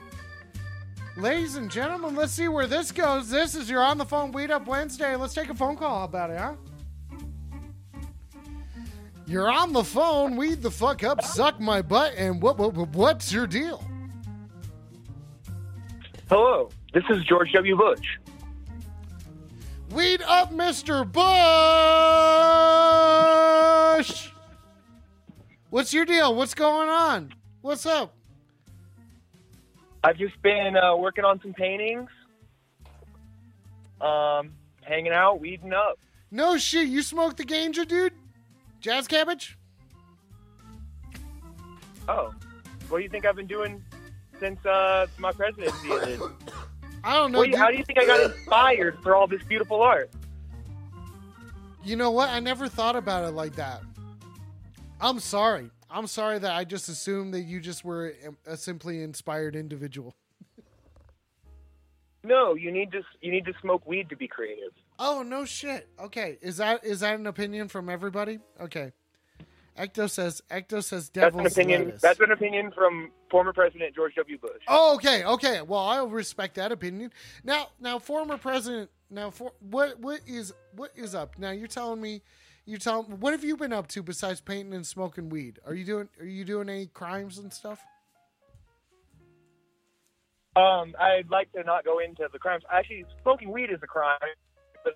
ladies 1.17 1.57
and 1.57 1.71
gentlemen, 1.71 2.15
let's 2.15 2.33
see 2.33 2.49
where 2.49 2.67
this 2.67 2.93
goes. 2.93 3.31
This 3.31 3.55
is 3.55 3.69
your 3.69 3.83
on 3.83 3.99
the 3.99 4.05
phone 4.05 4.33
Weed 4.33 4.51
Up 4.51 4.67
Wednesday. 4.67 5.15
Let's 5.17 5.35
take 5.35 5.51
a 5.51 5.55
phone 5.55 5.77
call 5.77 6.05
about 6.05 6.31
it, 6.31 6.39
huh? 6.39 6.55
You're 9.27 9.51
on 9.51 9.73
the 9.73 9.85
phone, 9.85 10.37
weed 10.37 10.63
the 10.63 10.71
fuck 10.71 11.03
up, 11.05 11.23
suck 11.23 11.59
my 11.61 11.81
butt, 11.81 12.13
and 12.17 12.43
what, 12.43 12.59
what 12.59 12.75
what's 12.75 13.33
your 13.33 13.47
deal? 13.47 13.83
Hello, 16.29 16.69
this 16.93 17.05
is 17.09 17.25
George 17.25 17.53
W. 17.53 17.77
Bush. 17.77 18.19
Weed 19.91 20.23
up, 20.23 20.53
Mr. 20.53 21.11
Bush. 21.11 21.23
What's 25.71 25.95
your 25.95 26.05
deal? 26.05 26.35
What's 26.35 26.55
going 26.55 26.89
on? 26.89 27.33
What's 27.61 27.87
up? 27.87 28.15
I've 30.05 30.16
just 30.16 30.41
been 30.43 30.77
uh, 30.77 30.97
working 30.97 31.24
on 31.24 31.41
some 31.41 31.53
paintings, 31.53 32.11
um, 34.01 34.53
hanging 34.83 35.12
out, 35.12 35.41
weeding 35.41 35.73
up. 35.73 35.99
No 36.31 36.59
shit, 36.59 36.89
you 36.89 37.03
smoke 37.03 37.37
the 37.37 37.45
ganja, 37.45 37.87
dude? 37.87 38.12
Jazz 38.81 39.07
cabbage? 39.07 39.57
Oh, 42.09 42.35
what 42.89 42.99
do 42.99 43.05
you 43.05 43.09
think 43.09 43.24
I've 43.24 43.37
been 43.37 43.47
doing 43.47 43.83
since 44.41 44.65
uh, 44.66 45.07
my 45.19 45.31
presidency 45.31 45.93
ended? 45.93 46.20
I 47.05 47.15
don't 47.15 47.33
know. 47.33 47.39
What 47.39 47.55
how 47.55 47.70
do 47.70 47.77
you 47.77 47.85
think 47.85 47.99
I 47.99 48.07
got 48.07 48.20
inspired 48.20 48.99
for 49.03 49.15
all 49.15 49.27
this 49.27 49.43
beautiful 49.45 49.83
art? 49.83 50.11
You 51.85 51.97
know 51.97 52.11
what? 52.11 52.29
I 52.29 52.41
never 52.41 52.69
thought 52.69 52.97
about 52.97 53.24
it 53.24 53.33
like 53.33 53.55
that. 53.57 53.83
I'm 55.01 55.19
sorry. 55.19 55.70
I'm 55.93 56.06
sorry 56.06 56.39
that 56.39 56.52
I 56.52 56.64
just 56.64 56.89
assumed 56.89 57.35
that 57.35 57.43
you 57.43 57.60
just 57.60 57.85
were 57.85 58.14
a 58.47 58.56
simply 58.56 59.02
inspired 59.02 59.55
individual. 59.55 60.14
No, 62.24 62.55
you 62.55 62.70
need 62.70 62.93
to 62.93 63.02
you 63.20 63.32
need 63.32 63.44
to 63.47 63.52
smoke 63.60 63.86
weed 63.86 64.09
to 64.10 64.16
be 64.16 64.28
creative. 64.28 64.73
Oh 64.98 65.23
no 65.27 65.44
shit. 65.44 65.89
Okay, 66.01 66.39
is 66.40 66.56
that 66.59 66.85
is 66.85 67.01
that 67.01 67.19
an 67.19 67.27
opinion 67.27 67.69
from 67.69 67.89
everybody? 67.89 68.39
Okay. 68.60 68.93
Ecto 69.78 70.09
says 70.09 70.43
Ecto 70.51 70.85
says 70.85 71.09
That's 71.10 71.35
an 71.35 71.47
opinion. 71.47 71.85
lettuce. 71.86 72.02
That's 72.02 72.20
an 72.20 72.31
opinion 72.31 72.73
from 72.73 73.10
former 73.31 73.52
President 73.52 73.94
George 73.94 74.14
W. 74.16 74.39
Bush. 74.39 74.62
Oh, 74.69 74.94
okay, 74.97 75.24
okay. 75.24 75.62
Well, 75.62 75.81
I'll 75.81 76.09
respect 76.09 76.56
that 76.56 76.73
opinion. 76.73 77.10
Now, 77.43 77.69
now, 77.81 77.98
former 77.98 78.36
president. 78.36 78.90
Now, 79.10 79.31
for 79.31 79.52
what 79.60 79.98
what 79.98 80.20
is 80.27 80.52
what 80.77 80.90
is 80.94 81.14
up? 81.14 81.39
Now, 81.39 81.51
you're 81.52 81.69
telling 81.69 82.01
me, 82.01 82.23
you're 82.65 82.79
telling. 82.79 83.21
What 83.21 83.33
have 83.33 83.45
you 83.45 83.57
been 83.57 83.73
up 83.73 83.89
to 83.89 84.03
besides 84.03 84.41
painting 84.41 84.75
and 84.75 84.87
smoking 84.87 85.29
weed? 85.29 85.59
Are 85.67 85.75
you 85.75 85.85
doing 85.85 86.09
Are 86.21 86.27
you 86.27 86.45
doing 86.45 86.69
any 86.69 86.87
crimes 86.87 87.39
and 87.39 87.53
stuff? 87.53 87.81
Um, 90.55 90.95
I'd 91.01 91.31
like 91.31 91.51
to 91.53 91.63
not 91.65 91.85
go 91.85 91.99
into 91.99 92.29
the 92.33 92.39
crimes. 92.39 92.63
Actually, 92.71 93.05
smoking 93.23 93.51
weed 93.51 93.71
is 93.71 93.81
a 93.83 93.87
crime. 93.87 94.19
But 94.85 94.95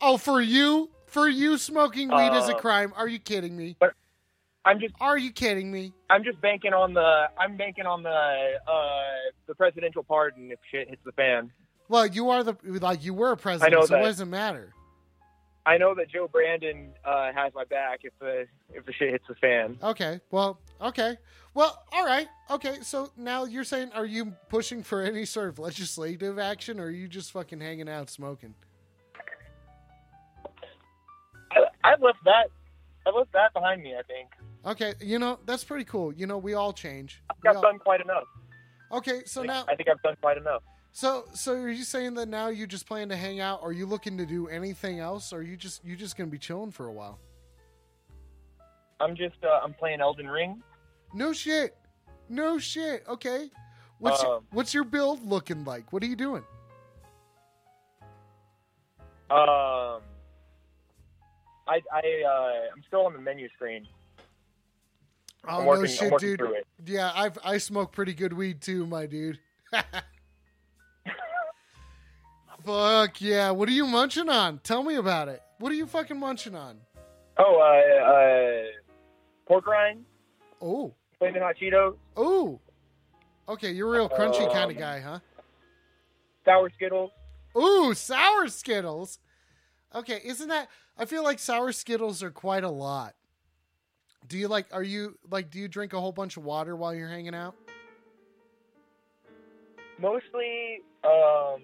Oh, 0.00 0.16
for 0.16 0.40
you, 0.40 0.90
for 1.06 1.28
you, 1.28 1.58
smoking 1.58 2.08
weed 2.08 2.32
is 2.36 2.48
a 2.48 2.54
Uh, 2.56 2.58
crime. 2.58 2.92
Are 2.96 3.06
you 3.08 3.18
kidding 3.18 3.54
me? 3.56 3.76
But 3.78 3.92
I'm 4.64 4.80
just. 4.80 4.94
Are 5.00 5.18
you 5.18 5.30
kidding 5.30 5.70
me? 5.70 5.92
I'm 6.08 6.24
just 6.24 6.40
banking 6.40 6.72
on 6.72 6.94
the. 6.94 7.28
I'm 7.38 7.56
banking 7.58 7.84
on 7.86 8.02
the 8.02 8.08
uh, 8.10 9.02
the 9.46 9.54
presidential 9.54 10.02
pardon 10.02 10.50
if 10.50 10.58
shit 10.70 10.88
hits 10.88 11.02
the 11.04 11.12
fan. 11.12 11.52
Well, 11.88 12.06
you 12.06 12.30
are 12.30 12.42
the 12.42 12.56
like 12.64 13.04
you 13.04 13.12
were 13.14 13.32
a 13.32 13.36
president, 13.36 13.74
know 13.74 13.82
so 13.84 13.94
it 13.94 13.98
that. 13.98 14.04
doesn't 14.04 14.30
matter. 14.30 14.72
I 15.66 15.78
know 15.78 15.94
that 15.96 16.08
Joe 16.08 16.28
Brandon 16.28 16.92
uh, 17.04 17.32
has 17.34 17.52
my 17.52 17.64
back 17.64 18.00
if 18.04 18.12
the 18.20 18.46
if 18.72 18.86
the 18.86 18.92
shit 18.92 19.10
hits 19.10 19.24
the 19.28 19.34
fan. 19.34 19.76
Okay. 19.82 20.20
Well, 20.30 20.60
okay. 20.80 21.16
Well, 21.54 21.82
all 21.92 22.04
right. 22.06 22.28
Okay. 22.50 22.76
So 22.82 23.10
now 23.16 23.44
you're 23.44 23.64
saying, 23.64 23.90
are 23.92 24.06
you 24.06 24.32
pushing 24.48 24.82
for 24.84 25.02
any 25.02 25.24
sort 25.24 25.48
of 25.48 25.58
legislative 25.58 26.38
action, 26.38 26.78
or 26.78 26.84
are 26.84 26.90
you 26.90 27.08
just 27.08 27.32
fucking 27.32 27.60
hanging 27.60 27.88
out 27.88 28.10
smoking? 28.10 28.54
I, 31.52 31.60
I've 31.84 32.00
left 32.00 32.18
that. 32.24 32.48
I've 33.06 33.14
left 33.14 33.32
that 33.32 33.52
behind 33.52 33.82
me. 33.82 33.94
I 33.98 34.02
think. 34.02 34.28
Okay. 34.64 34.94
You 35.00 35.18
know 35.18 35.38
that's 35.46 35.64
pretty 35.64 35.84
cool. 35.84 36.12
You 36.12 36.26
know 36.28 36.38
we 36.38 36.54
all 36.54 36.72
change. 36.72 37.22
I 37.28 37.34
We 37.42 37.48
I've 37.50 37.56
all- 37.56 37.62
done 37.62 37.78
quite 37.80 38.00
enough. 38.00 38.24
Okay. 38.92 39.22
So 39.26 39.40
I 39.40 39.46
think- 39.46 39.52
now, 39.54 39.64
I 39.68 39.74
think 39.74 39.88
I've 39.88 40.02
done 40.02 40.16
quite 40.20 40.36
enough. 40.36 40.62
So 40.96 41.26
so 41.34 41.52
are 41.52 41.68
you 41.68 41.84
saying 41.84 42.14
that 42.14 42.26
now 42.26 42.48
you 42.48 42.66
just 42.66 42.86
plan 42.86 43.10
to 43.10 43.16
hang 43.16 43.38
out? 43.38 43.60
Are 43.62 43.70
you 43.70 43.84
looking 43.84 44.16
to 44.16 44.24
do 44.24 44.48
anything 44.48 44.98
else? 44.98 45.30
Or 45.30 45.40
are 45.40 45.42
you 45.42 45.54
just 45.54 45.84
you 45.84 45.94
just 45.94 46.16
gonna 46.16 46.30
be 46.30 46.38
chilling 46.38 46.70
for 46.70 46.86
a 46.86 46.92
while? 46.92 47.18
I'm 48.98 49.14
just. 49.14 49.36
Uh, 49.44 49.60
I'm 49.62 49.74
playing 49.74 50.00
Elden 50.00 50.26
Ring. 50.26 50.62
No 51.12 51.34
shit. 51.34 51.76
No 52.30 52.58
shit. 52.58 53.04
Okay. 53.06 53.50
What's 53.98 54.22
your, 54.22 54.36
Um, 54.36 54.46
what's 54.52 54.72
your 54.72 54.84
build 54.84 55.22
looking 55.22 55.66
like? 55.66 55.92
What 55.92 56.02
are 56.02 56.06
you 56.06 56.16
doing? 56.16 56.44
Um, 59.28 60.00
I 61.68 61.82
I 61.92 62.24
uh, 62.26 62.72
I'm 62.74 62.82
still 62.86 63.04
on 63.04 63.12
the 63.12 63.20
menu 63.20 63.50
screen. 63.54 63.86
Oh 65.46 65.58
I'm 65.58 65.64
no 65.64 65.66
working, 65.66 65.94
shit, 65.94 66.18
dude. 66.18 66.40
it. 66.40 66.66
Yeah, 66.86 67.12
I've 67.14 67.36
I 67.44 67.58
smoke 67.58 67.92
pretty 67.92 68.14
good 68.14 68.32
weed 68.32 68.62
too, 68.62 68.86
my 68.86 69.04
dude. 69.04 69.38
Fuck 72.66 73.20
yeah! 73.20 73.52
What 73.52 73.68
are 73.68 73.72
you 73.72 73.86
munching 73.86 74.28
on? 74.28 74.58
Tell 74.58 74.82
me 74.82 74.96
about 74.96 75.28
it. 75.28 75.40
What 75.60 75.70
are 75.70 75.76
you 75.76 75.86
fucking 75.86 76.18
munching 76.18 76.56
on? 76.56 76.78
Oh, 77.38 77.60
uh, 77.60 78.10
uh, 78.10 78.64
pork 79.46 79.68
rinds, 79.68 80.04
Oh, 80.60 80.92
flaming 81.20 81.42
hot 81.42 81.54
Cheetos, 81.62 81.96
oh. 82.16 82.58
Okay, 83.48 83.70
you're 83.70 83.88
a 83.88 83.92
real 83.92 84.08
crunchy 84.08 84.52
kind 84.52 84.70
of 84.72 84.76
Um, 84.76 84.82
guy, 84.82 84.98
huh? 85.00 85.20
sour 86.44 86.68
Skittles. 86.70 87.12
Ooh, 87.56 87.94
sour 87.94 88.48
Skittles. 88.48 89.20
Okay, 89.94 90.20
isn't 90.24 90.48
that? 90.48 90.68
I 90.98 91.04
feel 91.04 91.22
like 91.22 91.38
sour 91.38 91.70
Skittles 91.70 92.20
are 92.24 92.32
quite 92.32 92.64
a 92.64 92.70
lot. 92.70 93.14
Do 94.26 94.36
you 94.36 94.48
like? 94.48 94.66
Are 94.72 94.82
you 94.82 95.16
like? 95.30 95.50
Do 95.50 95.60
you 95.60 95.68
drink 95.68 95.92
a 95.92 96.00
whole 96.00 96.10
bunch 96.10 96.36
of 96.36 96.42
water 96.42 96.74
while 96.74 96.92
you're 96.92 97.08
hanging 97.08 97.34
out? 97.34 97.54
Mostly, 100.00 100.80
um, 101.04 101.62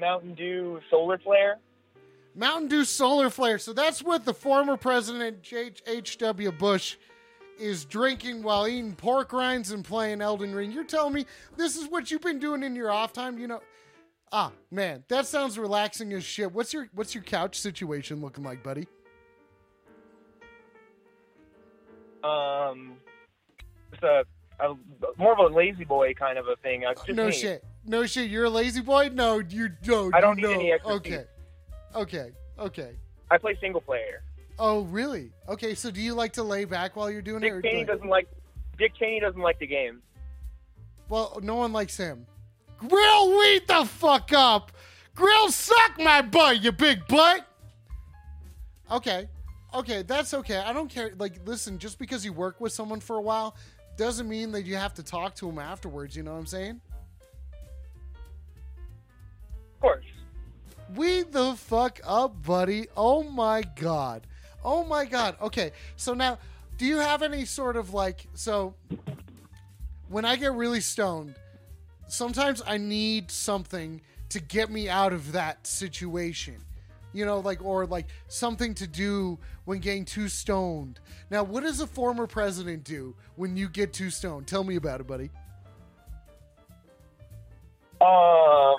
Mountain 0.00 0.34
Dew 0.34 0.80
Solar 0.90 1.18
Flare. 1.18 1.58
Mountain 2.34 2.68
Dew 2.68 2.84
Solar 2.84 3.30
Flare. 3.30 3.58
So 3.58 3.72
that's 3.72 4.02
what 4.02 4.24
the 4.24 4.34
former 4.34 4.76
president 4.76 5.46
H.W. 5.86 6.52
Bush 6.52 6.96
is 7.58 7.84
drinking 7.84 8.42
while 8.42 8.66
eating 8.66 8.94
pork 8.94 9.32
rinds 9.32 9.70
and 9.70 9.84
playing 9.84 10.22
Elden 10.22 10.54
Ring. 10.54 10.72
You're 10.72 10.84
telling 10.84 11.12
me 11.12 11.26
this 11.56 11.76
is 11.76 11.88
what 11.88 12.10
you've 12.10 12.22
been 12.22 12.38
doing 12.38 12.62
in 12.62 12.74
your 12.74 12.90
off 12.90 13.12
time? 13.12 13.38
You 13.38 13.48
know, 13.48 13.60
ah 14.32 14.50
man, 14.70 15.04
that 15.08 15.26
sounds 15.26 15.58
relaxing 15.58 16.12
as 16.14 16.24
shit. 16.24 16.50
What's 16.52 16.72
your 16.72 16.88
what's 16.94 17.14
your 17.14 17.22
couch 17.22 17.58
situation 17.58 18.20
looking 18.22 18.44
like, 18.44 18.62
buddy? 18.62 18.88
Um, 22.24 22.96
it's 23.92 24.02
a, 24.02 24.24
a 24.60 24.74
more 25.16 25.32
of 25.32 25.38
a 25.38 25.54
La-Z-Boy 25.54 26.14
kind 26.14 26.38
of 26.38 26.48
a 26.48 26.56
thing. 26.56 26.82
It's 26.84 27.02
just 27.02 27.16
no 27.16 27.26
me. 27.26 27.32
shit, 27.32 27.64
no 27.86 28.06
shit. 28.06 28.30
You're 28.30 28.44
a 28.44 28.50
lazy 28.50 28.80
boy. 28.80 29.10
No, 29.12 29.38
you 29.38 29.68
don't. 29.68 30.14
I 30.14 30.20
don't 30.20 30.38
you 30.38 30.48
need 30.48 30.54
know. 30.54 30.60
any 30.60 30.72
extra 30.72 30.92
Okay, 30.94 31.24
okay, 31.94 32.30
okay. 32.58 32.90
I 33.30 33.38
play 33.38 33.56
single 33.60 33.80
player. 33.80 34.22
Oh 34.58 34.82
really? 34.82 35.32
Okay. 35.48 35.74
So 35.74 35.90
do 35.90 36.00
you 36.00 36.14
like 36.14 36.32
to 36.34 36.42
lay 36.42 36.64
back 36.64 36.96
while 36.96 37.10
you're 37.10 37.22
doing 37.22 37.42
it? 37.42 37.50
Dick 37.50 37.62
Cheney 37.64 37.78
like- 37.78 37.86
doesn't 37.86 38.08
like. 38.08 38.28
Dick 38.78 38.92
Cheney 38.98 39.20
doesn't 39.20 39.40
like 39.40 39.58
the 39.58 39.66
game. 39.66 40.02
Well, 41.08 41.38
no 41.42 41.56
one 41.56 41.72
likes 41.72 41.96
him. 41.96 42.26
Grill, 42.78 43.38
weed 43.38 43.62
the 43.66 43.84
fuck 43.84 44.32
up. 44.32 44.72
Grill, 45.14 45.50
suck 45.50 45.98
my 45.98 46.22
butt, 46.22 46.62
you 46.62 46.72
big 46.72 47.06
butt. 47.08 47.46
Okay, 48.90 49.28
okay, 49.74 50.02
that's 50.02 50.32
okay. 50.34 50.56
I 50.56 50.72
don't 50.72 50.88
care. 50.88 51.12
Like, 51.18 51.46
listen, 51.46 51.78
just 51.78 51.98
because 51.98 52.24
you 52.24 52.32
work 52.32 52.60
with 52.60 52.72
someone 52.72 53.00
for 53.00 53.16
a 53.16 53.20
while 53.20 53.54
doesn't 53.96 54.28
mean 54.28 54.50
that 54.52 54.62
you 54.62 54.76
have 54.76 54.94
to 54.94 55.02
talk 55.02 55.34
to 55.36 55.46
them 55.46 55.58
afterwards. 55.58 56.16
You 56.16 56.22
know 56.22 56.32
what 56.32 56.38
I'm 56.38 56.46
saying? 56.46 56.80
Of 59.80 59.82
course. 59.82 60.04
Weed 60.94 61.32
the 61.32 61.54
fuck 61.54 62.00
up, 62.04 62.42
buddy. 62.42 62.86
Oh 62.94 63.22
my 63.22 63.62
god. 63.76 64.26
Oh 64.62 64.84
my 64.84 65.06
god. 65.06 65.36
Okay, 65.40 65.72
so 65.96 66.12
now, 66.12 66.38
do 66.76 66.84
you 66.84 66.98
have 66.98 67.22
any 67.22 67.46
sort 67.46 67.76
of 67.76 67.94
like 67.94 68.26
so? 68.34 68.74
When 70.08 70.26
I 70.26 70.36
get 70.36 70.52
really 70.52 70.82
stoned, 70.82 71.34
sometimes 72.08 72.60
I 72.66 72.76
need 72.76 73.30
something 73.30 74.02
to 74.28 74.40
get 74.40 74.70
me 74.70 74.90
out 74.90 75.14
of 75.14 75.32
that 75.32 75.66
situation. 75.66 76.56
You 77.14 77.24
know, 77.24 77.40
like 77.40 77.64
or 77.64 77.86
like 77.86 78.08
something 78.28 78.74
to 78.74 78.86
do 78.86 79.38
when 79.64 79.78
getting 79.78 80.04
too 80.04 80.28
stoned. 80.28 81.00
Now, 81.30 81.42
what 81.42 81.62
does 81.62 81.80
a 81.80 81.86
former 81.86 82.26
president 82.26 82.84
do 82.84 83.16
when 83.36 83.56
you 83.56 83.68
get 83.68 83.94
too 83.94 84.10
stoned? 84.10 84.46
Tell 84.46 84.62
me 84.62 84.76
about 84.76 85.00
it, 85.00 85.06
buddy. 85.06 85.30
Um, 88.00 88.76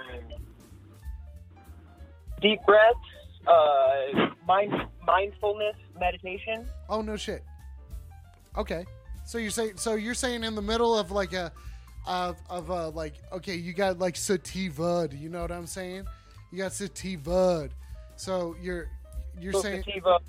deep 2.42 2.60
breaths, 2.66 3.00
uh, 3.48 4.32
mind 4.48 4.74
mindfulness 5.06 5.76
meditation. 6.00 6.68
Oh 6.90 7.02
no 7.02 7.16
shit. 7.16 7.44
Okay. 8.58 8.86
So 9.26 9.38
you're 9.38 9.52
saying 9.52 9.78
so 9.78 9.96
you're 9.96 10.14
saying 10.14 10.44
in 10.44 10.56
the 10.56 10.62
middle 10.62 10.98
of 10.98 11.12
like 11.12 11.34
a 11.34 11.52
of 12.08 12.38
of 12.50 12.70
a 12.70 12.90
like 12.90 13.16
okay, 13.32 13.56
you 13.56 13.74
got 13.74 14.00
like 14.00 14.16
sativa, 14.16 15.08
you 15.12 15.30
know 15.30 15.42
what 15.42 15.52
I'm 15.52 15.68
saying? 15.68 16.06
You 16.52 16.58
got 16.58 16.74
sativa. 16.74 17.70
So 18.16 18.56
you're 18.62 18.90
you're 19.40 19.54
So 19.54 19.62
saying 19.62 19.84
sativa, 19.86 20.20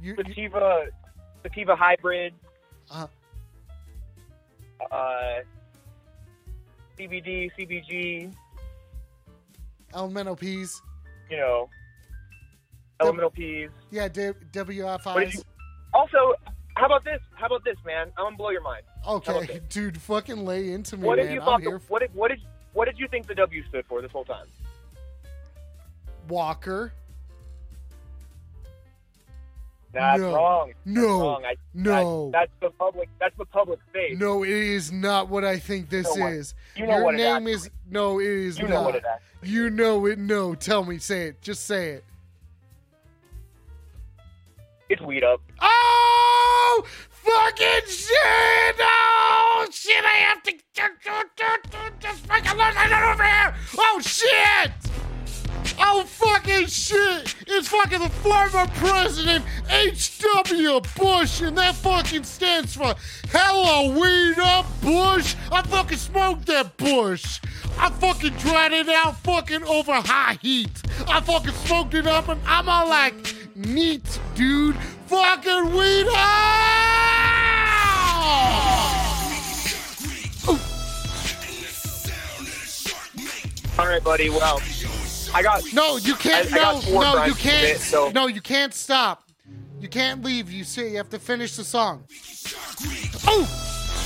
you 0.00 0.14
sativa, 0.16 0.86
sativa 1.42 1.76
hybrid, 1.76 2.34
uh, 2.90 3.06
uh, 4.90 5.40
CBD, 6.98 7.50
CBG. 7.58 8.32
Elemental 9.96 10.36
P's. 10.36 10.80
You 11.30 11.38
know, 11.38 11.68
elemental 13.00 13.30
peas. 13.30 13.70
Yeah, 13.90 14.08
D- 14.08 14.30
WFIs. 14.52 15.34
you? 15.34 15.42
Also, 15.92 16.34
how 16.76 16.86
about 16.86 17.02
this? 17.04 17.20
How 17.34 17.46
about 17.46 17.64
this, 17.64 17.76
man? 17.84 18.08
I'm 18.16 18.26
gonna 18.26 18.36
blow 18.36 18.50
your 18.50 18.60
mind. 18.62 18.82
Okay, 19.08 19.60
dude, 19.68 20.00
fucking 20.00 20.44
lay 20.44 20.70
into 20.72 20.96
me, 20.96 21.06
What 21.06 21.16
man. 21.18 21.26
did 21.26 21.34
you 21.34 21.40
I'm 21.40 21.46
thought? 21.46 21.62
here. 21.62 21.78
The, 21.78 21.84
what 21.88 22.00
did 22.00 22.14
what 22.14 22.28
did 22.28 22.40
what 22.74 22.84
did 22.84 22.98
you 22.98 23.08
think 23.08 23.26
the 23.26 23.34
W 23.34 23.64
stood 23.68 23.84
for 23.86 24.00
this 24.02 24.12
whole 24.12 24.24
time? 24.24 24.46
Walker. 26.28 26.92
That's 29.96 30.20
No. 30.20 30.34
wrong. 30.34 30.68
That's 30.68 30.78
No. 30.86 31.20
wrong. 31.20 31.44
I, 31.44 31.56
No. 31.74 32.30
That, 32.30 32.32
that's 32.32 32.52
the 32.60 32.70
public. 32.78 33.08
That's 33.18 33.36
the 33.38 33.44
public 33.46 33.78
face. 33.92 34.18
No, 34.18 34.42
it 34.44 34.50
is 34.50 34.92
not 34.92 35.28
what 35.28 35.44
I 35.44 35.58
think 35.58 35.88
this 35.90 36.06
You 36.14 36.20
know 36.22 36.26
is. 36.28 36.54
you 36.76 36.86
know 36.86 36.94
Your 36.96 37.04
what 37.04 37.14
name 37.14 37.36
actually 37.36 37.52
is 37.52 37.70
no, 37.90 38.20
it 38.20 38.26
is 38.26 38.58
You 38.58 38.64
not. 38.68 38.70
know 38.70 38.82
what 38.82 38.94
it 38.96 39.04
You 39.42 39.70
know 39.70 40.06
it. 40.06 40.18
No, 40.18 40.54
tell 40.54 40.84
me. 40.84 40.98
Say 40.98 41.28
it. 41.28 41.40
Just 41.42 41.64
say 41.66 41.90
it. 41.90 42.04
It's 44.88 45.02
weed 45.02 45.24
up. 45.24 45.40
Oh, 45.60 46.84
fucking 47.10 47.88
shit! 47.88 48.76
Oh 48.78 49.66
shit! 49.72 50.04
I 50.04 50.16
have 50.28 50.42
to 50.44 50.52
just 51.98 52.20
fucking 52.26 52.56
look 52.56 52.76
at 52.76 52.90
it 52.92 53.12
over 53.12 53.24
here. 53.24 53.54
Oh 53.78 54.00
shit! 54.00 54.70
Oh 55.78 56.04
fucking 56.04 56.66
shit! 56.66 57.34
It's 57.46 57.68
fucking 57.68 58.00
the 58.00 58.08
former 58.08 58.66
president 58.76 59.44
H.W. 59.70 60.80
Bush, 60.96 61.40
and 61.40 61.56
that 61.58 61.74
fucking 61.76 62.24
stands 62.24 62.74
for 62.74 62.94
Hella 63.30 63.88
Weed 63.98 64.38
Up 64.38 64.66
Bush. 64.80 65.34
I 65.52 65.62
fucking 65.62 65.98
smoked 65.98 66.46
that 66.46 66.76
Bush. 66.76 67.40
I 67.78 67.90
fucking 67.90 68.34
dried 68.34 68.72
it 68.72 68.88
out 68.88 69.16
fucking 69.18 69.64
over 69.64 69.92
high 69.92 70.38
heat. 70.40 70.82
I 71.08 71.20
fucking 71.20 71.52
smoked 71.52 71.94
it 71.94 72.06
up, 72.06 72.28
and 72.28 72.40
I'm 72.46 72.68
all 72.68 72.88
like, 72.88 73.14
neat, 73.54 74.18
dude. 74.34 74.76
Fucking 75.06 75.72
weed 75.72 76.06
up! 76.08 76.86
All 83.78 83.86
right, 83.86 84.02
buddy. 84.02 84.30
Well, 84.30 84.58
I 85.36 85.42
got 85.42 85.62
No, 85.74 85.98
you 85.98 86.14
can't. 86.14 86.50
I- 86.50 86.56
I 86.56 86.60
no, 86.62 86.80
got 86.80 87.16
no, 87.16 87.24
you 87.26 87.34
can't. 87.34 87.64
it, 87.66 87.78
so- 87.80 88.10
No, 88.10 88.26
you 88.26 88.40
can't 88.40 88.72
stop. 88.72 89.22
You 89.78 89.86
can't 89.88 90.24
leave. 90.24 90.50
You 90.50 90.64
see, 90.64 90.88
you 90.88 90.96
have 90.96 91.10
to 91.10 91.18
finish 91.18 91.56
the 91.56 91.64
song. 91.64 92.04
Oh 93.26 93.44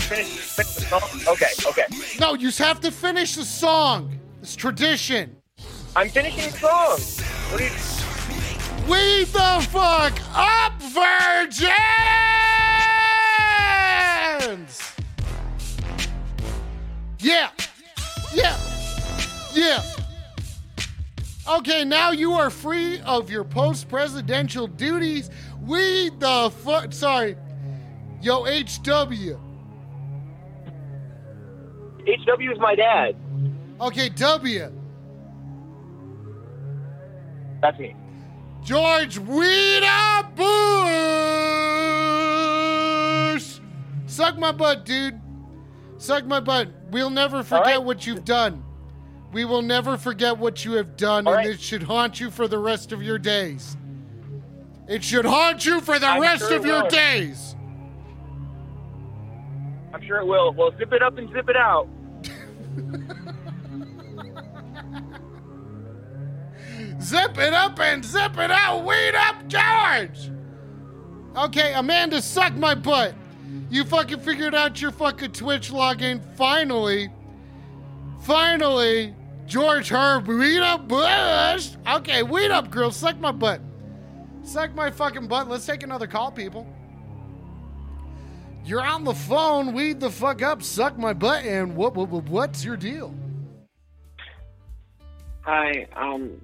finish, 0.09 0.27
finish 0.27 0.75
the 0.75 0.81
song. 0.81 1.03
Okay, 1.29 1.47
okay. 1.67 1.85
no, 2.19 2.35
you 2.35 2.51
have 2.51 2.81
to 2.81 2.91
finish 2.91 3.37
the 3.37 3.45
song. 3.45 4.19
It's 4.43 4.57
tradition. 4.57 5.37
I'm 5.95 6.09
finishing 6.09 6.51
the 6.51 6.59
song. 6.59 6.99
What 7.51 7.59
do 7.59 7.65
you? 7.65 7.71
We 8.91 9.25
the 9.27 9.65
fuck 9.71 10.19
up, 10.35 10.83
virgins! 10.83 11.71
Yeah, 17.21 17.51
yeah, 18.35 18.57
yeah. 19.55 20.00
Okay, 21.51 21.85
now 21.85 22.13
you 22.13 22.35
are 22.35 22.49
free 22.49 23.01
of 23.01 23.29
your 23.29 23.43
post-presidential 23.43 24.69
duties. 24.69 25.31
We 25.61 26.11
the 26.11 26.53
fuck. 26.63 26.93
Sorry, 26.93 27.37
yo, 28.23 28.45
HW. 28.45 29.37
HW 32.07 32.53
is 32.53 32.59
my 32.61 32.77
dad. 32.77 33.17
Okay, 33.81 34.11
W. 34.11 34.73
That's 37.61 37.79
me. 37.81 37.97
George 38.63 39.19
Weeda 39.19 40.33
Bush. 43.35 43.61
Suck 44.07 44.39
my 44.39 44.53
butt, 44.53 44.85
dude. 44.85 45.21
Suck 45.99 46.25
my 46.27 46.39
butt. 46.39 46.69
We'll 46.93 47.11
never 47.11 47.43
forget 47.43 47.67
right. 47.67 47.83
what 47.83 48.07
you've 48.07 48.25
done. 48.25 48.63
We 49.33 49.45
will 49.45 49.63
never 49.63 49.97
forget 49.97 50.39
what 50.39 50.65
you 50.65 50.73
have 50.73 50.97
done, 50.97 51.27
All 51.27 51.35
and 51.35 51.47
right. 51.47 51.55
it 51.55 51.61
should 51.61 51.83
haunt 51.85 52.19
you 52.21 52.31
for 52.31 52.49
the 52.49 52.59
rest 52.59 52.91
of 52.93 53.03
your 53.03 53.19
days. 53.19 53.77
It 54.89 55.05
should 55.05 55.25
haunt 55.25 55.65
you 55.65 55.81
for 55.81 55.99
the 56.01 56.07
I'm 56.07 56.21
rest 56.21 56.49
sure 56.49 56.57
of 56.57 56.67
your 56.67 56.83
will. 56.83 56.91
days. 56.91 57.55
I'm 59.95 60.03
sure 60.05 60.19
it 60.19 60.27
will. 60.27 60.53
Well, 60.53 60.73
zip 60.79 60.93
it 60.93 61.03
up 61.03 61.17
and 61.19 61.31
zip 61.33 61.49
it 61.49 61.57
out. 61.57 61.89
Zip 67.01 67.39
it 67.39 67.53
up 67.55 67.79
and 67.81 68.05
zip 68.05 68.37
it 68.39 68.51
out. 68.51 68.85
Weed 68.85 69.15
up, 69.15 69.47
George. 69.49 70.31
Okay, 71.37 71.73
Amanda, 71.75 72.21
suck 72.21 72.55
my 72.55 72.75
butt. 72.75 73.15
You 73.71 73.85
fucking 73.85 74.21
figured 74.21 74.55
out 74.55 74.81
your 74.81 74.91
fucking 74.91 75.33
Twitch 75.33 75.71
login 75.71 76.23
finally. 76.37 77.11
Finally, 78.23 79.15
George 79.51 79.89
Herb, 79.89 80.29
weed 80.29 80.61
up 80.61 80.87
Bush. 80.87 81.71
Okay, 81.85 82.23
weed 82.23 82.53
up, 82.53 82.71
girl. 82.71 82.93
Suck 82.93 83.19
my 83.19 83.33
butt. 83.33 83.61
Suck 84.45 84.73
my 84.77 84.93
fucking 84.93 85.27
butt. 85.27 85.49
Let's 85.49 85.67
take 85.67 85.83
another 85.83 86.07
call, 86.07 86.31
people. 86.31 86.73
You're 88.65 88.87
on 88.87 89.03
the 89.03 89.13
phone. 89.13 89.75
Weed 89.75 89.99
the 89.99 90.09
fuck 90.09 90.41
up. 90.41 90.63
Suck 90.63 90.97
my 90.97 91.13
butt. 91.13 91.45
And 91.45 91.75
what, 91.75 91.97
what, 91.97 92.11
what 92.11 92.29
what's 92.29 92.65
your 92.65 92.77
deal? 92.77 93.13
Hi, 95.41 95.89
um, 95.97 96.41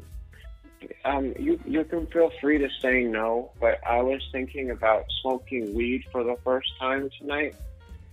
um, 1.05 1.33
you 1.39 1.61
you 1.65 1.85
can 1.85 2.09
feel 2.09 2.33
free 2.41 2.59
to 2.59 2.69
say 2.83 3.05
no, 3.05 3.53
but 3.61 3.79
I 3.87 4.03
was 4.03 4.21
thinking 4.33 4.73
about 4.73 5.05
smoking 5.23 5.73
weed 5.77 6.03
for 6.11 6.25
the 6.25 6.35
first 6.43 6.77
time 6.81 7.09
tonight. 7.21 7.55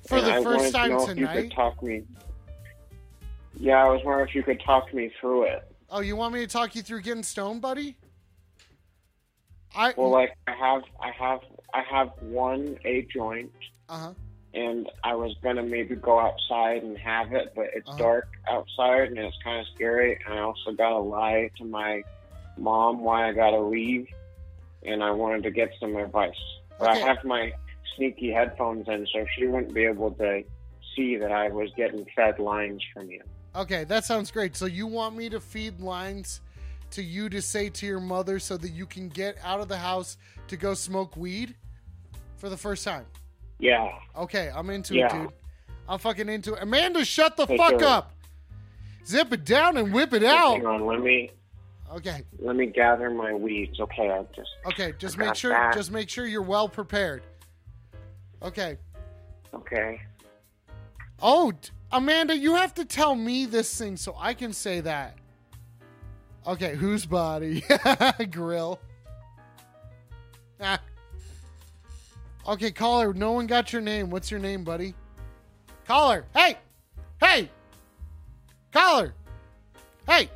For 0.08 0.22
the 0.22 0.36
I 0.36 0.44
first 0.44 0.72
time 0.72 0.90
to 0.92 0.96
know 0.98 1.10
if 1.10 1.18
you 1.18 1.26
could 1.26 1.52
talk 1.52 1.82
me. 1.82 2.04
Yeah, 3.60 3.84
I 3.86 3.90
was 3.90 4.02
wondering 4.04 4.28
if 4.28 4.36
you 4.36 4.44
could 4.44 4.62
talk 4.66 4.94
me 4.94 5.12
through 5.20 5.44
it. 5.44 5.68
Oh, 5.90 6.00
you 6.02 6.16
want 6.16 6.34
me 6.34 6.40
to 6.42 6.48
talk 6.48 6.76
you 6.76 6.82
through 6.82 7.02
getting 7.02 7.24
stoned, 7.24 7.62
buddy? 7.62 7.98
I 9.76 9.94
Well, 9.96 10.12
like 10.12 10.36
I 10.48 10.52
have, 10.54 10.82
I 11.02 11.12
have, 11.12 11.40
I 11.74 11.82
have 11.90 12.10
one 12.20 12.78
a 12.86 13.08
joint, 13.14 13.52
uh 13.90 13.98
huh. 14.00 14.14
and 14.54 14.90
I 15.04 15.16
was 15.16 15.36
gonna 15.44 15.64
maybe 15.64 15.96
go 15.96 16.20
outside 16.20 16.84
and 16.84 16.98
have 16.98 17.34
it, 17.34 17.54
but 17.56 17.68
it's 17.74 17.88
Uh-huh. 17.88 17.98
dark 17.98 18.28
outside 18.50 19.10
and 19.10 19.18
it's 19.18 19.38
kind 19.44 19.60
of 19.60 19.68
scary. 19.76 20.20
And 20.26 20.36
I 20.36 20.42
also 20.42 20.72
gotta 20.72 20.98
lie 21.00 21.50
to 21.58 21.66
my 21.66 22.04
mom 22.58 23.04
why 23.04 23.30
I 23.30 23.34
gotta 23.34 23.60
leave, 23.60 24.08
and 24.84 25.04
I 25.04 25.12
wanted 25.12 25.44
to 25.44 25.52
get 25.52 25.72
some 25.80 25.96
advice. 25.96 26.34
But 26.80 26.90
Okay. 26.90 27.04
I 27.04 27.08
have 27.08 27.24
my 27.24 27.52
sneaky 27.96 28.32
headphones 28.32 28.88
in, 28.88 29.08
so 29.14 29.26
she 29.38 29.48
wouldn't 29.48 29.74
be 29.74 29.86
able 29.86 30.12
to 30.12 30.44
see 30.96 31.18
that 31.18 31.32
I 31.32 31.50
was 31.50 31.70
getting 31.76 32.06
fed 32.16 32.40
lines 32.40 32.84
from 32.94 33.10
you. 33.10 33.22
Okay, 33.56 33.84
that 33.86 34.04
sounds 34.06 34.32
great. 34.32 34.56
So 34.56 34.66
you 34.66 34.88
want 34.88 35.16
me 35.16 35.30
to 35.30 35.40
feed 35.40 35.80
lines 35.80 36.42
to 36.92 37.04
you 37.04 37.30
to 37.30 37.42
say 37.42 37.70
to 37.70 37.86
your 37.86 38.00
mother 38.00 38.40
so 38.40 38.58
that 38.58 38.70
you 38.70 38.86
can 38.86 39.10
get 39.10 39.38
out 39.44 39.60
of 39.60 39.68
the 39.68 39.78
house 39.78 40.18
to 40.48 40.58
go 40.58 40.74
smoke 40.74 41.16
weed 41.18 41.56
for 42.38 42.50
the 42.50 42.58
first 42.58 42.84
time? 42.84 43.06
Yeah. 43.60 43.90
Okay, 44.18 44.52
I'm 44.54 44.70
into 44.70 44.96
Yeah. 44.96 45.06
it, 45.06 45.22
dude. 45.24 45.34
I'm 45.88 46.00
fucking 46.00 46.30
into 46.30 46.54
it. 46.54 46.64
Amanda, 46.64 47.04
shut 47.06 47.38
the 47.38 47.46
Hey, 47.46 47.58
fuck 47.58 47.80
sir. 47.80 47.86
up. 47.86 48.12
Zip 49.06 49.32
it 49.34 49.44
down 49.46 49.78
and 49.78 49.94
whip 49.94 50.14
it 50.14 50.22
Hang 50.22 50.32
out. 50.38 50.54
Hang 50.56 50.66
on, 50.66 50.86
let 50.86 51.02
me 51.02 51.30
Okay. 51.92 52.24
let 52.40 52.56
me 52.56 52.66
gather 52.66 53.10
my 53.12 53.34
weeds. 53.34 53.80
Okay, 53.80 54.10
I 54.10 54.24
just 54.36 54.50
Okay, 54.66 54.94
just 54.98 55.20
I 55.20 55.26
make 55.26 55.36
sure 55.36 55.52
that. 55.52 55.74
just 55.74 55.92
make 55.92 56.10
sure 56.10 56.26
you're 56.26 56.42
well 56.42 56.68
prepared. 56.70 57.22
Okay. 58.42 58.78
okay. 59.54 60.02
Oh, 61.22 61.54
Amanda, 61.94 62.36
you 62.36 62.56
have 62.56 62.74
to 62.74 62.86
tell 62.86 63.14
me 63.14 63.46
this 63.46 63.78
thing 63.78 63.96
so 63.98 64.16
I 64.20 64.34
can 64.34 64.52
say 64.52 64.82
that. 64.82 65.16
Okay, 66.46 66.76
whose 66.76 67.06
body? 67.06 67.64
Grill. 68.32 68.80
Ah. 70.60 70.80
Okay, 72.48 72.72
caller, 72.72 73.14
no 73.14 73.32
one 73.32 73.46
got 73.46 73.72
your 73.72 73.82
name. 73.82 74.10
What's 74.10 74.32
your 74.32 74.40
name, 74.40 74.64
buddy? 74.64 74.96
Caller, 75.88 76.26
hey! 76.36 76.58
Hey! 77.22 77.50
Caller! 78.72 79.14
Hey! 80.08 80.30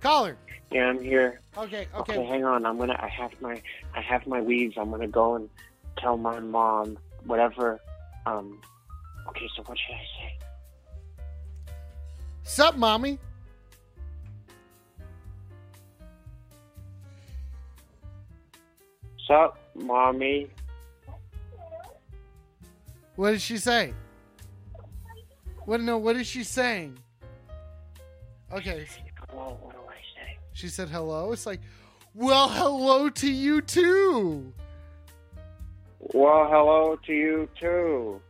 Caller. 0.00 0.36
Yeah, 0.72 0.88
I'm 0.88 1.00
here. 1.02 1.40
Okay, 1.56 1.86
Okay, 1.94 2.16
okay. 2.18 2.24
hang 2.26 2.44
on. 2.44 2.66
I'm 2.66 2.78
gonna. 2.78 2.98
I 2.98 3.08
have 3.08 3.30
my. 3.40 3.60
I 3.94 4.00
have 4.00 4.26
my 4.26 4.40
weeds. 4.40 4.74
I'm 4.76 4.90
gonna 4.90 5.06
go 5.06 5.36
and 5.36 5.48
tell 5.98 6.16
my 6.16 6.40
mom 6.40 6.98
whatever. 7.24 7.78
Um. 8.26 8.60
Okay, 9.28 9.48
so 9.56 9.62
what 9.64 9.78
should 9.78 9.94
I 9.94 10.06
say? 10.18 10.38
Sup, 12.42 12.76
mommy? 12.76 13.18
Sup, 19.26 19.58
mommy? 19.74 20.48
What 23.16 23.32
did 23.32 23.42
she 23.42 23.58
say? 23.58 23.94
What 25.64 25.80
no, 25.80 25.98
what 25.98 26.16
is 26.16 26.26
she 26.26 26.42
saying? 26.42 26.98
Okay. 28.52 28.86
Hello. 29.28 29.56
What 29.60 29.72
do 29.72 29.78
I 29.88 29.94
say? 30.14 30.38
She 30.52 30.68
said 30.68 30.88
hello. 30.88 31.32
It's 31.32 31.46
like, 31.46 31.60
well, 32.14 32.48
hello 32.48 33.08
to 33.08 33.30
you 33.30 33.62
too. 33.62 34.52
Well, 36.00 36.48
hello 36.50 36.98
to 37.06 37.12
you 37.12 37.48
too. 37.58 38.20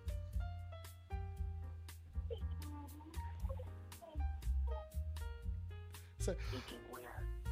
So, 6.23 6.37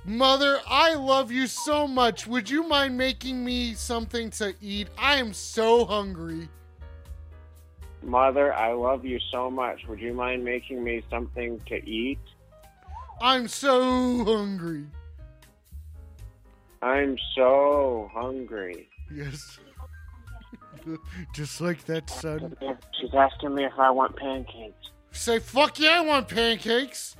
Mother, 0.04 0.60
I 0.68 0.94
love 0.94 1.32
you 1.32 1.48
so 1.48 1.88
much. 1.88 2.28
Would 2.28 2.48
you 2.48 2.62
mind 2.68 2.96
making 2.96 3.44
me 3.44 3.74
something 3.74 4.30
to 4.30 4.54
eat? 4.60 4.88
I 4.96 5.16
am 5.16 5.32
so 5.32 5.84
hungry. 5.84 6.48
Mother, 8.00 8.54
I 8.54 8.72
love 8.72 9.04
you 9.04 9.18
so 9.32 9.50
much. 9.50 9.86
Would 9.88 9.98
you 9.98 10.14
mind 10.14 10.44
making 10.44 10.84
me 10.84 11.02
something 11.10 11.58
to 11.66 11.84
eat? 11.84 12.20
I'm 13.20 13.48
so 13.48 14.24
hungry. 14.24 14.86
I'm 16.80 17.18
so 17.34 18.08
hungry. 18.14 18.88
Yes. 19.12 19.58
Just 21.34 21.60
like 21.60 21.84
that, 21.86 22.08
son. 22.08 22.56
She's 22.98 23.14
asking 23.14 23.56
me 23.56 23.64
if 23.64 23.78
I 23.78 23.90
want 23.90 24.14
pancakes. 24.16 24.92
Say, 25.10 25.40
fuck 25.40 25.80
yeah, 25.80 25.98
I 25.98 26.00
want 26.02 26.28
pancakes. 26.28 27.16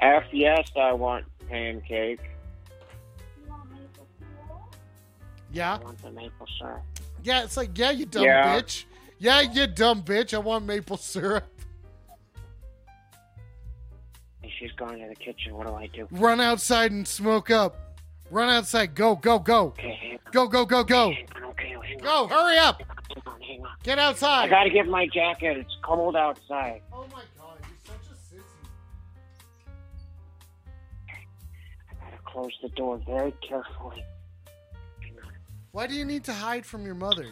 F 0.00 0.24
yes, 0.32 0.68
I 0.76 0.92
want 0.92 1.24
pancake. 1.48 2.20
Yeah? 5.52 5.78
I 5.80 5.84
want 5.84 6.02
the 6.02 6.10
maple 6.10 6.46
syrup. 6.58 6.82
Yeah, 7.22 7.42
it's 7.42 7.56
like, 7.56 7.76
yeah, 7.76 7.90
you 7.90 8.06
dumb 8.06 8.24
Yeah. 8.24 8.56
bitch. 8.60 8.84
Yeah, 9.18 9.40
you 9.40 9.66
dumb 9.66 10.02
bitch. 10.02 10.34
I 10.34 10.38
want 10.38 10.64
maple 10.66 10.96
syrup. 10.96 11.44
And 14.42 14.52
she's 14.58 14.72
going 14.72 15.00
to 15.00 15.08
the 15.08 15.14
kitchen. 15.16 15.56
What 15.56 15.66
do 15.66 15.74
I 15.74 15.86
do? 15.88 16.06
Run 16.10 16.40
outside 16.40 16.92
and 16.92 17.06
smoke 17.06 17.50
up. 17.50 17.76
Run 18.30 18.48
outside. 18.50 18.94
Go, 18.94 19.16
go, 19.16 19.38
go. 19.38 19.68
Okay, 19.68 19.98
hang 20.00 20.12
on. 20.12 20.18
Go, 20.32 20.46
go, 20.46 20.64
go, 20.64 20.84
go. 20.84 21.10
Hang 21.10 21.26
on, 21.36 21.44
okay, 21.50 21.68
hang 21.68 21.76
on. 21.78 22.28
Go, 22.28 22.28
hurry 22.28 22.58
up. 22.58 22.80
Hang 22.80 23.22
on, 23.26 23.40
hang 23.40 23.64
on. 23.64 23.70
Get 23.82 23.98
outside. 23.98 24.44
I 24.44 24.48
gotta 24.48 24.70
get 24.70 24.86
my 24.86 25.08
jacket. 25.08 25.56
It's 25.56 25.76
cold 25.82 26.14
outside. 26.14 26.82
Oh 26.92 27.06
my 27.12 27.22
god, 27.37 27.37
close 32.28 32.52
the 32.62 32.68
door 32.70 33.00
very 33.06 33.32
carefully. 33.46 34.04
Why 35.72 35.86
do 35.86 35.94
you 35.94 36.04
need 36.04 36.24
to 36.24 36.32
hide 36.32 36.64
from 36.64 36.84
your 36.84 36.94
mother? 36.94 37.26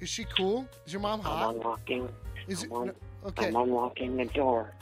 Is 0.00 0.08
she 0.08 0.24
cool? 0.24 0.68
Is 0.86 0.92
your 0.92 1.02
mom 1.02 1.20
hot? 1.20 1.48
I'm 1.50 1.56
unlocking. 1.56 2.08
Is 2.46 2.62
it 2.62 2.70
I'm, 2.70 2.76
un- 2.76 2.86
no, 2.86 3.28
okay? 3.28 3.48
I'm 3.48 3.56
unlocking 3.56 4.16
the 4.16 4.26
door. 4.26 4.74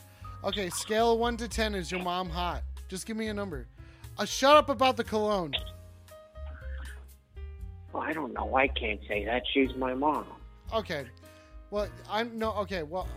Okay, 0.45 0.69
scale 0.71 1.13
of 1.13 1.19
one 1.19 1.37
to 1.39 1.49
ten. 1.49 1.75
Is 1.75 1.91
your 1.91 2.03
mom 2.03 2.29
hot? 2.29 2.63
Just 2.89 3.07
give 3.07 3.17
me 3.17 3.29
a 3.29 3.35
number. 3.35 3.67
Uh, 4.19 4.25
shut 4.25 4.57
up 4.57 4.69
about 4.69 4.97
the 4.97 5.05
cologne. 5.05 5.55
Well, 7.93 8.03
I 8.03 8.13
don't 8.13 8.33
know. 8.33 8.55
I 8.55 8.69
can't 8.69 9.01
say 9.09 9.25
that. 9.25 9.43
She's 9.53 9.75
my 9.77 9.95
mom. 9.95 10.27
Okay. 10.75 11.07
Well, 11.71 11.89
I'm 12.11 12.39
no. 12.39 12.53
Okay. 12.53 12.83
Well. 12.83 13.09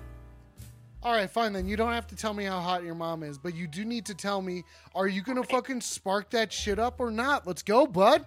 All 1.02 1.14
right, 1.14 1.30
fine 1.30 1.54
then. 1.54 1.68
You 1.68 1.78
don't 1.78 1.94
have 1.94 2.08
to 2.08 2.16
tell 2.16 2.34
me 2.34 2.44
how 2.44 2.60
hot 2.60 2.84
your 2.84 2.96
mom 2.96 3.24
is, 3.24 3.38
but 3.38 3.56
you 3.56 3.68
do 3.68 3.86
need 3.86 4.06
to 4.08 4.14
tell 4.14 4.42
me: 4.42 4.64
Are 4.96 5.08
you 5.08 5.22
gonna 5.22 5.44
fucking 5.44 5.82
spark 5.82 6.30
that 6.32 6.52
shit 6.52 6.78
up 6.78 7.00
or 7.00 7.10
not? 7.10 7.48
Let's 7.48 7.62
go, 7.64 7.88
bud. 7.88 8.26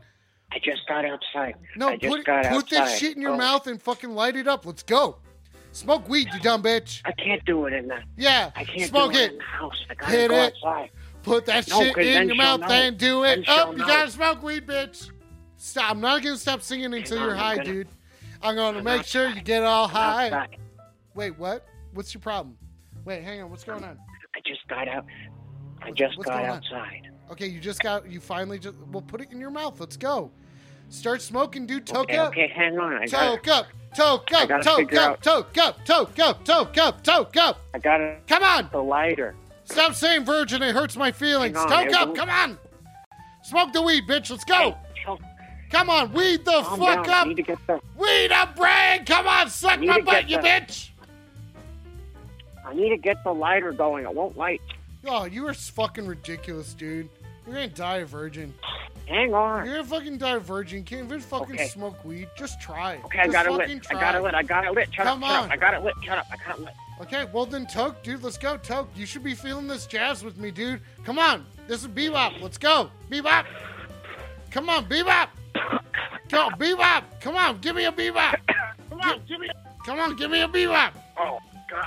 I 0.51 0.59
just 0.59 0.87
got 0.89 1.05
outside. 1.05 1.55
No, 1.77 1.89
I 1.89 1.97
just 1.97 2.11
put 2.15 2.25
put 2.51 2.71
that 2.71 2.99
shit 2.99 3.15
in 3.17 3.23
your 3.23 3.33
Oh, 3.33 3.37
mouth 3.37 3.67
and 3.67 3.81
fucking 3.81 4.11
light 4.15 4.37
it 4.37 4.49
up. 4.49 4.65
Let's 4.67 4.83
go. 4.83 5.17
Smoke 5.73 6.07
weed, 6.09 6.29
you 6.33 6.41
dumb 6.41 6.63
bitch. 6.63 7.01
I 7.07 7.13
can't 7.13 7.43
do 7.47 7.65
it 7.67 7.73
in 7.75 7.89
the. 7.89 7.99
Yeah, 8.17 8.51
I 8.57 8.65
can't 8.65 8.89
smoke 8.89 9.13
do 9.13 9.19
it, 9.19 9.23
it. 9.25 9.33
in 9.33 9.39
the 9.39 9.45
house. 9.45 9.85
I 9.91 9.95
gotta 9.95 10.13
Hit 10.13 10.31
go 10.31 10.37
it. 10.37 10.55
outside. 10.55 10.91
Put 11.23 11.47
that 11.47 11.69
No, 11.69 11.83
shit 11.83 11.97
in 11.99 12.27
your 12.29 12.37
mouth 12.37 12.61
know. 12.61 12.67
and 12.69 12.99
do 12.99 13.25
it. 13.25 13.37
Then 13.37 13.45
she'll 13.45 13.55
oh, 13.69 13.73
you 13.73 13.79
know. 13.79 13.87
gotta 13.87 14.11
smoke 14.11 14.43
weed, 14.43 14.67
bitch. 14.67 15.11
Stop. 15.57 15.91
I'm 15.91 16.01
not 16.01 16.23
gonna 16.23 16.37
stop 16.37 16.61
singing 16.63 16.93
until 16.93 17.19
you're 17.19 17.31
I'm 17.33 17.37
high, 17.39 17.57
gonna- 17.57 17.65
dude. 17.69 17.89
I'm 18.43 18.57
gonna 18.57 18.79
I'm 18.79 18.85
make 18.85 19.05
sure 19.05 19.29
you 19.29 19.41
get 19.41 19.63
all 19.63 19.85
I'm 19.85 19.91
high. 19.91 20.27
outside. 20.27 20.57
Wait, 21.15 21.39
what? 21.39 21.67
What's 21.95 22.13
your 22.13 22.21
problem? 22.23 22.57
Wait, 23.05 23.23
hang 23.23 23.43
on. 23.43 23.51
What's 23.51 23.65
going 23.65 23.85
on? 23.85 23.99
I 24.35 24.41
just 24.47 24.67
got 24.69 24.89
out. 24.89 25.05
I 25.83 25.91
just 25.91 26.17
what's 26.17 26.29
got 26.29 26.39
going 26.39 26.51
on? 26.51 26.57
outside. 26.59 27.09
Okay, 27.31 27.47
you 27.47 27.61
just 27.61 27.81
got. 27.81 28.09
You 28.11 28.21
finally 28.21 28.59
just. 28.59 28.77
Well, 28.91 29.03
put 29.03 29.21
it 29.21 29.31
in 29.33 29.41
your 29.41 29.51
mouth. 29.51 29.81
Let's 29.81 29.97
go. 29.97 30.31
Start 30.89 31.23
smoking, 31.23 31.67
dude. 31.67 31.87
Toke 31.87 32.05
Okay, 32.11 32.19
up. 32.19 32.29
okay, 32.29 32.49
hang 32.55 32.79
on. 32.79 32.95
I 33.03 33.07
got 33.07 33.43
Toke 33.43 33.49
up. 33.49 33.67
Toke 33.95 34.33
up. 34.33 34.49
gotta 34.49 34.63
Toke 34.63 34.93
up. 34.95 35.23
Toke 35.23 35.59
up. 35.59 35.85
Toke 35.85 36.19
up. 36.19 36.45
Toke 36.45 36.79
up. 36.79 37.03
Toke 37.03 37.37
up. 37.37 37.61
I 37.75 37.79
got 37.79 38.01
it. 38.01 38.23
Come 38.27 38.43
on. 38.43 38.69
The 38.73 38.83
lighter. 38.83 39.35
Stop 39.65 39.95
saying 39.95 40.25
virgin. 40.25 40.63
It 40.63 40.75
hurts 40.75 40.97
my 40.97 41.11
feelings. 41.13 41.57
Toke 41.57 41.93
up. 41.95 42.15
Come 42.15 42.29
on. 42.29 42.59
Smoke 43.43 43.73
the 43.73 43.83
weed, 43.83 44.07
bitch. 44.07 44.31
Let's 44.31 44.45
go. 44.45 44.77
Choke. 45.05 45.21
Come 45.71 45.89
on. 45.91 46.13
Weed 46.13 46.45
the 46.45 46.63
Calm 46.63 46.79
fuck 46.79 47.07
down. 47.07 47.15
Up. 47.15 47.27
need 47.27 47.37
to 47.37 47.43
get 47.43 47.59
the. 47.67 47.81
Weed 47.97 48.31
up, 48.33 48.55
brain. 48.55 49.05
Come 49.07 49.27
on. 49.27 49.49
Suck 49.49 49.81
my 49.81 50.01
butt, 50.01 50.29
you 50.29 50.39
bitch. 50.39 50.91
I 52.65 52.75
need 52.75 52.91
to 52.91 52.97
get 52.97 53.23
the 53.25 53.33
lighter 53.33 53.73
going. 53.73 54.05
It 54.05 54.15
won't 54.15 54.37
light. 54.37 54.61
Oh, 55.07 55.25
you 55.25 55.47
are 55.49 55.55
fucking 55.55 56.07
ridiculous, 56.07 56.75
dude. 56.75 57.09
You're 57.47 57.55
gonna 57.57 57.69
die 57.69 57.97
a 57.99 58.07
virgin. 58.07 58.55
Hang 59.07 59.35
on. 59.35 59.65
You're 59.67 59.75
gonna 59.77 59.89
fucking 59.89 60.19
die 60.19 60.37
a 60.37 60.39
virgin. 60.39 60.85
Can't 60.85 61.07
even 61.07 61.21
fucking 61.21 61.57
Okay. 61.57 61.67
smoke 61.67 62.05
weed. 62.05 62.29
Just 62.39 62.61
try. 62.61 63.01
Okay, 63.07 63.19
I 63.19 63.27
got 63.27 63.47
it 63.47 63.53
lit. 63.53 63.83
Try. 63.83 63.99
I 63.99 64.01
got 64.01 64.15
it 64.15 64.23
lit. 64.23 64.35
I 64.35 64.43
got 64.45 64.65
it 64.65 64.73
lit. 64.73 64.95
Shut 64.95 65.07
Come 65.07 65.25
up. 65.25 65.31
Shut 65.31 65.39
on. 65.41 65.45
up. 65.47 65.51
I 65.53 65.57
got 65.57 65.75
it 65.75 65.83
lit. 65.83 65.95
Shut 66.05 66.19
up. 66.19 66.27
I 66.33 66.37
got 66.37 66.59
it 66.59 66.65
lit. 66.65 66.75
Okay, 67.01 67.27
well 67.33 67.47
then, 67.47 67.67
Toke, 67.67 68.01
dude, 68.05 68.23
let's 68.23 68.39
go, 68.39 68.57
Toke. 68.59 68.89
You 68.95 69.07
should 69.07 69.25
be 69.25 69.35
feeling 69.35 69.67
this 69.67 69.87
jazz 69.87 70.23
with 70.23 70.39
me, 70.39 70.53
dude. 70.53 70.81
Come 71.05 71.19
on, 71.19 71.45
this 71.67 71.83
is 71.83 71.89
bebop. 71.89 72.41
Let's 72.41 72.59
go, 72.59 72.91
bebop. 73.11 73.45
Come 74.53 74.69
on, 74.69 74.85
bebop. 74.89 75.29
Go, 76.29 76.49
bebop. 76.51 77.03
Come 77.21 77.35
on, 77.37 77.59
give 77.59 77.75
me 77.75 77.87
a 77.87 77.93
bebop. 77.93 78.37
Come 78.91 79.01
on, 79.01 79.21
give 79.27 79.41
me. 79.41 79.49
Come 79.85 79.99
on, 79.99 80.15
give 80.15 80.31
me 80.31 80.43
a 80.43 80.49
bebop. 80.49 80.93
Oh 81.19 81.39
God. 81.69 81.83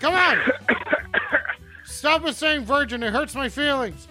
Come 0.00 0.14
on. 0.14 0.38
Stop 1.84 2.22
with 2.22 2.36
saying 2.36 2.64
virgin. 2.64 3.02
It 3.02 3.12
hurts 3.12 3.34
my 3.34 3.48
feelings. 3.48 4.06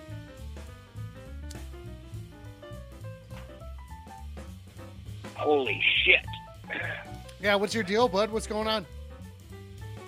Holy 5.35 5.81
shit. 6.03 6.25
Yeah, 7.41 7.55
what's 7.55 7.73
your 7.73 7.83
deal, 7.83 8.07
bud? 8.07 8.31
What's 8.31 8.47
going 8.47 8.67
on? 8.67 8.85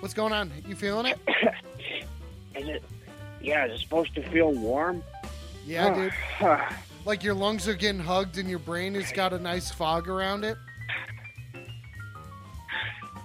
What's 0.00 0.14
going 0.14 0.32
on? 0.32 0.50
You 0.66 0.74
feeling 0.74 1.06
it? 1.06 1.18
Is 2.54 2.68
it? 2.68 2.82
Yeah. 3.40 3.66
Is 3.66 3.80
it 3.80 3.82
supposed 3.82 4.14
to 4.16 4.28
feel 4.28 4.52
warm? 4.52 5.02
Yeah, 5.66 5.94
dude. 5.94 6.12
Like 7.06 7.24
your 7.24 7.34
lungs 7.34 7.66
are 7.66 7.74
getting 7.74 8.00
hugged 8.00 8.38
and 8.38 8.48
your 8.48 8.58
brain 8.58 8.94
has 8.94 9.10
got 9.12 9.32
a 9.32 9.38
nice 9.38 9.70
fog 9.70 10.08
around 10.08 10.44
it. 10.44 10.58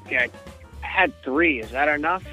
Yeah. 0.09 0.27
I 0.81 0.87
had 0.87 1.13
three. 1.23 1.59
Is 1.59 1.71
that 1.71 1.89
enough? 1.89 2.23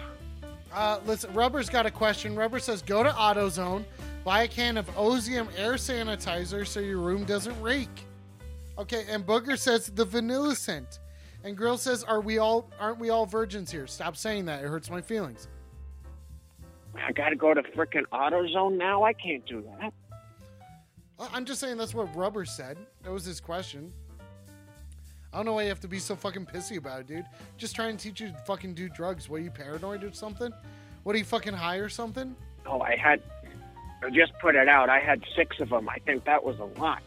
Uh, 0.72 1.00
listen, 1.04 1.32
Rubber's 1.34 1.68
got 1.68 1.86
a 1.86 1.90
question. 1.90 2.34
Rubber 2.34 2.58
says 2.58 2.82
go 2.82 3.02
to 3.02 3.10
AutoZone, 3.10 3.84
buy 4.24 4.44
a 4.44 4.48
can 4.48 4.76
of 4.76 4.86
Ozium 4.94 5.48
air 5.56 5.74
sanitizer 5.74 6.66
so 6.66 6.80
your 6.80 6.98
room 6.98 7.24
doesn't 7.24 7.60
reek. 7.60 8.06
Okay, 8.78 9.04
and 9.08 9.26
Booger 9.26 9.58
says 9.58 9.86
the 9.88 10.04
vanilla 10.04 10.56
scent. 10.56 11.00
And 11.44 11.56
Grill 11.56 11.76
says, 11.76 12.04
"Are 12.04 12.20
we 12.20 12.38
all? 12.38 12.70
Aren't 12.78 12.98
we 12.98 13.10
all 13.10 13.26
virgins 13.26 13.70
here? 13.70 13.86
Stop 13.86 14.16
saying 14.16 14.46
that. 14.46 14.64
It 14.64 14.68
hurts 14.68 14.88
my 14.90 15.00
feelings." 15.00 15.48
I 16.94 17.12
gotta 17.12 17.36
go 17.36 17.52
to 17.52 17.62
frickin' 17.62 18.04
AutoZone 18.12 18.76
now. 18.76 19.02
I 19.02 19.12
can't 19.12 19.44
do 19.46 19.62
that. 19.62 19.92
Uh, 21.18 21.28
I'm 21.32 21.44
just 21.44 21.60
saying 21.60 21.78
that's 21.78 21.94
what 21.94 22.14
Rubber 22.14 22.44
said. 22.44 22.78
That 23.02 23.10
was 23.10 23.24
his 23.24 23.40
question. 23.40 23.92
I 25.32 25.36
don't 25.36 25.46
know 25.46 25.54
why 25.54 25.62
you 25.62 25.68
have 25.70 25.80
to 25.80 25.88
be 25.88 25.98
so 25.98 26.14
fucking 26.14 26.46
pissy 26.46 26.76
about 26.76 27.00
it, 27.00 27.06
dude. 27.06 27.24
Just 27.56 27.74
trying 27.74 27.96
to 27.96 28.02
teach 28.02 28.20
you 28.20 28.28
to 28.28 28.38
fucking 28.46 28.74
do 28.74 28.88
drugs. 28.90 29.30
What 29.30 29.40
are 29.40 29.44
you 29.44 29.50
paranoid 29.50 30.04
or 30.04 30.12
something? 30.12 30.52
What 31.04 31.14
are 31.14 31.18
you 31.18 31.24
fucking 31.24 31.54
high 31.54 31.76
or 31.76 31.88
something? 31.88 32.36
Oh, 32.66 32.80
I 32.80 32.96
had. 32.96 33.22
I 34.04 34.10
just 34.10 34.32
put 34.40 34.56
it 34.56 34.68
out. 34.68 34.90
I 34.90 34.98
had 35.00 35.22
six 35.34 35.58
of 35.60 35.70
them. 35.70 35.88
I 35.88 35.98
think 36.00 36.24
that 36.24 36.44
was 36.44 36.58
a 36.58 36.64
lot. 36.80 37.02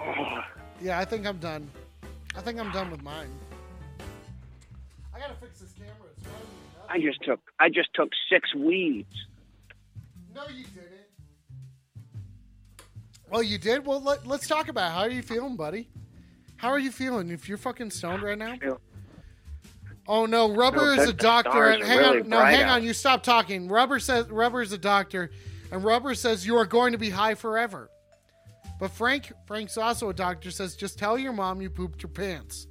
Oh, 0.00 0.40
Yeah, 0.80 0.98
I 0.98 1.04
think 1.04 1.26
I'm 1.26 1.38
done. 1.38 1.68
I 2.36 2.40
think 2.40 2.60
I'm 2.60 2.70
done 2.70 2.90
with 2.90 3.02
mine. 3.02 3.30
I 5.14 5.18
gotta 5.18 5.34
fix 5.34 5.58
this 5.58 5.72
camera. 5.72 5.92
I 6.88 7.00
just 7.00 7.22
took. 7.24 7.40
I 7.58 7.68
just 7.68 7.88
took 7.94 8.10
six 8.32 8.54
weeds. 8.54 9.12
No, 10.34 10.42
you 10.48 10.64
didn't. 10.64 11.08
Well, 13.28 13.42
you 13.42 13.58
did. 13.58 13.84
Well, 13.84 14.00
let, 14.00 14.26
let's 14.26 14.46
talk 14.46 14.68
about 14.68 14.90
it. 14.90 14.94
how 14.94 15.00
are 15.00 15.10
you 15.10 15.22
feeling, 15.22 15.56
buddy. 15.56 15.88
How 16.58 16.68
are 16.70 16.78
you 16.78 16.90
feeling? 16.90 17.30
If 17.30 17.48
you're 17.48 17.58
fucking 17.58 17.90
stoned 17.90 18.22
right 18.22 18.36
now. 18.38 18.56
Oh 20.06 20.26
no, 20.26 20.52
Rubber 20.54 20.96
No, 20.96 21.02
is 21.02 21.08
a 21.08 21.12
doctor. 21.12 21.70
hang 21.84 21.98
really 21.98 22.20
on, 22.20 22.28
no, 22.28 22.40
hang 22.40 22.62
out. 22.62 22.76
on. 22.78 22.84
You 22.84 22.92
stop 22.94 23.22
talking. 23.22 23.68
Rubber 23.68 23.98
says 23.98 24.28
Rubber 24.30 24.62
is 24.62 24.72
a 24.72 24.78
doctor, 24.78 25.30
and 25.70 25.84
Rubber 25.84 26.14
says 26.14 26.46
you 26.46 26.56
are 26.56 26.64
going 26.64 26.92
to 26.92 26.98
be 26.98 27.10
high 27.10 27.34
forever. 27.34 27.90
But 28.80 28.90
Frank, 28.90 29.32
Frank's 29.46 29.76
also 29.76 30.08
a 30.08 30.14
doctor. 30.14 30.50
Says 30.50 30.76
just 30.76 30.98
tell 30.98 31.18
your 31.18 31.32
mom 31.32 31.60
you 31.60 31.68
pooped 31.70 32.02
your 32.02 32.10
pants. 32.10 32.66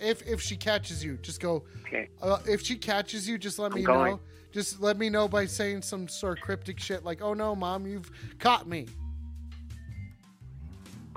If 0.00 0.22
if 0.28 0.40
she 0.40 0.56
catches 0.56 1.04
you, 1.04 1.18
just 1.22 1.40
go. 1.40 1.64
Okay. 1.86 2.08
Uh, 2.22 2.38
if 2.46 2.62
she 2.62 2.76
catches 2.76 3.28
you, 3.28 3.36
just 3.36 3.58
let 3.58 3.72
me 3.72 3.80
I'm 3.80 3.86
going. 3.86 4.10
know. 4.12 4.20
Just 4.52 4.80
let 4.80 4.96
me 4.96 5.10
know 5.10 5.28
by 5.28 5.44
saying 5.44 5.82
some 5.82 6.08
sort 6.08 6.38
of 6.38 6.44
cryptic 6.44 6.78
shit 6.78 7.04
like, 7.04 7.20
"Oh 7.20 7.34
no, 7.34 7.54
mom, 7.56 7.84
you've 7.86 8.10
caught 8.38 8.68
me." 8.68 8.86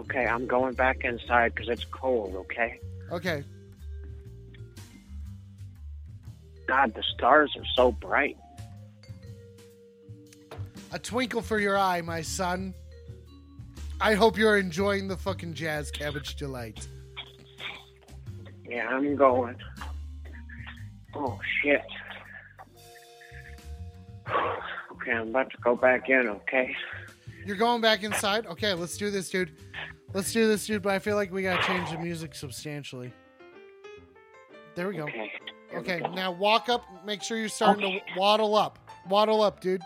Okay, 0.01 0.25
I'm 0.25 0.47
going 0.47 0.73
back 0.73 1.03
inside 1.03 1.53
because 1.53 1.69
it's 1.69 1.85
cold. 1.85 2.35
Okay. 2.35 2.79
Okay. 3.11 3.43
God, 6.67 6.95
the 6.95 7.03
stars 7.13 7.53
are 7.55 7.65
so 7.75 7.91
bright. 7.91 8.35
A 10.91 10.97
twinkle 10.97 11.43
for 11.43 11.59
your 11.59 11.77
eye, 11.77 12.01
my 12.01 12.23
son. 12.23 12.73
I 13.99 14.15
hope 14.15 14.39
you're 14.39 14.57
enjoying 14.57 15.07
the 15.07 15.17
fucking 15.17 15.53
jazz 15.53 15.91
cabbage 15.91 16.35
delight. 16.35 16.87
Yeah, 18.67 18.87
I'm 18.87 19.15
going. 19.15 19.55
Oh 21.13 21.39
shit. 21.61 21.83
Okay, 24.91 25.13
I'm 25.13 25.29
about 25.29 25.49
to 25.49 25.57
go 25.63 25.75
back 25.75 26.09
in. 26.09 26.27
Okay. 26.27 26.75
You're 27.45 27.57
going 27.57 27.81
back 27.81 28.03
inside? 28.03 28.45
Okay, 28.45 28.73
let's 28.73 28.97
do 28.97 29.09
this, 29.09 29.29
dude. 29.29 29.51
Let's 30.13 30.31
do 30.33 30.47
this, 30.47 30.65
dude, 30.65 30.81
but 30.81 30.93
I 30.93 30.99
feel 30.99 31.15
like 31.15 31.31
we 31.31 31.41
gotta 31.41 31.63
change 31.63 31.91
the 31.91 31.97
music 31.97 32.35
substantially. 32.35 33.13
There 34.75 34.87
we 34.87 34.95
go. 34.95 35.03
Okay. 35.03 35.31
Okay, 35.75 36.01
now 36.13 36.31
walk 36.31 36.67
up. 36.69 36.85
Make 37.05 37.23
sure 37.23 37.37
you're 37.37 37.47
starting 37.49 37.99
to 37.99 38.19
waddle 38.19 38.55
up. 38.55 38.91
Waddle 39.07 39.41
up, 39.41 39.61
dude. 39.61 39.81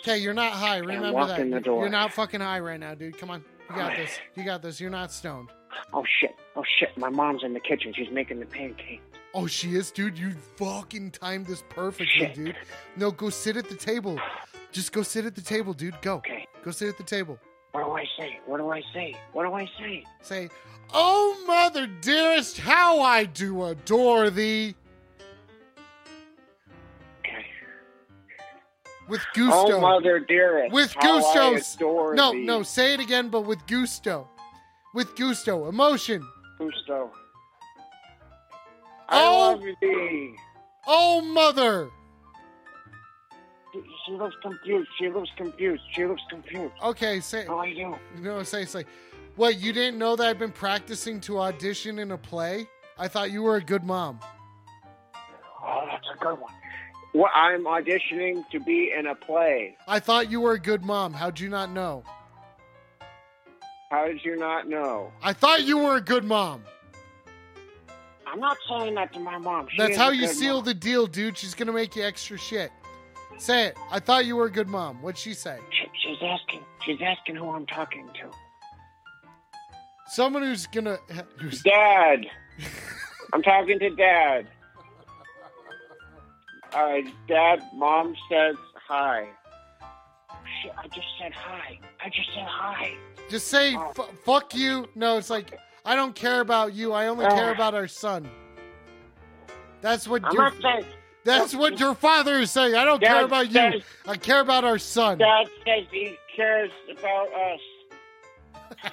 Okay, 0.00 0.18
you're 0.18 0.34
not 0.34 0.52
high. 0.52 0.78
Remember 0.78 1.26
that. 1.26 1.40
in 1.40 1.50
the 1.50 1.60
door. 1.60 1.82
You're 1.82 1.90
not 1.90 2.12
fucking 2.12 2.40
high 2.40 2.60
right 2.60 2.80
now, 2.80 2.94
dude. 2.94 3.18
Come 3.18 3.30
on. 3.30 3.44
You 3.68 3.76
got 3.76 3.96
this. 3.96 4.18
You 4.34 4.44
got 4.44 4.62
this. 4.62 4.80
You're 4.80 4.90
not 4.90 5.12
stoned. 5.12 5.50
Oh 5.92 6.04
shit. 6.20 6.34
Oh 6.56 6.64
shit. 6.78 6.96
My 6.96 7.08
mom's 7.10 7.42
in 7.44 7.52
the 7.52 7.60
kitchen. 7.60 7.92
She's 7.94 8.10
making 8.10 8.40
the 8.40 8.46
pancake. 8.46 9.02
Oh, 9.32 9.46
she 9.46 9.76
is, 9.76 9.90
dude. 9.90 10.18
You 10.18 10.32
fucking 10.56 11.12
timed 11.12 11.46
this 11.46 11.62
perfectly, 11.68 12.06
Shit. 12.18 12.34
dude. 12.34 12.56
No, 12.96 13.12
go 13.12 13.30
sit 13.30 13.56
at 13.56 13.68
the 13.68 13.76
table. 13.76 14.18
Just 14.72 14.92
go 14.92 15.02
sit 15.02 15.24
at 15.24 15.34
the 15.34 15.40
table, 15.40 15.72
dude. 15.72 16.00
Go. 16.02 16.16
Okay. 16.16 16.46
Go 16.64 16.70
sit 16.70 16.88
at 16.88 16.96
the 16.96 17.04
table. 17.04 17.38
What 17.72 17.84
do 17.84 17.90
I 17.92 18.04
say? 18.18 18.40
What 18.46 18.58
do 18.58 18.70
I 18.70 18.82
say? 18.92 19.14
What 19.32 19.44
do 19.44 19.52
I 19.52 19.66
say? 19.78 20.04
Say, 20.22 20.50
Oh, 20.92 21.36
mother 21.46 21.86
dearest, 21.86 22.58
how 22.58 23.00
I 23.00 23.24
do 23.24 23.64
adore 23.64 24.30
thee. 24.30 24.74
Okay. 27.20 27.44
With 29.08 29.20
oh, 29.20 29.32
gusto. 29.34 29.72
Oh, 29.76 29.80
mother 29.80 30.18
dearest. 30.20 30.72
with 30.72 30.94
gusto. 31.00 32.12
no, 32.14 32.32
thee. 32.32 32.44
no, 32.44 32.62
say 32.62 32.94
it 32.94 33.00
again, 33.00 33.28
but 33.28 33.42
with 33.42 33.64
gusto. 33.66 34.28
With 34.94 35.14
gusto. 35.14 35.68
Emotion. 35.68 36.26
Gusto. 36.58 37.12
Oh. 39.08 39.50
I 39.50 39.50
love 39.52 39.62
thee. 39.80 40.34
Oh, 40.86 41.20
mother. 41.20 41.90
She 44.10 44.16
looks 44.16 44.34
confused. 44.42 44.88
She 44.98 45.08
looks 45.08 45.30
confused. 45.36 45.82
She 45.92 46.04
looks 46.04 46.22
confused. 46.28 46.74
Okay, 46.82 47.20
say. 47.20 47.46
How 47.46 47.58
are 47.58 47.64
I 47.64 47.72
do? 47.72 47.94
No, 48.20 48.42
say, 48.42 48.64
say. 48.64 48.84
What, 49.36 49.60
you 49.60 49.72
didn't 49.72 49.98
know 49.98 50.16
that 50.16 50.26
I've 50.26 50.38
been 50.38 50.50
practicing 50.50 51.20
to 51.22 51.38
audition 51.38 52.00
in 52.00 52.10
a 52.10 52.18
play? 52.18 52.66
I 52.98 53.06
thought 53.06 53.30
you 53.30 53.42
were 53.42 53.56
a 53.56 53.62
good 53.62 53.84
mom. 53.84 54.18
Oh, 55.62 55.86
that's 55.88 56.06
a 56.12 56.18
good 56.18 56.40
one. 56.40 56.52
Well, 57.14 57.30
I'm 57.34 57.64
auditioning 57.64 58.48
to 58.50 58.58
be 58.58 58.92
in 58.96 59.06
a 59.06 59.14
play. 59.14 59.76
I 59.86 60.00
thought 60.00 60.28
you 60.28 60.40
were 60.40 60.52
a 60.54 60.60
good 60.60 60.84
mom. 60.84 61.12
How'd 61.12 61.38
you 61.38 61.48
not 61.48 61.70
know? 61.70 62.02
How 63.90 64.06
did 64.06 64.24
you 64.24 64.36
not 64.36 64.68
know? 64.68 65.12
I 65.22 65.32
thought 65.32 65.62
you 65.62 65.78
were 65.78 65.96
a 65.96 66.00
good 66.00 66.24
mom. 66.24 66.64
I'm 68.26 68.40
not 68.40 68.56
saying 68.68 68.94
that 68.96 69.12
to 69.12 69.20
my 69.20 69.38
mom. 69.38 69.68
She 69.70 69.78
That's 69.78 69.96
how 69.96 70.10
you 70.10 70.26
seal 70.26 70.56
mom. 70.56 70.64
the 70.64 70.74
deal, 70.74 71.06
dude. 71.06 71.38
She's 71.38 71.54
gonna 71.54 71.72
make 71.72 71.94
you 71.94 72.02
extra 72.02 72.38
shit. 72.38 72.72
Say 73.40 73.68
it. 73.68 73.78
I 73.90 73.98
thought 74.00 74.26
you 74.26 74.36
were 74.36 74.44
a 74.44 74.50
good 74.50 74.68
mom. 74.68 75.00
What'd 75.00 75.18
she 75.18 75.32
say? 75.32 75.58
She, 75.70 75.86
she's 75.98 76.18
asking. 76.22 76.60
She's 76.84 76.98
asking 77.00 77.36
who 77.36 77.48
I'm 77.48 77.64
talking 77.64 78.06
to. 78.06 78.30
Someone 80.08 80.42
who's 80.42 80.66
gonna. 80.66 80.98
Who's, 81.38 81.62
Dad. 81.64 82.26
I'm 83.32 83.42
talking 83.42 83.78
to 83.78 83.90
Dad. 83.90 84.46
All 86.74 86.84
right, 86.84 87.06
Dad, 87.26 87.62
Mom 87.74 88.14
says 88.30 88.56
hi. 88.74 89.26
Shit, 90.62 90.72
I 90.76 90.86
just 90.88 91.06
said 91.18 91.32
hi. 91.32 91.80
I 92.04 92.10
just 92.10 92.28
said 92.34 92.46
hi. 92.46 92.92
Just 93.30 93.48
say 93.48 93.74
oh. 93.74 93.92
f- 93.98 94.10
fuck 94.22 94.54
you. 94.54 94.86
No, 94.94 95.16
it's 95.16 95.30
like 95.30 95.58
I 95.86 95.96
don't 95.96 96.14
care 96.14 96.42
about 96.42 96.74
you. 96.74 96.92
I 96.92 97.06
only 97.06 97.24
care 97.24 97.48
oh. 97.48 97.54
about 97.54 97.74
our 97.74 97.88
son. 97.88 98.28
That's 99.80 100.06
what 100.06 100.22
I'm 100.26 100.34
not 100.34 100.52
saying. 100.60 100.84
That's 101.24 101.54
what 101.54 101.78
your 101.78 101.94
father 101.94 102.34
is 102.38 102.50
saying. 102.50 102.74
I 102.74 102.84
don't 102.84 103.02
care 103.02 103.24
about 103.24 103.50
you. 103.50 103.82
I 104.06 104.16
care 104.16 104.40
about 104.40 104.64
our 104.64 104.78
son. 104.78 105.18
Dad 105.18 105.46
says 105.66 105.84
he 105.90 106.16
cares 106.34 106.70
about 106.90 107.28
us. 107.32 107.60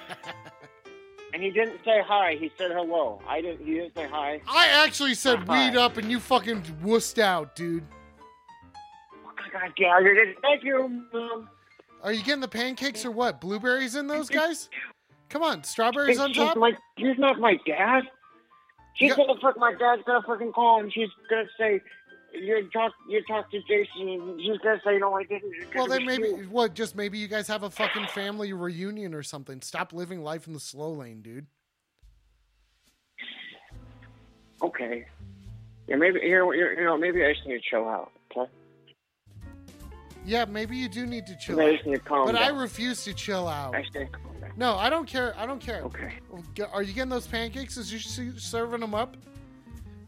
and 1.32 1.42
he 1.42 1.50
didn't 1.50 1.78
say 1.84 2.02
hi. 2.04 2.36
He 2.38 2.50
said 2.58 2.70
hello. 2.72 3.20
I 3.26 3.40
didn't. 3.40 3.64
He 3.66 3.74
didn't 3.74 3.94
say 3.94 4.06
hi. 4.08 4.40
I 4.48 4.68
actually 4.84 5.14
said 5.14 5.40
Hi. 5.46 5.68
weed 5.70 5.76
up 5.76 5.96
and 5.96 6.10
you 6.10 6.20
fucking 6.20 6.62
wussed 6.82 7.18
out, 7.18 7.54
dude. 7.56 7.84
Oh, 9.24 9.30
God, 9.52 9.74
Gallagher, 9.76 10.34
thank 10.42 10.64
you, 10.64 11.02
Mom. 11.12 11.48
Are 12.02 12.12
you 12.12 12.22
getting 12.22 12.40
the 12.40 12.48
pancakes 12.48 13.04
or 13.04 13.10
what? 13.10 13.40
Blueberries 13.40 13.96
in 13.96 14.06
those 14.06 14.28
guys? 14.28 14.68
Come 15.28 15.42
on, 15.42 15.64
strawberries 15.64 16.18
on 16.18 16.32
top? 16.32 16.56
My, 16.56 16.72
she's 16.98 17.18
not 17.18 17.38
my 17.38 17.58
dad. 17.66 18.04
She's 18.94 19.10
Yeah. 19.10 19.16
gonna 19.16 19.40
fuck. 19.40 19.58
My 19.58 19.72
dad's 19.74 20.02
gonna 20.06 20.22
fucking 20.26 20.52
call 20.52 20.80
and 20.80 20.92
she's 20.92 21.08
gonna 21.30 21.44
say, 21.58 21.80
"You 22.40 22.68
talk, 22.72 22.92
you 23.08 23.22
talk 23.24 23.50
to 23.50 23.60
Jason." 23.62 24.08
And 24.08 24.40
she's 24.40 24.58
gonna 24.58 24.80
say, 24.84 24.98
"No, 24.98 25.14
I 25.14 25.24
didn't." 25.24 25.54
It 25.54 25.74
Well, 25.74 25.86
then 25.86 26.04
maybe 26.06 26.28
you." 26.28 26.48
what? 26.50 26.74
Just 26.74 26.96
maybe 26.96 27.18
you 27.18 27.28
guys 27.28 27.46
have 27.48 27.62
a 27.62 27.70
fucking 27.70 28.06
family 28.08 28.52
reunion 28.52 29.14
or 29.14 29.22
something. 29.22 29.60
Stop 29.62 29.92
living 29.92 30.22
life 30.22 30.46
in 30.46 30.52
the 30.52 30.60
slow 30.60 30.92
lane, 30.92 31.22
dude. 31.22 31.46
Okay. 34.62 35.06
Yeah, 35.86 35.96
maybe 35.96 36.20
here. 36.20 36.52
You 36.52 36.84
know, 36.84 36.96
maybe 36.98 37.24
I 37.24 37.32
just 37.32 37.46
need 37.46 37.62
to 37.62 37.70
chill 37.70 37.88
out. 37.88 38.10
Okay. 38.36 38.50
Yeah, 40.24 40.44
maybe 40.44 40.76
you 40.76 40.88
do 40.88 41.06
need 41.06 41.26
to 41.26 41.36
chill 41.36 41.56
Maybe 41.56 41.68
I 41.68 41.72
out. 41.72 41.76
just 41.76 41.86
need 41.86 41.94
to 41.94 42.00
calm 42.02 42.26
But 42.26 42.36
I 42.36 42.48
refuse 42.48 43.04
to 43.04 43.14
chill 43.14 43.48
out. 43.48 43.74
I 43.74 43.82
to 43.82 44.06
calm 44.06 44.40
down. 44.40 44.52
No, 44.56 44.74
I 44.74 44.90
don't 44.90 45.06
care. 45.06 45.34
I 45.38 45.46
don't 45.46 45.60
care. 45.60 45.82
Okay. 45.84 46.12
Are 46.72 46.82
you 46.82 46.92
getting 46.92 47.08
those 47.08 47.26
pancakes? 47.26 47.78
Is 47.78 47.88
she 47.88 48.32
serving 48.36 48.80
them 48.80 48.94
up? 48.94 49.16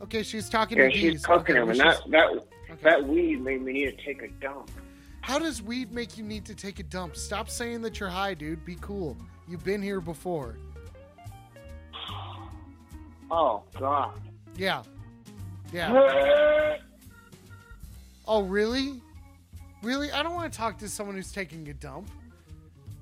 Okay, 0.03 0.23
she's 0.23 0.49
talking 0.49 0.79
Yeah, 0.79 0.89
to 0.89 0.91
she's 0.93 1.13
Dee's. 1.13 1.27
cooking 1.27 1.57
okay, 1.57 1.61
them, 1.61 1.71
and 1.71 1.81
that 1.81 2.11
that 2.11 2.81
that 2.83 3.05
weed 3.07 3.43
made 3.43 3.63
me 3.63 3.73
need 3.73 3.99
to 3.99 4.05
take 4.05 4.23
a 4.23 4.29
dump. 4.29 4.71
How 5.21 5.39
does 5.39 5.63
weed 5.63 5.93
make 5.93 6.17
you 6.17 6.25
need 6.25 6.45
to 6.47 6.55
take 6.55 6.79
a 6.79 6.83
dump? 6.83 7.17
Stop 7.17 7.51
saying 7.51 7.83
that 7.83 8.01
you're 8.01 8.09
high, 8.09 8.33
dude. 8.35 8.65
Be 8.65 8.77
cool. 8.81 9.17
You've 9.49 9.65
been 9.65 9.83
here 9.83 10.01
before. 10.01 10.57
Oh 13.33 13.63
God. 13.79 14.21
Yeah. 14.57 14.83
Yeah. 15.73 16.77
Oh, 18.27 18.43
really? 18.43 19.01
Really? 19.83 20.13
I 20.13 20.23
don't 20.23 20.35
want 20.35 20.53
to 20.53 20.57
talk 20.57 20.79
to 20.79 20.89
someone 20.89 21.17
who's 21.17 21.33
taking 21.33 21.69
a 21.69 21.75
dump. 21.75 22.09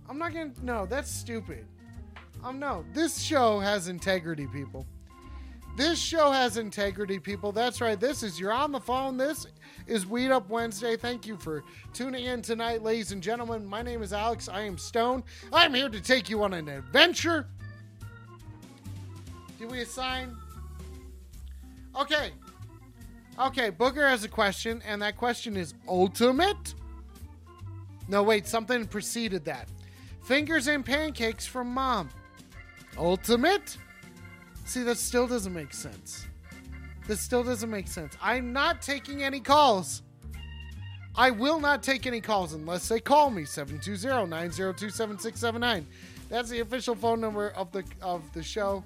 I'm 0.09 0.19
not 0.19 0.33
going 0.33 0.53
to. 0.55 0.65
No, 0.65 0.87
that's 0.87 1.11
stupid. 1.11 1.67
Um, 2.43 2.59
no. 2.59 2.83
This 2.95 3.19
show 3.21 3.59
has 3.61 3.89
integrity, 3.89 4.47
people. 4.47 4.87
This 5.79 6.03
show 6.03 6.33
has 6.33 6.57
integrity, 6.57 7.21
people. 7.21 7.53
That's 7.53 7.81
right. 7.81 8.01
This 8.01 8.25
is 8.25 8.41
You're 8.41 8.53
on 8.53 8.73
the 8.73 8.81
Phone. 8.81 9.17
This 9.17 9.47
is 9.87 10.09
Weed 10.09 10.33
Up 10.33 10.51
Wednesday. 10.51 10.97
Thank 10.97 11.25
you 11.25 11.37
for 11.37 11.63
tuning 11.95 12.25
in 12.25 12.43
tonight, 12.43 12.83
ladies 12.83 13.13
and 13.13 13.23
gentlemen. 13.23 13.65
My 13.65 13.81
name 13.81 14.03
is 14.03 14.13
Alex. 14.13 14.49
I 14.49 14.63
am 14.63 14.77
Stone. 14.77 15.23
I'm 15.53 15.73
here 15.73 15.89
to 15.89 16.01
take 16.01 16.29
you 16.29 16.43
on 16.43 16.53
an 16.53 16.69
adventure. 16.69 17.47
Do 19.61 19.69
we 19.69 19.83
assign? 19.83 20.37
Okay. 21.95 22.33
Okay, 23.39 23.71
Booker 23.71 24.09
has 24.09 24.25
a 24.25 24.29
question, 24.29 24.83
and 24.85 25.01
that 25.01 25.17
question 25.17 25.57
is 25.57 25.75
ultimate? 25.87 26.75
No, 28.09 28.25
wait, 28.25 28.49
something 28.49 28.85
preceded 28.85 29.45
that. 29.45 29.69
Fingers 30.25 30.67
and 30.67 30.85
pancakes 30.85 31.47
from 31.47 31.73
mom. 31.73 32.09
Ultimate? 32.97 33.79
See, 34.69 34.83
that 34.83 34.99
still 34.99 35.27
doesn't 35.27 35.55
make 35.55 35.73
sense. 35.73 36.27
This 37.07 37.23
still 37.23 37.43
doesn't 37.43 37.71
make 37.71 37.89
sense. 37.89 38.15
I'm 38.21 38.53
not 38.53 38.83
taking 38.83 39.23
any 39.23 39.41
calls. 39.41 40.03
I 41.17 41.31
will 41.31 41.59
not 41.59 41.83
take 41.83 42.07
any 42.07 42.21
calls 42.21 42.53
unless 42.53 42.87
they 42.87 43.01
call 43.01 43.31
me 43.31 43.45
720-902-7679. 43.45 45.85
That's 46.29 46.51
the 46.51 46.61
official 46.61 46.95
phone 46.95 47.19
number 47.19 47.49
of 47.57 47.73
the 47.73 47.83
of 48.03 48.31
the 48.35 48.43
show. 48.43 48.85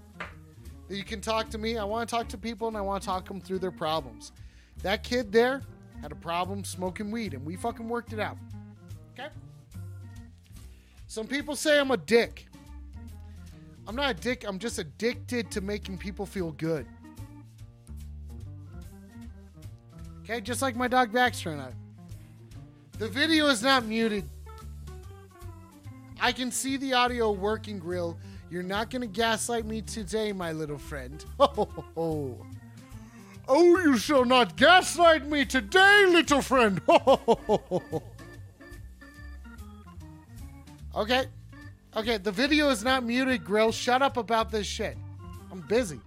You 0.88 1.02
can 1.02 1.20
talk 1.20 1.50
to 1.50 1.58
me. 1.58 1.78
I 1.78 1.84
want 1.84 2.08
to 2.08 2.14
talk 2.14 2.28
to 2.28 2.38
people 2.38 2.68
and 2.68 2.76
I 2.76 2.80
want 2.80 3.02
to 3.02 3.06
talk 3.06 3.26
them 3.26 3.40
through 3.40 3.58
their 3.58 3.72
problems. 3.72 4.30
That 4.84 5.02
kid 5.02 5.32
there 5.32 5.62
had 6.00 6.12
a 6.12 6.14
problem 6.14 6.62
smoking 6.62 7.10
weed 7.10 7.34
and 7.34 7.44
we 7.44 7.56
fucking 7.56 7.88
worked 7.88 8.12
it 8.12 8.20
out. 8.20 8.36
Okay? 9.18 9.30
Some 11.08 11.26
people 11.26 11.56
say 11.56 11.80
I'm 11.80 11.90
a 11.90 11.96
dick. 11.96 12.46
I'm 13.86 13.96
not 13.96 14.10
a 14.10 14.14
dick, 14.14 14.44
I'm 14.46 14.58
just 14.58 14.78
addicted 14.78 15.50
to 15.50 15.60
making 15.60 15.98
people 15.98 16.24
feel 16.24 16.52
good. 16.52 16.86
Okay, 20.22 20.40
just 20.40 20.62
like 20.62 20.76
my 20.76 20.86
dog 20.86 21.12
Baxter 21.12 21.50
and 21.50 21.60
I. 21.60 21.72
The 22.98 23.08
video 23.08 23.48
is 23.48 23.62
not 23.62 23.84
muted. 23.84 24.24
I 26.20 26.30
can 26.30 26.52
see 26.52 26.76
the 26.76 26.92
audio 26.92 27.32
working, 27.32 27.80
Grill. 27.80 28.16
You're 28.48 28.62
not 28.62 28.90
gonna 28.90 29.08
gaslight 29.08 29.66
me 29.66 29.82
today, 29.82 30.32
my 30.32 30.52
little 30.52 30.78
friend. 30.78 31.24
Oh, 31.96 32.38
oh 33.48 33.78
you 33.80 33.98
shall 33.98 34.24
not 34.24 34.56
gaslight 34.56 35.28
me 35.28 35.44
today, 35.44 36.06
little 36.08 36.40
friend. 36.40 36.80
okay, 40.94 41.26
okay. 41.96 42.18
The 42.18 42.32
video 42.32 42.70
is 42.70 42.84
not 42.84 43.04
muted, 43.04 43.44
Grill. 43.44 43.72
Shut 43.72 44.02
up 44.02 44.16
about 44.16 44.50
this 44.50 44.66
shit. 44.66 44.96
I'm 45.50 45.60
busy. 45.60 46.00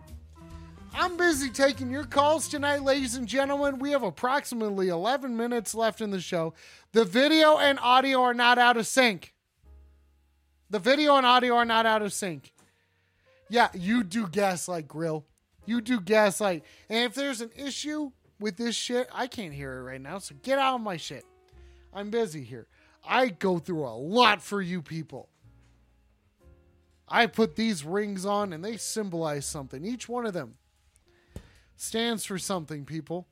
I'm 0.98 1.18
busy 1.18 1.50
taking 1.50 1.92
your 1.92 2.06
calls 2.06 2.48
tonight, 2.48 2.82
ladies 2.82 3.16
and 3.16 3.28
gentlemen. 3.28 3.80
We 3.80 3.92
have 3.92 4.04
approximately 4.04 4.88
11 4.88 5.36
minutes 5.36 5.76
left 5.76 6.00
in 6.00 6.10
the 6.10 6.22
show. 6.22 6.54
The 6.94 7.04
video 7.04 7.58
and 7.58 7.78
audio 7.80 8.22
are 8.22 8.34
not 8.34 8.58
out 8.58 8.78
of 8.78 8.88
sync. 8.88 9.34
The 10.70 10.80
video 10.80 11.18
and 11.18 11.26
audio 11.26 11.56
are 11.56 11.66
not 11.66 11.86
out 11.86 12.02
of 12.02 12.14
sync. 12.14 12.54
Yeah, 13.50 13.68
you 13.74 14.04
do 14.04 14.28
gaslight, 14.28 14.88
Grill. 14.88 15.26
You 15.66 15.82
do 15.82 16.00
gaslight. 16.00 16.64
And 16.90 17.04
if 17.04 17.14
there's 17.14 17.42
an 17.42 17.52
issue 17.56 18.12
with 18.40 18.56
this 18.56 18.76
shit, 18.76 19.10
I 19.14 19.28
can't 19.28 19.54
hear 19.54 19.78
it 19.80 19.84
right 19.84 20.02
now, 20.02 20.20
so 20.20 20.36
get 20.42 20.60
out 20.60 20.76
of 20.76 20.82
my 20.82 20.98
shit. 20.98 21.26
I'm 21.94 22.10
busy 22.10 22.44
here. 22.44 22.68
I 23.08 23.28
go 23.28 23.60
through 23.60 23.86
a 23.86 23.96
lot 23.96 24.42
for 24.42 24.62
you 24.62 24.82
people. 24.82 25.30
I 27.08 27.28
put 27.28 27.56
these 27.56 27.84
rings 27.84 28.26
on 28.26 28.54
and 28.54 28.64
they 28.64 28.78
symbolize 28.78 29.46
something. 29.46 29.86
Each 29.86 30.10
one 30.10 30.26
of 30.26 30.34
them 30.34 30.56
stands 31.76 32.26
for 32.26 32.38
something, 32.38 32.86
people. 32.86 33.28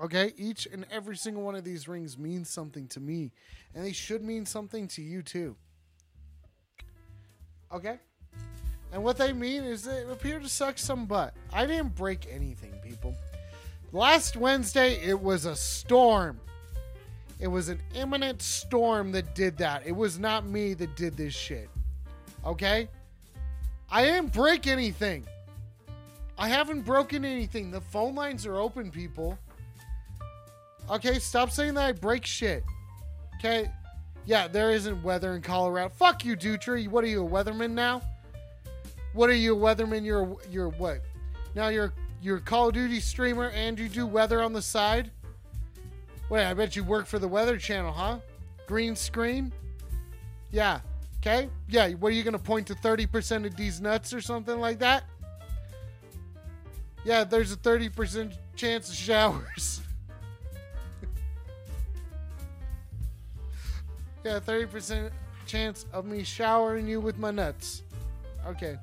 Okay? 0.00 0.32
Each 0.36 0.66
and 0.66 0.86
every 0.90 1.16
single 1.16 1.42
one 1.42 1.54
of 1.54 1.64
these 1.64 1.88
rings 1.88 2.18
means 2.18 2.50
something 2.50 2.86
to 2.88 3.00
me. 3.00 3.32
And 3.74 3.84
they 3.84 3.92
should 3.92 4.22
mean 4.22 4.44
something 4.46 4.88
to 4.88 5.02
you 5.02 5.22
too. 5.22 5.56
Okay? 7.72 7.98
And 8.92 9.02
what 9.02 9.18
they 9.18 9.32
mean 9.32 9.64
is 9.64 9.84
they 9.84 10.02
appear 10.04 10.38
to 10.38 10.48
suck 10.48 10.78
some 10.78 11.06
butt. 11.06 11.34
I 11.52 11.66
didn't 11.66 11.94
break 11.94 12.26
anything, 12.30 12.72
people. 12.82 13.14
Last 13.92 14.36
Wednesday, 14.36 15.00
it 15.02 15.20
was 15.20 15.44
a 15.44 15.56
storm. 15.56 16.40
It 17.40 17.48
was 17.48 17.68
an 17.68 17.80
imminent 17.94 18.42
storm 18.42 19.12
that 19.12 19.34
did 19.34 19.58
that. 19.58 19.86
It 19.86 19.96
was 19.96 20.18
not 20.18 20.46
me 20.46 20.74
that 20.74 20.96
did 20.96 21.16
this 21.16 21.34
shit. 21.34 21.68
Okay? 22.44 22.88
I 23.90 24.04
didn't 24.04 24.32
break 24.32 24.66
anything. 24.66 25.26
I 26.38 26.48
haven't 26.48 26.82
broken 26.82 27.24
anything. 27.24 27.70
The 27.70 27.80
phone 27.80 28.14
lines 28.14 28.46
are 28.46 28.56
open, 28.56 28.90
people. 28.90 29.38
Okay, 30.90 31.18
stop 31.18 31.50
saying 31.50 31.74
that 31.74 31.84
I 31.84 31.92
break 31.92 32.24
shit. 32.24 32.64
Okay? 33.38 33.70
Yeah, 34.24 34.46
there 34.46 34.70
isn't 34.70 35.02
weather 35.02 35.34
in 35.34 35.42
Colorado. 35.42 35.88
Fuck 35.88 36.24
you, 36.24 36.36
Dutra. 36.36 36.86
What 36.88 37.02
are 37.02 37.08
you, 37.08 37.26
a 37.26 37.28
weatherman 37.28 37.70
now? 37.70 38.02
What 39.14 39.30
are 39.30 39.34
you, 39.34 39.56
a 39.56 39.58
weatherman? 39.58 40.04
You're 40.04 40.36
you're 40.50 40.68
what? 40.68 41.00
Now 41.54 41.68
you're 41.68 41.92
you're 42.20 42.38
Call 42.38 42.68
of 42.68 42.74
Duty 42.74 43.00
streamer 43.00 43.50
and 43.50 43.78
you 43.78 43.88
do 43.88 44.06
weather 44.06 44.42
on 44.42 44.52
the 44.52 44.62
side? 44.62 45.10
Wait, 46.28 46.44
I 46.44 46.52
bet 46.52 46.76
you 46.76 46.84
work 46.84 47.06
for 47.06 47.18
the 47.18 47.26
Weather 47.26 47.56
Channel, 47.56 47.90
huh? 47.90 48.18
Green 48.66 48.94
screen? 48.94 49.50
Yeah. 50.50 50.80
Okay? 51.20 51.48
Yeah, 51.68 51.90
what 51.90 52.08
are 52.08 52.14
you 52.14 52.22
gonna 52.22 52.38
point 52.38 52.66
to 52.68 52.74
30% 52.74 53.46
of 53.46 53.56
these 53.56 53.80
nuts 53.80 54.12
or 54.12 54.20
something 54.20 54.60
like 54.60 54.78
that? 54.78 55.04
Yeah, 57.04 57.24
there's 57.24 57.52
a 57.52 57.56
30% 57.56 58.34
chance 58.54 58.88
of 58.88 58.94
showers. 58.94 59.80
yeah, 64.24 64.38
30% 64.40 65.10
chance 65.46 65.86
of 65.92 66.04
me 66.04 66.22
showering 66.22 66.86
you 66.86 67.00
with 67.00 67.18
my 67.18 67.30
nuts. 67.30 67.82
Okay. 68.46 68.76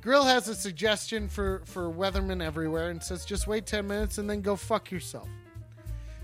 Grill 0.00 0.24
has 0.24 0.48
a 0.48 0.54
suggestion 0.54 1.28
for 1.28 1.62
for 1.64 1.90
weathermen 1.90 2.42
everywhere 2.42 2.90
and 2.90 3.02
says 3.02 3.24
just 3.24 3.46
wait 3.46 3.66
10 3.66 3.86
minutes 3.86 4.18
and 4.18 4.28
then 4.30 4.40
go 4.40 4.56
fuck 4.56 4.90
yourself. 4.90 5.28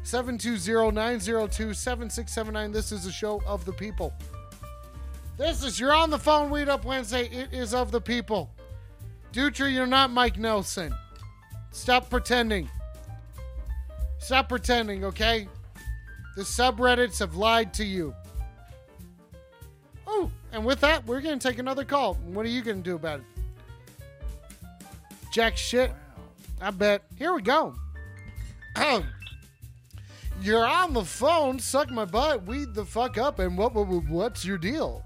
720-902-7679. 0.05 2.73
This 2.73 2.93
is 2.93 3.07
a 3.07 3.13
show 3.13 3.43
of 3.47 3.65
the 3.65 3.73
people. 3.73 4.13
This 5.37 5.65
is 5.65 5.81
you're 5.81 5.95
on 5.95 6.11
the 6.11 6.19
phone 6.19 6.51
weed 6.51 6.69
up 6.69 6.85
Wednesday. 6.85 7.27
It 7.27 7.53
is 7.53 7.75
of 7.75 7.91
the 7.91 8.01
people. 8.01 8.51
Dutry, 9.33 9.73
you're 9.73 9.87
not 9.87 10.11
Mike 10.11 10.39
Nelson. 10.39 10.95
Stop 11.73 12.09
pretending. 12.09 12.71
Stop 14.19 14.49
pretending, 14.49 15.05
okay? 15.05 15.49
The 16.37 16.43
subreddits 16.43 17.19
have 17.19 17.35
lied 17.35 17.75
to 17.75 17.85
you. 17.85 18.15
Oh, 20.07 20.31
and 20.53 20.65
with 20.65 20.81
that, 20.81 21.05
we're 21.07 21.21
going 21.21 21.39
to 21.39 21.49
take 21.49 21.59
another 21.59 21.85
call. 21.85 22.15
What 22.15 22.47
are 22.47 22.51
you 22.51 22.63
going 22.63 22.77
to 22.77 22.83
do 22.83 22.95
about 22.95 23.21
it? 23.21 23.27
Jack 25.33 25.57
shit. 25.57 25.93
I 26.61 26.71
bet. 26.71 27.03
Here 27.17 27.35
we 27.35 27.43
go. 27.43 27.75
You're 30.45 30.67
on 30.67 30.93
the 30.93 31.05
phone. 31.05 31.59
Suck 31.59 31.91
my 31.91 32.05
butt. 32.05 32.45
Weed 32.45 32.75
the 32.75 32.85
fuck 32.85 33.17
up. 33.17 33.39
And 33.39 33.57
what, 33.57 33.75
what 33.75 33.89
what's 33.89 34.45
your 34.45 34.59
deal? 34.59 35.03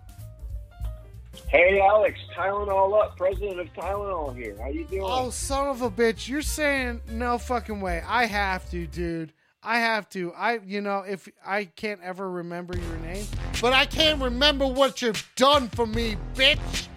Hey, 1.46 1.80
Alex, 1.80 2.18
Tylenol 2.36 3.00
up, 3.00 3.16
president 3.16 3.60
of 3.60 3.72
Tylenol 3.72 4.36
here. 4.36 4.56
How 4.60 4.68
you 4.68 4.84
doing? 4.86 5.04
Oh, 5.04 5.30
son 5.30 5.68
of 5.68 5.82
a 5.82 5.90
bitch. 5.90 6.28
You're 6.28 6.42
saying 6.42 7.02
no 7.12 7.38
fucking 7.38 7.80
way. 7.80 8.02
I 8.04 8.26
have 8.26 8.68
to, 8.72 8.88
dude. 8.88 9.32
I 9.62 9.78
have 9.78 10.08
to. 10.10 10.32
I, 10.32 10.58
you 10.66 10.80
know, 10.80 11.04
if 11.06 11.28
I 11.46 11.66
can't 11.66 12.00
ever 12.02 12.28
remember 12.28 12.76
your 12.76 12.96
name, 12.96 13.26
but 13.62 13.72
I 13.72 13.86
can't 13.86 14.20
remember 14.20 14.66
what 14.66 15.02
you've 15.02 15.24
done 15.36 15.68
for 15.68 15.86
me, 15.86 16.16
bitch. 16.34 16.88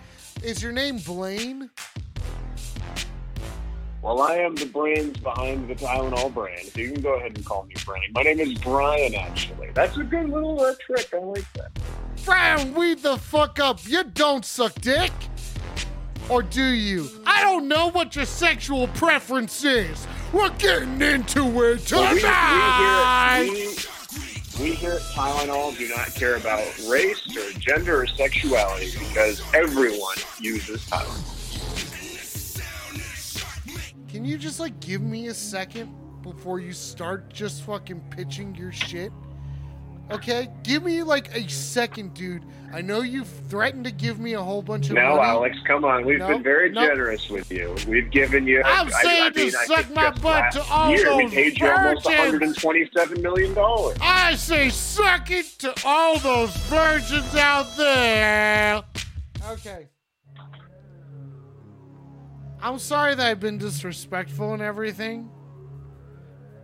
Is 0.44 0.64
your 0.64 0.72
name 0.72 0.98
Blaine? 0.98 1.70
Well, 4.02 4.20
I 4.22 4.38
am 4.38 4.56
the 4.56 4.66
brains 4.66 5.18
behind 5.18 5.70
the 5.70 5.76
Tylenol 5.76 6.34
brand, 6.34 6.66
so 6.68 6.80
you 6.80 6.92
can 6.94 7.02
go 7.04 7.14
ahead 7.18 7.36
and 7.36 7.46
call 7.46 7.66
me 7.66 7.76
Brian. 7.86 8.12
My 8.14 8.24
name 8.24 8.40
is 8.40 8.54
Brian, 8.56 9.14
actually. 9.14 9.70
That's 9.76 9.96
a 9.98 10.04
good 10.04 10.28
little 10.28 10.60
uh, 10.60 10.74
trick. 10.80 11.08
I 11.14 11.18
like 11.18 11.54
that. 11.54 11.70
Brian, 12.26 12.74
weed 12.74 13.00
the 13.00 13.18
fuck 13.18 13.60
up. 13.60 13.80
You 13.86 14.04
don't 14.04 14.44
suck 14.44 14.74
dick. 14.82 15.12
Or 16.30 16.42
do 16.42 16.64
you? 16.64 17.08
I 17.28 17.42
don't 17.42 17.68
know 17.68 17.92
what 17.92 18.16
your 18.16 18.26
sexual 18.26 18.88
preference 18.90 19.64
is. 19.64 20.08
We're 20.34 20.50
getting 20.52 21.00
into 21.02 21.44
it 21.64 21.92
Well, 21.92 22.16
tonight. 22.16 23.50
we, 23.52 23.52
we, 23.52 23.68
we, 23.68 24.70
we 24.72 24.76
here 24.76 24.94
at 24.94 25.02
Tylenol 25.02 25.78
do 25.78 25.88
not 25.90 26.14
care 26.16 26.38
about 26.38 26.64
race 26.90 27.22
or 27.38 27.52
gender 27.60 28.02
or 28.02 28.08
sexuality 28.08 28.92
because 28.98 29.44
everyone 29.54 30.16
uses 30.40 30.82
Tylenol. 30.90 31.31
Can 34.12 34.26
you 34.26 34.38
just 34.38 34.60
like 34.60 34.78
give 34.82 35.02
me 35.02 35.28
a 35.28 35.34
second 35.34 35.90
before 36.22 36.60
you 36.60 36.74
start 36.74 37.32
just 37.32 37.64
fucking 37.64 38.02
pitching 38.10 38.54
your 38.56 38.74
shit? 38.74 39.10
Okay? 40.12 40.50
Give 40.64 40.84
me 40.84 41.02
like 41.02 41.34
a 41.34 41.48
second, 41.50 42.14
dude. 42.14 42.44
I 42.74 42.82
know 42.82 43.00
you've 43.00 43.30
threatened 43.50 43.86
to 43.86 43.92
give 43.92 44.20
me 44.20 44.34
a 44.34 44.42
whole 44.42 44.62
bunch 44.62 44.90
of 44.90 44.96
money. 44.96 45.08
No, 45.08 45.16
money. 45.16 45.30
Alex, 45.30 45.58
come 45.66 45.86
on. 45.86 46.06
We've 46.06 46.20
No, 46.20 46.28
been 46.28 46.44
very 46.44 46.72
no. 46.72 46.86
generous 46.86 47.30
with 47.30 47.50
you. 47.50 47.74
We've 47.88 48.12
given 48.12 48.46
you. 48.46 48.62
I'm 48.66 48.88
I- 48.88 48.92
I 48.92 49.02
saying 49.04 49.34
to 49.34 49.46
I 49.58 49.66
suck 49.66 49.90
my 49.94 50.10
butt 50.10 50.52
to 50.54 50.64
all 50.64 50.90
year, 50.90 51.16
we 51.16 51.24
those 51.24 51.34
paid 51.34 51.58
you 51.62 51.70
almost 51.72 52.06
$127 52.06 53.22
million. 53.22 53.56
I 54.02 54.36
say 54.36 54.68
suck 54.70 55.32
it 55.32 55.46
to 55.60 55.74
all 55.86 56.20
those 56.20 56.54
virgins 56.68 57.34
out 57.36 57.78
there. 57.78 58.84
Okay. 59.52 59.88
I'm 62.62 62.80
sorry 62.80 63.16
that 63.16 63.26
I've 63.26 63.40
been 63.40 63.58
disrespectful 63.58 64.54
and 64.54 64.62
everything. 64.62 65.30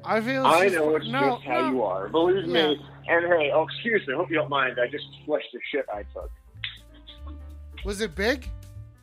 I 0.04 0.22
feel 0.22 0.46
I 0.46 0.68
know 0.68 0.96
it's 0.96 1.08
no, 1.08 1.32
just 1.36 1.44
how 1.44 1.62
no. 1.62 1.72
you 1.72 1.84
are. 1.84 2.08
Believe 2.08 2.46
Yeah. 2.48 2.68
me. 2.70 2.86
And 3.10 3.26
hey, 3.26 3.52
oh, 3.54 3.64
excuse 3.64 4.06
me. 4.08 4.14
I 4.14 4.18
hope 4.18 4.30
you 4.30 4.36
don't 4.36 4.50
mind. 4.50 4.78
I 4.82 4.88
just 4.88 5.06
flushed 5.26 5.48
the 5.54 5.60
shit 5.72 5.86
I 5.94 6.04
took. 6.14 6.30
Was 7.86 8.02
it 8.02 8.16
big? 8.16 8.48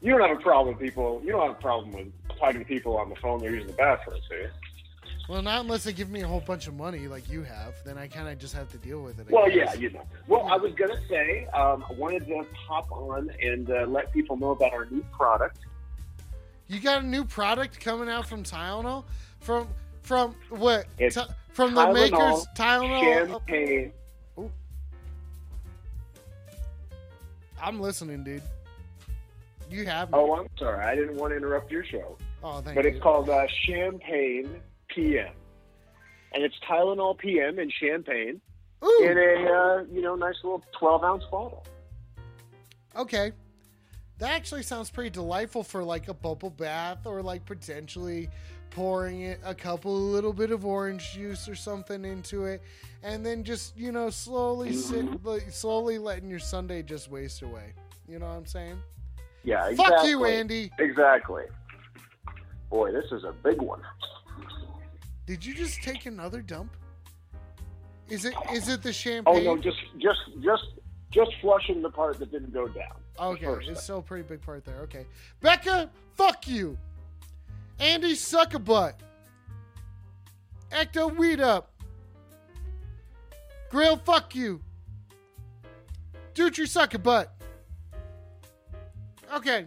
You 0.03 0.13
don't 0.17 0.29
have 0.29 0.39
a 0.39 0.41
problem 0.43 0.77
with 0.77 0.83
people. 0.85 1.21
You 1.25 1.33
don't 1.33 1.47
have 1.49 1.57
a 1.57 1.61
problem 1.61 1.91
with 1.93 2.09
talking 2.39 2.61
to 2.61 2.67
people 2.67 2.97
on 2.97 3.09
the 3.09 3.17
phone. 3.17 3.41
They're 3.41 3.51
using 3.51 3.69
the 3.69 3.73
bathroom, 3.75 4.19
do 4.31 4.37
you? 4.37 4.49
Well, 5.29 5.41
not 5.41 5.63
unless 5.63 5.85
they 5.85 5.95
give 5.95 6.11
me 6.11 6.21
a 6.21 6.27
whole 6.27 6.41
bunch 6.41 6.67
of 6.67 6.75
money 6.75 7.09
like 7.09 7.31
you 7.31 7.43
have. 7.45 7.75
Then 7.85 7.97
I 7.97 8.07
kind 8.09 8.29
of 8.29 8.39
just 8.39 8.55
have 8.55 8.71
to 8.73 8.77
deal 8.79 9.01
with 9.03 9.19
it. 9.19 9.27
I 9.31 9.33
Well, 9.33 9.47
guess. 9.47 9.75
yeah, 9.75 9.81
you 9.81 9.91
know. 9.91 10.03
Well, 10.29 10.47
I 10.47 10.57
was 10.57 10.75
gonna 10.75 11.01
say, 11.09 11.47
um, 11.55 11.83
I 11.89 11.93
wanted 11.95 12.27
to 12.27 12.45
hop 12.69 12.93
on 12.93 13.31
and 13.43 13.71
uh, 13.71 13.87
let 13.89 14.13
people 14.13 14.37
know 14.37 14.51
about 14.51 14.75
our 14.75 14.85
new 14.87 15.03
product. 15.13 15.61
You 16.67 16.81
got 16.81 17.03
a 17.03 17.07
new 17.07 17.25
product 17.25 17.81
coming 17.81 18.09
out 18.09 18.27
from 18.27 18.43
Tylenol? 18.43 19.05
From 19.41 19.69
from 20.03 20.35
what? 20.49 20.87
From 21.53 21.75
the 21.75 21.81
Tylenol 21.83 21.95
makers 21.95 22.47
Tylenol. 22.57 23.29
champagne. 23.29 23.93
I'm 27.63 27.81
listening, 27.81 28.25
dude. 28.25 28.43
You 29.71 29.87
have 29.87 30.11
me. 30.11 30.19
Oh, 30.19 30.35
I'm 30.35 30.49
sorry. 30.59 30.85
I 30.85 30.95
didn't 30.95 31.17
want 31.17 31.33
to 31.33 31.37
interrupt 31.37 31.71
your 31.71 31.85
show. 31.85 32.19
Oh, 32.43 32.61
thank 32.61 32.77
but 32.77 32.85
you. 32.85 32.91
it's 32.91 33.03
called 33.03 33.31
uh, 33.31 33.47
Champagne 33.67 34.61
PM, 34.89 35.33
and 36.33 36.45
it's 36.45 36.57
Tylenol 36.69 37.17
PM 37.17 37.59
and 37.59 37.73
champagne 37.73 38.41
in 39.01 39.19
a 39.19 39.51
uh, 39.51 39.85
you 39.91 40.03
know 40.03 40.15
nice 40.15 40.35
little 40.43 40.63
12 40.79 41.05
ounce 41.05 41.25
bottle. 41.31 41.65
Okay. 42.97 43.33
That 44.19 44.31
actually 44.31 44.63
sounds 44.63 44.91
pretty 44.91 45.11
delightful 45.11 45.65
for 45.65 45.83
like 45.83 46.09
a 46.09 46.15
bubble 46.15 46.51
bath 46.51 47.07
or 47.07 47.23
like 47.23 47.45
potentially 47.45 48.29
pouring 48.71 49.23
it 49.23 49.41
a 49.45 49.55
couple 49.55 49.95
little 49.99 50.33
bit 50.33 50.51
of 50.51 50.65
orange 50.65 51.13
juice 51.13 51.49
or 51.49 51.55
something 51.55 52.05
into 52.05 52.45
it 52.45 52.63
and 53.03 53.25
then 53.25 53.45
just, 53.45 53.77
you 53.77 53.93
know, 53.93 54.11
slowly 54.11 54.71
mm-hmm. 54.71 55.11
sit 55.13 55.25
like, 55.25 55.51
slowly 55.51 55.99
letting 55.99 56.29
your 56.29 56.39
Sunday 56.39 56.83
just 56.83 57.11
waste 57.11 57.43
away. 57.43 57.73
You 58.09 58.19
know 58.19 58.27
what 58.27 58.35
I'm 58.35 58.47
saying? 58.47 58.79
Yeah, 59.43 59.63
Fuck 59.63 59.71
exactly. 59.71 60.11
you, 60.11 60.25
Andy. 60.25 60.71
Exactly. 60.79 61.45
Boy, 62.71 62.93
this 62.93 63.05
is 63.13 63.25
a 63.25 63.33
big 63.33 63.61
one. 63.61 63.83
Did 65.27 65.45
you 65.45 65.55
just 65.55 65.83
take 65.83 66.07
another 66.07 66.41
dump? 66.41 66.77
Is 68.09 68.25
it 68.25 68.35
is 68.53 68.69
it 68.69 68.83
the 68.83 68.93
champagne 68.93 69.47
Oh 69.47 69.55
no, 69.55 69.63
just 69.63 69.79
just 69.99 70.21
just 70.43 70.65
just 71.11 71.31
flushing 71.41 71.81
the 71.81 71.91
part 71.91 72.19
that 72.19 72.31
didn't 72.31 72.53
go 72.53 72.69
down. 72.69 72.97
Okay, 73.19 73.45
First 73.45 73.69
it's 73.69 73.83
still 73.83 73.99
a 73.99 74.03
pretty 74.03 74.25
big 74.25 74.43
part 74.43 74.65
there. 74.65 74.81
Okay. 74.83 75.07
Becca, 75.41 75.91
fuck 76.15 76.49
you. 76.49 76.77
Andy, 77.79 78.15
suck 78.15 78.55
a 78.55 78.59
butt. 78.59 79.01
Ecto, 80.71 81.17
weed 81.17 81.41
up. 81.41 81.71
Grill, 83.71 83.97
fuck 83.97 84.35
you. 84.35 84.61
Dutry, 86.35 86.67
suck 86.67 86.95
a 86.95 86.99
butt. 86.99 87.33
Okay. 89.33 89.67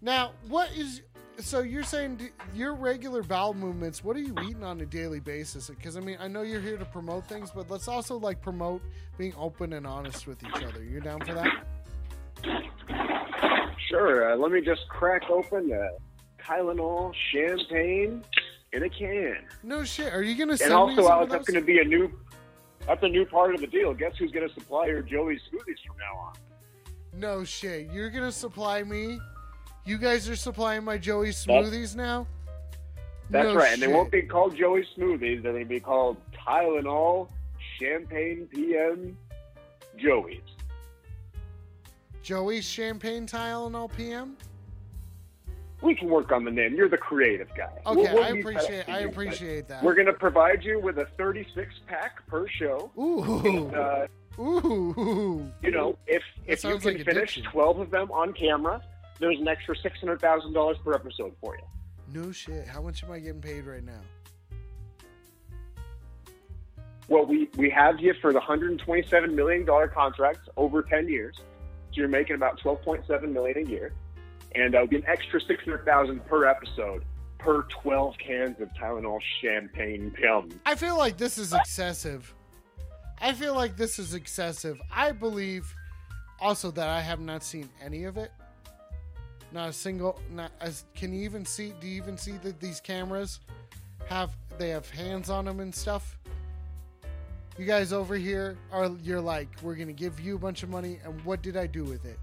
Now, 0.00 0.32
what 0.48 0.70
is. 0.76 1.02
So 1.38 1.60
you're 1.60 1.82
saying 1.82 2.30
your 2.54 2.72
regular 2.74 3.22
bowel 3.22 3.52
movements, 3.52 4.02
what 4.02 4.16
are 4.16 4.20
you 4.20 4.34
eating 4.42 4.64
on 4.64 4.80
a 4.80 4.86
daily 4.86 5.20
basis? 5.20 5.68
Because, 5.68 5.98
I 5.98 6.00
mean, 6.00 6.16
I 6.18 6.28
know 6.28 6.40
you're 6.40 6.62
here 6.62 6.78
to 6.78 6.84
promote 6.86 7.28
things, 7.28 7.50
but 7.54 7.70
let's 7.70 7.88
also, 7.88 8.16
like, 8.16 8.40
promote 8.40 8.80
being 9.18 9.34
open 9.36 9.74
and 9.74 9.86
honest 9.86 10.26
with 10.26 10.42
each 10.42 10.62
other. 10.62 10.82
You're 10.82 11.02
down 11.02 11.20
for 11.20 11.34
that? 11.34 11.66
Sure. 13.88 14.32
Uh, 14.32 14.36
let 14.36 14.50
me 14.52 14.60
just 14.60 14.88
crack 14.88 15.22
open 15.30 15.70
a 15.72 15.90
Tylenol 16.42 17.12
champagne 17.32 18.22
in 18.72 18.82
a 18.82 18.88
can. 18.88 19.38
No 19.62 19.84
shit. 19.84 20.12
Are 20.12 20.22
you 20.22 20.36
gonna 20.36 20.56
send 20.56 20.72
And 20.72 20.78
also, 20.78 21.08
Alex, 21.08 21.32
that's 21.32 21.48
going 21.48 21.60
to 21.60 21.66
be 21.66 21.78
a 21.80 21.84
new. 21.84 22.12
That's 22.86 23.02
a 23.02 23.08
new 23.08 23.24
part 23.26 23.54
of 23.54 23.60
the 23.60 23.66
deal. 23.66 23.92
Guess 23.94 24.12
who's 24.18 24.30
going 24.30 24.46
to 24.46 24.54
supply 24.54 24.86
your 24.86 25.02
Joey's 25.02 25.40
smoothies 25.52 25.78
from 25.86 25.96
now 25.98 26.18
on? 26.20 26.34
No 27.14 27.42
shit. 27.44 27.90
You're 27.92 28.10
gonna 28.10 28.30
supply 28.30 28.82
me. 28.82 29.18
You 29.84 29.98
guys 29.98 30.28
are 30.28 30.36
supplying 30.36 30.84
my 30.84 30.98
Joey 30.98 31.30
That's- 31.30 31.46
smoothies 31.46 31.96
now. 31.96 32.26
That's 33.30 33.48
No 33.48 33.56
right. 33.56 33.72
And 33.72 33.82
they 33.82 33.88
won't 33.88 34.12
be 34.12 34.22
called 34.22 34.56
Joey's 34.56 34.86
smoothies. 34.96 35.42
They're 35.42 35.52
going 35.52 35.64
to 35.64 35.68
be 35.68 35.80
called 35.80 36.16
Tylenol 36.46 37.28
Champagne 37.80 38.46
PM 38.52 39.16
Joey's. 39.96 40.38
Joey's 42.26 42.64
champagne 42.64 43.24
Tylenol 43.24 43.88
PM. 43.96 44.36
We 45.80 45.94
can 45.94 46.08
work 46.08 46.32
on 46.32 46.44
the 46.44 46.50
name. 46.50 46.74
You're 46.74 46.88
the 46.88 46.98
creative 46.98 47.46
guy. 47.56 47.70
Okay, 47.86 48.00
We'll- 48.02 48.14
we'll 48.14 48.24
I 48.24 48.28
appreciate. 48.30 48.88
I 48.88 48.98
appreciate 49.02 49.68
that. 49.68 49.80
We're 49.84 49.94
going 49.94 50.08
to 50.08 50.12
provide 50.12 50.64
you 50.64 50.80
with 50.80 50.98
a 50.98 51.04
36 51.16 51.72
pack 51.86 52.26
per 52.26 52.48
show. 52.48 52.90
Ooh. 52.98 53.68
Uh, 53.72 54.08
Ooh. 54.40 55.48
you 55.62 55.70
know, 55.70 55.96
if 56.08 56.24
if 56.48 56.64
you 56.64 56.70
can 56.78 56.94
like 56.96 57.04
finish 57.04 57.36
addiction. 57.36 57.44
12 57.44 57.78
of 57.78 57.90
them 57.92 58.10
on 58.10 58.32
camera, 58.32 58.82
there's 59.20 59.38
an 59.38 59.46
extra 59.46 59.76
$600,000 59.76 60.82
per 60.82 60.94
episode 60.94 61.32
for 61.40 61.56
you. 61.56 61.62
No 62.12 62.32
shit. 62.32 62.66
How 62.66 62.82
much 62.82 63.04
am 63.04 63.12
I 63.12 63.20
getting 63.20 63.40
paid 63.40 63.66
right 63.66 63.84
now? 63.84 64.00
Well, 67.08 67.24
we, 67.24 67.48
we 67.56 67.70
have 67.70 68.00
you 68.00 68.14
for 68.20 68.32
the 68.32 68.40
$127 68.40 69.32
million 69.32 69.64
contract 69.94 70.48
over 70.56 70.82
10 70.82 71.08
years. 71.08 71.36
You're 71.96 72.08
making 72.08 72.36
about 72.36 72.60
12.7 72.60 73.32
million 73.32 73.58
a 73.58 73.68
year. 73.70 73.92
and 74.54 74.74
uh, 74.74 74.78
it'll 74.78 74.88
be 74.88 74.96
an 74.96 75.04
extra 75.06 75.40
six 75.40 75.64
hundred 75.64 75.84
thousand 75.84 76.24
per 76.26 76.46
episode 76.46 77.04
per 77.38 77.62
twelve 77.82 78.14
cans 78.18 78.60
of 78.60 78.68
Tylenol 78.80 79.18
champagne 79.42 80.10
PM. 80.16 80.48
I 80.64 80.74
feel 80.74 80.96
like 80.96 81.16
this 81.16 81.38
is 81.38 81.52
excessive. 81.52 82.32
I 83.20 83.32
feel 83.32 83.54
like 83.54 83.76
this 83.76 83.98
is 83.98 84.14
excessive. 84.14 84.80
I 84.94 85.12
believe 85.12 85.72
also 86.40 86.70
that 86.72 86.88
I 86.88 87.00
have 87.00 87.20
not 87.20 87.42
seen 87.42 87.68
any 87.82 88.04
of 88.04 88.16
it. 88.18 88.30
Not 89.52 89.68
a 89.70 89.72
single. 89.72 90.20
Not 90.30 90.52
as. 90.60 90.84
Can 90.94 91.12
you 91.12 91.22
even 91.22 91.44
see? 91.46 91.72
Do 91.80 91.86
you 91.86 91.96
even 92.02 92.18
see 92.18 92.32
that 92.42 92.60
these 92.60 92.80
cameras 92.80 93.40
have? 94.08 94.36
They 94.58 94.68
have 94.70 94.88
hands 94.90 95.28
on 95.30 95.44
them 95.44 95.60
and 95.60 95.74
stuff. 95.74 96.18
You 97.58 97.64
guys 97.64 97.92
over 97.92 98.16
here 98.16 98.58
are. 98.70 98.90
You're 99.02 99.20
like, 99.20 99.48
we're 99.62 99.76
gonna 99.76 99.92
give 99.92 100.20
you 100.20 100.36
a 100.36 100.38
bunch 100.38 100.62
of 100.62 100.68
money, 100.68 100.98
and 101.04 101.24
what 101.24 101.42
did 101.42 101.56
I 101.56 101.66
do 101.66 101.84
with 101.84 102.04
it? 102.04 102.18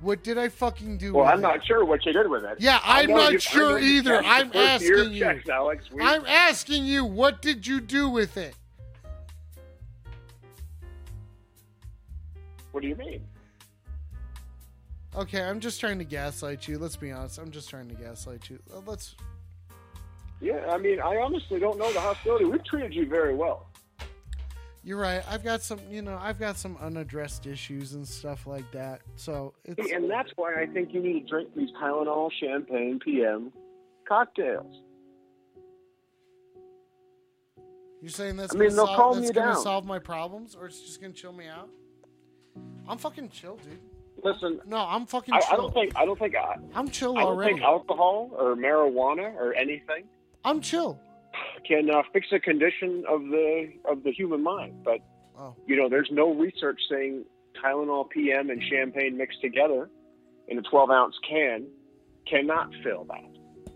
What 0.00 0.24
did 0.24 0.36
I 0.36 0.48
fucking 0.48 0.98
do? 0.98 1.14
Well, 1.14 1.26
I'm 1.26 1.38
it? 1.38 1.42
not 1.42 1.64
sure 1.64 1.84
what 1.84 2.04
you 2.04 2.12
did 2.12 2.28
with 2.28 2.42
it. 2.44 2.56
Yeah, 2.58 2.80
I'm 2.82 3.08
not 3.10 3.40
sure 3.40 3.78
either. 3.78 4.16
I'm 4.24 4.50
asking 4.52 5.12
you. 5.12 5.20
checks, 5.20 5.48
Alex. 5.48 5.84
We- 5.92 6.02
I'm 6.02 6.26
asking 6.26 6.84
you, 6.84 7.04
what 7.04 7.40
did 7.40 7.64
you 7.64 7.80
do 7.80 8.08
with 8.08 8.36
it? 8.36 8.56
What 12.72 12.80
do 12.80 12.88
you 12.88 12.96
mean? 12.96 13.24
Okay, 15.14 15.42
I'm 15.42 15.60
just 15.60 15.78
trying 15.78 15.98
to 15.98 16.04
gaslight 16.04 16.66
you. 16.66 16.78
Let's 16.78 16.96
be 16.96 17.12
honest. 17.12 17.38
I'm 17.38 17.50
just 17.52 17.70
trying 17.70 17.88
to 17.88 17.94
gaslight 17.94 18.50
you. 18.50 18.58
Uh, 18.74 18.80
Let's. 18.84 19.14
Yeah, 20.40 20.66
I 20.68 20.78
mean, 20.78 20.98
I 21.00 21.16
honestly 21.18 21.60
don't 21.60 21.78
know 21.78 21.92
the 21.92 22.00
hostility. 22.00 22.46
We've 22.46 22.64
treated 22.64 22.92
you 22.92 23.06
very 23.06 23.34
well. 23.34 23.68
You're 24.84 24.98
right. 24.98 25.22
I've 25.30 25.44
got 25.44 25.62
some, 25.62 25.78
you 25.90 26.02
know, 26.02 26.18
I've 26.20 26.40
got 26.40 26.56
some 26.56 26.76
unaddressed 26.80 27.46
issues 27.46 27.92
and 27.92 28.06
stuff 28.06 28.46
like 28.46 28.70
that. 28.72 29.00
So 29.14 29.54
it's. 29.64 29.92
And 29.92 30.10
that's 30.10 30.30
why 30.36 30.60
I 30.60 30.66
think 30.66 30.92
you 30.92 31.00
need 31.00 31.22
to 31.22 31.28
drink 31.28 31.50
these 31.54 31.70
Tylenol 31.80 32.30
Champagne 32.40 32.98
PM 32.98 33.52
cocktails. 34.08 34.82
You're 38.00 38.10
saying 38.10 38.36
that's 38.36 38.52
I 38.54 38.58
mean, 38.58 38.74
gonna, 38.74 38.96
sol- 38.96 39.14
that's 39.14 39.30
gonna 39.30 39.54
solve 39.54 39.84
my 39.84 40.00
problems, 40.00 40.56
or 40.56 40.66
it's 40.66 40.80
just 40.80 41.00
gonna 41.00 41.12
chill 41.12 41.32
me 41.32 41.46
out? 41.46 41.68
I'm 42.88 42.98
fucking 42.98 43.28
chill, 43.28 43.56
dude. 43.58 43.78
Listen, 44.24 44.60
No, 44.66 44.78
I'm 44.78 45.06
fucking 45.06 45.32
I, 45.34 45.40
chill. 45.40 45.48
I 45.52 45.56
don't 45.56 45.72
think 45.74 45.92
I 45.96 46.04
don't 46.04 46.18
think 46.18 46.34
I, 46.36 46.56
I'm 46.74 46.88
chill 46.90 47.16
I 47.16 47.20
don't 47.20 47.30
already. 47.32 47.52
think 47.54 47.64
alcohol 47.64 48.30
or 48.32 48.56
marijuana 48.56 49.34
or 49.36 49.54
anything 49.54 50.04
I'm 50.44 50.60
chill. 50.60 50.98
Can 51.66 51.90
uh, 51.90 52.02
fix 52.12 52.26
a 52.32 52.38
condition 52.38 53.04
of 53.08 53.22
the 53.22 53.72
of 53.84 54.02
the 54.02 54.12
human 54.12 54.42
mind. 54.42 54.84
But 54.84 55.00
Oh. 55.38 55.54
you 55.66 55.76
know, 55.76 55.88
there's 55.88 56.08
no 56.12 56.34
research 56.34 56.80
saying 56.90 57.24
Tylenol 57.62 58.08
PM 58.10 58.50
and 58.50 58.62
champagne 58.70 59.16
mixed 59.16 59.40
together 59.40 59.88
in 60.48 60.58
a 60.58 60.62
12 60.62 60.90
ounce 60.90 61.14
can 61.28 61.66
cannot 62.28 62.70
fill 62.84 63.04
that. 63.04 63.72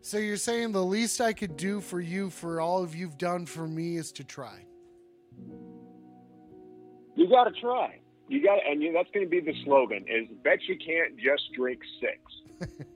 So 0.00 0.18
you're 0.18 0.36
saying 0.36 0.72
the 0.72 0.84
least 0.84 1.20
I 1.20 1.32
could 1.32 1.56
do 1.56 1.80
for 1.80 2.00
you, 2.00 2.30
for 2.30 2.60
all 2.60 2.82
of 2.82 2.94
you've 2.94 3.18
done 3.18 3.46
for 3.46 3.66
me, 3.66 3.96
is 3.96 4.12
to 4.12 4.24
try. 4.24 4.64
You 7.16 7.28
got 7.28 7.44
to 7.44 7.60
try. 7.60 7.98
You 8.28 8.42
got, 8.42 8.58
and 8.68 8.82
you, 8.82 8.92
that's 8.92 9.08
going 9.12 9.26
to 9.26 9.30
be 9.30 9.40
the 9.40 9.54
slogan: 9.64 10.04
is 10.08 10.28
bet 10.44 10.58
you 10.68 10.76
can't 10.76 11.16
just 11.16 11.52
drink 11.54 11.80
six. 12.00 12.78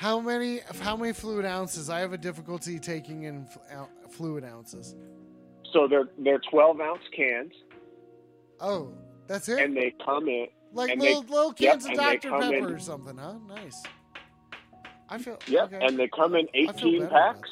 How 0.00 0.18
many? 0.18 0.60
How 0.80 0.96
many 0.96 1.12
fluid 1.12 1.44
ounces? 1.44 1.90
I 1.90 2.00
have 2.00 2.14
a 2.14 2.16
difficulty 2.16 2.78
taking 2.78 3.24
in 3.24 3.46
fluid 4.08 4.44
ounces. 4.44 4.96
So 5.74 5.86
they're 5.86 6.08
they're 6.16 6.40
12 6.50 6.80
ounce 6.80 7.02
cans, 7.14 7.52
Oh, 8.60 8.94
that's 9.26 9.46
it. 9.50 9.58
and 9.60 9.76
they 9.76 9.92
come 10.02 10.26
in 10.26 10.46
like 10.72 10.98
little 10.98 11.20
they, 11.22 11.28
little 11.28 11.52
cans 11.52 11.84
and 11.84 11.98
of 11.98 12.00
Dr 12.00 12.30
Pepper 12.30 12.54
in- 12.54 12.64
or 12.64 12.78
something, 12.78 13.18
huh? 13.18 13.34
Nice. 13.46 13.82
I 15.10 15.18
feel. 15.18 15.38
Yep, 15.46 15.64
okay. 15.74 15.84
and 15.86 15.98
they 15.98 16.08
come 16.08 16.34
in 16.34 16.48
18 16.54 17.06
packs. 17.08 17.50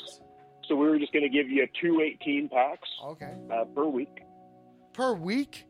So 0.66 0.74
we 0.74 0.88
were 0.88 0.98
just 0.98 1.12
going 1.12 1.24
to 1.24 1.28
give 1.28 1.50
you 1.50 1.66
two 1.78 2.00
18 2.00 2.48
packs 2.48 2.88
Okay. 3.08 3.34
uh, 3.52 3.64
per 3.74 3.84
week. 3.84 4.22
Per 4.94 5.12
week? 5.12 5.66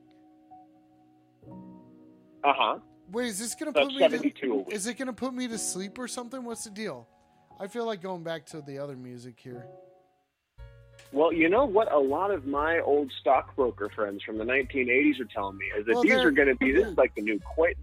Uh 2.45 2.53
huh. 2.57 2.79
Wait, 3.11 3.27
is 3.29 3.39
this 3.39 3.55
gonna 3.55 3.73
put 3.73 3.87
me? 3.89 4.31
To, 4.43 4.65
is 4.71 4.87
it 4.87 4.99
gonna 4.99 5.13
put 5.13 5.33
me 5.33 5.49
to 5.49 5.59
sleep 5.59 5.99
or 5.99 6.09
something? 6.09 6.45
What's 6.45 6.65
the 6.65 6.71
deal? 6.71 7.07
I 7.61 7.67
feel 7.67 7.87
like 7.87 8.03
going 8.03 8.23
back 8.23 8.47
to 8.47 8.61
the 8.61 8.79
other 8.79 8.97
music 8.97 9.39
here. 9.39 9.67
Well, 11.13 11.33
you 11.33 11.49
know 11.49 11.65
what? 11.65 11.91
A 11.93 11.99
lot 11.99 12.31
of 12.31 12.47
my 12.47 12.81
old 12.81 13.11
stockbroker 13.21 13.89
friends 13.95 14.23
from 14.23 14.37
the 14.37 14.45
1980s 14.45 15.21
are 15.21 15.25
telling 15.25 15.57
me 15.57 15.65
is 15.79 15.87
that 15.87 15.95
Well, 15.95 16.03
these 16.03 16.13
they're- 16.13 16.31
going 16.31 16.49
to 16.49 16.55
be. 16.57 16.71
This 16.73 16.87
is 16.87 16.97
like 16.99 17.15
the 17.15 17.23
new 17.23 17.41
Quay. 17.57 17.75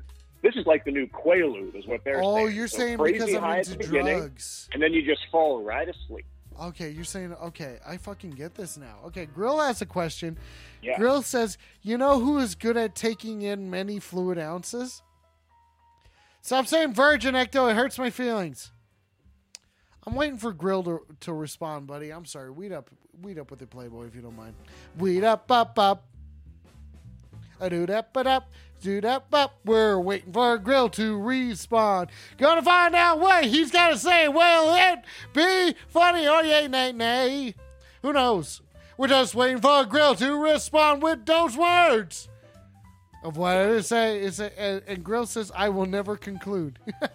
This 0.43 0.55
is 0.55 0.65
like 0.67 0.85
the 0.85 0.91
new 0.91 1.07
Quaalude, 1.07 1.75
is 1.75 1.87
what 1.87 2.03
they're 2.03 2.21
Oh, 2.23 2.35
saying. 2.35 2.45
Oh, 2.45 2.49
you're 2.49 2.67
So 2.67 2.77
saying 2.77 2.97
because 3.03 3.33
I'm 3.33 3.57
into 3.59 3.77
drugs. 3.77 4.69
and 4.73 4.83
then 4.83 4.93
you 4.93 5.01
just 5.01 5.21
fall 5.31 5.63
right 5.63 5.87
asleep. 5.89 6.25
Okay, 6.61 6.91
you're 6.91 7.03
saying 7.03 7.33
okay. 7.33 7.79
I 7.85 7.97
fucking 7.97 8.31
get 8.31 8.53
this 8.55 8.77
now. 8.77 8.99
Okay, 9.07 9.25
Grill 9.25 9.59
has 9.59 9.81
a 9.81 9.85
question. 9.87 10.37
Yeah. 10.83 10.97
Grill 10.97 11.21
says, 11.23 11.57
"You 11.81 11.97
know 11.97 12.19
who 12.19 12.37
is 12.37 12.53
good 12.55 12.77
at 12.77 12.95
taking 12.95 13.41
in 13.41 13.69
many 13.71 13.99
fluid 13.99 14.37
ounces?" 14.37 15.01
Stop 16.45 16.67
saying 16.67 16.93
virgin, 16.93 17.33
Ecto. 17.33 17.71
It 17.71 17.75
hurts 17.75 17.97
my 17.97 18.11
feelings. 18.11 18.71
I'm 20.05 20.13
waiting 20.13 20.37
for 20.37 20.53
Grill 20.53 20.83
to, 20.83 20.99
to 21.21 21.33
respond, 21.33 21.87
buddy. 21.87 22.11
I'm 22.11 22.25
sorry. 22.25 22.51
Weed 22.51 22.71
up, 22.71 22.91
weed 23.19 23.39
up 23.39 23.49
with 23.49 23.57
the 23.57 23.65
Playboy 23.65 24.05
if 24.05 24.13
you 24.13 24.21
don't 24.21 24.35
mind. 24.35 24.53
Weed 24.99 25.23
up, 25.23 25.49
up, 25.49 25.79
up. 25.79 26.05
A 27.59 27.67
do 27.67 27.87
that, 27.87 28.13
but 28.13 28.27
up, 28.27 28.51
do 28.83 29.01
that, 29.01 29.25
up. 29.33 29.59
We're 29.65 29.99
waiting 29.99 30.33
for 30.33 30.59
Grill 30.59 30.87
to 30.89 31.17
respawn. 31.17 32.09
Gonna 32.37 32.61
find 32.61 32.93
out 32.93 33.19
what 33.19 33.45
he's 33.45 33.71
to 33.71 33.97
say. 33.97 34.27
Will 34.27 34.75
it 34.75 34.99
be 35.33 35.75
funny 35.87 36.27
or 36.27 36.43
yay, 36.43 36.67
nay, 36.67 36.91
nay? 36.91 37.55
Who 38.03 38.13
knows? 38.13 38.61
We're 38.99 39.07
just 39.07 39.33
waiting 39.33 39.61
for 39.61 39.83
Grill 39.85 40.13
to 40.13 40.39
respond 40.39 41.01
with 41.01 41.25
those 41.25 41.57
words 41.57 42.29
of 43.25 43.37
what 43.37 43.57
it 43.57 43.69
is 43.71 43.87
say. 43.87 44.21
Is 44.21 44.39
and, 44.39 44.81
and 44.87 45.03
Grill 45.03 45.25
says, 45.25 45.51
"I 45.55 45.69
will 45.69 45.87
never 45.87 46.15
conclude." 46.15 46.77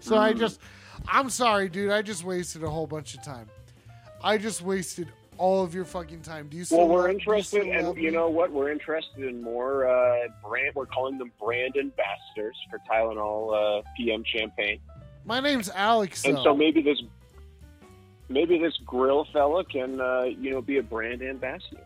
so 0.00 0.16
I 0.16 0.32
just, 0.32 0.60
I'm 1.08 1.30
sorry, 1.30 1.68
dude. 1.68 1.90
I 1.90 2.02
just 2.02 2.24
wasted 2.24 2.62
a 2.62 2.70
whole 2.70 2.86
bunch 2.86 3.14
of 3.14 3.24
time. 3.24 3.48
I 4.22 4.38
just 4.38 4.62
wasted 4.62 5.08
all 5.36 5.64
of 5.64 5.74
your 5.74 5.84
fucking 5.84 6.20
time. 6.22 6.48
Do 6.48 6.56
you 6.56 6.64
Well, 6.70 6.88
we're 6.88 7.02
love- 7.02 7.10
interested, 7.10 7.66
and 7.66 7.96
you 7.98 8.10
know 8.12 8.28
what? 8.28 8.52
We're 8.52 8.70
interested 8.70 9.24
in 9.24 9.42
more 9.42 9.88
uh, 9.88 10.28
brand. 10.46 10.74
We're 10.74 10.86
calling 10.86 11.18
them 11.18 11.32
brand 11.42 11.76
ambassadors 11.76 12.56
for 12.70 12.78
Tylenol 12.90 13.80
uh, 13.80 13.82
PM 13.96 14.22
champagne, 14.24 14.78
My 15.24 15.40
name's 15.40 15.70
Alex. 15.74 16.24
and 16.24 16.36
though. 16.36 16.44
so 16.44 16.56
maybe 16.56 16.80
this, 16.80 17.02
maybe 18.28 18.58
this 18.58 18.74
grill 18.86 19.26
fella 19.32 19.64
can, 19.64 20.00
uh, 20.00 20.22
you 20.22 20.52
know, 20.52 20.62
be 20.62 20.78
a 20.78 20.82
brand 20.82 21.20
ambassador. 21.22 21.84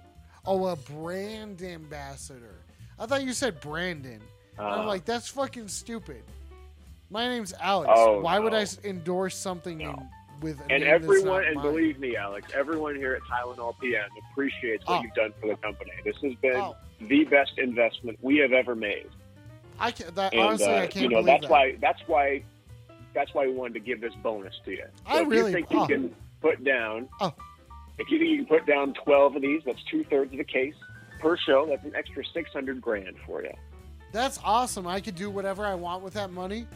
Oh, 0.48 0.64
a 0.68 0.76
brand 0.76 1.60
ambassador. 1.60 2.54
I 2.98 3.04
thought 3.04 3.22
you 3.22 3.34
said 3.34 3.60
Brandon. 3.60 4.18
And 4.56 4.66
I'm 4.66 4.80
Uh, 4.80 4.86
like, 4.86 5.04
that's 5.04 5.28
fucking 5.28 5.68
stupid. 5.68 6.22
My 7.10 7.28
name's 7.28 7.52
Alex. 7.60 7.92
Oh, 7.94 8.20
Why 8.20 8.38
would 8.38 8.54
I 8.54 8.64
endorse 8.82 9.36
something 9.36 9.82
in, 9.82 9.94
with 10.40 10.58
a 10.60 10.72
And 10.72 10.82
everyone, 10.84 11.44
and 11.44 11.56
mine? 11.56 11.64
believe 11.64 11.98
me, 11.98 12.16
Alex, 12.16 12.50
everyone 12.54 12.94
here 12.96 13.12
at 13.12 13.20
Tylenol 13.24 13.78
PM 13.78 14.08
appreciates 14.32 14.86
what 14.86 15.00
Oh. 15.00 15.02
you've 15.02 15.12
done 15.14 15.34
for 15.38 15.48
the 15.48 15.56
company. 15.56 15.90
This 16.02 16.16
has 16.22 16.34
been 16.36 16.56
Oh. 16.56 16.76
the 17.02 17.24
best 17.26 17.58
investment 17.58 18.18
we 18.22 18.38
have 18.38 18.52
ever 18.52 18.74
made. 18.74 19.08
I 19.78 19.90
can, 19.90 20.14
that, 20.14 20.32
And 20.32 20.40
honestly, 20.42 20.66
uh, 20.66 20.80
I 20.82 20.86
can't 20.86 21.02
you 21.04 21.08
know 21.10 21.22
that's 21.22 21.42
that. 21.42 21.50
why 21.50 21.76
that's 21.80 22.00
why 22.08 22.42
that's 23.14 23.34
why 23.34 23.46
we 23.46 23.52
wanted 23.52 23.74
to 23.74 23.80
give 23.80 24.00
this 24.00 24.14
bonus 24.22 24.54
to 24.64 24.70
you. 24.70 24.84
So 24.84 25.02
I 25.06 25.20
if 25.22 25.28
really- 25.28 25.50
you 25.50 25.66
think 25.66 25.70
you 25.70 25.86
can 25.86 26.16
put 26.40 26.64
down, 26.64 27.08
Oh. 27.20 27.32
If 27.98 28.10
you 28.10 28.18
think 28.18 28.30
you 28.30 28.36
can 28.38 28.46
put 28.46 28.66
down 28.66 28.94
twelve 28.94 29.36
of 29.36 29.42
these, 29.42 29.62
that's 29.64 29.82
two 29.90 30.04
thirds 30.04 30.32
of 30.32 30.38
the 30.38 30.44
case 30.44 30.74
per 31.20 31.36
show. 31.36 31.66
That's 31.66 31.84
an 31.84 31.94
extra 31.96 32.24
six 32.32 32.52
hundred 32.52 32.80
grand 32.80 33.16
for 33.26 33.42
you. 33.42 33.52
That's 34.12 34.38
awesome. 34.42 34.86
I 34.86 35.00
could 35.00 35.16
do 35.16 35.30
whatever 35.30 35.66
I 35.66 35.74
want 35.74 36.02
with 36.02 36.14
that 36.14 36.30
money. 36.30 36.66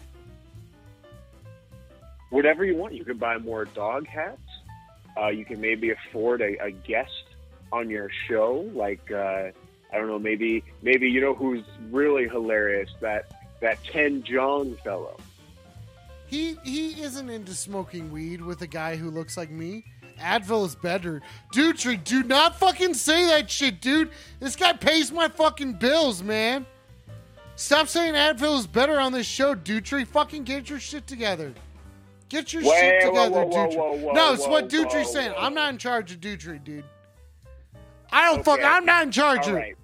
Whatever 2.31 2.65
you 2.65 2.77
want, 2.77 2.95
you 2.95 3.05
can 3.05 3.19
buy 3.19 3.39
more 3.39 3.65
dog 3.67 4.07
hats. 4.07 4.41
Uh, 5.21 5.29
you 5.29 5.45
can 5.45 5.61
maybe 5.61 5.91
afford 5.91 6.41
a, 6.41 6.57
a 6.63 6.71
guest 6.71 7.25
on 7.71 7.89
your 7.89 8.11
show, 8.29 8.71
like 8.75 9.11
uh, 9.11 9.51
I 9.93 9.97
don't 9.97 10.09
know, 10.09 10.19
maybe 10.19 10.65
maybe 10.83 11.09
you 11.09 11.21
know 11.21 11.35
who's 11.35 11.65
really 11.91 12.27
hilarious 12.29 12.91
that 13.01 13.31
that 13.61 13.83
Ken 13.85 14.23
Jeong 14.23 14.79
fellow. 14.83 15.19
He 16.27 16.57
he 16.65 17.03
isn't 17.03 17.29
into 17.29 17.55
smoking 17.55 18.11
weed 18.11 18.41
with 18.41 18.63
a 18.63 18.67
guy 18.67 18.97
who 18.97 19.11
looks 19.11 19.37
like 19.37 19.51
me. 19.51 19.85
Advil 20.23 20.65
is 20.67 20.75
better. 20.75 21.21
Dutry, 21.55 22.03
do 22.03 22.23
not 22.23 22.59
fucking 22.59 22.95
say 22.95 23.27
that 23.27 23.51
shit, 23.51 23.81
dude. 23.81 24.11
This 24.41 24.57
guy 24.57 24.73
pays 24.73 25.13
my 25.13 25.29
fucking 25.29 25.75
bills, 25.75 26.23
man. 26.23 26.67
Stop 27.57 27.89
saying 27.89 28.15
Advil 28.15 28.59
is 28.59 28.67
better 28.67 28.99
on 28.99 29.13
this 29.13 29.27
show, 29.27 29.55
Dutry. 29.55 30.07
Fucking 30.07 30.45
get 30.45 30.71
your 30.71 30.81
shit 30.81 31.07
together. 31.07 31.53
Get 32.29 32.53
your 32.53 32.63
Wait, 32.63 32.71
shit 32.81 33.03
together, 33.03 33.31
whoa, 33.31 33.47
whoa, 33.47 33.69
Dutry. 33.69 33.77
whoa, 33.77 33.97
whoa, 33.99 34.13
no, 34.13 34.33
it's 34.33 34.47
what 34.49 34.69
Dutry's 34.71 35.11
saying. 35.13 35.35
I'm 35.37 35.53
not 35.53 35.71
in 35.71 35.79
charge 35.79 36.13
of 36.13 36.21
Dutry, 36.21 36.63
dude. 36.65 36.85
I 38.11 38.33
don't 38.33 38.45
fuck. 38.45 38.61
I'm 38.63 38.85
not 38.87 39.03
in 39.05 39.13
charge 39.13 39.43
All 39.43 39.51
of. 39.51 39.55
right. 39.57 39.77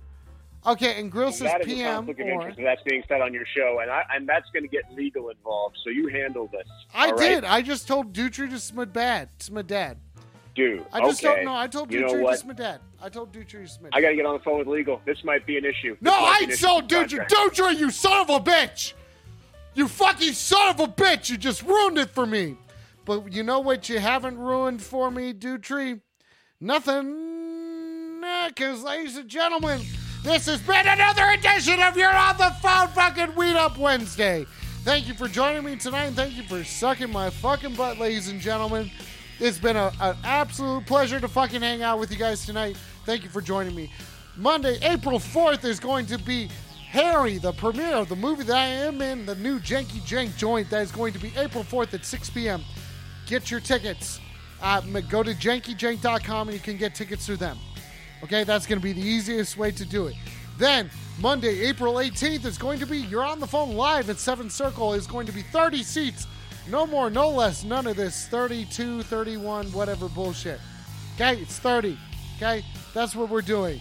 Okay, 0.66 1.00
and 1.00 1.10
Grill 1.10 1.28
And 1.28 1.36
says 1.36 1.52
that 1.52 1.60
is 1.62 1.66
a 1.66 1.70
PM 1.76 2.08
of 2.08 2.18
or 2.18 2.20
interest, 2.20 2.58
and 2.58 2.66
that's 2.66 2.82
being 2.82 3.02
said 3.08 3.20
on 3.20 3.32
your 3.32 3.44
show, 3.56 3.78
and 3.80 3.90
I, 3.90 4.02
and 4.12 4.28
that's 4.28 4.50
going 4.52 4.64
to 4.64 4.68
get 4.68 4.82
legal 4.92 5.30
involved. 5.30 5.76
So 5.84 5.88
you 5.90 6.08
handle 6.08 6.48
this. 6.48 6.66
I 6.92 7.06
all 7.06 7.12
right? 7.12 7.18
did. 7.20 7.44
I 7.44 7.62
just 7.62 7.86
told 7.86 8.12
Dutry 8.12 8.50
to 8.50 8.56
smad 8.56 8.92
bad. 8.92 9.30
Smad 9.38 9.66
dad. 9.66 9.98
Dude, 10.58 10.84
I 10.92 10.98
just 11.06 11.24
okay. 11.24 11.36
don't 11.36 11.44
know. 11.44 11.54
I 11.54 11.68
told 11.68 11.92
you 11.92 12.00
Dutry 12.00 12.48
to 12.48 12.52
dad. 12.54 12.80
I 13.00 13.08
told 13.08 13.32
Dutry 13.32 13.78
to 13.78 13.88
I 13.92 14.00
got 14.00 14.08
to 14.08 14.16
get 14.16 14.26
on 14.26 14.38
the 14.38 14.42
phone 14.42 14.58
with 14.58 14.66
legal. 14.66 15.00
This 15.04 15.22
might 15.22 15.46
be 15.46 15.56
an 15.56 15.64
issue. 15.64 15.96
No, 16.00 16.10
This 16.10 16.20
might 16.20 16.26
I 16.26 16.38
be 16.40 16.44
an 16.46 16.50
issue 16.50 16.66
told 16.66 16.88
Dutry. 16.88 17.28
Dutry, 17.28 17.78
you 17.78 17.90
son 17.92 18.22
of 18.22 18.28
a 18.28 18.40
bitch! 18.40 18.94
You 19.74 19.86
fucking 19.86 20.32
son 20.32 20.70
of 20.70 20.80
a 20.80 20.88
bitch! 20.88 21.30
You 21.30 21.36
just 21.36 21.62
ruined 21.62 21.96
it 21.98 22.10
for 22.10 22.26
me. 22.26 22.56
But 23.04 23.32
you 23.32 23.44
know 23.44 23.60
what 23.60 23.88
you 23.88 24.00
haven't 24.00 24.36
ruined 24.36 24.82
for 24.82 25.12
me, 25.12 25.32
Dutry? 25.32 26.00
Nothing. 26.60 28.20
Because, 28.48 28.82
ladies 28.82 29.16
and 29.16 29.28
gentlemen, 29.28 29.82
this 30.24 30.46
has 30.46 30.60
been 30.62 30.88
another 30.88 31.24
edition 31.38 31.80
of 31.80 31.96
your 31.96 32.12
On 32.12 32.36
the 32.36 32.50
Phone 32.60 32.88
fucking 32.88 33.36
Weed 33.36 33.54
Up 33.54 33.78
Wednesday. 33.78 34.44
Thank 34.82 35.06
you 35.06 35.14
for 35.14 35.28
joining 35.28 35.64
me 35.64 35.76
tonight, 35.76 36.06
and 36.06 36.16
thank 36.16 36.36
you 36.36 36.42
for 36.42 36.64
sucking 36.64 37.12
my 37.12 37.30
fucking 37.30 37.76
butt, 37.76 38.00
ladies 38.00 38.28
and 38.28 38.40
gentlemen. 38.40 38.90
It's 39.40 39.58
been 39.58 39.76
a, 39.76 39.92
an 40.00 40.16
absolute 40.24 40.84
pleasure 40.86 41.20
to 41.20 41.28
fucking 41.28 41.62
hang 41.62 41.82
out 41.82 42.00
with 42.00 42.10
you 42.10 42.16
guys 42.16 42.44
tonight. 42.44 42.76
Thank 43.04 43.22
you 43.22 43.30
for 43.30 43.40
joining 43.40 43.74
me. 43.74 43.92
Monday, 44.36 44.78
April 44.82 45.18
4th 45.18 45.64
is 45.64 45.78
going 45.78 46.06
to 46.06 46.18
be 46.18 46.48
Harry, 46.88 47.38
the 47.38 47.52
premiere 47.52 47.96
of 47.96 48.08
the 48.08 48.16
movie 48.16 48.42
that 48.44 48.56
I 48.56 48.66
am 48.66 49.00
in, 49.00 49.26
the 49.26 49.36
new 49.36 49.60
Janky 49.60 50.00
Jank 50.00 50.36
joint 50.36 50.70
that 50.70 50.82
is 50.82 50.90
going 50.90 51.12
to 51.12 51.20
be 51.20 51.32
April 51.36 51.62
4th 51.62 51.94
at 51.94 52.04
6 52.04 52.30
p.m. 52.30 52.64
Get 53.26 53.50
your 53.50 53.60
tickets. 53.60 54.20
Go 54.60 55.22
to 55.22 55.34
jankyjank.com 55.34 56.48
and 56.48 56.56
you 56.56 56.62
can 56.62 56.76
get 56.76 56.94
tickets 56.94 57.26
through 57.26 57.36
them. 57.36 57.58
Okay, 58.24 58.42
that's 58.42 58.66
going 58.66 58.80
to 58.80 58.82
be 58.82 58.92
the 58.92 59.06
easiest 59.06 59.56
way 59.56 59.70
to 59.70 59.84
do 59.84 60.08
it. 60.08 60.16
Then, 60.56 60.90
Monday, 61.20 61.60
April 61.68 61.94
18th 61.94 62.44
is 62.44 62.58
going 62.58 62.80
to 62.80 62.86
be 62.86 62.98
You're 62.98 63.24
on 63.24 63.38
the 63.38 63.46
Phone 63.46 63.76
Live 63.76 64.10
at 64.10 64.18
7 64.18 64.50
Circle. 64.50 64.94
is 64.94 65.06
going 65.06 65.26
to 65.26 65.32
be 65.32 65.42
30 65.42 65.84
seats. 65.84 66.26
No 66.70 66.86
more, 66.86 67.08
no 67.08 67.30
less. 67.30 67.64
None 67.64 67.86
of 67.86 67.96
this 67.96 68.28
32, 68.28 69.02
31, 69.02 69.72
whatever 69.72 70.08
bullshit. 70.08 70.60
Okay, 71.14 71.40
it's 71.40 71.58
30. 71.58 71.96
Okay, 72.36 72.64
that's 72.92 73.16
what 73.16 73.30
we're 73.30 73.40
doing. 73.42 73.80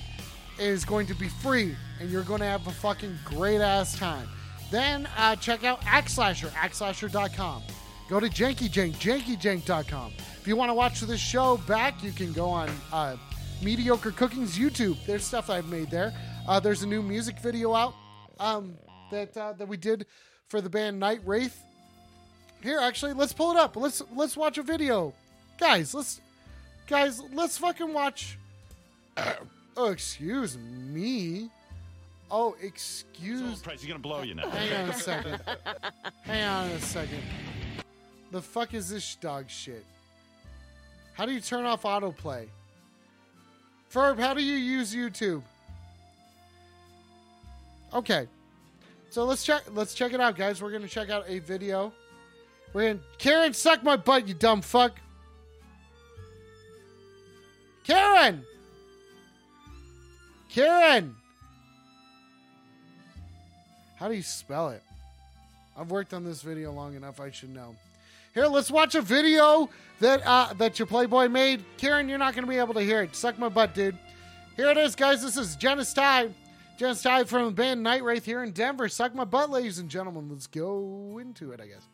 It 0.57 0.65
is 0.65 0.85
going 0.85 1.05
to 1.07 1.14
be 1.14 1.27
free, 1.27 1.76
and 1.99 2.09
you're 2.09 2.23
going 2.23 2.39
to 2.39 2.45
have 2.45 2.65
a 2.65 2.72
fucking 2.72 3.18
great 3.26 3.61
ass 3.61 3.97
time. 3.97 4.27
Then 4.72 5.07
uh, 5.18 5.35
check 5.35 5.64
out 5.64 5.81
Axslasher, 5.81 6.49
axslasher.com. 6.49 7.64
Go 8.09 8.19
to 8.19 8.27
JankyJank, 8.27 8.93
jankyjank.com. 8.95 10.14
If 10.18 10.47
you 10.47 10.55
want 10.55 10.69
to 10.69 10.73
watch 10.73 11.01
this 11.01 11.19
show 11.19 11.57
back, 11.68 12.01
you 12.01 12.11
can 12.11 12.31
go 12.31 12.49
on 12.49 12.69
uh, 12.93 13.18
Mediocre 13.61 14.11
Cooking's 14.11 14.57
YouTube. 14.57 14.97
There's 15.05 15.26
stuff 15.26 15.49
I've 15.49 15.68
made 15.68 15.91
there. 15.91 16.14
Uh, 16.47 16.59
there's 16.59 16.84
a 16.84 16.88
new 16.88 17.01
music 17.01 17.39
video 17.39 17.73
out 17.73 17.93
um, 18.39 18.76
that 19.11 19.35
uh, 19.35 19.53
that 19.53 19.68
we 19.68 19.76
did 19.76 20.05
for 20.47 20.61
the 20.61 20.69
band 20.69 20.99
Night 20.99 21.19
Wraith. 21.26 21.66
Here, 22.62 22.80
actually, 22.80 23.14
let's 23.14 23.34
pull 23.34 23.52
it 23.52 23.58
up. 23.58 23.76
Let's 23.76 24.02
let's 24.16 24.36
watch 24.36 24.58
a 24.58 24.64
video, 24.64 25.14
guys. 25.60 25.94
Let's 25.94 26.22
guys, 26.88 27.22
let's 27.34 27.58
fucking 27.58 27.94
watch. 27.94 28.38
oh, 29.78 29.92
excuse 29.92 30.58
me. 30.58 31.50
Oh, 32.30 32.56
excuse. 32.62 33.62
Price, 33.62 33.82
he's 33.82 33.88
gonna 33.88 34.00
blow 34.00 34.22
you 34.22 34.36
now. 34.36 34.50
Hang 34.50 34.84
on 34.84 34.90
a 34.90 34.94
second. 34.94 35.42
Hang 36.24 36.44
on 36.44 36.68
a 36.72 36.80
second. 36.80 37.22
The 38.32 38.42
fuck 38.42 38.74
is 38.74 38.90
this 38.90 39.16
dog 39.16 39.50
shit? 39.50 39.86
How 41.14 41.26
do 41.26 41.32
you 41.32 41.40
turn 41.40 41.66
off 41.66 41.84
autoplay? 41.84 42.48
Ferb, 43.92 44.20
how 44.20 44.34
do 44.34 44.44
you 44.44 44.56
use 44.56 44.94
YouTube? 44.94 45.42
Okay. 47.94 48.28
So 49.10 49.24
let's 49.24 49.46
check 49.46 49.64
let's 49.74 49.94
check 49.94 50.14
it 50.14 50.20
out, 50.20 50.36
guys. 50.36 50.62
We're 50.62 50.72
gonna 50.72 50.88
check 50.88 51.10
out 51.10 51.24
a 51.28 51.40
video. 51.40 51.94
We're 52.78 52.94
gonna 52.94 52.99
Karen, 53.18 53.54
suck 53.56 53.84
my 53.84 53.95
butt, 53.95 54.28
you 54.28 54.36
dumb 54.36 54.62
fuck. 54.62 54.99
Karen! 57.84 58.45
Karen! 60.48 61.16
How 63.95 64.08
do 64.08 64.14
you 64.14 64.22
spell 64.22 64.70
it? 64.70 64.84
I've 65.76 65.90
worked 65.90 66.14
on 66.14 66.24
this 66.24 66.44
video 66.44 66.72
long 66.72 66.94
enough, 66.94 67.20
I 67.20 67.32
should 67.32 67.49
know. 67.49 67.76
Here, 68.36 68.45
let's 68.45 68.70
watch 68.70 68.94
a 68.94 69.02
video 69.02 69.72
that 69.99 70.22
uh, 70.24 70.54
that 70.60 70.78
your 70.78 70.86
Playboy 70.86 71.30
made. 71.30 71.66
Karen, 71.78 72.08
you're 72.08 72.20
not 72.20 72.36
going 72.36 72.45
to 72.45 72.49
be 72.49 72.58
able 72.58 72.76
to 72.76 72.82
hear 72.82 73.02
it. 73.02 73.16
Suck 73.16 73.40
my 73.40 73.49
butt, 73.49 73.74
dude. 73.74 73.98
Here 74.56 74.70
it 74.70 74.78
is, 74.78 74.95
guys. 74.95 75.24
This 75.24 75.36
is 75.36 75.56
Janice 75.56 75.94
Ty. 75.94 76.30
Janice 76.78 77.02
Ty 77.02 77.24
from 77.24 77.45
the 77.45 77.52
band 77.54 77.82
Night 77.82 78.04
Wraith 78.04 78.26
here 78.26 78.44
in 78.44 78.52
Denver. 78.52 78.88
Suck 78.88 79.16
my 79.16 79.26
butt, 79.26 79.49
ladies 79.49 79.80
and 79.80 79.90
gentlemen. 79.90 80.30
Let's 80.30 80.45
go 80.45 81.18
into 81.20 81.54
it, 81.54 81.60
I 81.60 81.66
guess. 81.66 81.88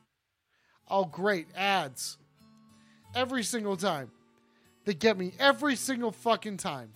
Oh, 0.89 1.05
great. 1.05 1.47
Ads. 1.55 2.17
Every 3.15 3.43
single 3.43 3.77
time. 3.77 4.11
They 4.85 4.93
get 4.93 5.17
me 5.17 5.33
every 5.39 5.75
single 5.75 6.11
fucking 6.11 6.57
time. 6.57 6.89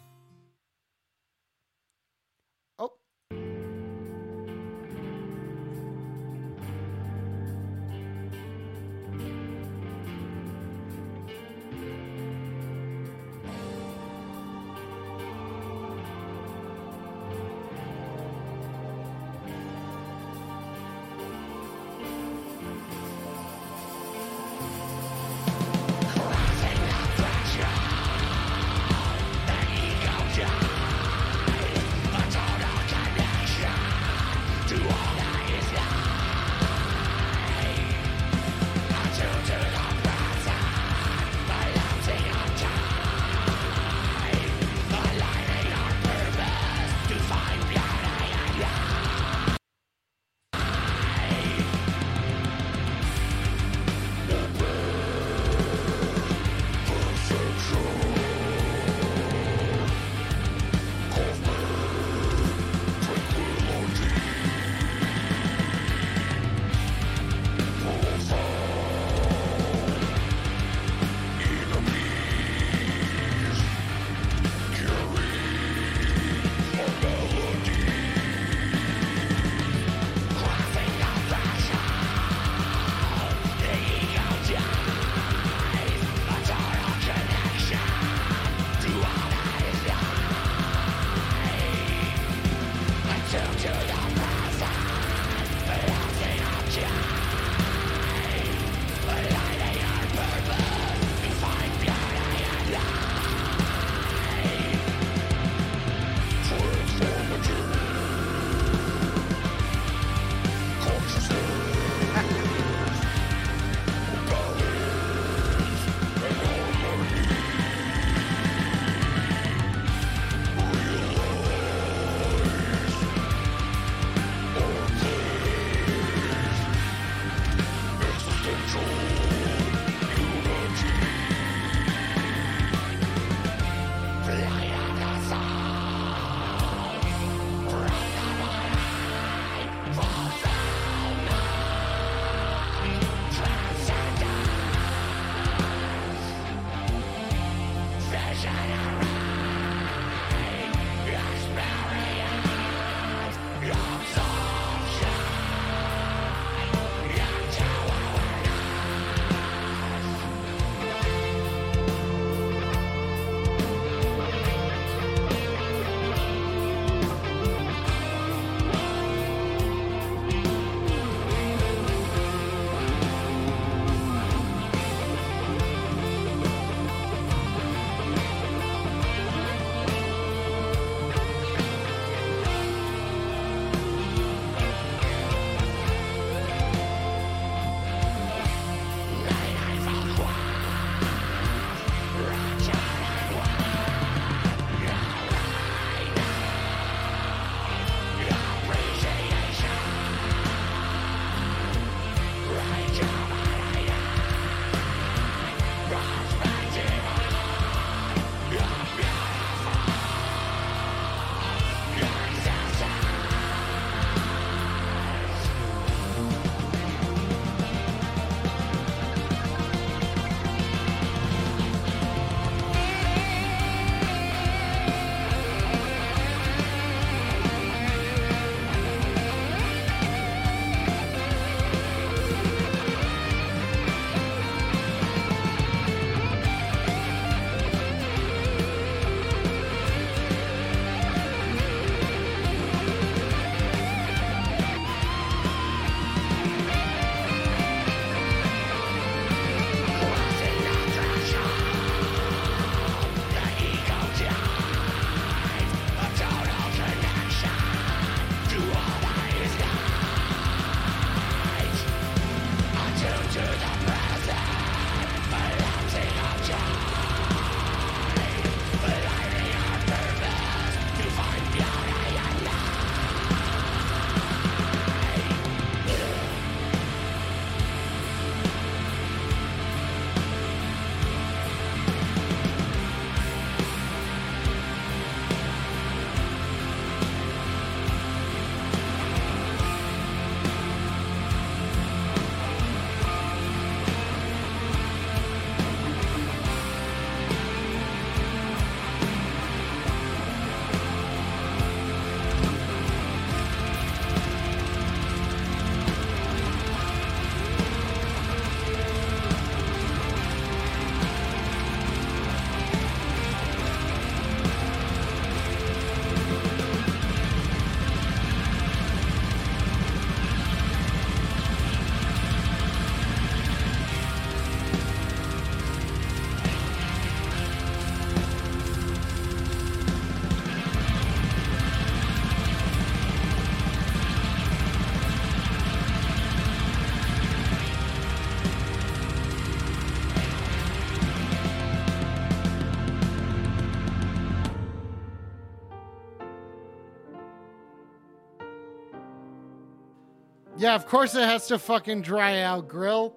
Yeah, 350.58 350.74
of 350.74 350.88
course 350.88 351.14
it 351.14 351.24
has 351.24 351.48
to 351.48 351.60
fucking 351.60 352.02
dry 352.02 352.42
out, 352.42 352.68
grill. 352.68 353.16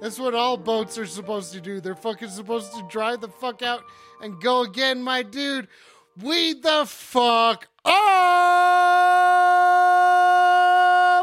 That's 0.00 0.18
what 0.18 0.34
all 0.34 0.56
boats 0.56 0.98
are 0.98 1.06
supposed 1.06 1.52
to 1.52 1.60
do. 1.60 1.80
They're 1.80 1.94
fucking 1.94 2.30
supposed 2.30 2.72
to 2.72 2.82
dry 2.88 3.14
the 3.14 3.28
fuck 3.28 3.62
out 3.62 3.84
and 4.20 4.40
go 4.40 4.62
again, 4.62 5.00
my 5.02 5.22
dude. 5.22 5.68
Weed 6.20 6.64
the 6.64 6.86
fuck 6.86 7.68
up. 7.84 7.92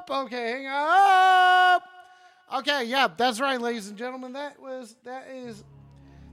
Okay, 0.09 0.51
hang 0.51 0.67
up. 0.67 1.83
Okay, 2.59 2.85
yeah, 2.85 3.09
that's 3.15 3.41
right, 3.41 3.59
ladies 3.59 3.89
and 3.89 3.97
gentlemen. 3.97 4.31
That 4.33 4.57
was 4.61 4.95
that 5.03 5.27
is 5.27 5.65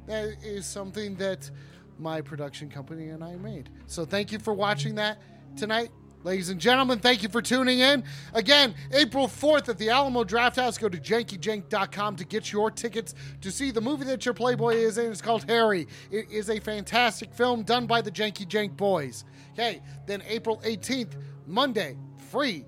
that 0.06 0.36
is 0.44 0.64
something 0.64 1.16
that 1.16 1.50
my 1.98 2.20
production 2.20 2.68
company 2.68 3.08
and 3.08 3.24
I 3.24 3.34
made. 3.36 3.70
So 3.86 4.04
thank 4.04 4.30
you 4.30 4.38
for 4.38 4.54
watching 4.54 4.94
that 4.94 5.18
tonight. 5.56 5.90
Ladies 6.24 6.48
and 6.48 6.58
gentlemen, 6.58 7.00
thank 7.00 7.22
you 7.22 7.28
for 7.28 7.42
tuning 7.42 7.80
in. 7.80 8.02
Again, 8.32 8.74
April 8.92 9.28
4th 9.28 9.68
at 9.68 9.76
the 9.76 9.90
Alamo 9.90 10.24
Drafthouse. 10.24 10.80
Go 10.80 10.88
to 10.88 10.96
jankyjank.com 10.96 12.16
to 12.16 12.24
get 12.24 12.50
your 12.50 12.70
tickets 12.70 13.14
to 13.42 13.50
see 13.50 13.70
the 13.70 13.82
movie 13.82 14.06
that 14.06 14.24
your 14.24 14.32
Playboy 14.32 14.76
is 14.76 14.96
in. 14.96 15.12
It's 15.12 15.20
called 15.20 15.44
Harry. 15.50 15.86
It 16.10 16.30
is 16.30 16.48
a 16.48 16.58
fantastic 16.60 17.34
film 17.34 17.62
done 17.62 17.86
by 17.86 18.00
the 18.00 18.10
Janky 18.10 18.48
Jank 18.48 18.74
Boys. 18.74 19.26
Okay, 19.52 19.82
then 20.06 20.22
April 20.26 20.62
18th, 20.64 21.12
Monday, 21.46 21.98
free 22.30 22.64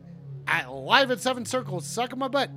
at 0.46 0.70
live 0.70 1.10
at 1.10 1.20
Seven 1.20 1.46
Circles. 1.46 1.86
Suck 1.86 2.14
my 2.14 2.28
butt. 2.28 2.50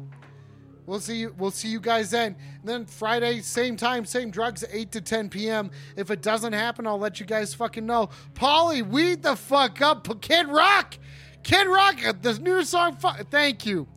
We'll 0.90 1.00
see 1.00 1.18
you. 1.18 1.36
We'll 1.38 1.52
see 1.52 1.68
you 1.68 1.80
guys 1.80 2.10
then. 2.10 2.36
And 2.62 2.68
then 2.68 2.86
Friday, 2.88 3.42
same 3.42 3.78
time, 3.78 4.06
same 4.06 4.32
drugs, 4.32 4.66
eight 4.72 4.92
to 4.94 5.02
ten 5.02 5.30
p.m. 5.30 5.70
If 5.96 6.10
it 6.10 6.24
doesn't 6.24 6.54
happen, 6.54 6.88
I'll 6.88 6.98
let 6.98 7.20
you 7.20 7.28
guys 7.28 7.54
fucking 7.54 7.86
know. 7.86 8.10
Polly, 8.34 8.82
weed 8.82 9.22
the 9.22 9.36
fuck 9.36 9.82
up. 9.84 10.20
Kid 10.22 10.48
Rock, 10.48 10.98
Kid 11.44 11.68
Rock, 11.68 12.04
uh, 12.04 12.14
This 12.20 12.40
new 12.40 12.64
song. 12.64 12.96
Fu- 12.96 13.24
Thank 13.30 13.68
you, 13.68 13.88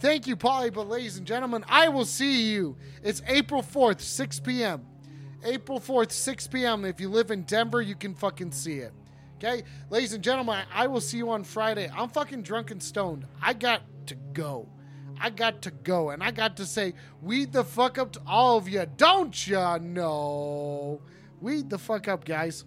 thank 0.00 0.26
you, 0.26 0.36
Polly. 0.36 0.70
But 0.70 0.88
ladies 0.88 1.18
and 1.18 1.26
gentlemen, 1.26 1.66
I 1.68 1.88
will 1.88 2.06
see 2.06 2.50
you. 2.50 2.78
It's 3.02 3.20
April 3.26 3.60
fourth, 3.60 4.00
six 4.00 4.40
p.m. 4.40 4.86
April 5.44 5.78
fourth, 5.78 6.12
six 6.12 6.46
p.m. 6.48 6.86
If 6.86 6.98
you 6.98 7.10
live 7.10 7.30
in 7.30 7.42
Denver, 7.42 7.82
you 7.82 7.94
can 7.94 8.14
fucking 8.14 8.52
see 8.52 8.78
it. 8.78 8.94
Okay, 9.36 9.64
ladies 9.90 10.14
and 10.14 10.24
gentlemen, 10.24 10.64
I 10.74 10.86
will 10.86 11.02
see 11.02 11.18
you 11.18 11.28
on 11.30 11.44
Friday. 11.44 11.90
I'm 11.94 12.08
fucking 12.08 12.40
drunk 12.40 12.70
and 12.70 12.82
stoned. 12.82 13.26
I 13.42 13.52
got 13.52 13.82
to 14.06 14.14
go. 14.32 14.66
I 15.20 15.30
got 15.30 15.62
to 15.62 15.70
go, 15.70 16.10
and 16.10 16.22
I 16.22 16.30
got 16.30 16.56
to 16.58 16.66
say, 16.66 16.94
weed 17.22 17.52
the 17.52 17.64
fuck 17.64 17.98
up 17.98 18.12
to 18.12 18.20
all 18.26 18.56
of 18.56 18.68
you, 18.68 18.86
don't 18.96 19.46
ya 19.46 19.78
know? 19.80 21.00
Weed 21.40 21.70
the 21.70 21.78
fuck 21.78 22.08
up, 22.08 22.24
guys. 22.24 22.64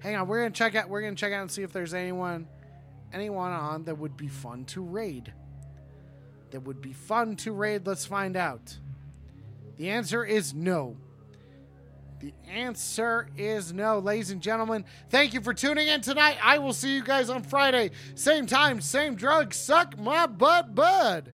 Hang 0.00 0.16
on, 0.16 0.26
we're 0.26 0.42
gonna 0.42 0.50
check 0.50 0.74
out. 0.74 0.88
We're 0.88 1.02
gonna 1.02 1.14
check 1.14 1.32
out 1.32 1.42
and 1.42 1.50
see 1.50 1.62
if 1.62 1.72
there's 1.72 1.94
anyone, 1.94 2.48
anyone 3.12 3.52
on 3.52 3.84
that 3.84 3.98
would 3.98 4.16
be 4.16 4.28
fun 4.28 4.64
to 4.66 4.82
raid. 4.82 5.32
That 6.50 6.60
would 6.60 6.80
be 6.82 6.92
fun 6.92 7.36
to 7.36 7.52
raid. 7.52 7.86
Let's 7.86 8.04
find 8.04 8.36
out. 8.36 8.78
The 9.76 9.90
answer 9.90 10.24
is 10.24 10.52
no. 10.54 10.96
The 12.22 12.32
answer 12.48 13.26
is 13.36 13.72
no, 13.72 13.98
ladies 13.98 14.30
and 14.30 14.40
gentlemen. 14.40 14.84
Thank 15.10 15.34
you 15.34 15.40
for 15.40 15.52
tuning 15.52 15.88
in 15.88 16.02
tonight. 16.02 16.36
I 16.40 16.58
will 16.58 16.72
see 16.72 16.94
you 16.94 17.02
guys 17.02 17.28
on 17.28 17.42
Friday. 17.42 17.90
Same 18.14 18.46
time, 18.46 18.80
same 18.80 19.16
drug. 19.16 19.52
Suck 19.52 19.98
my 19.98 20.28
butt, 20.28 20.72
bud. 20.72 21.32